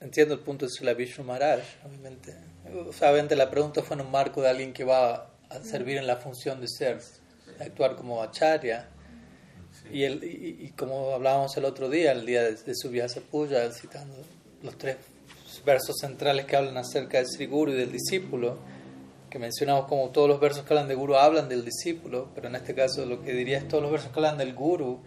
entiendo 0.00 0.34
el 0.34 0.40
punto 0.40 0.66
de 0.66 0.72
Srila 0.72 0.94
Vishnu 0.94 1.24
Maharaj, 1.24 1.60
obviamente. 1.86 2.34
obviamente 2.66 3.36
la 3.36 3.50
pregunta 3.50 3.82
fue 3.82 3.96
en 3.96 4.02
un 4.02 4.10
marco 4.10 4.42
de 4.42 4.48
alguien 4.48 4.72
que 4.72 4.84
va 4.84 5.30
a 5.48 5.62
servir 5.62 5.98
en 5.98 6.06
la 6.06 6.16
función 6.16 6.60
de 6.60 6.68
ser, 6.68 7.00
actuar 7.60 7.96
como 7.96 8.22
acharya. 8.22 8.88
Y, 9.92 10.04
el, 10.04 10.22
y, 10.24 10.72
como 10.76 11.14
hablábamos 11.14 11.56
el 11.56 11.64
otro 11.64 11.88
día, 11.88 12.12
el 12.12 12.26
día 12.26 12.44
de, 12.44 12.74
su 12.74 12.90
viaje 12.90 13.20
Puya, 13.20 13.70
citando 13.72 14.16
los 14.62 14.76
tres 14.78 14.96
versos 15.64 15.96
centrales 16.00 16.46
que 16.46 16.56
hablan 16.56 16.76
acerca 16.76 17.18
del 17.18 17.26
Sri 17.26 17.46
Guru 17.46 17.72
y 17.72 17.76
del 17.76 17.92
discípulo, 17.92 18.58
que 19.30 19.38
mencionamos 19.38 19.86
como 19.86 20.08
todos 20.10 20.28
los 20.28 20.40
versos 20.40 20.64
que 20.64 20.74
hablan 20.74 20.88
de 20.88 20.94
Guru 20.94 21.14
hablan 21.14 21.48
del 21.48 21.64
discípulo, 21.64 22.28
pero 22.34 22.48
en 22.48 22.56
este 22.56 22.74
caso 22.74 23.06
lo 23.06 23.22
que 23.22 23.32
diría 23.32 23.58
es 23.58 23.68
todos 23.68 23.82
los 23.82 23.92
versos 23.92 24.10
que 24.10 24.18
hablan 24.18 24.38
del 24.38 24.54
Guru 24.54 25.00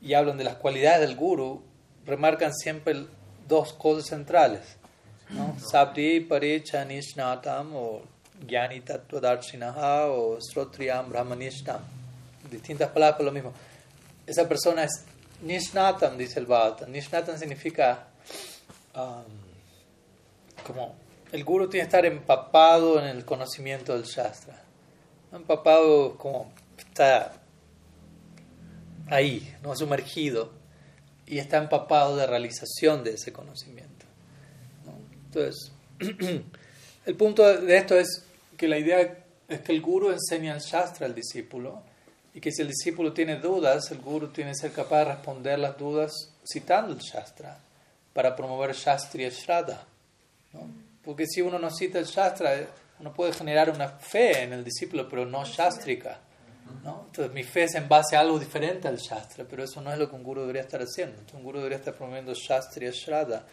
y 0.00 0.14
hablan 0.14 0.38
de 0.38 0.44
las 0.44 0.56
cualidades 0.56 1.00
del 1.00 1.16
Guru, 1.16 1.62
remarcan 2.06 2.54
siempre 2.54 3.06
dos 3.46 3.74
cosas 3.74 4.06
centrales. 4.06 4.62
¿no? 5.28 5.56
Sabdi 5.60 6.20
Paricha 6.20 6.84
Nishnatam 6.84 7.76
o 7.76 8.02
Gyani 8.46 8.80
Tattvadarshinaha 8.80 10.06
o 10.06 10.40
Srotriyam 10.40 11.10
Brahmanishtam. 11.10 11.80
Distintas 12.50 12.88
palabras 12.90 13.16
por 13.16 13.26
lo 13.26 13.32
mismo. 13.32 13.52
Esa 14.26 14.48
persona 14.48 14.84
es 14.84 15.04
Nishnatam, 15.42 16.16
dice 16.16 16.40
el 16.40 16.46
Bhagavatam. 16.46 16.90
Nishnatam 16.90 17.36
significa 17.38 18.06
um, 18.94 19.49
como 20.66 20.94
el 21.32 21.44
guru 21.44 21.68
tiene 21.68 21.84
que 21.84 21.88
estar 21.88 22.06
empapado 22.06 22.98
en 22.98 23.06
el 23.06 23.24
conocimiento 23.24 23.92
del 23.92 24.04
Shastra. 24.04 24.62
Empapado 25.32 26.16
como 26.16 26.52
está 26.76 27.32
ahí, 29.08 29.54
no 29.62 29.76
sumergido, 29.76 30.50
y 31.26 31.38
está 31.38 31.58
empapado 31.58 32.16
de 32.16 32.26
realización 32.26 33.04
de 33.04 33.14
ese 33.14 33.32
conocimiento. 33.32 34.06
Entonces, 35.26 35.70
el 37.06 37.14
punto 37.14 37.44
de 37.44 37.76
esto 37.76 37.96
es 37.96 38.24
que 38.56 38.66
la 38.66 38.78
idea 38.78 39.24
es 39.48 39.60
que 39.60 39.72
el 39.72 39.80
guru 39.80 40.10
enseña 40.10 40.54
el 40.54 40.60
Shastra 40.60 41.06
al 41.06 41.14
discípulo 41.14 41.82
y 42.34 42.40
que 42.40 42.50
si 42.50 42.62
el 42.62 42.68
discípulo 42.68 43.12
tiene 43.12 43.36
dudas, 43.36 43.90
el 43.92 43.98
guru 43.98 44.28
tiene 44.28 44.50
que 44.50 44.58
ser 44.58 44.72
capaz 44.72 44.98
de 44.98 45.04
responder 45.06 45.58
las 45.58 45.78
dudas 45.78 46.12
citando 46.44 46.92
el 46.92 46.98
Shastra 46.98 47.58
para 48.12 48.34
promover 48.34 48.74
Shastriya 48.74 49.30
Shraddha. 49.30 49.86
Porque 51.02 51.26
si 51.26 51.40
uno 51.40 51.58
no 51.58 51.70
cita 51.70 51.98
el 51.98 52.04
Shastra, 52.04 52.52
uno 52.98 53.12
puede 53.12 53.32
generar 53.32 53.70
una 53.70 53.88
fe 53.88 54.42
en 54.42 54.52
el 54.52 54.64
discípulo, 54.64 55.08
pero 55.08 55.24
no 55.24 55.44
Shastrika. 55.44 56.20
¿no? 56.84 57.04
Entonces 57.06 57.32
mi 57.34 57.42
fe 57.42 57.64
es 57.64 57.74
en 57.74 57.88
base 57.88 58.16
a 58.16 58.20
algo 58.20 58.38
diferente 58.38 58.86
al 58.86 58.96
Shastra, 58.96 59.44
pero 59.48 59.64
eso 59.64 59.80
no 59.80 59.92
es 59.92 59.98
lo 59.98 60.08
que 60.08 60.16
un 60.16 60.22
guru 60.22 60.42
debería 60.42 60.62
estar 60.62 60.80
haciendo. 60.80 61.14
Entonces, 61.14 61.34
un 61.34 61.42
guru 61.42 61.58
debería 61.58 61.78
estar 61.78 61.94
promoviendo 61.94 62.32
Shastriya 62.34 62.90
Shraddha. 62.92 63.44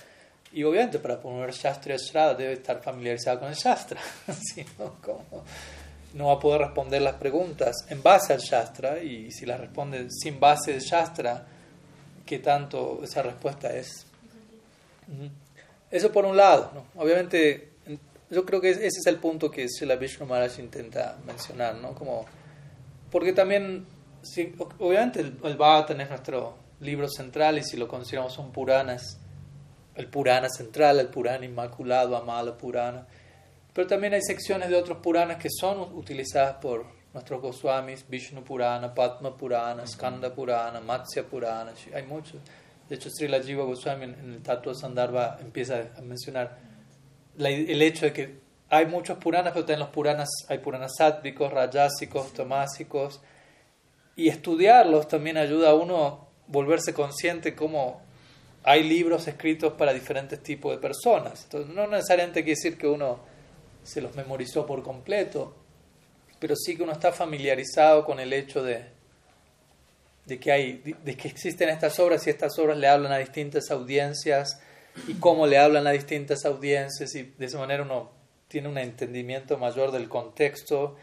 Y 0.53 0.63
obviamente 0.63 0.99
para 0.99 1.19
promover 1.19 1.51
Shastriya 1.51 1.97
Shraddha 1.97 2.35
debe 2.35 2.53
estar 2.53 2.81
familiarizado 2.81 3.39
con 3.39 3.49
el 3.49 3.55
Shastra. 3.55 3.99
no 6.13 6.27
va 6.27 6.33
a 6.33 6.39
poder 6.39 6.61
responder 6.61 7.01
las 7.01 7.15
preguntas 7.15 7.75
en 7.89 8.01
base 8.01 8.33
al 8.33 8.39
Shastra 8.39 9.01
y 9.01 9.31
si 9.31 9.45
las 9.45 9.59
responde 9.59 10.07
sin 10.09 10.39
base 10.39 10.71
del 10.71 10.81
Shastra, 10.81 11.45
¿qué 12.25 12.39
tanto 12.39 13.01
esa 13.03 13.21
respuesta 13.21 13.73
es? 13.73 14.05
Eso 15.89 16.11
por 16.11 16.25
un 16.25 16.35
lado. 16.35 16.71
¿no? 16.73 17.01
Obviamente, 17.01 17.71
yo 18.29 18.45
creo 18.45 18.59
que 18.59 18.71
ese 18.71 18.87
es 18.87 19.05
el 19.05 19.17
punto 19.17 19.49
que 19.49 19.67
Srila 19.69 19.95
Vishnu 19.95 20.25
Maharaj 20.25 20.59
intenta 20.59 21.17
mencionar, 21.25 21.75
¿no? 21.75 21.93
Como 21.93 22.25
porque 23.11 23.31
también, 23.31 23.85
obviamente 24.79 25.21
el, 25.21 25.37
el 25.43 25.55
Bhagavatam 25.55 26.01
es 26.01 26.09
nuestro 26.09 26.57
libro 26.81 27.07
central 27.07 27.57
y 27.57 27.63
si 27.63 27.77
lo 27.77 27.87
consideramos 27.87 28.37
un 28.37 28.51
Purana 28.51 28.95
es 28.95 29.17
el 29.95 30.07
Purana 30.07 30.49
central, 30.49 30.99
el 30.99 31.07
Purana 31.07 31.45
inmaculado, 31.45 32.15
Amala 32.15 32.57
Purana. 32.57 33.07
Pero 33.73 33.87
también 33.87 34.13
hay 34.13 34.21
secciones 34.21 34.69
de 34.69 34.75
otros 34.75 34.99
Puranas 34.99 35.37
que 35.37 35.49
son 35.49 35.95
utilizadas 35.95 36.57
por 36.57 36.85
nuestros 37.13 37.41
Goswamis, 37.41 38.07
Vishnu 38.07 38.43
Purana, 38.43 38.93
Padma 38.93 39.35
Purana, 39.35 39.87
Skanda 39.87 40.33
Purana, 40.33 40.81
Matsya 40.81 41.23
Purana, 41.23 41.73
hay 41.93 42.03
muchos. 42.03 42.41
De 42.89 42.95
hecho, 42.95 43.09
Srila 43.09 43.41
Jiva 43.41 43.63
Goswami 43.65 44.05
en 44.05 44.33
el 44.33 44.41
Tattva 44.41 44.73
Sandarbha 44.73 45.39
empieza 45.41 45.91
a 45.97 46.01
mencionar 46.01 46.57
el 47.37 47.81
hecho 47.81 48.05
de 48.05 48.13
que 48.13 48.39
hay 48.69 48.85
muchos 48.85 49.17
Puranas, 49.17 49.53
pero 49.53 49.65
también 49.65 49.79
los 49.79 49.89
Puranas, 49.89 50.29
hay 50.47 50.57
Puranas 50.59 50.93
sáttvicos, 50.97 51.51
rayásicos, 51.51 52.33
tomásicos, 52.33 53.21
y 54.15 54.29
estudiarlos 54.29 55.07
también 55.07 55.37
ayuda 55.37 55.71
a 55.71 55.73
uno 55.75 56.05
a 56.05 56.27
volverse 56.47 56.93
consciente 56.93 57.55
cómo 57.55 58.01
hay 58.63 58.83
libros 58.83 59.27
escritos 59.27 59.73
para 59.73 59.93
diferentes 59.93 60.41
tipos 60.41 60.73
de 60.73 60.79
personas. 60.79 61.43
Entonces, 61.43 61.73
no 61.73 61.87
necesariamente 61.87 62.43
quiere 62.43 62.55
decir 62.55 62.77
que 62.77 62.87
uno 62.87 63.19
se 63.83 64.01
los 64.01 64.15
memorizó 64.15 64.65
por 64.65 64.83
completo, 64.83 65.55
pero 66.39 66.55
sí 66.55 66.75
que 66.75 66.83
uno 66.83 66.91
está 66.91 67.11
familiarizado 67.11 68.03
con 68.03 68.19
el 68.19 68.33
hecho 68.33 68.63
de, 68.63 68.96
de, 70.27 70.39
que, 70.39 70.51
hay, 70.51 70.95
de 71.03 71.15
que 71.15 71.27
existen 71.27 71.69
estas 71.69 71.99
obras 71.99 72.27
y 72.27 72.29
estas 72.29 72.57
obras 72.59 72.77
le 72.77 72.87
hablan 72.87 73.11
a 73.11 73.17
distintas 73.17 73.71
audiencias 73.71 74.59
y 75.07 75.15
cómo 75.15 75.47
le 75.47 75.57
hablan 75.57 75.87
a 75.87 75.91
distintas 75.91 76.45
audiencias 76.45 77.15
y 77.15 77.23
de 77.23 77.45
esa 77.45 77.57
manera 77.57 77.83
uno 77.83 78.11
tiene 78.47 78.67
un 78.67 78.77
entendimiento 78.77 79.57
mayor 79.57 79.91
del 79.91 80.09
contexto 80.09 80.95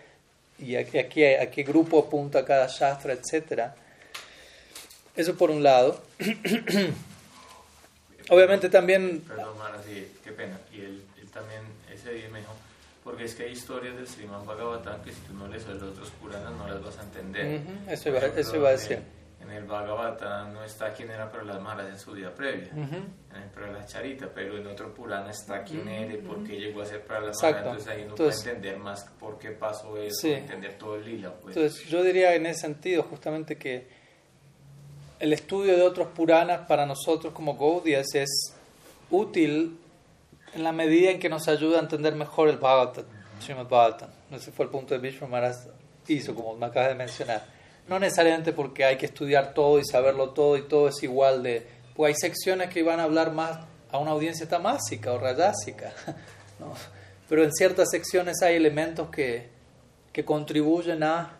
y 0.59 0.77
a, 0.77 0.85
qué, 0.85 1.39
a 1.41 1.51
qué 1.51 1.63
grupo 1.63 1.99
apunta 1.99 2.45
cada 2.45 2.67
shastra, 2.67 3.15
etc. 3.15 3.73
Eso 5.17 5.37
por 5.37 5.51
un 5.51 5.63
lado. 5.63 6.03
Obviamente 8.31 8.69
también... 8.69 9.23
Perdón, 9.27 9.59
Mara, 9.59 9.83
sí, 9.83 10.13
qué 10.23 10.33
pena. 10.33 10.59
Y 10.73 11.27
también 11.29 11.63
ese 11.93 12.13
día 12.13 12.29
porque 13.05 13.25
es 13.25 13.35
que 13.35 13.45
hay 13.45 13.53
historias 13.53 13.95
del 13.95 14.09
Sriman 14.09 14.45
Bhagavatam 14.45 15.03
que 15.03 15.13
si 15.13 15.21
tú 15.21 15.35
no 15.35 15.47
lees 15.47 15.67
los 15.69 15.83
otros 15.83 16.11
Puranas 16.21 16.53
no 16.53 16.67
las 16.67 16.83
vas 16.83 16.99
a 16.99 17.03
entender. 17.03 17.61
Eso, 17.87 18.09
iba, 18.09 18.19
eso 18.19 18.57
iba 18.57 18.69
a 18.71 18.73
decir 18.73 19.01
en 19.45 19.53
el 19.53 19.65
Bhagavata 19.65 20.49
no 20.49 20.65
está 20.65 20.93
quién 20.93 21.11
era 21.11 21.31
las 21.45 21.61
Maharaj 21.61 21.89
en 21.89 21.99
su 21.99 22.15
día 22.15 22.35
previa, 22.35 22.71
uh 22.75 23.65
en 23.65 23.73
la 23.73 23.85
Charita, 23.85 24.29
pero 24.33 24.57
en 24.59 24.67
otro 24.67 24.95
Purana 24.95 25.31
está 25.31 25.65
quién 25.65 25.89
era 25.89 26.15
y 26.15 26.19
por 26.19 26.45
qué 26.45 26.59
llegó 26.59 26.83
a 26.83 26.87
ser 26.87 27.03
para 27.03 27.21
las 27.21 27.43
Maharaj, 27.43 27.65
entonces 27.65 27.89
ahí 27.89 28.03
uno 28.05 28.15
puede 28.15 28.31
entender 28.31 28.79
más 28.79 29.05
por 29.19 29.39
qué 29.39 29.51
pasó 29.51 29.97
eso, 29.99 30.29
entender 30.29 30.79
todo 30.79 30.97
el 30.97 31.05
lila. 31.05 31.33
Pues. 31.33 31.57
Entonces 31.57 31.89
yo 31.89 32.03
diría 32.03 32.35
en 32.35 32.47
ese 32.47 32.61
sentido 32.61 33.03
justamente 33.03 33.57
que 33.57 33.87
el 35.19 35.33
estudio 35.33 35.77
de 35.77 35.83
otros 35.83 36.09
Puranas 36.09 36.67
para 36.67 36.87
nosotros 36.87 37.33
como 37.33 37.57
Gaudias 37.57 38.15
es 38.15 38.31
útil 39.11 39.79
en 40.55 40.63
la 40.63 40.73
medida 40.73 41.11
en 41.11 41.19
que 41.19 41.29
nos 41.29 41.49
ayuda 41.49 41.79
a 41.79 41.83
entender 41.83 42.15
mejor 42.15 42.49
el 42.49 42.59
Bhagavatam, 42.59 43.05
Srimad 43.41 43.69
Bhagavatam. 43.69 44.11
Ese 44.31 44.53
fue 44.53 44.65
el 44.67 44.71
punto 44.71 44.95
de 44.95 45.01
Vishnu 45.01 45.29
Maharaj 45.29 45.57
hizo, 46.09 46.35
como 46.35 46.55
me 46.55 46.67
acabas 46.67 46.91
de 46.91 46.95
mencionar 46.95 47.55
no 47.89 47.99
necesariamente 47.99 48.53
porque 48.53 48.85
hay 48.85 48.97
que 48.97 49.07
estudiar 49.07 49.53
todo 49.53 49.79
y 49.79 49.85
saberlo 49.85 50.31
todo 50.31 50.57
y 50.57 50.63
todo 50.63 50.89
es 50.89 51.03
igual 51.03 51.43
de... 51.43 51.67
Pues 51.95 52.15
hay 52.15 52.31
secciones 52.31 52.71
que 52.71 52.83
van 52.83 52.99
a 52.99 53.05
hablar 53.05 53.33
más 53.33 53.59
a 53.91 53.99
una 53.99 54.13
audiencia 54.13 54.49
tamásica 54.49 55.13
o 55.13 55.19
rayásica, 55.19 55.93
¿no? 56.59 56.75
pero 57.29 57.45
en 57.45 57.53
ciertas 57.53 57.91
secciones 57.91 58.43
hay 58.43 58.57
elementos 58.57 59.11
que, 59.11 59.49
que 60.13 60.25
contribuyen 60.25 61.03
a, 61.03 61.37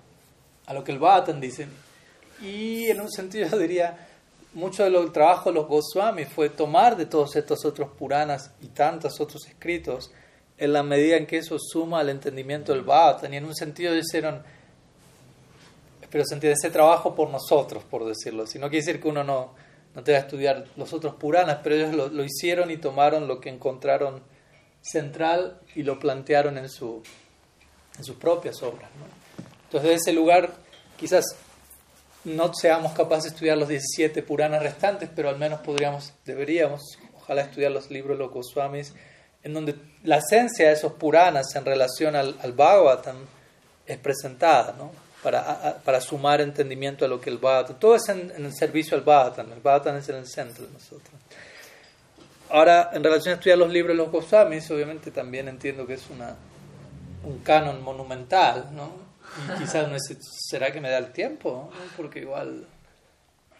a 0.67 0.75
lo 0.75 0.85
que 0.85 0.93
el 0.93 0.99
Bhattan 0.99 1.41
dice. 1.41 1.67
Y 2.41 2.87
en 2.87 3.01
un 3.01 3.11
sentido 3.11 3.49
yo 3.49 3.59
diría, 3.59 4.04
mucho 4.55 4.85
del 4.85 5.13
trabajo 5.13 5.51
de 5.51 5.57
los 5.57 5.69
Goswamis 5.69 6.29
fue 6.29 6.49
tomar 6.49 6.97
de 6.97 7.07
todos 7.07 7.37
estos 7.37 7.65
otros 7.65 7.91
Puranas 7.91 8.53
y 8.63 8.69
tantos 8.69 9.21
otros 9.21 9.47
escritos 9.47 10.11
en 10.57 10.73
la 10.73 10.83
medida 10.83 11.17
en 11.17 11.27
que 11.27 11.39
eso 11.39 11.59
suma 11.59 12.01
al 12.01 12.09
entendimiento 12.09 12.73
del 12.73 12.83
Bhattan. 12.83 13.35
Y 13.35 13.37
en 13.37 13.45
un 13.45 13.55
sentido 13.55 13.95
hicieron 13.95 14.43
pero 16.15 16.25
se 16.25 16.35
entiende 16.35 16.55
ese 16.57 16.71
trabajo 16.71 17.13
por 17.13 17.29
nosotros, 17.29 17.83
por 17.83 18.05
decirlo. 18.05 18.47
Si 18.47 18.57
no 18.57 18.69
quiere 18.69 18.87
decir 18.87 19.03
que 19.03 19.09
uno 19.09 19.25
no, 19.25 19.51
no 19.97 20.05
te 20.05 20.15
a 20.15 20.21
estudiar 20.21 20.65
los 20.77 20.93
otros 20.93 21.17
Puranas, 21.17 21.59
pero 21.61 21.75
ellos 21.75 22.13
lo, 22.13 22.25
hicieron 22.25 22.71
y 22.71 22.77
tomaron 22.77 23.27
lo 23.27 23.41
que 23.41 23.49
encontraron 23.49 24.23
central 24.81 25.59
y 25.75 25.83
lo 25.83 25.99
plantearon 25.99 26.57
en, 26.57 26.69
su, 26.69 27.03
en 27.99 28.05
sus 28.05 28.15
propias 28.15 28.63
obras. 28.63 28.89
Entonces, 29.65 29.91
de 29.91 29.95
ese 29.97 30.13
lugar, 30.13 30.53
quizás 30.97 31.25
no 32.25 32.53
seamos 32.55 32.93
capaces 32.93 33.25
de 33.25 33.29
estudiar 33.31 33.59
los 33.59 33.69
17 33.69 34.23
Puranas 34.23 34.63
restantes, 34.63 35.11
pero 35.15 35.29
al 35.29 35.39
menos 35.39 35.61
podríamos, 35.61 36.13
deberíamos, 36.25 36.99
ojalá 37.17 37.43
estudiar 37.43 37.73
los 37.73 37.91
libros 37.91 38.19
de 38.19 38.25
los 38.25 38.33
Goswamis, 38.33 38.95
en 39.43 39.53
donde 39.53 39.75
la 40.03 40.17
esencia 40.17 40.69
de 40.69 40.75
esos 40.75 40.93
Puranas 40.95 41.55
en 41.55 41.65
relación 41.65 42.17
al, 42.17 42.37
al 42.43 42.53
Bhagavatam 42.53 43.17
es 43.87 43.99
presentada, 43.99 44.75
¿no? 44.77 44.91
Para, 45.23 45.79
para, 45.83 46.03
sumar 46.03 46.43
entendimiento 46.43 47.07
a 47.07 47.09
lo 47.09 47.19
que 47.19 47.31
el 47.31 47.39
Bhagavatam, 47.39 47.79
todo 47.79 47.97
es 47.97 48.09
en, 48.11 48.31
el 48.37 48.55
servicio 48.55 48.97
al 48.97 49.03
Bhagavatam, 49.03 49.53
el 49.53 49.61
Bhagavatam 49.61 49.97
es 49.97 50.09
en 50.09 50.17
el 50.17 50.27
centro 50.27 50.67
de 50.67 50.73
nosotros. 50.73 51.15
Ahora, 52.51 52.91
en 52.93 53.03
relación 53.03 53.33
a 53.33 53.35
estudiar 53.37 53.57
los 53.57 53.71
libros 53.71 53.97
de 53.97 54.03
los 54.03 54.13
Goswamis, 54.13 54.71
obviamente 54.71 55.11
también 55.11 55.49
entiendo 55.49 55.87
que 55.87 55.95
es 55.95 56.11
una, 56.11 56.37
un 57.25 57.39
canon 57.39 57.83
monumental, 57.83 58.69
¿no? 58.73 59.14
Y 59.55 59.59
quizás 59.59 59.89
no 59.89 59.97
es, 59.97 60.03
¿será 60.49 60.73
que 60.73 60.81
me 60.81 60.91
da 60.91 60.99
el 60.99 61.13
tiempo? 61.13 61.71
Porque 61.97 62.21
igual, 62.21 62.67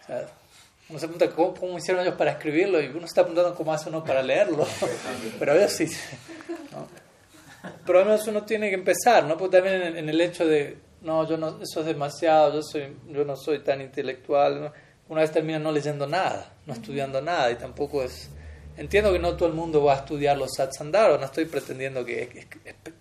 o 0.01 0.05
sea, 0.05 0.27
uno 0.89 0.99
se 0.99 1.07
pregunta 1.07 1.35
¿cómo, 1.35 1.77
hicieron 1.77 2.03
ellos 2.03 2.15
para 2.15 2.31
escribirlo 2.31 2.79
y 2.79 2.87
uno 2.87 3.01
se 3.01 3.05
está 3.05 3.23
preguntando 3.23 3.55
cómo 3.55 3.73
hace 3.73 3.89
uno 3.89 4.03
para 4.03 4.21
leerlo. 4.21 4.67
Pero 5.39 5.53
ellos 5.53 5.71
sí. 5.71 5.87
¿no? 6.71 6.87
Pero 7.85 7.99
al 7.99 8.05
menos 8.05 8.27
uno 8.27 8.43
tiene 8.43 8.69
que 8.69 8.75
empezar, 8.75 9.23
¿no? 9.23 9.37
Porque 9.37 9.57
también 9.57 9.97
en, 9.97 10.09
el 10.09 10.21
hecho 10.21 10.45
de, 10.45 10.77
no, 11.01 11.27
yo 11.27 11.37
no, 11.37 11.59
eso 11.61 11.79
es 11.79 11.85
demasiado, 11.85 12.53
yo, 12.53 12.61
soy, 12.61 12.95
yo 13.09 13.25
no 13.25 13.35
soy 13.35 13.59
tan 13.59 13.81
intelectual. 13.81 14.71
Una 15.09 15.21
vez 15.21 15.31
termina 15.31 15.57
no 15.57 15.71
leyendo 15.71 16.05
nada, 16.05 16.53
no 16.65 16.73
estudiando 16.73 17.21
nada 17.21 17.51
y 17.51 17.55
tampoco 17.55 18.03
es... 18.03 18.29
Entiendo 18.77 19.13
que 19.13 19.19
no 19.19 19.35
todo 19.37 19.47
el 19.47 19.55
mundo 19.55 19.83
va 19.83 19.93
a 19.93 19.97
estudiar 19.97 20.37
los 20.37 20.53
satsandaros, 20.55 21.17
no 21.19 21.25
estoy 21.25 21.45
pretendiendo 21.45 22.03
que, 22.03 22.45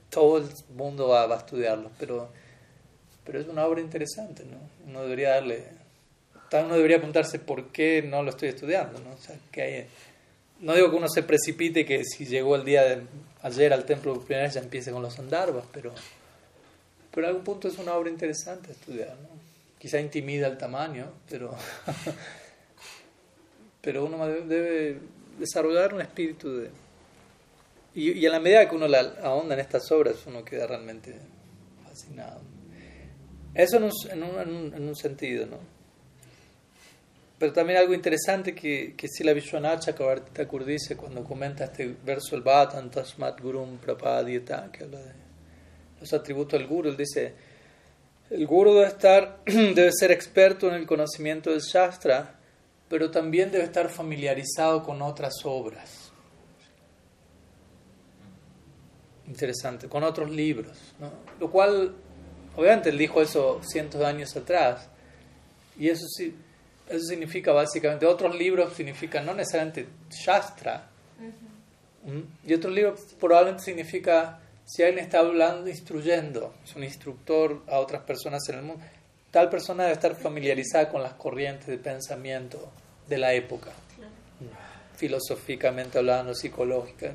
todo 0.09 0.39
el 0.39 0.45
mundo 0.75 1.09
va, 1.09 1.27
va, 1.27 1.35
a 1.35 1.39
estudiarlos, 1.39 1.91
pero, 1.99 2.31
pero 3.25 3.41
es 3.41 3.49
una 3.49 3.67
obra 3.67 3.81
interesante, 3.81 4.45
¿no? 4.45 4.59
Uno 4.87 5.03
debería 5.03 5.31
darle 5.31 5.65
uno 6.63 6.77
debería 6.77 6.99
preguntarse 6.99 7.39
por 7.39 7.69
qué 7.69 8.03
no 8.03 8.23
lo 8.23 8.31
estoy 8.31 8.51
estudiando. 8.51 8.99
¿no? 9.01 9.13
O 9.13 9.19
sea, 9.19 9.37
que 9.51 9.63
hay, 9.63 9.87
no 10.61 10.75
digo 10.75 10.91
que 10.91 10.97
uno 10.97 11.09
se 11.09 11.23
precipite 11.23 11.85
que 11.85 12.05
si 12.05 12.27
llegó 12.27 12.57
el 12.57 12.65
día 12.65 12.83
de 12.85 13.03
ayer 13.43 13.73
al 13.73 13.85
templo 13.85 14.15
por 14.15 14.25
primera 14.25 14.47
vez 14.47 14.55
ya 14.55 14.61
empiece 14.61 14.93
con 14.93 15.03
los 15.03 15.19
andarbas, 15.19 15.65
pero, 15.73 15.93
pero 17.13 17.27
a 17.27 17.31
algún 17.31 17.45
punto 17.45 17.69
es 17.69 17.79
una 17.79 17.95
obra 17.95 18.11
interesante 18.11 18.73
estudiar. 18.73 19.17
¿no? 19.21 19.29
Quizá 19.79 20.01
intimida 20.01 20.47
el 20.47 20.57
tamaño, 20.57 21.07
pero, 21.29 21.55
pero 23.83 24.05
uno 24.05 24.27
debe 24.27 24.99
desarrollar 25.39 25.95
un 25.95 26.03
espíritu 26.03 26.57
de... 26.57 26.71
Y, 27.95 28.13
y 28.13 28.27
en 28.27 28.33
la 28.33 28.41
medida 28.41 28.69
que 28.69 28.75
uno 28.75 28.89
la 28.89 29.01
ahonda 29.23 29.55
en 29.55 29.61
estas 29.61 29.91
obras, 29.93 30.17
uno 30.27 30.45
queda 30.45 30.67
realmente 30.67 31.15
fascinado. 31.85 32.54
Eso 33.55 33.77
en 33.77 33.85
un, 33.85 33.93
en 34.11 34.23
un, 34.23 34.75
en 34.75 34.89
un 34.89 34.97
sentido, 34.97 35.47
¿no? 35.47 35.59
Pero 37.39 37.53
también 37.53 37.79
algo 37.79 37.95
interesante 37.95 38.55
que, 38.55 38.95
que 38.97 39.09
si 39.09 39.25
la 39.25 39.33
Vishwanath 39.33 39.81
Chakravarti 39.81 40.65
dice 40.65 40.97
cuando 40.97 41.25
comenta 41.25 41.65
este 41.65 41.95
verso, 42.05 42.37
el 42.37 42.43
Bhatan 42.43 42.91
Tasmat 42.91 43.41
Gurum 43.41 43.79
Prapadyata, 43.79 44.71
que 44.73 44.85
habla 44.85 45.01
de 45.01 45.13
los 46.01 46.13
atributos 46.13 46.59
del 46.59 46.69
Guru, 46.69 46.91
él 46.91 46.97
dice, 46.97 47.35
el 48.31 48.47
Guru 48.47 48.75
debe, 48.75 48.87
estar, 48.87 49.41
debe 49.45 49.91
ser 49.93 50.13
experto 50.13 50.69
en 50.69 50.75
el 50.75 50.87
conocimiento 50.87 51.51
del 51.51 51.61
Shastra, 51.61 52.39
pero 52.89 53.11
también 53.11 53.51
debe 53.51 53.65
estar 53.65 53.89
familiarizado 53.89 54.83
con 54.83 55.03
otras 55.03 55.35
obras. 55.45 56.13
Interesante, 59.27 59.89
con 59.89 60.03
otros 60.03 60.31
libros. 60.31 60.95
¿no? 61.01 61.11
Lo 61.41 61.51
cual, 61.51 61.95
obviamente 62.57 62.91
él 62.91 62.99
dijo 62.99 63.21
eso 63.23 63.61
cientos 63.63 64.01
de 64.01 64.07
años 64.07 64.37
atrás, 64.37 64.89
y 65.79 65.89
eso 65.89 66.07
sí, 66.09 66.35
eso 66.89 67.05
significa 67.07 67.53
básicamente, 67.53 68.07
otros 68.07 68.35
libros 68.35 68.75
significan 68.75 69.27
no 69.27 69.35
necesariamente 69.35 69.87
Shastra, 70.11 70.91
y 72.47 72.53
otros 72.53 72.75
libros 72.75 73.01
probablemente 73.19 73.65
significa 73.65 74.41
si 74.67 74.83
alguien 74.83 75.05
está 75.05 75.21
hablando, 75.21 75.69
instruyendo, 75.69 76.55
es 76.65 76.75
un 76.75 76.85
instructor 76.85 77.63
a 77.69 77.79
otras 77.79 78.03
personas 78.03 78.49
en 78.49 78.57
el 78.57 78.63
mundo, 78.63 78.85
tal 79.31 79.51
persona 79.51 79.85
debe 79.85 79.95
estar 79.95 80.15
familiarizada 80.15 80.89
con 80.89 81.03
las 81.03 81.15
corrientes 81.15 81.67
de 81.67 81.79
pensamiento 81.79 82.71
de 83.09 83.19
la 83.19 83.33
época, 83.35 83.71
filosóficamente 84.97 85.99
hablando, 85.99 86.35
psicológica. 86.35 87.15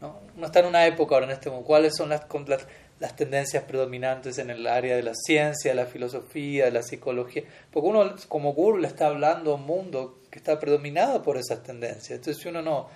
¿no? 0.00 0.18
Uno 0.36 0.46
está 0.46 0.60
en 0.60 0.66
una 0.66 0.86
época 0.86 1.14
ahora 1.14 1.26
en 1.26 1.32
este 1.32 1.48
momento, 1.48 1.68
¿cuáles 1.68 1.96
son 1.96 2.08
las, 2.08 2.26
las 2.46 2.66
las 3.02 3.16
tendencias 3.16 3.64
predominantes 3.64 4.38
en 4.38 4.48
el 4.48 4.64
área 4.64 4.94
de 4.94 5.02
la 5.02 5.12
ciencia, 5.12 5.74
la 5.74 5.86
filosofía, 5.86 6.70
la 6.70 6.84
psicología. 6.84 7.42
Porque 7.72 7.88
uno 7.88 8.14
como 8.28 8.52
guru 8.52 8.78
le 8.78 8.86
está 8.86 9.08
hablando 9.08 9.50
a 9.50 9.54
un 9.56 9.66
mundo 9.66 10.20
que 10.30 10.38
está 10.38 10.60
predominado 10.60 11.20
por 11.20 11.36
esas 11.36 11.64
tendencias. 11.64 12.10
Entonces 12.12 12.40
si 12.40 12.48
uno 12.48 12.62
no, 12.62 12.88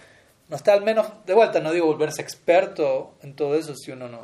no 0.49 0.55
está 0.55 0.75
al 0.75 0.83
menos, 0.83 1.09
de 1.27 1.35
vuelta, 1.35 1.59
no 1.59 1.73
digo 1.73 1.87
volverse 1.87 2.23
experto 2.23 3.15
en 3.25 3.35
todo 3.35 3.57
eso 3.57 3.75
si 3.75 3.91
uno 3.91 4.09
no, 4.09 4.21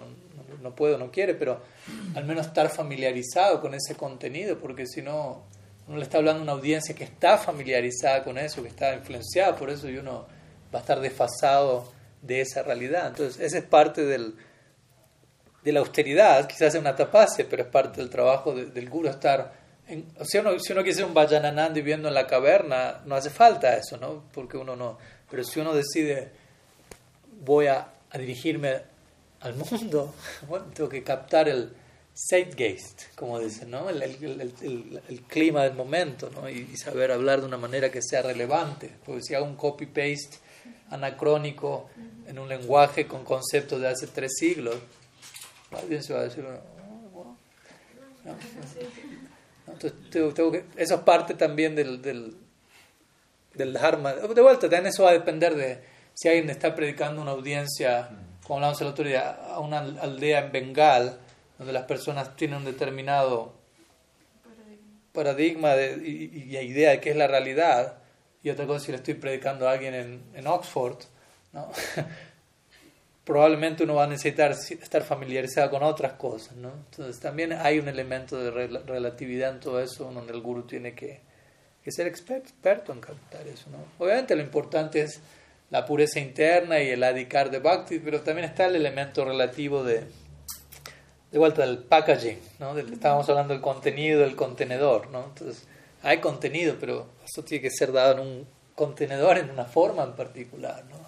no, 0.63 0.73
puede 0.77 0.95
o 0.95 0.99
no 0.99 1.11
quiere, 1.11 1.35
pero 1.35 1.61
al 2.15 2.27
menos 2.27 2.47
estar 2.47 2.69
familiarizado 2.69 3.61
con 3.61 3.75
ese 3.75 3.97
contenido, 3.97 4.61
porque 4.61 4.87
si 4.87 5.03
no, 5.03 5.43
uno 5.89 5.97
le 5.97 6.05
está 6.05 6.19
hablando 6.19 6.43
a 6.43 6.45
una 6.45 6.53
audiencia 6.53 6.95
que 6.95 7.03
está 7.03 7.39
familiarizada 7.39 8.23
con 8.23 8.39
eso, 8.39 8.63
que 8.63 8.69
está 8.69 8.95
influenciada 8.95 9.57
por 9.57 9.69
eso 9.69 9.91
y 9.91 9.97
uno 9.97 10.29
va 10.73 10.79
a 10.79 10.83
estar 10.83 11.01
desfasado 11.01 11.91
de 12.23 12.41
esa 12.41 12.63
realidad. 12.63 13.09
Entonces, 13.09 13.41
esa 13.41 13.59
es 13.59 13.65
parte 13.65 14.05
del 14.05 14.37
de 15.63 15.73
la 15.73 15.81
austeridad, 15.81 16.47
quizás 16.47 16.75
es 16.75 16.81
una 16.81 16.97
tapacia, 16.97 17.47
pero 17.49 17.63
es 17.63 17.69
parte 17.69 18.01
del 18.01 18.11
trabajo 18.11 18.55
del 18.55 18.89
guru 18.89 19.09
estar... 19.09 19.61
En, 19.89 20.07
o 20.19 20.25
sea, 20.25 20.41
uno, 20.41 20.59
si 20.59 20.73
uno 20.73 20.83
quiere 20.83 20.97
ser 20.97 21.05
un 21.05 21.15
Vajananand 21.15 21.75
viviendo 21.75 22.09
en 22.09 22.15
la 22.15 22.27
caverna, 22.27 23.01
no 23.05 23.15
hace 23.15 23.31
falta 23.31 23.77
eso, 23.77 23.97
¿no? 23.97 24.25
Porque 24.33 24.57
uno 24.57 24.75
no... 24.77 24.99
Pero 25.31 25.45
si 25.45 25.61
uno 25.61 25.75
decide, 25.75 26.31
voy 27.45 27.67
a, 27.67 27.89
dirigirme 28.15 28.81
al 29.41 29.55
mundo, 29.55 30.15
tengo 30.75 30.89
que 30.89 31.03
captar 31.03 31.49
el 31.49 31.73
zeitgeist, 32.29 33.15
como 33.15 33.39
dicen, 33.39 33.71
¿no? 33.71 33.89
El, 33.89 35.23
clima 35.29 35.63
del 35.65 35.75
momento, 35.75 36.31
¿no? 36.35 36.49
Y, 36.49 36.69
y, 36.73 36.77
saber 36.77 37.11
hablar 37.11 37.41
de 37.41 37.47
una 37.47 37.57
manera 37.57 37.91
que 37.91 38.03
sea 38.03 38.23
relevante. 38.23 38.91
Porque 39.05 39.23
si 39.23 39.35
hago 39.35 39.47
un 39.47 39.57
copy-paste 39.57 40.39
anacrónico 40.91 41.89
en 42.27 42.39
un 42.39 42.49
lenguaje 42.49 43.07
con 43.07 43.25
conceptos 43.25 43.81
de 43.81 43.89
hace 43.89 44.07
tres 44.09 44.33
siglos, 44.37 44.77
Alguien 45.77 46.03
se 46.03 46.13
va 46.13 46.21
a 46.21 46.25
decir, 46.25 46.45
oh, 46.45 47.37
Entonces, 49.67 49.93
tengo, 50.11 50.53
que, 50.53 50.65
eso 50.77 50.95
es 50.97 51.01
parte 51.01 51.35
también 51.35 51.75
del, 51.75 52.03
del, 52.03 52.37
del 53.55 53.73
Dharma. 53.73 54.13
De 54.13 54.43
vuelta, 54.43 54.63
también 54.63 54.87
eso 54.87 55.05
va 55.05 55.11
a 55.11 55.15
depender 55.15 55.55
de 55.55 55.83
si 56.15 56.29
alguien 56.29 56.51
está 56.51 56.75
predicando 56.75 57.23
una 57.23 57.31
audiencia, 57.33 58.11
como 58.43 58.57
hablamos 58.59 58.81
el 58.81 58.89
otro 58.89 59.05
día, 59.05 59.31
a 59.31 59.59
una 59.61 59.79
aldea 59.79 60.41
en 60.41 60.53
Bengal, 60.53 61.19
donde 61.59 61.73
las 61.73 61.85
personas 61.85 62.37
tienen 62.37 62.59
un 62.59 62.65
determinado 62.65 63.55
paradigma 65.13 65.75
de, 65.75 66.03
y, 66.07 66.55
y, 66.55 66.59
idea 66.59 66.91
de 66.91 67.01
qué 67.01 67.11
es 67.11 67.17
la 67.17 67.27
realidad, 67.27 67.99
y 68.43 68.51
otra 68.51 68.67
cosa 68.67 68.85
si 68.85 68.93
le 68.93 68.99
estoy 68.99 69.15
predicando 69.15 69.69
a 69.69 69.73
alguien 69.73 69.95
en, 69.95 70.23
en 70.35 70.47
Oxford, 70.47 70.99
¿no? 71.53 71.71
probablemente 73.25 73.85
uno 73.85 73.95
va 73.95 74.05
a 74.05 74.07
necesitar 74.09 74.53
estar 74.53 75.03
familiarizado 75.03 75.71
con 75.71 75.83
otras 75.83 76.15
cosas, 76.15 76.57
¿no? 76.57 76.73
Entonces 76.91 77.21
también 77.21 77.53
hay 77.53 77.79
un 77.79 77.89
elemento 77.89 78.37
de 78.37 78.51
relatividad 78.51 79.53
en 79.53 79.61
todo 79.61 79.81
eso, 79.81 80.11
donde 80.13 80.33
el 80.33 80.41
guru 80.41 80.63
tiene 80.63 80.95
que, 80.95 81.21
ser 81.87 82.07
experto 82.07 82.93
en 82.93 83.01
captar 83.01 83.47
eso, 83.47 83.71
¿no? 83.71 83.79
Obviamente 83.99 84.35
lo 84.35 84.43
importante 84.43 85.03
es 85.03 85.21
la 85.71 85.87
pureza 85.87 86.21
interna 86.21 86.81
y 86.83 86.91
el 86.91 87.03
adicar 87.03 87.51
de 87.51 87.59
bhakti, 87.59 87.99
pero 87.99 88.21
también 88.21 88.49
está 88.49 88.67
el 88.67 88.77
elemento 88.77 89.25
relativo 89.25 89.83
de, 89.85 90.05
de 91.31 91.39
vuelta 91.39 91.63
del 91.63 91.79
packaging, 91.79 92.39
¿no? 92.59 92.75
Del, 92.75 92.93
estábamos 92.93 93.29
hablando 93.29 93.55
del 93.55 93.63
contenido 93.63 94.21
del 94.21 94.37
contenedor, 94.37 95.11
¿no? 95.11 95.25
Entonces 95.25 95.67
hay 96.03 96.19
contenido, 96.19 96.77
pero 96.79 97.07
eso 97.25 97.45
tiene 97.45 97.63
que 97.63 97.71
ser 97.71 97.93
dado 97.93 98.15
en 98.15 98.21
un 98.21 98.47
contenedor 98.75 99.39
en 99.39 99.51
una 99.51 99.65
forma 99.65 100.03
en 100.03 100.15
particular, 100.15 100.85
¿no? 100.91 101.02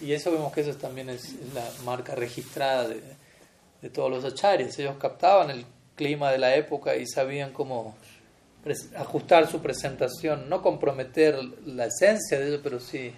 Y 0.00 0.12
eso 0.12 0.30
vemos 0.30 0.52
que 0.52 0.60
eso 0.60 0.74
también 0.74 1.08
es, 1.08 1.34
la 1.54 1.66
marca 1.84 2.14
registrada 2.14 2.88
de, 2.88 3.00
de, 3.82 3.90
todos 3.90 4.10
los 4.10 4.24
acharyas. 4.24 4.78
Ellos 4.78 4.96
captaban 4.98 5.50
el 5.50 5.64
clima 5.94 6.30
de 6.30 6.38
la 6.38 6.54
época 6.54 6.96
y 6.96 7.06
sabían 7.06 7.52
cómo 7.52 7.96
ajustar 8.96 9.48
su 9.48 9.60
presentación, 9.60 10.48
no 10.48 10.60
comprometer 10.60 11.36
la 11.64 11.86
esencia 11.86 12.38
de 12.38 12.54
eso, 12.54 12.62
pero 12.62 12.80
sí 12.80 13.12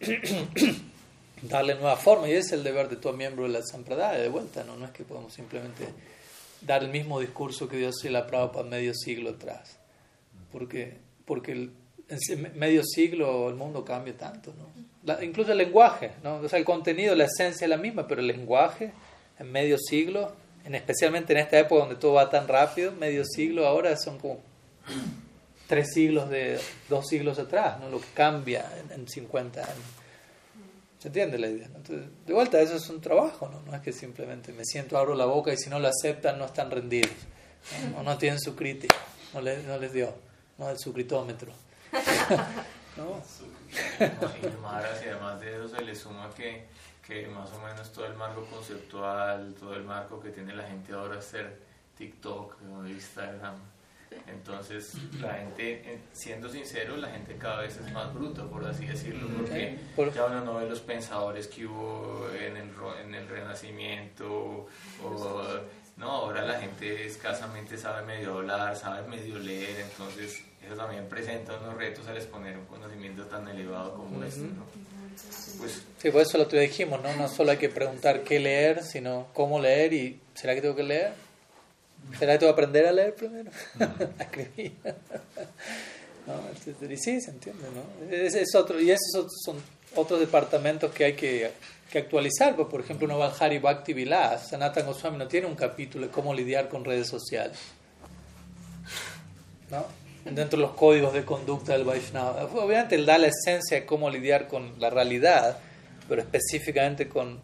darle 1.42 1.74
nueva 1.74 1.96
forma. 1.96 2.28
Y 2.28 2.32
ese 2.32 2.40
es 2.40 2.52
el 2.52 2.64
deber 2.64 2.88
de 2.88 2.96
todo 2.96 3.12
miembro 3.12 3.44
de 3.44 3.50
la 3.50 3.62
Sampradaya, 3.62 4.20
de 4.20 4.28
vuelta, 4.28 4.64
¿no? 4.64 4.76
No 4.76 4.86
es 4.86 4.90
que 4.90 5.04
podemos 5.04 5.32
simplemente 5.32 5.86
dar 6.60 6.82
el 6.82 6.90
mismo 6.90 7.20
discurso 7.20 7.68
que 7.68 7.76
Dios 7.76 7.96
se 8.00 8.10
la 8.10 8.26
para 8.26 8.62
medio 8.64 8.92
siglo 8.94 9.30
atrás. 9.30 9.78
Porque, 10.50 10.98
porque 11.24 11.70
en 12.08 12.58
medio 12.58 12.82
siglo 12.84 13.48
el 13.48 13.54
mundo 13.54 13.84
cambia 13.84 14.16
tanto, 14.16 14.52
¿no? 14.58 14.91
Incluso 15.22 15.52
el 15.52 15.58
lenguaje, 15.58 16.12
¿no? 16.22 16.36
o 16.36 16.48
sea, 16.48 16.58
el 16.58 16.64
contenido, 16.64 17.14
la 17.14 17.24
esencia 17.24 17.64
es 17.64 17.68
la 17.68 17.76
misma, 17.76 18.06
pero 18.06 18.20
el 18.20 18.26
lenguaje 18.26 18.92
en 19.38 19.50
medio 19.50 19.76
siglo, 19.78 20.32
en, 20.64 20.74
especialmente 20.74 21.32
en 21.32 21.40
esta 21.40 21.58
época 21.58 21.80
donde 21.80 21.96
todo 21.96 22.14
va 22.14 22.30
tan 22.30 22.46
rápido, 22.46 22.92
medio 22.92 23.24
siglo 23.24 23.66
ahora 23.66 23.96
son 23.96 24.18
como 24.18 24.40
tres 25.66 25.92
siglos 25.92 26.28
de 26.30 26.60
dos 26.88 27.06
siglos 27.08 27.38
atrás, 27.38 27.80
¿no? 27.80 27.88
lo 27.88 28.00
que 28.00 28.08
cambia 28.14 28.70
en, 28.94 29.08
50 29.08 29.60
años. 29.60 29.84
¿Se 30.98 31.08
entiende 31.08 31.36
la 31.36 31.48
idea? 31.48 31.68
De 32.26 32.32
vuelta, 32.32 32.60
eso 32.60 32.76
es 32.76 32.88
un 32.88 33.00
trabajo, 33.00 33.48
¿no? 33.48 33.60
no 33.62 33.74
es 33.74 33.82
que 33.82 33.92
simplemente 33.92 34.52
me 34.52 34.64
siento, 34.64 34.96
abro 34.96 35.16
la 35.16 35.24
boca 35.24 35.52
y 35.52 35.56
si 35.56 35.68
no 35.68 35.80
lo 35.80 35.88
aceptan 35.88 36.38
no 36.38 36.44
están 36.44 36.70
rendidos, 36.70 37.10
o 37.98 38.02
no 38.02 38.18
tienen 38.18 38.38
su 38.38 38.54
crítica, 38.54 38.96
no 39.34 39.40
les, 39.40 39.64
no 39.64 39.78
les 39.78 39.92
dio, 39.92 40.14
no 40.58 40.70
el 40.70 40.78
su 40.78 40.92
critómetro. 40.92 41.52
¿No? 42.96 43.22
Y 44.00 45.08
además 45.08 45.40
de 45.40 45.56
eso 45.56 45.68
se 45.68 45.82
le 45.82 45.94
suma 45.94 46.30
que, 46.34 46.66
que 47.06 47.26
más 47.28 47.50
o 47.52 47.60
menos 47.60 47.92
todo 47.92 48.06
el 48.06 48.14
marco 48.14 48.44
conceptual, 48.46 49.54
todo 49.58 49.74
el 49.74 49.84
marco 49.84 50.20
que 50.20 50.30
tiene 50.30 50.54
la 50.54 50.64
gente 50.64 50.92
ahora 50.92 51.18
hacer 51.18 51.58
TikTok 51.96 52.56
o 52.70 52.86
Instagram, 52.86 53.56
entonces, 54.26 54.94
la 55.20 55.34
gente, 55.34 55.72
eh, 55.84 55.98
siendo 56.12 56.48
sincero, 56.48 56.96
la 56.96 57.08
gente 57.08 57.36
cada 57.36 57.62
vez 57.62 57.76
es 57.76 57.92
más 57.92 58.12
bruta, 58.12 58.44
por 58.44 58.64
así 58.66 58.86
decirlo, 58.86 59.28
porque 59.96 60.14
ya 60.14 60.26
uno 60.26 60.44
no 60.44 60.54
ve 60.54 60.68
los 60.68 60.80
pensadores 60.80 61.48
que 61.48 61.66
hubo 61.66 62.28
en 62.34 62.56
el, 62.56 62.70
en 63.04 63.14
el 63.14 63.28
Renacimiento, 63.28 64.66
o, 65.02 65.46
no, 65.96 66.10
ahora 66.10 66.42
la 66.42 66.58
gente 66.58 67.06
escasamente 67.06 67.76
sabe 67.76 68.04
medio 68.04 68.38
hablar, 68.38 68.76
sabe 68.76 69.06
medio 69.08 69.38
leer, 69.38 69.80
entonces 69.80 70.42
eso 70.64 70.76
también 70.76 71.06
presenta 71.08 71.58
unos 71.58 71.76
retos 71.76 72.06
al 72.06 72.16
exponer 72.16 72.56
un 72.56 72.66
conocimiento 72.66 73.24
tan 73.26 73.48
elevado 73.48 73.94
como 73.94 74.22
este, 74.24 74.40
¿no? 74.40 74.64
Pues, 75.58 75.82
sí, 75.98 76.10
por 76.10 76.22
eso 76.22 76.38
lo 76.38 76.48
que 76.48 76.58
dijimos, 76.58 77.02
¿no? 77.02 77.14
No 77.16 77.28
solo 77.28 77.50
hay 77.50 77.58
que 77.58 77.68
preguntar 77.68 78.22
qué 78.22 78.40
leer, 78.40 78.82
sino 78.82 79.28
cómo 79.32 79.60
leer 79.60 79.92
y 79.92 80.20
¿será 80.34 80.54
que 80.54 80.62
tengo 80.62 80.74
que 80.74 80.82
leer? 80.82 81.12
¿Será 82.18 82.32
que 82.32 82.38
tengo 82.38 82.52
que 82.52 82.62
aprender 82.62 82.86
a 82.86 82.92
leer 82.92 83.14
primero? 83.14 83.50
a 84.18 84.22
escribir. 84.22 84.72
no, 86.26 86.88
y 86.88 86.96
sí, 86.96 87.20
se 87.20 87.30
entiende, 87.30 87.64
¿no? 87.74 88.10
Es, 88.10 88.54
otro, 88.54 88.80
y 88.80 88.90
esos 88.90 89.26
son 89.44 89.56
otros 89.94 90.20
departamentos 90.20 90.92
que 90.92 91.04
hay 91.04 91.12
que, 91.14 91.50
que 91.92 91.98
actualizar. 91.98 92.56
Pues, 92.56 92.68
por 92.68 92.80
ejemplo, 92.80 93.06
uno 93.06 93.18
va 93.18 93.26
al 93.26 93.34
Hari 93.38 93.58
Bhakti 93.58 93.92
Vilas. 93.92 94.48
Sanatan 94.48 94.86
Goswami 94.86 95.18
no 95.18 95.28
tiene 95.28 95.46
un 95.46 95.54
capítulo 95.54 96.06
de 96.06 96.12
cómo 96.12 96.34
lidiar 96.34 96.68
con 96.68 96.84
redes 96.84 97.06
sociales. 97.06 97.58
¿No? 99.70 99.84
Dentro 100.24 100.58
de 100.58 100.62
los 100.66 100.72
códigos 100.72 101.12
de 101.12 101.24
conducta 101.24 101.72
del 101.72 101.84
Vaishnava. 101.84 102.44
Obviamente 102.44 102.94
él 102.94 103.04
da 103.04 103.18
la 103.18 103.28
esencia 103.28 103.80
de 103.80 103.86
cómo 103.86 104.08
lidiar 104.08 104.48
con 104.48 104.80
la 104.80 104.88
realidad, 104.88 105.58
pero 106.08 106.22
específicamente 106.22 107.08
con... 107.08 107.40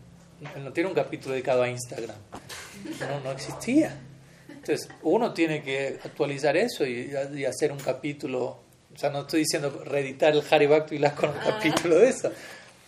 Él 0.56 0.64
no 0.64 0.72
tiene 0.72 0.88
un 0.88 0.94
capítulo 0.94 1.34
dedicado 1.34 1.62
a 1.62 1.68
Instagram. 1.68 2.16
No, 3.00 3.20
no 3.20 3.32
existía. 3.32 3.98
Entonces, 4.48 4.88
uno 5.02 5.34
tiene 5.34 5.62
que 5.62 5.98
actualizar 6.02 6.56
eso 6.56 6.86
y, 6.86 7.12
hacer 7.44 7.72
un 7.72 7.80
capítulo. 7.80 8.60
O 8.94 8.98
sea, 8.98 9.10
no 9.10 9.20
estoy 9.20 9.40
diciendo 9.40 9.82
reeditar 9.84 10.32
el 10.32 10.42
Harry 10.50 10.68
Vilas 10.88 11.12
con 11.14 11.30
un 11.30 11.36
ah. 11.36 11.58
capítulo 11.58 11.96
de 11.96 12.08
eso. 12.08 12.30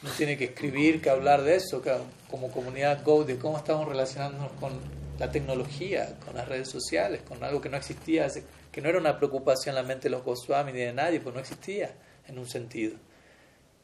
Uno 0.02 0.12
tiene 0.16 0.36
que 0.38 0.44
escribir, 0.46 1.02
que 1.02 1.10
hablar 1.10 1.42
de 1.42 1.56
eso, 1.56 1.82
como 2.30 2.50
comunidad 2.50 3.04
Go, 3.04 3.24
de 3.24 3.36
cómo 3.38 3.58
estamos 3.58 3.86
relacionándonos 3.86 4.52
con 4.52 4.72
la 5.18 5.30
tecnología, 5.30 6.16
con 6.24 6.34
las 6.34 6.48
redes 6.48 6.68
sociales, 6.68 7.20
con 7.22 7.44
algo 7.44 7.60
que 7.60 7.68
no 7.68 7.76
existía, 7.76 8.26
que 8.72 8.80
no 8.80 8.88
era 8.88 8.98
una 8.98 9.18
preocupación 9.18 9.76
en 9.76 9.82
la 9.82 9.86
mente 9.86 10.04
de 10.04 10.10
los 10.10 10.24
Goswami 10.24 10.72
ni 10.72 10.78
de 10.78 10.92
nadie, 10.94 11.20
pues 11.20 11.34
no 11.34 11.40
existía 11.40 11.94
en 12.26 12.38
un 12.38 12.48
sentido. 12.48 12.96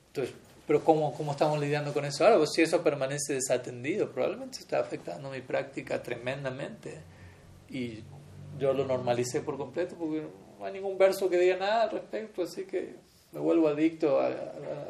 Entonces, 0.09 0.35
pero 0.67 0.83
¿cómo, 0.83 1.15
cómo 1.15 1.33
estamos 1.33 1.61
lidiando 1.61 1.93
con 1.93 2.05
eso 2.07 2.27
ahora? 2.27 2.45
Si 2.47 2.63
eso 2.63 2.83
permanece 2.83 3.35
desatendido, 3.35 4.11
probablemente 4.11 4.59
está 4.59 4.81
afectando 4.81 5.31
mi 5.31 5.43
práctica 5.43 6.03
tremendamente 6.03 7.03
y 7.69 8.03
yo 8.59 8.73
lo 8.73 8.87
normalicé 8.87 9.43
por 9.43 9.59
completo 9.59 9.95
porque 9.97 10.27
no 10.59 10.65
hay 10.65 10.73
ningún 10.73 10.97
verso 10.97 11.29
que 11.29 11.39
diga 11.39 11.57
nada 11.57 11.83
al 11.83 11.91
respecto, 11.91 12.43
así 12.43 12.65
que 12.65 12.95
me 13.37 13.43
vuelvo 13.43 13.69
adicto 13.69 14.19
a, 14.19 14.31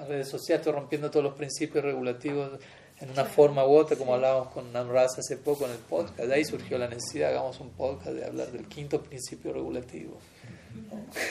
redes 0.06 0.28
sociales, 0.28 0.60
estoy 0.60 0.72
rompiendo 0.72 1.10
todos 1.10 1.24
los 1.24 1.34
principios 1.34 1.84
regulativos 1.84 2.60
en 3.00 3.10
una 3.10 3.24
forma 3.24 3.66
u 3.66 3.74
otra, 3.74 3.96
como 3.96 4.14
hablábamos 4.14 4.52
con 4.52 4.72
Namras 4.72 5.18
hace 5.18 5.36
poco 5.36 5.64
en 5.64 5.72
el 5.72 5.78
podcast. 5.78 6.20
De 6.20 6.32
ahí 6.32 6.44
surgió 6.44 6.78
la 6.78 6.86
necesidad, 6.86 7.30
hagamos 7.30 7.58
un 7.58 7.70
podcast 7.70 8.10
de 8.12 8.24
hablar 8.24 8.52
del 8.52 8.68
quinto 8.68 9.02
principio 9.02 9.52
regulativo. 9.52 10.16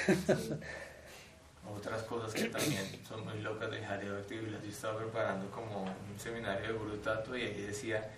Otras 1.74 2.04
cosas 2.04 2.34
que 2.34 2.50
también 2.50 2.84
son 3.08 3.24
muy 3.24 3.40
locas 3.40 3.72
de 3.72 3.84
Harry 3.86 4.08
Yo 4.08 4.18
estaba 4.70 4.98
preparando 4.98 5.50
como 5.52 5.84
un 5.84 6.20
seminario 6.20 6.68
de 6.68 6.74
Guru 6.74 7.00
y 7.38 7.42
ahí 7.42 7.62
decía 7.62 8.12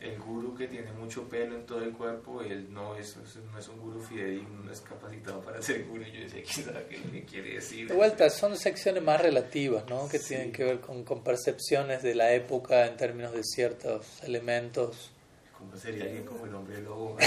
el 0.00 0.18
guru 0.18 0.54
que 0.54 0.68
tiene 0.68 0.92
mucho 0.92 1.28
pelo 1.28 1.56
en 1.56 1.66
todo 1.66 1.82
el 1.82 1.92
cuerpo, 1.92 2.40
él 2.40 2.72
no 2.72 2.94
es, 2.94 3.16
no 3.16 3.58
es 3.58 3.68
un 3.68 3.80
guru 3.80 4.00
fidedigno, 4.00 4.62
no 4.62 4.70
es 4.70 4.80
capacitado 4.80 5.40
para 5.40 5.60
ser 5.60 5.84
guru. 5.86 6.04
Yo 6.04 6.20
decía, 6.20 6.42
¿qué 6.42 6.62
sabe 6.62 6.86
qué 6.88 6.98
lo 6.98 7.10
que 7.10 7.24
quiere 7.24 7.54
decir? 7.54 7.88
De 7.88 7.94
vuelta, 7.94 8.30
son 8.30 8.56
secciones 8.56 9.02
más 9.02 9.20
relativas, 9.20 9.84
¿no? 9.88 10.08
Que 10.08 10.20
tienen 10.20 10.52
que 10.52 10.62
ver 10.64 10.80
con, 10.80 11.04
con, 11.04 11.24
percepciones 11.24 12.02
de 12.02 12.14
la 12.14 12.32
época 12.32 12.86
en 12.86 12.96
términos 12.96 13.32
de 13.32 13.42
ciertos 13.42 14.22
elementos. 14.22 15.10
¿Cómo 15.58 15.76
sería 15.76 16.04
alguien 16.04 16.24
como 16.24 16.46
el 16.46 16.54
hombre 16.54 16.80
lobo? 16.80 17.16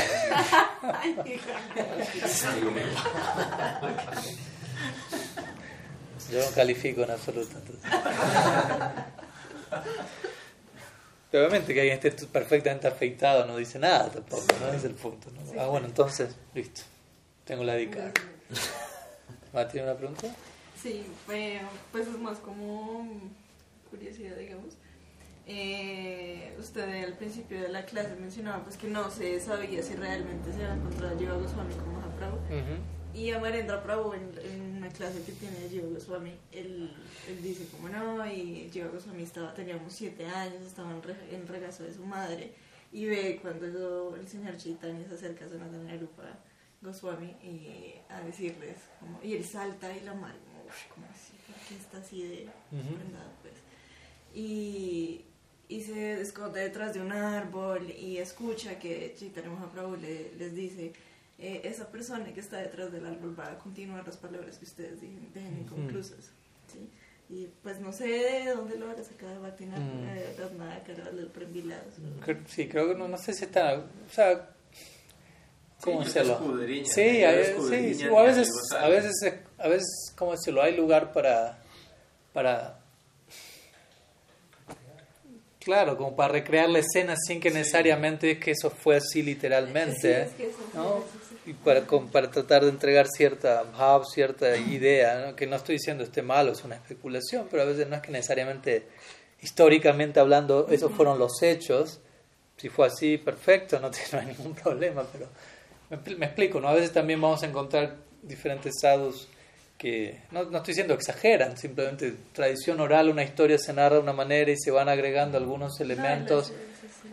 Yo 6.31 6.39
no 6.39 6.52
califico 6.56 7.03
en 7.03 7.11
absoluto. 7.11 7.57
obviamente 11.37 11.73
que 11.73 11.81
alguien 11.81 11.99
esté 12.01 12.11
perfectamente 12.27 12.87
afeitado 12.87 13.45
no 13.45 13.57
dice 13.57 13.79
nada 13.79 14.09
tampoco, 14.09 14.45
no 14.59 14.73
es 14.73 14.83
el 14.83 14.93
punto. 14.93 15.29
Ah, 15.57 15.67
bueno, 15.67 15.87
entonces, 15.87 16.35
listo. 16.53 16.81
Tengo 17.45 17.63
la 17.63 17.75
dica. 17.75 18.11
¿Va 19.55 19.67
tiene 19.67 19.87
una 19.87 19.97
pregunta? 19.97 20.27
Sí, 20.81 21.05
pues 21.25 22.07
es 22.07 22.19
más 22.19 22.39
como 22.39 23.07
curiosidad, 23.89 24.35
digamos. 24.35 24.75
Eh, 25.47 26.55
usted 26.59 27.03
al 27.03 27.13
principio 27.13 27.61
de 27.61 27.69
la 27.69 27.83
clase 27.83 28.15
mencionaba 28.15 28.63
pues 28.63 28.77
que 28.77 28.87
no 28.87 29.09
se 29.09 29.39
sabía 29.39 29.81
si 29.83 29.95
realmente 29.95 30.53
se 30.53 30.63
había 30.63 30.75
encontrado 30.75 31.17
Jiva 31.17 31.35
Goswami 31.35 31.73
como 31.75 31.99
Mahaprabhu. 31.99 32.37
Y 33.13 33.31
Amarendra 33.31 33.83
Prabhu 33.83 34.13
en, 34.13 34.31
en, 34.43 34.77
una 34.77 34.89
clase 34.89 35.21
que 35.23 35.33
tiene 35.33 35.67
Jiva 35.69 35.88
Goswami, 35.89 36.33
él, 36.51 36.91
él 37.27 37.41
dice 37.41 37.67
como 37.67 37.89
no, 37.89 38.25
y 38.25 38.69
Jiva 38.71 38.88
Goswami 38.88 39.23
estaba, 39.23 39.53
teníamos 39.53 39.91
siete 39.91 40.25
años, 40.25 40.61
estaba 40.65 40.91
en, 40.91 41.01
en, 41.35 41.47
regazo 41.47 41.83
de 41.83 41.93
su 41.93 42.05
madre, 42.05 42.53
y 42.91 43.05
ve 43.05 43.39
cuando 43.41 44.15
el 44.15 44.27
señor 44.27 44.55
Chaitanya 44.57 45.07
se 45.07 45.15
acerca 45.15 45.45
a 45.45 45.49
Sanatana 45.49 45.97
Rupa 45.97 46.23
Goswami 46.81 47.35
y 47.43 47.95
a 48.09 48.21
decirles, 48.21 48.77
como, 48.99 49.19
y 49.21 49.33
él 49.35 49.43
salta 49.43 49.95
y 49.95 50.01
la 50.01 50.13
madre, 50.13 50.39
como 50.93 51.05
así, 51.07 51.33
porque 51.45 51.75
está 51.75 51.97
así 51.97 52.23
de 52.23 52.49
prendado 52.69 53.31
pues. 53.41 53.55
Y, 54.33 55.25
y 55.67 55.81
se 55.81 56.21
esconde 56.21 56.61
detrás 56.61 56.93
de 56.93 57.01
un 57.01 57.11
árbol 57.11 57.89
y 57.91 58.17
escucha 58.17 58.79
que 58.79 59.13
Chaitanya 59.17 59.49
Mahaprabhu 59.49 59.97
le, 59.97 60.33
les 60.38 60.55
dice 60.55 60.93
eh, 61.41 61.61
esa 61.63 61.91
persona 61.91 62.31
que 62.34 62.39
está 62.39 62.57
detrás 62.57 62.91
del 62.91 63.05
árbol 63.05 63.38
va 63.38 63.51
a 63.51 63.57
continuar 63.57 64.05
las 64.05 64.15
palabras 64.15 64.59
que 64.59 64.65
ustedes 64.65 65.01
dejen 65.01 65.59
inconclusas. 65.59 66.31
¿sí? 66.72 66.88
Y 67.30 67.47
pues 67.63 67.80
no 67.80 67.91
sé 67.91 68.05
de 68.05 68.53
dónde 68.53 68.77
lo 68.77 68.88
van 68.88 68.99
a 68.99 69.03
sacar 69.03 69.30
de 69.30 69.39
Batina, 69.39 69.77
mm. 69.77 70.09
eh, 70.09 70.35
nada 70.57 70.84
que 70.84 70.93
del 70.93 71.27
prembilado. 71.27 71.84
Sí, 72.45 72.68
creo 72.68 72.89
que 72.89 72.95
no, 72.95 73.07
no 73.07 73.18
sé 73.18 73.34
si 73.34 73.45
está. 73.45 73.76
O 73.76 74.13
sea, 74.13 74.49
¿cómo 75.81 76.03
sí, 76.03 76.13
decirlo? 76.13 76.39
Sí, 76.85 77.23
a 77.23 77.31
veces, 77.31 77.55
sí, 77.69 78.03
a 78.03 78.22
veces, 78.22 78.49
a 78.77 78.88
veces, 78.89 79.34
a 79.57 79.68
veces, 79.68 80.13
¿cómo 80.18 80.34
decirlo? 80.34 80.61
Hay 80.61 80.76
lugar 80.76 81.13
para. 81.13 81.57
para 82.34 82.80
Claro, 85.63 85.95
como 85.95 86.15
para 86.15 86.33
recrear 86.33 86.69
la 86.69 86.79
escena 86.79 87.15
sin 87.15 87.39
que 87.39 87.51
necesariamente 87.51 88.31
es 88.31 88.39
que 88.39 88.51
eso 88.51 88.71
fue 88.71 88.95
así 88.95 89.21
literalmente. 89.21 90.01
Sí, 90.01 90.07
es 90.07 90.31
que 90.33 90.47
eso 90.49 90.59
¿no? 90.73 91.03
y 91.45 91.53
para, 91.53 91.85
para 92.11 92.29
tratar 92.29 92.63
de 92.63 92.69
entregar 92.69 93.07
cierta 93.07 93.63
cierta 94.13 94.57
idea, 94.57 95.35
que 95.35 95.47
no 95.47 95.55
estoy 95.55 95.75
diciendo 95.75 96.03
esté 96.03 96.21
malo, 96.21 96.51
es 96.51 96.63
una 96.63 96.75
especulación, 96.75 97.47
pero 97.49 97.63
a 97.63 97.65
veces 97.65 97.88
no 97.88 97.95
es 97.95 98.01
que 98.01 98.11
necesariamente 98.11 98.88
históricamente 99.41 100.19
hablando 100.19 100.67
esos 100.69 100.91
fueron 100.91 101.17
los 101.17 101.41
hechos, 101.41 101.99
si 102.57 102.69
fue 102.69 102.88
así, 102.88 103.17
perfecto, 103.17 103.79
no, 103.79 103.89
no 104.13 104.19
hay 104.19 104.25
ningún 104.27 104.53
problema, 104.53 105.03
pero 105.11 105.27
me, 106.17 106.25
explico, 106.25 106.59
¿no? 106.59 106.67
a 106.67 106.73
veces 106.73 106.93
también 106.93 107.19
vamos 107.19 107.41
a 107.43 107.47
encontrar 107.47 107.97
diferentes 108.21 108.75
sadhus 108.79 109.27
que, 109.81 110.19
no, 110.29 110.43
no 110.43 110.59
estoy 110.59 110.73
diciendo 110.73 110.93
exageran, 110.93 111.57
simplemente 111.57 112.13
tradición 112.33 112.79
oral, 112.79 113.09
una 113.09 113.23
historia 113.23 113.57
se 113.57 113.73
narra 113.73 113.95
de 113.95 114.03
una 114.03 114.13
manera 114.13 114.51
y 114.51 114.57
se 114.57 114.69
van 114.69 114.89
agregando 114.89 115.39
algunos 115.39 115.79
elementos 115.81 116.53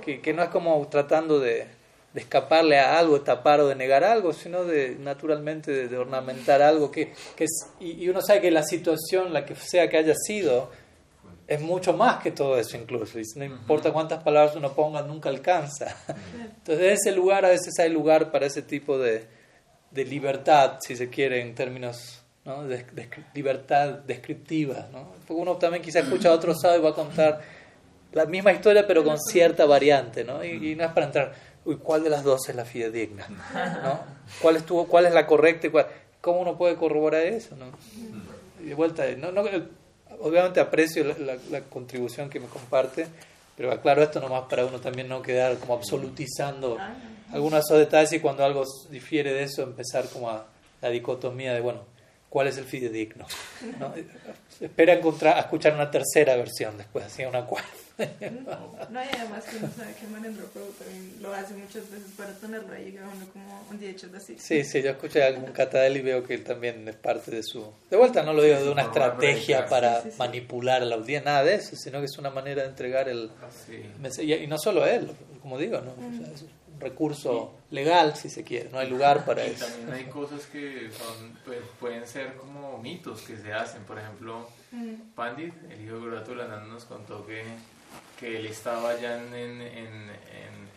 que, 0.04 0.20
que 0.20 0.34
no 0.34 0.42
es 0.42 0.50
como 0.50 0.86
tratando 0.88 1.40
de 1.40 1.78
de 2.12 2.20
escaparle 2.20 2.78
a 2.78 2.98
algo, 2.98 3.18
de 3.18 3.24
tapar 3.24 3.60
o 3.60 3.68
de 3.68 3.74
negar 3.74 4.02
algo, 4.02 4.32
sino 4.32 4.64
de 4.64 4.96
naturalmente 4.98 5.88
de, 5.88 5.96
ornamentar 5.96 6.62
algo 6.62 6.90
que, 6.90 7.12
que 7.36 7.44
es, 7.44 7.68
y, 7.80 8.08
uno 8.08 8.22
sabe 8.22 8.40
que 8.40 8.50
la 8.50 8.62
situación, 8.62 9.32
la 9.32 9.44
que 9.44 9.54
sea 9.54 9.88
que 9.88 9.98
haya 9.98 10.14
sido, 10.14 10.70
es 11.46 11.60
mucho 11.60 11.94
más 11.94 12.22
que 12.22 12.30
todo 12.30 12.58
eso 12.58 12.76
incluso, 12.76 13.18
y 13.18 13.22
no 13.36 13.44
importa 13.44 13.92
cuántas 13.92 14.22
palabras 14.22 14.56
uno 14.56 14.74
ponga, 14.74 15.02
nunca 15.02 15.28
alcanza. 15.28 15.96
Entonces 16.58 16.84
en 16.84 16.92
ese 16.92 17.12
lugar 17.12 17.44
a 17.44 17.50
veces 17.50 17.78
hay 17.78 17.90
lugar 17.90 18.30
para 18.30 18.46
ese 18.46 18.62
tipo 18.62 18.98
de, 18.98 19.26
de 19.90 20.04
libertad, 20.04 20.78
si 20.80 20.96
se 20.96 21.08
quiere, 21.08 21.40
en 21.40 21.54
términos 21.54 22.17
¿no? 22.48 22.66
de, 22.66 22.78
de 22.92 23.08
libertad 23.34 23.90
descriptiva. 24.06 24.88
¿no? 24.90 25.12
Porque 25.26 25.40
uno 25.40 25.56
también 25.56 25.82
quizá 25.82 26.00
escucha 26.00 26.30
a 26.30 26.32
otro 26.32 26.54
sábado 26.54 26.80
y 26.80 26.82
va 26.82 26.90
a 26.90 26.94
contar 26.94 27.40
la 28.12 28.24
misma 28.24 28.52
historia 28.52 28.86
pero 28.86 29.04
con 29.04 29.18
cierta 29.20 29.66
variante, 29.66 30.24
¿no? 30.24 30.42
Y, 30.42 30.72
y 30.72 30.74
no 30.74 30.84
es 30.84 30.92
para 30.92 31.06
entrar, 31.06 31.34
uy, 31.64 31.76
¿cuál 31.76 32.02
de 32.02 32.10
las 32.10 32.24
dos 32.24 32.48
es 32.48 32.56
la 32.56 32.64
fidedigna? 32.64 33.26
¿no? 33.82 34.00
¿Cuál, 34.40 34.56
estuvo, 34.56 34.86
¿Cuál 34.86 35.06
es 35.06 35.12
la 35.12 35.26
correcta? 35.26 35.66
Y 35.66 35.70
cuál? 35.70 35.86
¿Cómo 36.20 36.40
uno 36.40 36.56
puede 36.56 36.76
corroborar 36.76 37.22
eso? 37.22 37.54
¿no? 37.56 37.66
Y 38.60 38.70
de 38.70 38.74
vuelta, 38.74 39.04
no, 39.16 39.30
no, 39.30 39.44
obviamente 40.20 40.58
aprecio 40.58 41.04
la, 41.04 41.14
la, 41.18 41.36
la, 41.50 41.60
contribución 41.60 42.28
que 42.30 42.40
me 42.40 42.46
comparte, 42.46 43.06
pero 43.56 43.70
aclaro 43.70 44.02
esto 44.02 44.20
nomás 44.20 44.44
para 44.48 44.64
uno 44.64 44.80
también 44.80 45.08
no 45.08 45.22
quedar 45.22 45.58
como 45.58 45.74
absolutizando 45.74 46.78
algunos 47.30 47.52
de 47.52 47.60
esos 47.60 47.78
detalles 47.78 48.12
y 48.14 48.20
cuando 48.20 48.44
algo 48.44 48.64
difiere 48.90 49.32
de 49.32 49.44
eso 49.44 49.62
empezar 49.62 50.08
como 50.08 50.30
a 50.30 50.46
la 50.80 50.88
dicotomía 50.90 51.52
de, 51.52 51.60
bueno, 51.60 51.82
¿cuál 52.28 52.48
es 52.48 52.58
el 52.58 52.64
fidedigno? 52.64 53.26
¿no? 53.78 53.94
Espera 54.60 54.94
encontrar, 54.94 55.36
a 55.36 55.40
escuchar 55.40 55.74
una 55.74 55.90
tercera 55.90 56.36
versión 56.36 56.76
después, 56.76 57.04
así 57.04 57.24
una 57.24 57.44
cuarta. 57.44 57.70
No, 58.90 59.00
hay 59.00 59.08
además 59.12 59.44
que 59.44 59.56
uno 59.56 59.68
sabe 59.76 59.92
que 59.94 60.06
Manendro 60.06 60.46
Prabhu 60.46 60.70
también 60.72 61.14
lo 61.20 61.32
hace 61.32 61.54
muchas 61.54 61.90
veces 61.90 62.12
para 62.16 62.32
tenerlo 62.32 62.72
ahí, 62.72 62.92
que 62.92 62.98
uno 62.98 63.26
como 63.32 63.66
un 63.70 63.80
día 63.80 63.90
hecho 63.90 64.08
así. 64.16 64.36
Sí, 64.38 64.62
sí, 64.64 64.82
yo 64.82 64.90
escuché 64.90 65.24
algún 65.24 65.52
de 65.52 65.86
él 65.86 65.96
y 65.96 66.02
veo 66.02 66.22
que 66.22 66.34
él 66.34 66.44
también 66.44 66.86
es 66.86 66.94
parte 66.94 67.32
de 67.32 67.42
su... 67.42 67.72
De 67.90 67.96
vuelta 67.96 68.22
no 68.22 68.32
lo 68.32 68.42
digo 68.42 68.60
de 68.60 68.70
una 68.70 68.82
estrategia 68.82 69.66
para 69.66 69.96
sí, 69.96 70.02
sí, 70.04 70.10
sí. 70.12 70.16
manipular 70.18 70.82
a 70.82 70.84
la 70.84 70.94
audiencia, 70.94 71.28
nada 71.28 71.44
de 71.44 71.54
eso, 71.54 71.74
sino 71.74 71.98
que 71.98 72.04
es 72.04 72.18
una 72.18 72.30
manera 72.30 72.62
de 72.62 72.68
entregar 72.68 73.08
el 73.08 73.30
mensaje. 74.00 74.42
Y 74.42 74.46
no 74.46 74.58
solo 74.58 74.86
él, 74.86 75.10
como 75.42 75.58
digo, 75.58 75.80
¿no? 75.80 75.90
O 75.90 76.16
sea, 76.16 76.48
recurso 76.80 77.54
legal, 77.70 78.16
si 78.16 78.28
se 78.30 78.44
quiere, 78.44 78.70
no 78.70 78.78
hay 78.78 78.88
lugar 78.88 79.24
para 79.26 79.46
y 79.46 79.50
eso. 79.50 79.66
también 79.66 79.92
hay 79.92 80.04
cosas 80.06 80.46
que 80.46 80.90
son, 80.92 81.38
pues, 81.44 81.58
pueden 81.78 82.06
ser 82.06 82.36
como 82.36 82.78
mitos 82.78 83.22
que 83.22 83.36
se 83.36 83.52
hacen, 83.52 83.82
por 83.84 83.98
ejemplo, 83.98 84.48
Pandit, 85.14 85.54
el 85.70 85.80
hijo 85.84 85.94
de 85.94 86.00
Guratulananda, 86.00 86.66
nos 86.66 86.84
contó 86.84 87.26
que 87.26 87.42
que 88.18 88.36
él 88.38 88.46
estaba 88.46 88.90
allá 88.90 89.16
en, 89.16 89.32
en, 89.32 89.60
en, 89.62 90.10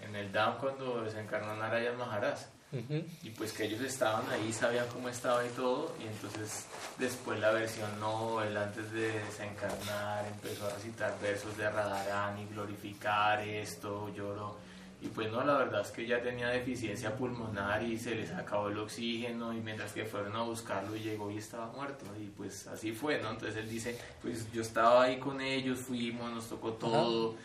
en 0.07 0.15
el 0.15 0.31
Dham 0.31 0.57
cuando 0.59 1.01
desencarnó 1.03 1.55
Narayan 1.55 1.97
Maharaj. 1.97 2.39
Uh 2.71 2.77
-huh. 2.77 3.03
Y 3.23 3.31
pues 3.31 3.51
que 3.51 3.65
ellos 3.65 3.81
estaban 3.81 4.23
ahí, 4.29 4.53
sabían 4.53 4.87
cómo 4.93 5.09
estaba 5.09 5.43
y 5.45 5.49
todo. 5.49 5.93
Y 5.99 6.07
entonces 6.07 6.65
después 6.99 7.39
la 7.39 7.51
versión 7.51 7.99
no, 7.99 8.41
él 8.43 8.55
antes 8.55 8.91
de 8.91 9.11
desencarnar 9.19 10.25
empezó 10.27 10.67
a 10.67 10.69
recitar 10.75 11.17
versos 11.21 11.57
de 11.57 11.69
Radharani, 11.69 12.45
glorificar 12.45 13.41
esto, 13.41 14.13
lloró. 14.15 14.57
Y 15.01 15.07
pues 15.07 15.31
no, 15.31 15.43
la 15.43 15.57
verdad 15.57 15.81
es 15.81 15.87
que 15.87 16.05
ya 16.05 16.21
tenía 16.21 16.49
deficiencia 16.49 17.15
pulmonar 17.15 17.81
y 17.81 17.97
se 17.97 18.13
les 18.13 18.31
acabó 18.31 18.69
el 18.69 18.77
oxígeno 18.77 19.51
y 19.51 19.59
mientras 19.59 19.93
que 19.93 20.05
fueron 20.05 20.35
a 20.35 20.43
buscarlo 20.43 20.95
y 20.95 20.99
llegó 20.99 21.31
y 21.31 21.39
estaba 21.39 21.67
muerto. 21.67 22.05
Y 22.19 22.27
pues 22.27 22.67
así 22.67 22.91
fue, 22.91 23.19
¿no? 23.19 23.31
Entonces 23.31 23.57
él 23.57 23.67
dice, 23.67 23.97
pues 24.21 24.51
yo 24.53 24.61
estaba 24.61 25.05
ahí 25.05 25.17
con 25.17 25.41
ellos, 25.41 25.79
fuimos, 25.79 26.31
nos 26.31 26.47
tocó 26.47 26.73
todo. 26.73 27.35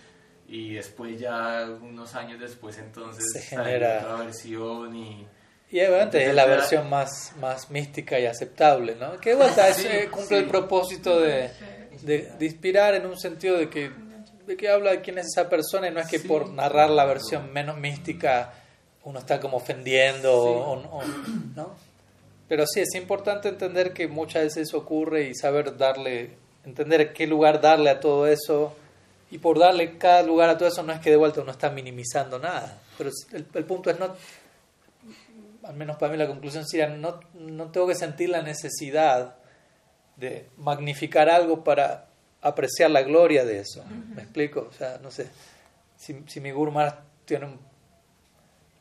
Y 0.47 0.75
después 0.75 1.19
ya, 1.19 1.67
unos 1.81 2.15
años 2.15 2.39
después, 2.39 2.77
entonces 2.77 3.25
se 3.33 3.41
genera 3.41 4.01
otra 4.01 4.25
versión 4.25 4.95
y... 4.95 5.27
Y 5.69 5.81
obviamente 5.81 6.25
es 6.25 6.35
la 6.35 6.45
versión 6.45 6.89
más, 6.91 7.33
más 7.41 7.71
mística 7.71 8.21
y 8.21 8.27
aceptable, 8.27 8.95
¿no? 8.97 9.19
Que 9.19 9.31
igual 9.31 9.51
sí, 9.75 9.89
cumple 10.11 10.29
sí. 10.29 10.35
el 10.35 10.45
propósito 10.45 11.21
de, 11.21 11.51
de, 12.03 12.33
de 12.39 12.47
inspirar 12.47 12.95
en 12.95 13.07
un 13.07 13.19
sentido 13.19 13.57
de 13.57 13.69
que 13.71 13.91
de 14.47 14.57
qué 14.57 14.69
habla 14.69 14.93
de 14.93 15.01
quién 15.01 15.19
es 15.19 15.27
esa 15.27 15.49
persona 15.49 15.89
y 15.89 15.91
no 15.91 16.01
es 16.01 16.09
que 16.09 16.19
sí, 16.19 16.29
por 16.29 16.51
narrar 16.51 16.91
la 16.91 17.05
versión 17.05 17.53
menos 17.53 17.79
mística 17.79 18.53
uno 19.05 19.19
está 19.19 19.41
como 19.41 19.59
ofendiendo 19.59 20.29
sí. 20.29 20.89
o, 20.89 20.99
o, 20.99 21.03
¿no? 21.55 21.75
Pero 22.49 22.65
sí, 22.67 22.81
es 22.81 22.95
importante 22.95 23.49
entender 23.49 23.93
que 23.93 24.07
muchas 24.09 24.45
veces 24.45 24.69
eso 24.69 24.79
ocurre 24.79 25.29
y 25.29 25.35
saber 25.35 25.77
darle, 25.77 26.31
entender 26.65 27.13
qué 27.13 27.27
lugar 27.27 27.61
darle 27.61 27.91
a 27.91 28.01
todo 28.01 28.27
eso. 28.27 28.73
Y 29.31 29.39
por 29.39 29.59
darle 29.59 29.99
cada 29.99 30.23
lugar 30.23 30.49
a 30.49 30.57
todo 30.57 30.69
eso 30.69 30.83
no 30.85 30.93
es 30.93 31.01
que 31.01 31.11
de 31.11 31.17
vuelta 31.17 31.41
uno 31.41 31.51
está 31.51 31.71
minimizando 31.71 32.39
nada. 32.39 32.81
Pero 32.97 33.11
el, 33.33 33.47
el 33.53 33.65
punto 33.65 33.91
es 33.91 33.99
no, 33.99 34.15
al 35.65 35.75
menos 35.75 35.97
para 35.97 36.13
mí 36.13 36.19
la 36.19 36.29
conclusión 36.29 36.67
sería, 36.67 36.89
no, 36.89 37.21
no 37.35 37.71
tengo 37.71 37.89
que 37.89 37.97
sentir 37.97 38.29
la 38.29 38.43
necesidad 38.43 39.37
de 40.17 40.49
magnificar 40.57 41.29
algo 41.29 41.65
para 41.65 42.07
apreciar 42.49 42.91
la 42.91 43.03
gloria 43.03 43.45
de 43.45 43.61
eso. 43.61 43.85
¿Me 44.15 44.23
explico? 44.23 44.69
O 44.71 44.73
sea, 44.73 44.99
no 45.03 45.11
sé, 45.11 45.29
si, 45.97 46.23
si 46.27 46.41
mi 46.41 46.51
Guru 46.51 46.73
Maharaj 46.73 47.01
tiene 47.25 47.47
un 47.47 47.59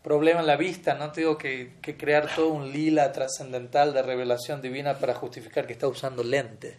problema 0.03 0.39
en 0.41 0.47
la 0.47 0.55
vista, 0.55 0.93
no 0.93 1.11
tengo 1.11 1.37
que, 1.37 1.73
que 1.81 1.97
crear 1.97 2.29
todo 2.35 2.49
un 2.49 2.71
lila 2.71 3.11
trascendental 3.11 3.93
de 3.93 4.03
revelación 4.03 4.61
divina 4.61 4.99
para 4.99 5.15
justificar 5.15 5.65
que 5.65 5.73
está 5.73 5.87
usando 5.87 6.23
lentes. 6.23 6.75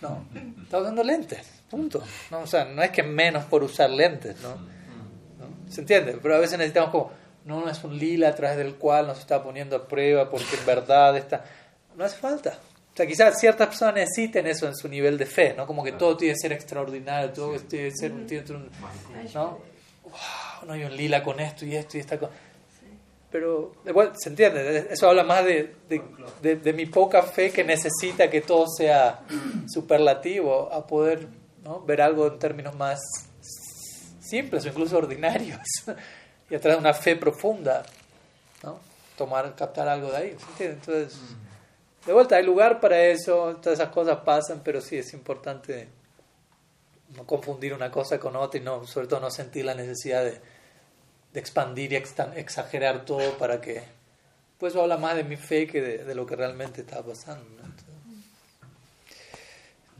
No, 0.00 0.26
está 0.62 0.78
usando 0.78 1.02
lentes, 1.02 1.46
punto. 1.70 2.02
No, 2.30 2.40
o 2.40 2.46
sea, 2.46 2.64
no 2.64 2.82
es 2.82 2.90
que 2.90 3.02
menos 3.02 3.44
por 3.44 3.62
usar 3.62 3.90
lentes, 3.90 4.40
¿no? 4.40 4.50
¿no? 4.56 5.70
¿Se 5.72 5.80
entiende? 5.80 6.18
Pero 6.22 6.36
a 6.36 6.38
veces 6.38 6.58
necesitamos 6.58 6.90
como, 6.90 7.12
no, 7.44 7.60
no 7.60 7.70
es 7.70 7.82
un 7.84 7.98
lila 7.98 8.28
a 8.28 8.34
través 8.34 8.56
del 8.58 8.74
cual 8.74 9.06
nos 9.06 9.18
está 9.18 9.42
poniendo 9.42 9.76
a 9.76 9.88
prueba 9.88 10.30
porque 10.30 10.56
en 10.58 10.66
verdad 10.66 11.16
está... 11.16 11.44
No 11.96 12.04
hace 12.04 12.16
falta. 12.16 12.58
O 12.98 13.00
sea, 13.00 13.06
quizás 13.06 13.38
ciertas 13.38 13.68
personas 13.68 13.94
necesiten 13.94 14.48
eso 14.48 14.66
en 14.66 14.74
su 14.74 14.88
nivel 14.88 15.16
de 15.16 15.24
fe, 15.24 15.54
¿no? 15.56 15.68
Como 15.68 15.84
que 15.84 15.92
todo 15.92 16.16
tiene 16.16 16.34
que 16.34 16.40
ser 16.40 16.52
extraordinario, 16.52 17.30
todo 17.30 17.56
tiene 17.60 17.90
que 17.90 17.96
ser 17.96 18.10
un... 18.10 18.68
¿no? 19.32 19.60
Wow, 20.02 20.66
no 20.66 20.72
hay 20.72 20.82
un 20.82 20.96
lila 20.96 21.22
con 21.22 21.38
esto 21.38 21.64
y 21.64 21.76
esto 21.76 21.96
y 21.96 22.00
esta 22.00 22.18
cosa. 22.18 22.32
Pero, 23.30 23.70
igual, 23.86 24.14
¿se 24.18 24.30
entiende? 24.30 24.88
Eso 24.90 25.08
habla 25.08 25.22
más 25.22 25.44
de, 25.44 25.76
de, 25.88 26.02
de, 26.42 26.56
de, 26.56 26.72
mi 26.72 26.86
poca 26.86 27.22
fe 27.22 27.52
que 27.52 27.62
necesita 27.62 28.28
que 28.28 28.40
todo 28.40 28.66
sea 28.66 29.20
superlativo 29.72 30.68
a 30.72 30.84
poder 30.84 31.28
¿no? 31.62 31.80
ver 31.82 32.02
algo 32.02 32.26
en 32.26 32.40
términos 32.40 32.74
más 32.74 32.98
simples 34.20 34.64
o 34.64 34.68
incluso 34.70 34.98
ordinarios 34.98 35.60
y 36.50 36.54
a 36.56 36.60
través 36.60 36.78
de 36.78 36.80
una 36.80 36.94
fe 36.94 37.14
profunda, 37.14 37.84
¿no? 38.64 38.80
Tomar, 39.16 39.54
captar 39.54 39.86
algo 39.86 40.10
de 40.10 40.16
ahí, 40.16 40.36
¿se 40.36 40.50
entiende? 40.50 40.78
Entonces... 40.80 41.20
De 42.08 42.14
vuelta, 42.14 42.36
hay 42.36 42.42
lugar 42.42 42.80
para 42.80 43.04
eso, 43.04 43.58
todas 43.60 43.78
esas 43.78 43.92
cosas 43.92 44.20
pasan, 44.20 44.62
pero 44.64 44.80
sí 44.80 44.96
es 44.96 45.12
importante 45.12 45.88
no 47.14 47.26
confundir 47.26 47.74
una 47.74 47.90
cosa 47.90 48.18
con 48.18 48.34
otra 48.34 48.58
y 48.58 48.64
no, 48.64 48.86
sobre 48.86 49.08
todo 49.08 49.20
no 49.20 49.30
sentir 49.30 49.66
la 49.66 49.74
necesidad 49.74 50.24
de, 50.24 50.40
expandir 51.34 51.92
y 51.92 51.96
exagerar 51.96 53.04
todo 53.04 53.36
para 53.36 53.60
que... 53.60 53.82
Pues 54.56 54.74
habla 54.74 54.96
más 54.96 55.16
de 55.16 55.24
mi 55.24 55.36
fe 55.36 55.66
que 55.66 55.82
de, 55.82 56.14
lo 56.14 56.24
que 56.24 56.34
realmente 56.34 56.80
está 56.80 57.02
pasando. 57.02 57.44
¿no? 57.44 57.74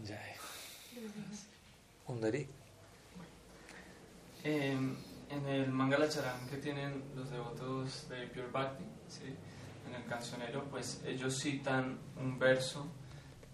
ya. 0.06 0.18
Undari. 2.06 2.48
Eh, 4.44 4.78
en 5.28 5.46
el 5.46 5.68
Mangala 5.68 6.08
Charan 6.08 6.48
que 6.48 6.56
tienen 6.56 7.04
los 7.14 7.30
devotos 7.30 8.08
de 8.08 8.28
Pure 8.28 8.46
Bhakti, 8.50 8.84
¿sí? 9.08 9.36
En 9.88 9.94
el 9.94 10.04
cancionero, 10.06 10.64
pues 10.70 11.00
ellos 11.06 11.38
citan 11.38 11.98
un 12.16 12.38
verso 12.38 12.86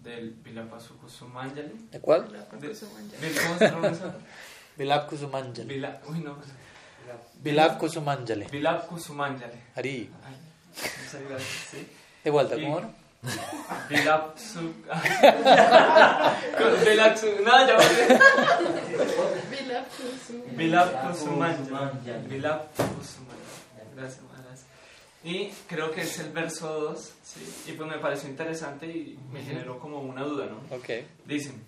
del 0.03 0.31
Vilapasukusumanjali. 0.31 1.87
¿De 1.91 1.99
cuál? 1.99 2.27
Vilapkusumanjali. 4.77 5.67
Vilap 5.67 6.09
Uy, 6.09 6.19
no. 6.19 6.37
Vilapkusumanjali. 7.41 8.45
Vilapkusumanjali. 8.51 9.59
Hari. 9.75 10.09
Muchas 10.75 11.21
gracias, 11.29 11.67
sí. 11.71 11.87
De 12.23 12.31
vuelta, 12.31 12.55
¿cómo 12.55 12.81
no? 12.81 13.05
Vilapsu... 13.89 14.59
Vilapsu... 16.85 17.27
No, 17.43 17.67
ya 17.67 17.77
Vilapkusumanjali. 20.55 22.27
Vilapkusumanjali. 22.27 23.95
Gracias. 23.95 24.34
Y 25.25 25.49
creo 25.67 25.91
que 25.91 26.01
es 26.01 26.19
el 26.19 26.31
verso 26.31 26.71
2, 26.81 27.13
¿sí? 27.23 27.63
Y 27.67 27.71
pues 27.73 27.89
me 27.89 27.97
pareció 27.97 28.29
interesante 28.29 28.85
y 28.85 29.17
me 29.33 29.41
generó 29.43 29.79
como 29.79 29.99
una 29.99 30.23
duda, 30.23 30.45
¿no? 30.45 30.57
Ok. 30.75 30.89
Dicen, 31.25 31.63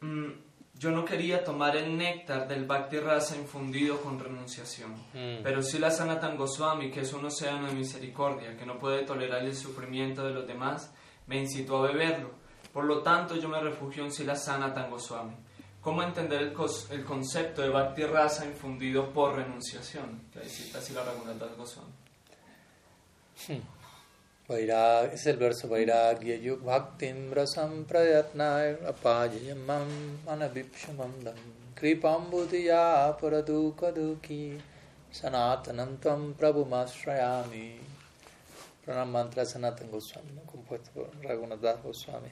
mm, 0.00 0.30
yo 0.78 0.90
no 0.90 1.04
quería 1.04 1.42
tomar 1.44 1.76
el 1.76 1.96
néctar 1.96 2.46
del 2.48 2.64
Bhakti 2.66 2.98
Rasa 2.98 3.36
infundido 3.36 4.00
con 4.00 4.18
renunciación, 4.20 4.92
Mm. 5.12 5.42
pero 5.42 5.62
si 5.62 5.78
la 5.78 5.90
Sanatan 5.90 6.36
Goswami, 6.36 6.90
que 6.90 7.00
es 7.00 7.12
un 7.12 7.24
océano 7.24 7.66
de 7.66 7.74
misericordia, 7.74 8.56
que 8.56 8.64
no 8.66 8.78
puede 8.78 9.02
tolerar 9.04 9.42
el 9.44 9.56
sufrimiento 9.56 10.24
de 10.24 10.32
los 10.34 10.46
demás, 10.46 10.92
me 11.26 11.40
incitó 11.40 11.78
a 11.78 11.88
beberlo. 11.92 12.30
Por 12.72 12.84
lo 12.84 13.02
tanto, 13.02 13.36
yo 13.36 13.48
me 13.48 13.60
refugio 13.60 14.04
en 14.04 14.12
Sila 14.12 14.34
Sanatan 14.36 14.90
Goswami. 14.90 15.34
¿Cómo 15.80 16.02
entender 16.02 16.40
el, 16.42 16.54
el 16.90 17.04
concepto 17.04 17.62
de 17.62 17.68
Bhakti 17.68 18.04
Rasa 18.04 18.46
infundido 18.46 19.12
por 19.12 19.36
renunciación? 19.36 20.22
Que 20.32 20.40
ahí 20.40 20.48
cita 20.48 20.80
Sila 20.80 21.04
Raghunath 21.04 21.56
Goswami. 21.56 21.92
Es 24.48 25.26
el 25.26 25.36
verso 25.36 25.68
Vairagya 25.68 26.36
yuk 26.36 26.62
bhaktim 26.64 27.32
rasam 27.32 27.84
prayatnai 27.84 28.76
apajayamam 28.86 29.88
anabipshamandam 30.26 31.36
kripambudhiya 31.74 33.16
paradukaduki 33.18 34.58
sanatanam 35.10 35.98
tvam 35.98 36.34
prabhumashrayami 36.34 37.94
Pranam 38.84 39.10
Mantra 39.10 39.46
Sanatan 39.46 39.90
Goswami, 39.90 40.32
¿no? 40.32 40.42
compuesto 40.42 40.90
por 40.90 41.08
Raghunath 41.22 41.82
Goswami. 41.82 42.28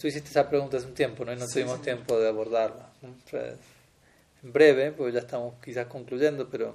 Tú 0.00 0.08
hiciste 0.08 0.28
esa 0.30 0.48
pregunta 0.48 0.76
hace 0.76 0.86
un 0.86 0.94
tiempo, 0.94 1.24
¿no? 1.24 1.32
Y 1.32 1.36
no 1.36 1.46
tuvimos 1.46 1.80
tiempo 1.82 2.18
de 2.18 2.28
abordarla. 2.28 2.90
En 4.42 4.52
breve, 4.52 4.90
porque 4.90 5.12
ya 5.12 5.20
estamos 5.20 5.54
quizás 5.62 5.86
concluyendo, 5.86 6.48
pero... 6.48 6.74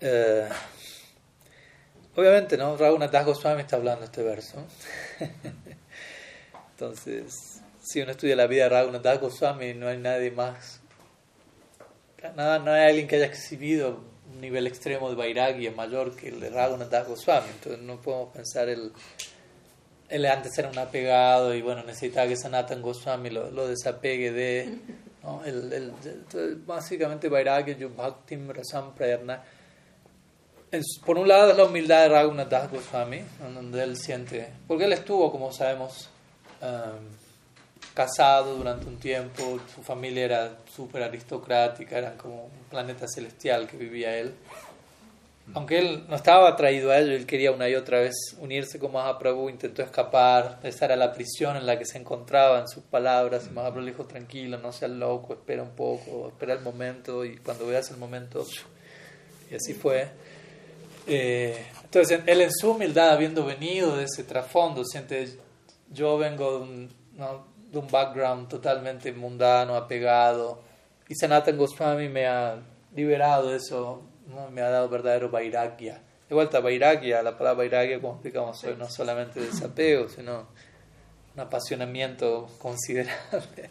Eh, 0.00 0.48
obviamente, 2.18 2.56
¿no? 2.56 2.76
Raghunath 2.76 3.24
Goswami 3.24 3.60
está 3.60 3.76
hablando 3.76 4.04
este 4.04 4.22
verso. 4.22 4.64
Entonces, 6.72 7.62
si 7.80 8.00
uno 8.00 8.10
estudia 8.10 8.34
la 8.34 8.48
vida 8.48 8.64
de 8.64 8.70
Raghunath 8.70 9.20
Goswami, 9.20 9.74
no 9.74 9.88
hay 9.88 9.98
nadie 9.98 10.32
más... 10.32 10.80
Nada, 12.34 12.58
no 12.58 12.72
hay 12.72 12.88
alguien 12.88 13.06
que 13.06 13.16
haya 13.16 13.26
exhibido 13.26 14.00
un 14.32 14.40
nivel 14.40 14.66
extremo 14.66 15.08
de 15.08 15.14
vairagya 15.14 15.70
mayor 15.70 16.16
que 16.16 16.28
el 16.28 16.40
de 16.40 16.50
Raghunath 16.50 17.06
Goswami. 17.06 17.46
Entonces, 17.54 17.80
no 17.82 18.00
podemos 18.00 18.34
pensar 18.34 18.68
el 18.68 18.92
él 20.08 20.24
antes 20.26 20.56
era 20.58 20.70
un 20.70 20.78
apegado 20.78 21.54
y 21.54 21.62
bueno, 21.62 21.84
necesitaba 21.84 22.26
que 22.26 22.36
Sanatan 22.36 22.80
Goswami 22.80 23.30
lo, 23.30 23.50
lo 23.50 23.68
desapegue 23.68 24.32
de, 24.32 24.78
¿no? 25.22 25.44
el, 25.44 25.72
el, 25.72 26.56
básicamente 26.66 27.28
Vairagya 27.28 27.76
Bhaktim 27.88 28.48
Rasam 28.48 28.94
Prayarna. 28.94 29.42
Por 31.04 31.18
un 31.18 31.28
lado 31.28 31.50
es 31.50 31.56
la 31.56 31.64
humildad 31.64 32.02
de 32.02 32.08
Raghunath 32.10 32.70
Goswami, 32.70 33.22
donde 33.54 33.82
él 33.82 33.96
siente, 33.96 34.52
porque 34.66 34.84
él 34.84 34.92
estuvo, 34.92 35.30
como 35.32 35.52
sabemos, 35.52 36.10
um, 36.60 37.06
casado 37.94 38.54
durante 38.56 38.86
un 38.86 38.98
tiempo, 38.98 39.58
su 39.74 39.82
familia 39.82 40.24
era 40.24 40.58
súper 40.74 41.02
aristocrática, 41.02 41.98
era 41.98 42.16
como 42.16 42.44
un 42.44 42.64
planeta 42.70 43.06
celestial 43.08 43.66
que 43.66 43.76
vivía 43.76 44.16
él 44.18 44.34
aunque 45.54 45.78
él 45.78 46.04
no 46.08 46.16
estaba 46.16 46.48
atraído 46.48 46.90
a 46.90 46.98
ello, 46.98 47.12
él 47.12 47.26
quería 47.26 47.52
una 47.52 47.68
y 47.68 47.74
otra 47.74 48.00
vez 48.00 48.36
unirse 48.38 48.78
con 48.78 48.92
Mahaprabhu, 48.92 49.48
intentó 49.48 49.82
escapar, 49.82 50.60
esa 50.62 50.84
era 50.84 50.96
la 50.96 51.12
prisión 51.12 51.56
en 51.56 51.66
la 51.66 51.78
que 51.78 51.86
se 51.86 51.98
encontraba 51.98 52.60
en 52.60 52.68
sus 52.68 52.82
palabras, 52.82 53.50
Mahaprabhu 53.50 53.80
le 53.80 53.92
dijo, 53.92 54.04
tranquilo, 54.04 54.58
no 54.58 54.72
seas 54.72 54.90
loco, 54.90 55.32
espera 55.34 55.62
un 55.62 55.70
poco, 55.70 56.28
espera 56.28 56.52
el 56.52 56.60
momento, 56.60 57.24
y 57.24 57.36
cuando 57.38 57.66
veas 57.66 57.90
el 57.90 57.96
momento, 57.96 58.44
y 59.50 59.54
así 59.54 59.72
fue. 59.72 60.08
Eh, 61.08 61.66
entonces, 61.84 62.20
él 62.26 62.40
en 62.42 62.52
su 62.52 62.72
humildad, 62.72 63.10
habiendo 63.10 63.44
venido 63.46 63.96
de 63.96 64.04
ese 64.04 64.24
trasfondo, 64.24 64.84
siente, 64.84 65.38
yo 65.90 66.18
vengo 66.18 66.52
de 66.52 66.58
un, 66.58 66.88
de 67.72 67.78
un 67.78 67.88
background 67.90 68.48
totalmente 68.48 69.12
mundano, 69.12 69.74
apegado, 69.74 70.60
y 71.08 71.14
Sanatan 71.14 71.56
Goswami 71.56 72.08
me 72.08 72.26
ha 72.26 72.60
liberado 72.94 73.50
de 73.50 73.56
eso 73.56 74.02
¿no? 74.26 74.50
me 74.50 74.60
ha 74.60 74.68
dado 74.68 74.88
verdadero 74.88 75.30
vairagya. 75.30 76.02
De 76.28 76.34
vuelta, 76.34 76.60
vairagya, 76.60 77.22
la 77.22 77.38
palabra 77.38 77.58
vairagya, 77.58 78.00
como 78.00 78.14
explicamos 78.14 78.62
hoy, 78.64 78.76
no 78.76 78.90
solamente 78.90 79.40
desapego, 79.40 80.10
sino 80.10 80.46
un 81.34 81.40
apasionamiento 81.40 82.48
considerable. 82.58 83.70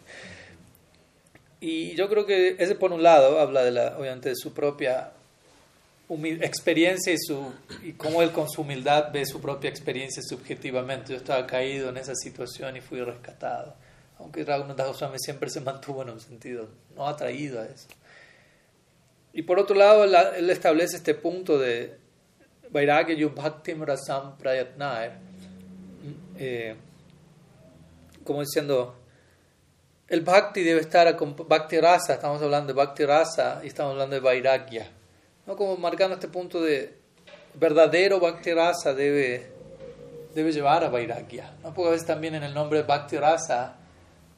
Y 1.60 1.96
yo 1.96 2.08
creo 2.08 2.24
que 2.24 2.54
ese 2.60 2.76
por 2.76 2.92
un 2.92 3.02
lado 3.02 3.40
habla 3.40 3.64
de 3.64 3.72
la, 3.72 3.98
obviamente 3.98 4.28
de 4.28 4.36
su 4.36 4.54
propia 4.54 5.10
experiencia 6.08 7.12
y, 7.12 7.18
su, 7.18 7.52
y 7.82 7.92
cómo 7.92 8.22
él 8.22 8.32
con 8.32 8.48
su 8.48 8.62
humildad 8.62 9.12
ve 9.12 9.26
su 9.26 9.40
propia 9.40 9.68
experiencia 9.68 10.22
subjetivamente. 10.22 11.12
Yo 11.12 11.18
estaba 11.18 11.46
caído 11.46 11.90
en 11.90 11.98
esa 11.98 12.14
situación 12.14 12.76
y 12.76 12.80
fui 12.80 13.00
rescatado. 13.02 13.74
Aunque 14.18 14.44
Raghunath 14.44 14.78
Goswami 14.78 15.18
siempre 15.18 15.48
se 15.50 15.60
mantuvo 15.60 16.02
en 16.02 16.10
un 16.10 16.20
sentido 16.20 16.68
no 16.96 17.06
atraído 17.06 17.60
a 17.60 17.66
eso. 17.66 17.88
Y 19.32 19.42
por 19.42 19.58
otro 19.58 19.76
lado, 19.76 20.04
él 20.04 20.50
establece 20.50 20.96
este 20.96 21.14
punto 21.14 21.58
de 21.58 21.96
Vairagya 22.70 23.14
Yubhaktim 23.14 23.82
Rasam 23.82 24.36
Prayatnae, 24.36 25.12
eh, 26.38 26.74
como 28.24 28.40
diciendo, 28.40 28.96
el 30.08 30.22
Bhakti 30.22 30.62
debe 30.62 30.80
estar 30.80 31.16
Bhakti 31.16 31.80
Rasa, 31.80 32.14
estamos 32.14 32.42
hablando 32.42 32.68
de 32.68 32.72
Bhakti 32.74 33.04
Rasa 33.04 33.60
y 33.62 33.68
estamos 33.68 33.92
hablando 33.92 34.16
de 34.16 34.20
Vairagya, 34.20 34.90
¿no? 35.48 35.56
como 35.56 35.76
marcando 35.78 36.14
este 36.14 36.28
punto 36.28 36.60
de 36.60 36.94
verdadero 37.54 38.20
Bhakti 38.20 38.52
Rasa 38.52 38.94
debe, 38.94 39.50
debe 40.34 40.52
llevar 40.52 40.84
a 40.84 40.90
Vairagya, 40.90 41.54
¿no? 41.62 41.74
porque 41.74 41.88
a 41.88 41.92
veces 41.92 42.06
también 42.06 42.34
en 42.34 42.44
el 42.44 42.54
nombre 42.54 42.80
de 42.80 42.84
Bhakti 42.84 43.16
Rasa 43.16 43.76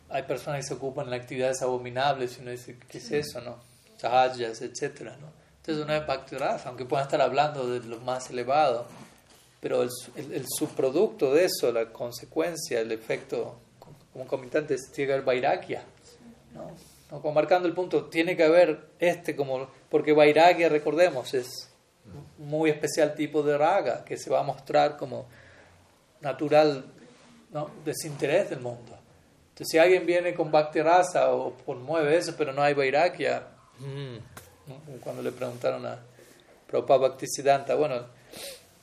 hay 0.09 0.23
personas 0.23 0.61
que 0.61 0.69
se 0.69 0.75
ocupan 0.75 1.11
de 1.11 1.17
actividades 1.17 1.61
abominables 1.63 2.39
y 2.39 2.43
uno 2.43 2.53
dice, 2.53 2.79
¿qué 2.89 2.99
es 2.99 3.11
eso? 3.11 3.41
no 3.41 3.59
sahayas, 3.97 4.63
etc. 4.63 5.03
¿no? 5.21 5.29
Entonces 5.59 5.87
no 5.87 5.95
es 5.95 6.07
Bhakti 6.07 6.37
aunque 6.65 6.85
puedan 6.85 7.05
estar 7.05 7.21
hablando 7.21 7.69
de 7.69 7.87
lo 7.87 7.99
más 8.01 8.31
elevado, 8.31 8.87
pero 9.61 9.83
el, 9.83 9.91
el, 10.17 10.47
subproducto 10.49 11.35
de 11.35 11.45
eso, 11.45 11.71
la 11.71 11.93
consecuencia, 11.93 12.81
el 12.81 12.93
efecto 12.93 13.59
como 14.13 14.27
comitante 14.27 14.75
es 14.75 14.91
llegar 14.97 15.19
el 15.19 15.25
Vairagya. 15.25 15.83
¿no? 16.55 16.71
¿no? 17.11 17.21
Como 17.21 17.35
marcando 17.35 17.69
el 17.69 17.75
punto, 17.75 18.07
tiene 18.07 18.37
que 18.37 18.45
haber 18.45 18.89
este 18.99 19.37
como, 19.37 19.69
porque 19.91 20.13
Vairagya, 20.13 20.69
recordemos, 20.69 21.35
es 21.35 21.69
un 22.39 22.49
muy 22.49 22.71
especial 22.71 23.15
tipo 23.15 23.43
de 23.43 23.59
raga 23.59 24.05
que 24.05 24.17
se 24.17 24.31
va 24.31 24.41
a 24.41 24.45
mostrar 24.45 24.97
como 24.97 25.27
natural 26.21 26.85
¿no? 27.53 27.71
desinterés 27.85 28.51
del 28.51 28.61
mundo. 28.61 28.97
Entonces, 29.51 29.69
si 29.69 29.79
alguien 29.79 30.07
viene 30.07 30.35
con 30.35 30.51
Bhakti 30.51 30.81
Rasa 30.81 31.33
o 31.35 31.53
promueve 31.53 32.17
eso, 32.17 32.35
pero 32.37 32.53
no 32.53 32.63
hay 32.63 32.73
Vairagya, 32.75 33.47
Mm. 33.81 34.19
Cuando 35.03 35.23
le 35.23 35.33
preguntaron 35.33 35.85
a 35.87 35.99
Prabhupada 36.67 37.09
Bhaktisiddhanta, 37.09 37.75
bueno, 37.75 38.07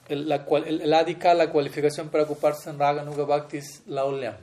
el, 0.09 0.27
la, 0.27 0.45
el, 0.65 0.81
el 0.81 0.93
adhika, 0.93 1.34
la 1.34 1.51
cualificación 1.51 2.09
para 2.09 2.23
ocuparse 2.23 2.69
en 2.69 2.79
Raga 2.79 3.03
Nuga 3.03 3.23
Bhakti 3.23 3.57
es 3.57 3.84
laulyam, 3.85 4.35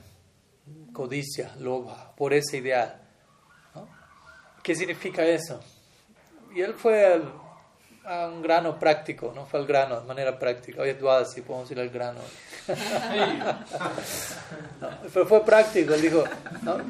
codicia, 0.93 1.53
loba, 1.59 2.13
por 2.15 2.33
ese 2.33 2.57
ideal. 2.57 3.01
¿Qué 4.63 4.75
significa 4.75 5.23
eso? 5.23 5.59
Y 6.55 6.61
él 6.61 6.73
fue 6.73 7.21
a 8.05 8.27
un 8.27 8.41
grano 8.41 8.79
práctico, 8.79 9.31
no 9.35 9.45
fue 9.45 9.59
al 9.59 9.65
grano 9.65 9.99
de 9.99 10.07
manera 10.07 10.39
práctica. 10.39 10.81
Hoy 10.81 10.89
es 10.89 10.97
si 11.29 11.41
podemos 11.41 11.69
ir 11.69 11.79
al 11.79 11.89
grano. 11.89 12.19
pero 15.13 15.25
fue 15.27 15.43
práctico, 15.43 15.93
él 15.93 16.01
dijo, 16.01 16.23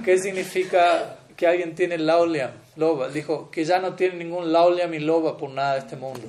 ¿qué 0.03 0.17
significa 0.17 1.17
que 1.35 1.47
alguien 1.47 1.75
tiene 1.75 1.97
lauliam, 1.97 2.51
loba. 2.77 3.09
Dijo 3.09 3.49
que 3.51 3.65
ya 3.65 3.79
no 3.79 3.93
tiene 3.93 4.15
ningún 4.15 4.51
lauliam 4.51 4.93
y 4.93 4.99
loba 4.99 5.37
por 5.37 5.49
nada 5.49 5.73
de 5.73 5.79
este 5.79 5.95
mundo. 5.95 6.27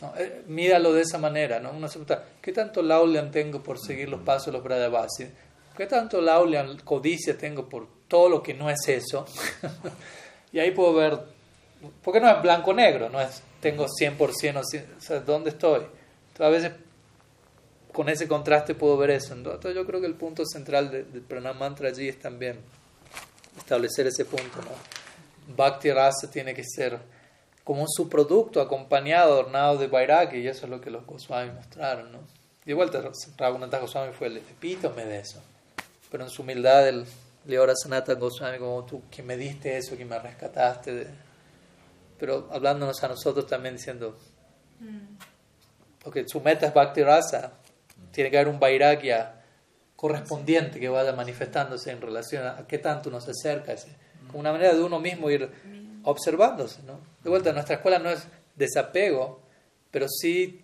¿no? 0.00 0.12
Eh, 0.16 0.42
míralo 0.46 0.92
de 0.92 1.02
esa 1.02 1.18
manera. 1.18 1.60
¿no? 1.60 1.72
Uno 1.72 1.88
se 1.88 1.98
pregunta, 1.98 2.24
¿qué 2.40 2.52
tanto 2.52 2.82
lauliam 2.82 3.30
tengo 3.30 3.62
por 3.62 3.78
seguir 3.78 4.08
los 4.08 4.20
pasos 4.20 4.46
de 4.46 4.52
los 4.52 4.62
Bradavasi? 4.62 5.26
¿Qué 5.76 5.86
tanto 5.86 6.20
lauliam, 6.20 6.78
codicia 6.78 7.36
tengo 7.36 7.68
por 7.68 7.86
todo 8.06 8.28
lo 8.28 8.42
que 8.42 8.54
no 8.54 8.70
es 8.70 8.86
eso? 8.88 9.24
y 10.52 10.58
ahí 10.58 10.70
puedo 10.72 10.94
ver, 10.94 11.18
porque 12.02 12.20
no 12.20 12.28
es 12.28 12.42
blanco-negro, 12.42 13.08
no 13.08 13.20
es 13.20 13.42
tengo 13.60 13.86
100% 13.86 14.60
o, 14.60 15.00
sea, 15.00 15.20
¿dónde 15.20 15.50
estoy? 15.50 15.82
Entonces, 16.32 16.40
a 16.40 16.48
veces 16.48 16.72
con 17.92 18.08
ese 18.08 18.28
contraste 18.28 18.74
puedo 18.74 18.96
ver 18.96 19.10
eso. 19.10 19.34
Entonces 19.34 19.74
yo 19.74 19.86
creo 19.86 20.00
que 20.00 20.06
el 20.06 20.14
punto 20.14 20.44
central 20.46 20.90
del 20.90 21.12
de 21.12 21.20
Pranam 21.20 21.58
Mantra 21.58 21.88
allí 21.88 22.08
es 22.08 22.18
también 22.18 22.58
establecer 23.56 24.06
ese 24.06 24.24
punto. 24.24 24.60
¿no? 24.62 25.54
Bhakti 25.56 25.90
Rasa 25.90 26.30
tiene 26.30 26.54
que 26.54 26.64
ser 26.64 26.98
como 27.64 27.82
un 27.82 27.88
subproducto 27.88 28.60
acompañado, 28.60 29.34
adornado 29.34 29.76
de 29.76 29.86
Vairagya, 29.86 30.38
y 30.38 30.48
eso 30.48 30.66
es 30.66 30.70
lo 30.70 30.80
que 30.80 30.90
los 30.90 31.04
Goswami 31.06 31.52
mostraron. 31.52 32.10
¿no? 32.12 32.18
De 32.64 32.74
vuelta, 32.74 33.02
Raghunath 33.36 33.80
Goswami 33.80 34.12
fue 34.12 34.28
el 34.28 34.38
epítome 34.38 35.04
de 35.04 35.18
eso, 35.18 35.40
pero 36.10 36.24
en 36.24 36.30
su 36.30 36.42
humildad 36.42 36.88
el 36.88 37.04
Leora 37.46 37.74
Sanatan 37.74 38.18
Goswami, 38.18 38.58
como 38.58 38.84
tú, 38.84 39.02
que 39.10 39.22
me 39.22 39.36
diste 39.36 39.76
eso, 39.76 39.96
que 39.96 40.04
me 40.04 40.18
rescataste. 40.18 40.92
De... 40.92 41.29
Pero 42.20 42.48
hablándonos 42.52 43.02
a 43.02 43.08
nosotros 43.08 43.46
también 43.46 43.76
diciendo, 43.76 44.16
porque 46.04 46.28
su 46.28 46.40
meta 46.42 46.66
es 46.66 46.74
Bhakti 46.74 47.02
Rasa, 47.02 47.54
tiene 48.12 48.30
que 48.30 48.38
haber 48.38 48.52
un 48.52 48.60
Vairagya 48.60 49.40
correspondiente 49.96 50.78
que 50.78 50.88
vaya 50.88 51.12
manifestándose 51.12 51.90
en 51.90 52.00
relación 52.00 52.46
a, 52.46 52.66
qué 52.66 52.78
tanto 52.78 53.10
nos 53.10 53.26
acerca, 53.26 53.72
ese, 53.72 53.88
como 54.26 54.40
una 54.40 54.52
manera 54.52 54.74
de 54.74 54.82
uno 54.82 55.00
mismo 55.00 55.30
ir 55.30 55.50
observándose. 56.04 56.82
¿no? 56.82 57.00
De 57.24 57.30
vuelta, 57.30 57.52
nuestra 57.52 57.76
escuela 57.76 57.98
no 57.98 58.10
es 58.10 58.26
desapego, 58.54 59.40
pero 59.90 60.06
sí 60.08 60.62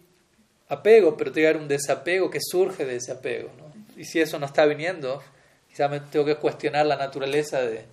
apego, 0.68 1.16
pero 1.16 1.32
tiene 1.32 1.46
que 1.46 1.50
haber 1.50 1.62
un 1.62 1.68
desapego 1.68 2.30
que 2.30 2.40
surge 2.40 2.84
de 2.84 2.96
ese 2.96 3.12
apego. 3.12 3.50
¿no? 3.58 4.00
Y 4.00 4.04
si 4.04 4.20
eso 4.20 4.38
no 4.38 4.46
está 4.46 4.66
viniendo, 4.66 5.22
quizás 5.68 5.90
me 5.90 6.00
tengo 6.00 6.24
que 6.24 6.36
cuestionar 6.36 6.86
la 6.86 6.96
naturaleza 6.96 7.60
de, 7.60 7.84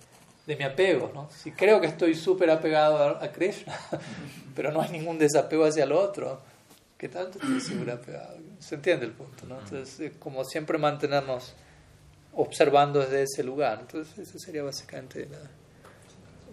de 0.46 0.56
mi 0.56 0.64
apego. 0.64 1.10
¿no? 1.14 1.28
Si 1.30 1.52
creo 1.52 1.80
que 1.80 1.86
estoy 1.86 2.14
súper 2.14 2.50
apegado 2.50 2.98
a, 3.22 3.32
Krishna, 3.32 3.78
pero 4.54 4.72
no 4.72 4.80
hay 4.80 4.90
ningún 4.90 5.18
desapego 5.18 5.64
hacia 5.64 5.84
el 5.84 5.92
otro, 5.92 6.40
¿qué 6.98 7.08
tanto 7.08 7.38
estoy 7.38 7.60
súper 7.60 7.90
apegado? 7.90 8.36
Se 8.58 8.76
entiende 8.76 9.06
el 9.06 9.12
punto, 9.12 9.46
¿no? 9.46 9.58
Entonces, 9.58 10.12
como 10.18 10.44
siempre 10.44 10.78
mantenernos 10.78 11.54
observando 12.34 13.00
desde 13.00 13.22
ese 13.22 13.44
lugar. 13.44 13.78
Entonces, 13.80 14.18
esa 14.18 14.38
sería 14.38 14.62
básicamente 14.62 15.28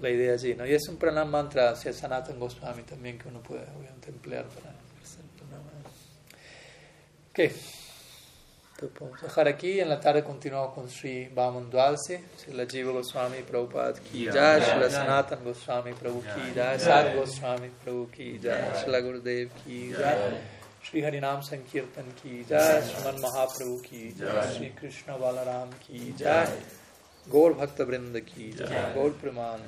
la, 0.01 0.09
idea 0.09 0.33
allí, 0.33 0.55
¿no? 0.55 0.65
Y 0.65 0.73
es 0.73 0.87
un 0.89 0.97
pranam 0.97 1.29
mantra 1.29 1.69
hacia 1.69 1.93
Sanatan 1.93 2.39
Goswami 2.39 2.81
también 2.83 3.19
que 3.19 3.27
uno 3.27 3.41
puede 3.41 3.61
obviamente 3.77 4.09
emplear 4.09 4.45
para 4.45 4.71
hacer 5.01 5.23
pranam. 5.37 5.61
Ok. 7.29 7.80
Podemos 8.87 9.21
dejar 9.21 9.47
aquí. 9.47 9.79
En 9.79 9.89
la 9.89 9.99
tarde 9.99 10.23
continuamos 10.23 10.73
con 10.73 10.89
Sri 10.89 11.27
Vaman 11.27 11.69
Dwalsi, 11.69 12.17
Srila 12.35 12.65
Jiva 12.65 12.91
Goswami 12.91 13.43
Prabhupada 13.43 13.99
ki 13.99 14.25
jai, 14.33 14.59
Srila 14.59 14.89
Sanatan 14.89 15.43
Goswami 15.43 15.93
Prabhu 15.93 16.23
ki 16.23 16.53
jai, 16.55 16.79
Sad 16.79 17.15
Goswami 17.15 17.69
Prabhu 17.83 18.09
ki 18.09 18.39
jai, 18.41 18.73
Srila 18.73 19.01
Gurudev 19.03 19.49
ki 19.63 19.93
jai, 19.93 20.17
Sri 20.81 21.01
Harinam 21.01 21.43
Sankirtan 21.43 22.09
ki 22.15 22.43
jai, 22.49 22.81
Sriman 22.81 23.21
Mahaprabhu 23.21 23.83
ki 23.83 24.15
jai, 24.17 24.47
Sri 24.51 24.69
Krishna 24.75 25.13
Balaram 25.13 25.69
ki 25.79 26.15
jai, 26.17 26.47
Gaur 27.29 27.53
Bhakta 27.53 27.85
Vrinda 27.85 28.25
ki 28.25 28.51
jai, 28.57 28.93
Gaur 28.95 29.11
Praman 29.11 29.61